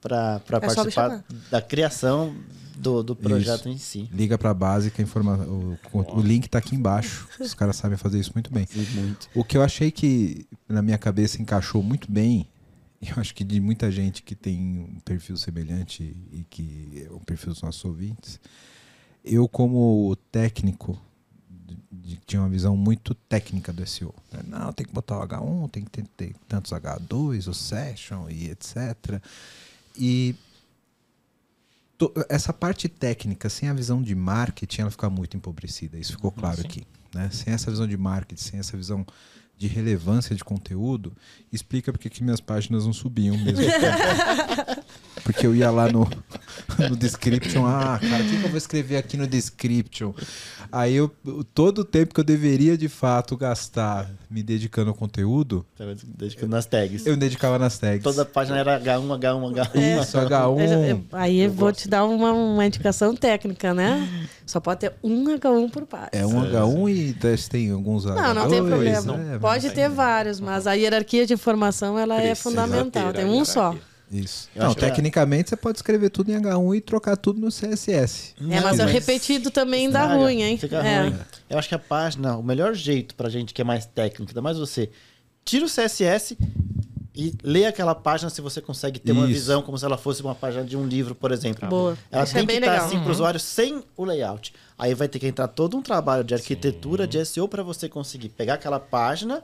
para 0.00 0.40
É 0.48 0.60
participar 0.60 1.24
da 1.50 1.60
criação 1.60 2.36
do, 2.78 3.02
do 3.02 3.16
projeto 3.16 3.68
em 3.68 3.76
si. 3.78 4.08
Liga 4.12 4.38
pra 4.38 4.54
base 4.54 4.90
que 4.90 5.00
a 5.00 5.04
informa... 5.04 5.36
o, 5.44 5.76
o 5.92 6.20
link 6.20 6.48
tá 6.48 6.58
aqui 6.58 6.74
embaixo. 6.76 7.28
Os 7.40 7.54
caras 7.54 7.76
sabem 7.76 7.96
fazer 7.98 8.18
isso 8.20 8.32
muito 8.34 8.52
bem. 8.52 8.66
Muito. 8.94 9.28
O 9.34 9.42
que 9.44 9.56
eu 9.56 9.62
achei 9.62 9.90
que 9.90 10.46
na 10.68 10.80
minha 10.82 10.98
cabeça 10.98 11.40
encaixou 11.42 11.82
muito 11.82 12.10
bem, 12.10 12.48
eu 13.02 13.14
acho 13.16 13.34
que 13.34 13.44
de 13.44 13.60
muita 13.60 13.90
gente 13.90 14.22
que 14.22 14.34
tem 14.34 14.78
um 14.78 15.00
perfil 15.00 15.36
semelhante 15.36 16.02
e 16.32 16.44
que 16.48 17.06
é 17.08 17.12
o 17.12 17.20
perfil 17.20 17.52
dos 17.52 17.62
nossos 17.62 17.84
ouvintes, 17.84 18.40
eu 19.24 19.48
como 19.48 20.16
técnico 20.32 20.98
de- 21.50 21.78
de- 21.90 22.20
tinha 22.26 22.40
uma 22.40 22.48
visão 22.48 22.76
muito 22.76 23.14
técnica 23.14 23.72
do 23.72 23.84
SEO. 23.86 24.14
Não, 24.46 24.72
tem 24.72 24.86
que 24.86 24.92
botar 24.92 25.18
o 25.18 25.26
H1, 25.26 25.70
tem 25.70 25.84
que 25.84 25.90
ter, 25.90 26.04
ter 26.16 26.34
tantos 26.48 26.72
H2, 26.72 27.48
o 27.48 27.54
session 27.54 28.28
e 28.30 28.50
etc. 28.50 29.20
E 29.96 30.34
essa 32.28 32.52
parte 32.52 32.88
técnica, 32.88 33.48
sem 33.48 33.68
a 33.68 33.74
visão 33.74 34.00
de 34.00 34.14
marketing, 34.14 34.82
ela 34.82 34.90
fica 34.90 35.10
muito 35.10 35.36
empobrecida. 35.36 35.98
Isso 35.98 36.12
ficou 36.12 36.30
claro 36.30 36.60
sim. 36.60 36.66
aqui. 36.66 36.86
Né? 37.14 37.28
Sem 37.30 37.52
essa 37.52 37.70
visão 37.70 37.86
de 37.86 37.96
marketing, 37.96 38.42
sem 38.42 38.60
essa 38.60 38.76
visão 38.76 39.06
de 39.58 39.66
relevância 39.66 40.36
de 40.36 40.44
conteúdo, 40.44 41.12
explica 41.52 41.90
porque 41.92 42.08
que 42.08 42.22
minhas 42.22 42.40
páginas 42.40 42.86
não 42.86 42.92
subiam 42.92 43.36
mesmo. 43.36 43.64
porque 45.24 45.46
eu 45.46 45.54
ia 45.54 45.70
lá 45.70 45.90
no, 45.90 46.08
no 46.88 46.96
description, 46.96 47.66
ah, 47.66 47.98
cara, 48.00 48.22
o 48.22 48.26
que, 48.26 48.36
que 48.38 48.44
eu 48.44 48.48
vou 48.48 48.56
escrever 48.56 48.96
aqui 48.96 49.16
no 49.16 49.26
description? 49.26 50.14
Aí 50.70 50.94
eu, 50.94 51.10
todo 51.54 51.80
o 51.80 51.84
tempo 51.84 52.14
que 52.14 52.20
eu 52.20 52.24
deveria 52.24 52.76
de 52.78 52.88
fato 52.88 53.36
gastar 53.36 54.08
me 54.30 54.42
dedicando 54.42 54.90
ao 54.90 54.94
conteúdo, 54.94 55.64
Dedicando 56.16 56.50
nas 56.54 56.66
tags. 56.66 57.04
eu 57.06 57.14
me 57.14 57.18
dedicava 57.18 57.58
nas 57.58 57.78
tags. 57.78 58.02
Toda 58.04 58.22
a 58.22 58.24
página 58.26 58.58
era 58.58 58.78
H1, 58.80 59.06
H1, 59.18 59.54
H1. 59.54 60.02
Isso, 60.02 60.18
H1. 60.18 60.60
Eu- 60.60 60.84
eu- 60.84 61.04
aí 61.12 61.40
eu 61.40 61.50
vou 61.50 61.72
te 61.72 61.88
dar 61.88 62.04
uma, 62.04 62.32
uma 62.32 62.64
indicação 62.66 63.14
técnica, 63.16 63.74
né? 63.74 64.28
Só 64.46 64.60
pode 64.60 64.80
ter 64.80 64.92
um 65.02 65.24
H1 65.24 65.70
por 65.70 65.84
página. 65.86 66.10
É 66.12 66.26
um 66.26 66.42
H1 66.42 66.88
e 66.90 67.48
tem 67.48 67.70
alguns 67.70 68.04
H2. 68.06 68.14
Não, 68.14 68.34
não 68.34 68.48
tem 68.48 68.64
problema. 68.64 69.16
né? 69.16 69.38
Pode 69.48 69.70
ter 69.70 69.88
vários, 69.88 70.40
mas 70.40 70.66
a 70.66 70.72
hierarquia 70.74 71.26
de 71.26 71.34
informação 71.34 71.98
ela 71.98 72.20
é 72.20 72.34
fundamental. 72.34 73.12
Tem 73.12 73.24
um 73.24 73.44
só. 73.44 73.74
Isso. 74.10 74.48
Eu 74.56 74.64
Não, 74.64 74.74
que 74.74 74.84
é- 74.84 74.88
tecnicamente 74.88 75.50
você 75.50 75.56
pode 75.56 75.78
escrever 75.78 76.08
tudo 76.08 76.30
em 76.30 76.34
H1 76.36 76.74
e 76.76 76.80
trocar 76.80 77.14
tudo 77.16 77.38
no 77.40 77.50
CSS. 77.50 78.34
É, 78.50 78.60
mas 78.60 78.78
o 78.78 78.84
repetido 78.86 79.50
também 79.50 79.90
dá 79.90 80.06
ruim, 80.06 80.42
hein? 80.42 80.56
Fica 80.56 80.76
É. 80.78 81.02
ruim. 81.02 81.14
Eu 81.50 81.58
acho 81.58 81.68
que 81.68 81.74
a 81.74 81.78
página, 81.78 82.36
o 82.38 82.42
melhor 82.42 82.72
jeito 82.74 83.14
pra 83.14 83.28
gente 83.28 83.52
que 83.52 83.60
é 83.60 83.64
mais 83.64 83.84
técnico, 83.84 84.30
ainda 84.30 84.40
mais 84.40 84.56
você, 84.58 84.88
tira 85.44 85.64
o 85.66 85.68
CSS 85.68 86.38
e 87.18 87.34
lê 87.42 87.66
aquela 87.66 87.96
página 87.96 88.30
se 88.30 88.40
você 88.40 88.60
consegue 88.60 89.00
ter 89.00 89.10
uma 89.10 89.24
Isso. 89.24 89.32
visão 89.32 89.60
como 89.60 89.76
se 89.76 89.84
ela 89.84 89.98
fosse 89.98 90.22
uma 90.22 90.36
página 90.36 90.62
de 90.62 90.76
um 90.76 90.86
livro, 90.86 91.16
por 91.16 91.32
exemplo. 91.32 91.68
Boa. 91.68 91.98
Ela 92.12 92.22
Isso 92.22 92.32
tem 92.32 92.44
é 92.44 92.46
que 92.46 92.52
estar 92.52 92.70
legal. 92.70 92.86
assim 92.86 93.00
para 93.00 93.08
o 93.08 93.10
usuário 93.10 93.40
sem 93.40 93.82
o 93.96 94.04
layout. 94.04 94.54
Aí 94.78 94.94
vai 94.94 95.08
ter 95.08 95.18
que 95.18 95.26
entrar 95.26 95.48
todo 95.48 95.76
um 95.76 95.82
trabalho 95.82 96.22
de 96.22 96.32
arquitetura, 96.32 97.08
de 97.08 97.24
SEO 97.26 97.48
para 97.48 97.64
você 97.64 97.88
conseguir 97.88 98.28
pegar 98.28 98.54
aquela 98.54 98.78
página, 98.78 99.42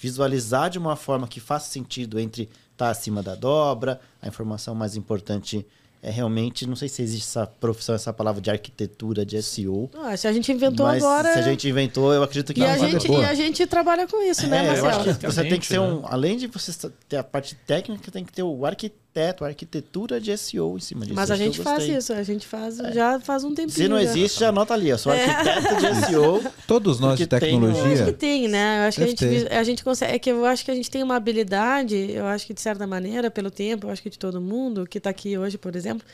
visualizar 0.00 0.70
de 0.70 0.78
uma 0.78 0.96
forma 0.96 1.28
que 1.28 1.40
faça 1.40 1.68
sentido 1.68 2.18
entre 2.18 2.48
estar 2.70 2.88
acima 2.88 3.22
da 3.22 3.34
dobra, 3.34 4.00
a 4.22 4.26
informação 4.26 4.74
mais 4.74 4.96
importante 4.96 5.66
é 6.02 6.10
realmente, 6.10 6.66
não 6.66 6.74
sei 6.74 6.88
se 6.88 7.00
existe 7.00 7.28
essa 7.28 7.46
profissão, 7.46 7.94
essa 7.94 8.12
palavra 8.12 8.40
de 8.42 8.50
arquitetura 8.50 9.24
de 9.24 9.40
SEO. 9.40 9.88
Ah, 9.94 10.16
se 10.16 10.26
a 10.26 10.32
gente 10.32 10.50
inventou 10.50 10.84
mas 10.84 11.02
agora. 11.02 11.32
se 11.32 11.38
a 11.38 11.42
gente 11.42 11.68
inventou, 11.68 12.12
eu 12.12 12.24
acredito 12.24 12.52
que 12.52 12.60
E 12.60 12.64
é 12.64 12.72
a, 12.72 12.76
uma 12.76 12.88
gente, 12.90 13.06
boa. 13.06 13.22
e 13.22 13.24
a 13.24 13.34
gente 13.34 13.64
trabalha 13.68 14.08
com 14.08 14.20
isso, 14.22 14.46
né, 14.48 14.58
é, 14.58 14.78
eu 14.78 14.84
Marcelo? 14.84 15.10
acho 15.10 15.18
que 15.20 15.26
você 15.26 15.44
tem 15.44 15.60
que 15.60 15.66
ser 15.66 15.78
um. 15.78 16.04
Além 16.04 16.36
de 16.36 16.48
você 16.48 16.72
ter 17.08 17.18
a 17.18 17.22
parte 17.24 17.54
técnica, 17.54 18.10
tem 18.10 18.24
que 18.24 18.32
ter 18.32 18.42
o 18.42 18.66
arquiteto, 18.66 19.00
a 19.14 19.46
arquitetura 19.46 20.18
de 20.18 20.34
SEO 20.36 20.76
em 20.76 20.80
cima 20.80 21.02
disso. 21.02 21.14
Mas 21.14 21.30
a 21.30 21.36
gente 21.36 21.60
faz 21.60 21.84
isso, 21.84 22.12
a 22.14 22.22
gente 22.22 22.46
faz 22.46 22.78
já 22.94 23.20
faz 23.20 23.44
um 23.44 23.54
tempinho. 23.54 23.70
Se 23.76 23.86
não 23.88 23.96
já. 23.98 24.02
existe, 24.04 24.40
já 24.40 24.48
anota 24.48 24.72
ali. 24.72 24.88
Eu 24.88 24.96
sou 24.96 25.12
É. 25.12 25.24
arquiteto 25.24 25.76
de 25.76 26.06
SEO. 26.06 26.42
Todos 26.66 26.98
nós 26.98 27.18
de 27.18 27.26
Porque 27.26 27.44
tem 27.46 27.54
Eu 27.60 27.66
acho 27.68 27.74
que 27.74 27.80
tecnologia. 27.84 28.12
tem, 28.14 28.48
né? 28.48 28.84
Eu 28.84 28.88
acho 28.88 28.96
que 28.98 29.04
a 29.04 29.06
gente, 29.06 29.18
ter. 29.18 29.52
a 29.52 29.62
gente 29.62 29.84
consegue. 29.84 30.14
É 30.14 30.18
que 30.18 30.30
eu 30.30 30.46
acho 30.46 30.64
que 30.64 30.70
a 30.70 30.74
gente 30.74 30.90
tem 30.90 31.02
uma 31.02 31.16
habilidade, 31.16 32.10
eu 32.10 32.26
acho 32.26 32.46
que 32.46 32.54
de 32.54 32.60
certa 32.60 32.86
maneira, 32.86 33.30
pelo 33.30 33.50
tempo, 33.50 33.86
eu 33.86 33.90
acho 33.90 34.02
que 34.02 34.08
de 34.10 34.18
todo 34.18 34.40
mundo 34.40 34.86
que 34.86 34.96
está 34.98 35.10
aqui 35.10 35.36
hoje, 35.36 35.58
por 35.58 35.76
exemplo, 35.76 36.06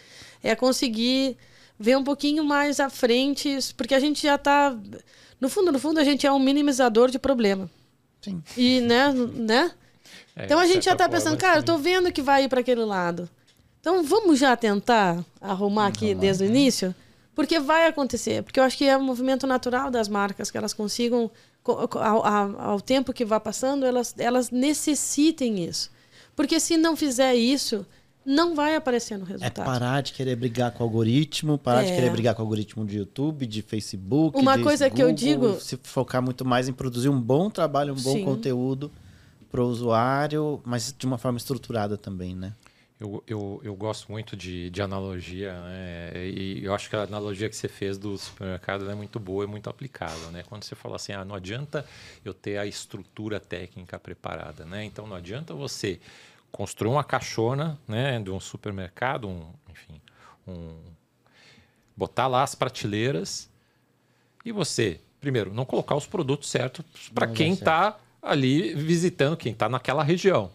é 0.43 0.57
conseguir 0.57 1.37
ver 1.79 1.97
um 1.97 2.03
pouquinho 2.03 2.43
mais 2.43 2.81
à 2.81 2.91
frente, 2.91 3.59
porque 3.77 3.95
a 3.95 4.01
gente 4.01 4.23
já 4.23 4.35
está. 4.35 4.77
No 5.41 5.49
fundo, 5.49 5.71
no 5.71 5.79
fundo, 5.79 6.01
a 6.01 6.05
gente 6.05 6.27
é 6.27 6.33
um 6.33 6.39
minimizador 6.41 7.11
de 7.13 7.19
problema. 7.21 7.71
Sim. 8.21 8.43
E, 8.57 8.81
né? 8.81 9.13
né? 9.37 9.71
É, 10.39 10.45
Então 10.45 10.59
a 10.59 10.65
de 10.67 10.73
gente 10.73 10.85
já 10.85 10.93
está 10.93 11.09
pensando, 11.09 11.37
cara, 11.37 11.59
eu 11.59 11.63
tô 11.63 11.77
vendo 11.79 12.13
que 12.13 12.23
vai 12.23 12.45
ir 12.45 12.49
para 12.49 12.61
aquele 12.61 12.85
lado. 12.85 13.29
Então 13.81 14.03
vamos 14.05 14.39
já 14.39 14.57
tentar 14.57 15.25
arrumar 15.41 15.87
aqui 15.89 16.15
desde 16.15 16.45
o 16.45 16.47
início? 16.47 16.95
Porque 17.35 17.59
vai 17.61 17.87
acontecer. 17.87 18.43
Porque 18.43 18.59
eu 18.61 18.65
acho 18.65 18.77
que 18.77 18.85
é 18.85 18.97
um 18.97 19.03
movimento 19.03 19.47
natural 19.47 19.91
das 19.91 20.09
marcas, 20.09 20.51
que 20.51 20.59
elas 20.59 20.73
consigam, 20.75 21.31
co- 21.63 21.87
co- 21.89 21.99
ao, 21.99 22.25
ao- 22.27 22.61
ao 22.61 22.81
tempo 22.81 23.13
que 23.13 23.25
vai 23.25 23.39
passando, 23.41 23.85
elas, 23.87 24.15
elas 24.19 24.51
necessitem 24.51 25.65
isso. 25.65 25.91
Porque 26.35 26.59
se 26.61 26.77
não 26.77 26.97
fizer 26.97 27.35
isso, 27.35 27.87
não 28.27 28.55
vai 28.55 28.75
aparecer 28.77 29.17
no 29.19 29.25
É 29.25 29.29
resultado. 29.29 29.65
parar 29.65 30.03
de 30.03 30.13
querer 30.13 30.37
brigar 30.37 30.73
com 30.73 30.83
o 30.83 30.87
algoritmo, 30.87 31.57
parar 31.59 31.85
de 31.85 31.93
É. 31.93 31.95
querer 31.95 32.11
brigar 32.11 32.35
com 32.35 32.43
o 32.43 32.45
algoritmo 32.45 32.85
de 32.85 32.99
YouTube, 32.99 33.47
de 33.47 33.63
Facebook. 33.63 34.37
Uma 34.39 34.57
de 34.57 34.63
coisa 34.65 34.91
que 34.91 35.01
eu 35.03 35.09
Google, 35.09 35.15
digo- 35.53 35.61
Se 35.61 35.79
focar 35.83 36.21
muito 36.23 36.45
mais 36.45 36.69
em 36.69 36.73
produzir 36.73 37.09
um 37.09 37.21
bom 37.21 37.49
trabalho, 37.51 37.93
um 37.95 38.01
bom 38.03 38.13
Sim. 38.15 38.25
conteúdo 38.25 38.91
para 39.51 39.63
o 39.63 39.67
usuário, 39.67 40.61
mas 40.65 40.95
de 40.97 41.07
uma 41.07 41.19
forma 41.19 41.39
estruturada 41.39 41.97
também, 41.97 42.35
né? 42.35 42.55
Eu, 43.01 43.23
eu, 43.29 43.61
eu 43.63 43.77
gosto 43.77 44.11
muito 44.11 44.37
de, 44.37 44.71
de 44.71 44.83
analogia, 44.83 45.53
né? 45.61 46.27
E 46.27 46.65
eu 46.65 46.75
acho 46.75 46.91
que 46.91 46.97
a 46.97 47.03
analogia 47.03 47.49
que 47.49 47.55
você 47.55 47.69
fez 47.69 47.97
do 47.97 48.19
supermercado 48.19 48.91
é 48.91 48.95
muito 48.95 49.21
boa 49.21 49.45
e 49.45 49.47
muito 49.47 49.71
aplicável, 49.71 50.33
né? 50.33 50.43
Quando 50.49 50.65
você 50.65 50.75
fala 50.75 50.97
assim, 50.97 51.13
ah, 51.13 51.25
não 51.25 51.37
adianta 51.37 51.87
eu 52.25 52.35
ter 52.35 52.59
a 52.59 52.67
estrutura 52.67 53.39
técnica 53.39 54.01
preparada, 54.01 54.65
né? 54.65 54.85
Então 54.85 55.07
não 55.07 55.17
adianta 55.17 55.55
você 55.55 56.01
construir 56.51 56.91
uma 56.91 57.05
caixona, 57.05 57.79
né, 57.87 58.19
de 58.21 58.31
um 58.31 58.41
supermercado, 58.41 59.29
um, 59.29 59.53
enfim, 59.71 60.01
um 60.47 60.77
botar 61.97 62.27
lá 62.27 62.43
as 62.43 62.55
prateleiras 62.55 63.51
e 64.45 64.51
você, 64.51 65.01
primeiro, 65.21 65.53
não 65.53 65.65
colocar 65.65 65.95
os 65.95 66.07
produtos 66.07 66.49
certos 66.49 66.85
para 67.15 67.27
quem 67.27 67.53
está 67.53 67.99
ali 68.29 68.75
visitando, 68.75 69.37
quem 69.37 69.53
está 69.53 69.69
naquela 69.69 70.03
região 70.03 70.51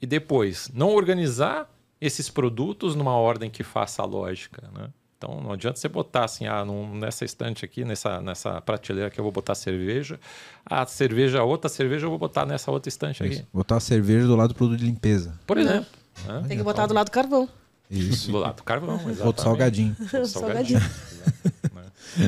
e 0.00 0.06
depois 0.06 0.70
não 0.72 0.90
organizar 0.90 1.68
esses 2.00 2.28
produtos 2.30 2.94
numa 2.94 3.12
ordem 3.14 3.50
que 3.50 3.64
faça 3.64 4.02
a 4.02 4.04
lógica, 4.04 4.62
né? 4.72 4.88
Então 5.16 5.40
não 5.40 5.50
adianta 5.52 5.76
você 5.80 5.88
botar 5.88 6.24
assim, 6.24 6.46
ah, 6.46 6.64
num- 6.64 6.94
nessa 6.96 7.24
estante 7.24 7.64
aqui, 7.64 7.84
nessa, 7.84 8.20
nessa 8.20 8.60
prateleira 8.60 9.10
que 9.10 9.18
eu 9.18 9.24
vou 9.24 9.32
botar 9.32 9.56
cerveja, 9.56 10.20
a 10.64 10.86
cerveja, 10.86 11.42
outra 11.42 11.68
cerveja 11.68 12.06
eu 12.06 12.10
vou 12.10 12.18
botar 12.20 12.46
nessa 12.46 12.70
outra 12.70 12.88
estante 12.88 13.24
aqui. 13.24 13.34
Isso. 13.34 13.46
Botar 13.52 13.78
a 13.78 13.80
cerveja 13.80 14.28
do 14.28 14.36
lado 14.36 14.50
do 14.50 14.54
produto 14.54 14.78
de 14.78 14.86
limpeza. 14.86 15.36
Por 15.44 15.58
exemplo. 15.58 15.86
né? 16.24 16.44
Tem 16.46 16.56
que 16.56 16.62
botar 16.62 16.86
do 16.86 16.94
lado 16.94 17.06
do 17.06 17.10
carvão. 17.10 17.48
Isso. 17.90 18.30
Do 18.30 18.38
lado 18.38 18.56
do 18.58 18.62
carvão, 18.62 18.94
exatamente. 18.94 19.22
Outro 19.22 19.42
salgadinho. 19.42 19.96
Outro 19.98 20.26
Salgadinho. 20.28 20.78
Né? 20.78 20.90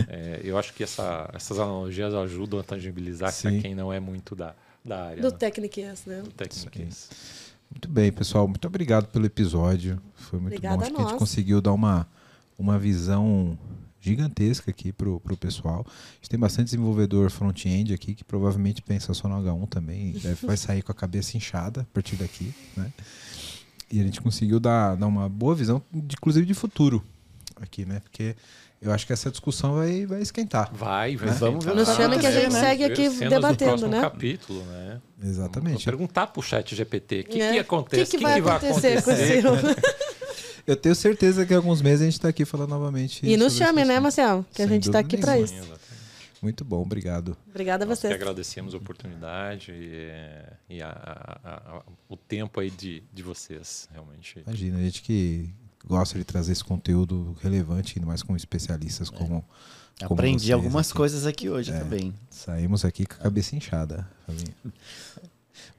É, 0.08 0.40
eu 0.44 0.56
acho 0.58 0.72
que 0.74 0.82
essa- 0.82 1.28
essas 1.34 1.58
analogias 1.58 2.12
ajudam 2.14 2.60
a 2.60 2.62
tangibilizar 2.62 3.32
para 3.40 3.52
quem 3.58 3.74
não 3.74 3.92
é 3.92 3.98
muito 4.00 4.34
da, 4.36 4.54
da 4.84 5.06
área. 5.06 5.22
Do 5.22 5.30
né? 5.30 5.36
Techniques, 5.36 6.04
né? 6.06 6.22
Do 6.22 6.30
técnico. 6.30 6.78
Muito 7.70 7.88
bem, 7.88 8.10
pessoal. 8.12 8.48
Muito 8.48 8.66
obrigado 8.66 9.06
pelo 9.08 9.26
episódio. 9.26 10.00
Foi 10.14 10.38
muito 10.40 10.54
Obrigada 10.56 10.76
bom. 10.76 10.82
Acho 10.82 10.92
a 10.92 10.96
que 10.96 11.02
a 11.02 11.08
gente 11.10 11.18
conseguiu 11.18 11.60
dar 11.60 11.72
uma, 11.72 12.06
uma 12.58 12.78
visão 12.78 13.56
gigantesca 14.00 14.70
aqui 14.70 14.92
pro, 14.92 15.20
pro 15.20 15.36
pessoal. 15.36 15.84
A 15.86 16.14
gente 16.16 16.30
tem 16.30 16.38
bastante 16.40 16.66
desenvolvedor 16.66 17.30
front-end 17.30 17.92
aqui 17.92 18.14
que 18.14 18.24
provavelmente 18.24 18.80
pensa 18.82 19.12
só 19.14 19.28
no 19.28 19.36
H1 19.36 19.68
também. 19.68 20.12
Deve, 20.18 20.46
vai 20.46 20.56
sair 20.56 20.82
com 20.82 20.90
a 20.90 20.94
cabeça 20.94 21.36
inchada 21.36 21.82
a 21.82 21.84
partir 21.94 22.16
daqui, 22.16 22.52
né? 22.76 22.90
E 23.92 24.00
a 24.00 24.04
gente 24.04 24.20
conseguiu 24.20 24.58
dar, 24.58 24.96
dar 24.96 25.06
uma 25.06 25.28
boa 25.28 25.54
visão, 25.54 25.82
de- 25.92 26.14
inclusive 26.14 26.46
de 26.46 26.54
futuro 26.54 27.04
aqui, 27.60 27.84
né? 27.84 28.00
Porque 28.00 28.34
eu 28.80 28.92
acho 28.92 29.06
que 29.06 29.12
essa 29.12 29.30
discussão 29.30 29.74
vai, 29.74 30.06
vai 30.06 30.22
esquentar. 30.22 30.72
Vai, 30.74 31.16
vai. 31.16 31.28
Vamos 31.34 31.64
ver 31.64 31.70
o 31.72 31.74
que 31.74 31.78
Nos 31.80 31.88
chama 31.96 32.18
que 32.18 32.26
a 32.26 32.28
acontecer, 32.30 32.40
gente 32.40 32.52
né? 32.52 32.60
segue 32.60 32.84
aqui 32.84 33.08
debatendo, 33.28 33.88
né? 33.88 34.00
capítulo, 34.00 34.62
né? 34.64 35.00
Exatamente. 35.22 35.74
Vou 35.84 35.84
perguntar 35.84 36.26
pro 36.28 36.40
chat 36.42 36.74
GPT 36.74 37.20
o 37.20 37.24
que, 37.24 37.40
É. 37.42 37.52
que 37.52 37.58
acontece, 37.58 38.02
O 38.02 38.10
que, 38.12 38.16
que 38.18 38.22
vai 38.22 38.38
acontecer 38.40 39.02
com 39.02 39.10
o 39.10 39.12
acontecer? 39.14 39.42
seu? 39.42 39.52
Eu 40.66 40.76
tenho 40.76 40.94
certeza 40.94 41.44
que 41.44 41.52
em 41.52 41.56
alguns 41.56 41.82
meses 41.82 42.02
a 42.02 42.04
gente 42.04 42.14
está 42.14 42.28
aqui 42.28 42.44
falando 42.44 42.70
novamente. 42.70 43.26
E 43.26 43.36
nos 43.36 43.54
chame, 43.54 43.84
né, 43.84 43.94
assunto. 43.94 44.02
Marcel? 44.02 44.44
Que 44.52 44.62
a 44.62 44.66
Sem 44.66 44.74
gente 44.74 44.86
está 44.88 44.98
aqui 45.00 45.16
para 45.16 45.38
isso. 45.38 45.54
Muito 46.40 46.64
bom, 46.64 46.80
obrigado. 46.82 47.36
Obrigada 47.48 47.84
a 47.84 47.88
que 47.88 47.94
vocês. 47.94 48.12
agradecemos 48.14 48.72
a 48.72 48.78
oportunidade 48.78 49.72
e, 49.72 50.76
e 50.76 50.82
a- 50.82 51.38
a- 51.44 51.50
a- 51.78 51.82
o 52.08 52.16
tempo 52.16 52.60
aí 52.60 52.70
de, 52.70 53.02
de 53.12 53.22
vocês, 53.22 53.88
realmente. 53.92 54.42
Imagina, 54.46 54.78
a 54.78 54.82
gente 54.82 55.02
que 55.02 55.50
gosta 55.86 56.18
de 56.18 56.24
trazer 56.24 56.52
esse 56.52 56.64
conteúdo 56.64 57.36
relevante, 57.42 57.94
ainda 57.96 58.06
mais 58.06 58.22
com 58.22 58.34
especialistas 58.36 59.08
como. 59.10 59.44
como 60.00 60.14
Aprendi 60.14 60.44
vocês 60.46 60.50
algumas 60.52 60.88
aqui. 60.88 60.96
coisas 60.96 61.26
aqui 61.26 61.48
hoje 61.48 61.72
É. 61.72 61.78
também. 61.78 62.14
Saímos 62.30 62.84
aqui 62.84 63.06
com 63.06 63.14
a 63.14 63.18
cabeça 63.18 63.54
inchada. 63.56 64.08
Fabinho. 64.26 64.54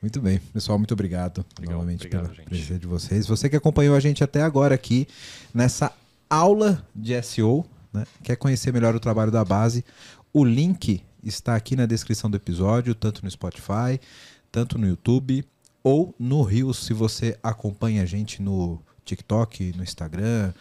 Muito 0.02 0.22
bem, 0.22 0.40
pessoal, 0.54 0.78
muito 0.78 0.94
obrigado 0.94 1.44
Legal, 1.60 1.74
novamente 1.76 2.02
obrigado, 2.02 2.24
pela 2.24 2.36
gente. 2.36 2.46
presença 2.46 2.80
de 2.80 2.86
vocês. 2.88 3.26
Você 3.28 3.50
que 3.50 3.56
acompanhou 3.56 3.96
a 3.96 4.00
gente 4.00 4.24
até 4.24 4.42
agora 4.44 4.76
aqui 4.76 5.08
nessa 5.54 5.92
aula 6.30 6.86
de 6.96 7.20
SEO, 7.24 7.66
né? 7.92 8.06
quer 8.24 8.36
conhecer 8.36 8.72
melhor 8.72 8.96
o 8.96 9.00
trabalho 9.00 9.32
da 9.32 9.44
base, 9.44 9.84
o 10.32 10.44
link 10.46 11.04
está 11.24 11.56
aqui 11.56 11.76
na 11.76 11.86
descrição 11.88 12.30
do 12.30 12.38
episódio, 12.38 12.94
tanto 12.94 13.24
no 13.24 13.30
Spotify, 13.32 14.00
tanto 14.52 14.78
no 14.78 14.88
YouTube 14.88 15.44
ou 15.84 16.14
no 16.20 16.44
Rios, 16.44 16.78
se 16.86 16.94
você 16.94 17.38
acompanha 17.42 18.04
a 18.04 18.06
gente 18.06 18.40
no 18.42 18.80
TikTok, 19.16 19.74
no 19.76 19.84
Instagram 19.84 20.54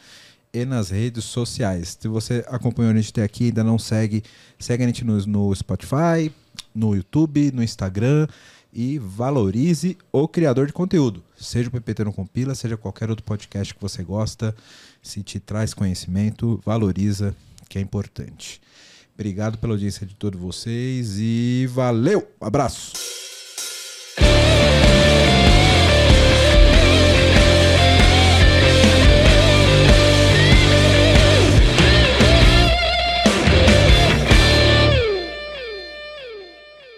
e 0.53 0.65
nas 0.65 0.91
redes 0.91 1.25
sociais. 1.25 1.97
Se 2.01 2.09
você 2.09 2.45
acompanhou 2.49 2.93
a 2.93 2.97
gente 2.97 3.11
até 3.11 3.23
aqui 3.23 3.47
ainda 3.47 3.65
não 3.65 3.79
segue, 3.79 4.23
segue 4.59 4.83
a 4.83 4.87
gente 4.87 5.05
no, 5.05 5.17
no 5.27 5.55
Spotify, 5.55 6.33
no 6.75 6.95
YouTube, 6.95 7.53
no 7.53 7.63
Instagram 7.63 8.27
e 8.73 8.99
valorize 8.99 9.97
o 10.13 10.29
criador 10.29 10.67
de 10.67 10.73
conteúdo. 10.73 11.23
Seja 11.37 11.69
o 11.69 11.73
PPT 11.73 12.05
no 12.05 12.13
Compila, 12.13 12.55
seja 12.55 12.77
qualquer 12.77 13.11
outro 13.11 13.25
podcast 13.25 13.75
que 13.75 13.81
você 13.81 14.03
gosta, 14.03 14.55
se 15.03 15.23
te 15.23 15.41
traz 15.41 15.75
conhecimento, 15.75 16.61
valoriza, 16.65 17.35
que 17.69 17.79
é 17.79 17.81
importante. 17.81 18.61
Obrigado 19.15 19.59
pela 19.59 19.75
audiência 19.75 20.07
de 20.07 20.15
todos 20.15 20.41
vocês 20.41 21.17
e 21.19 21.69
valeu! 21.71 22.27
Abraço! 22.41 23.30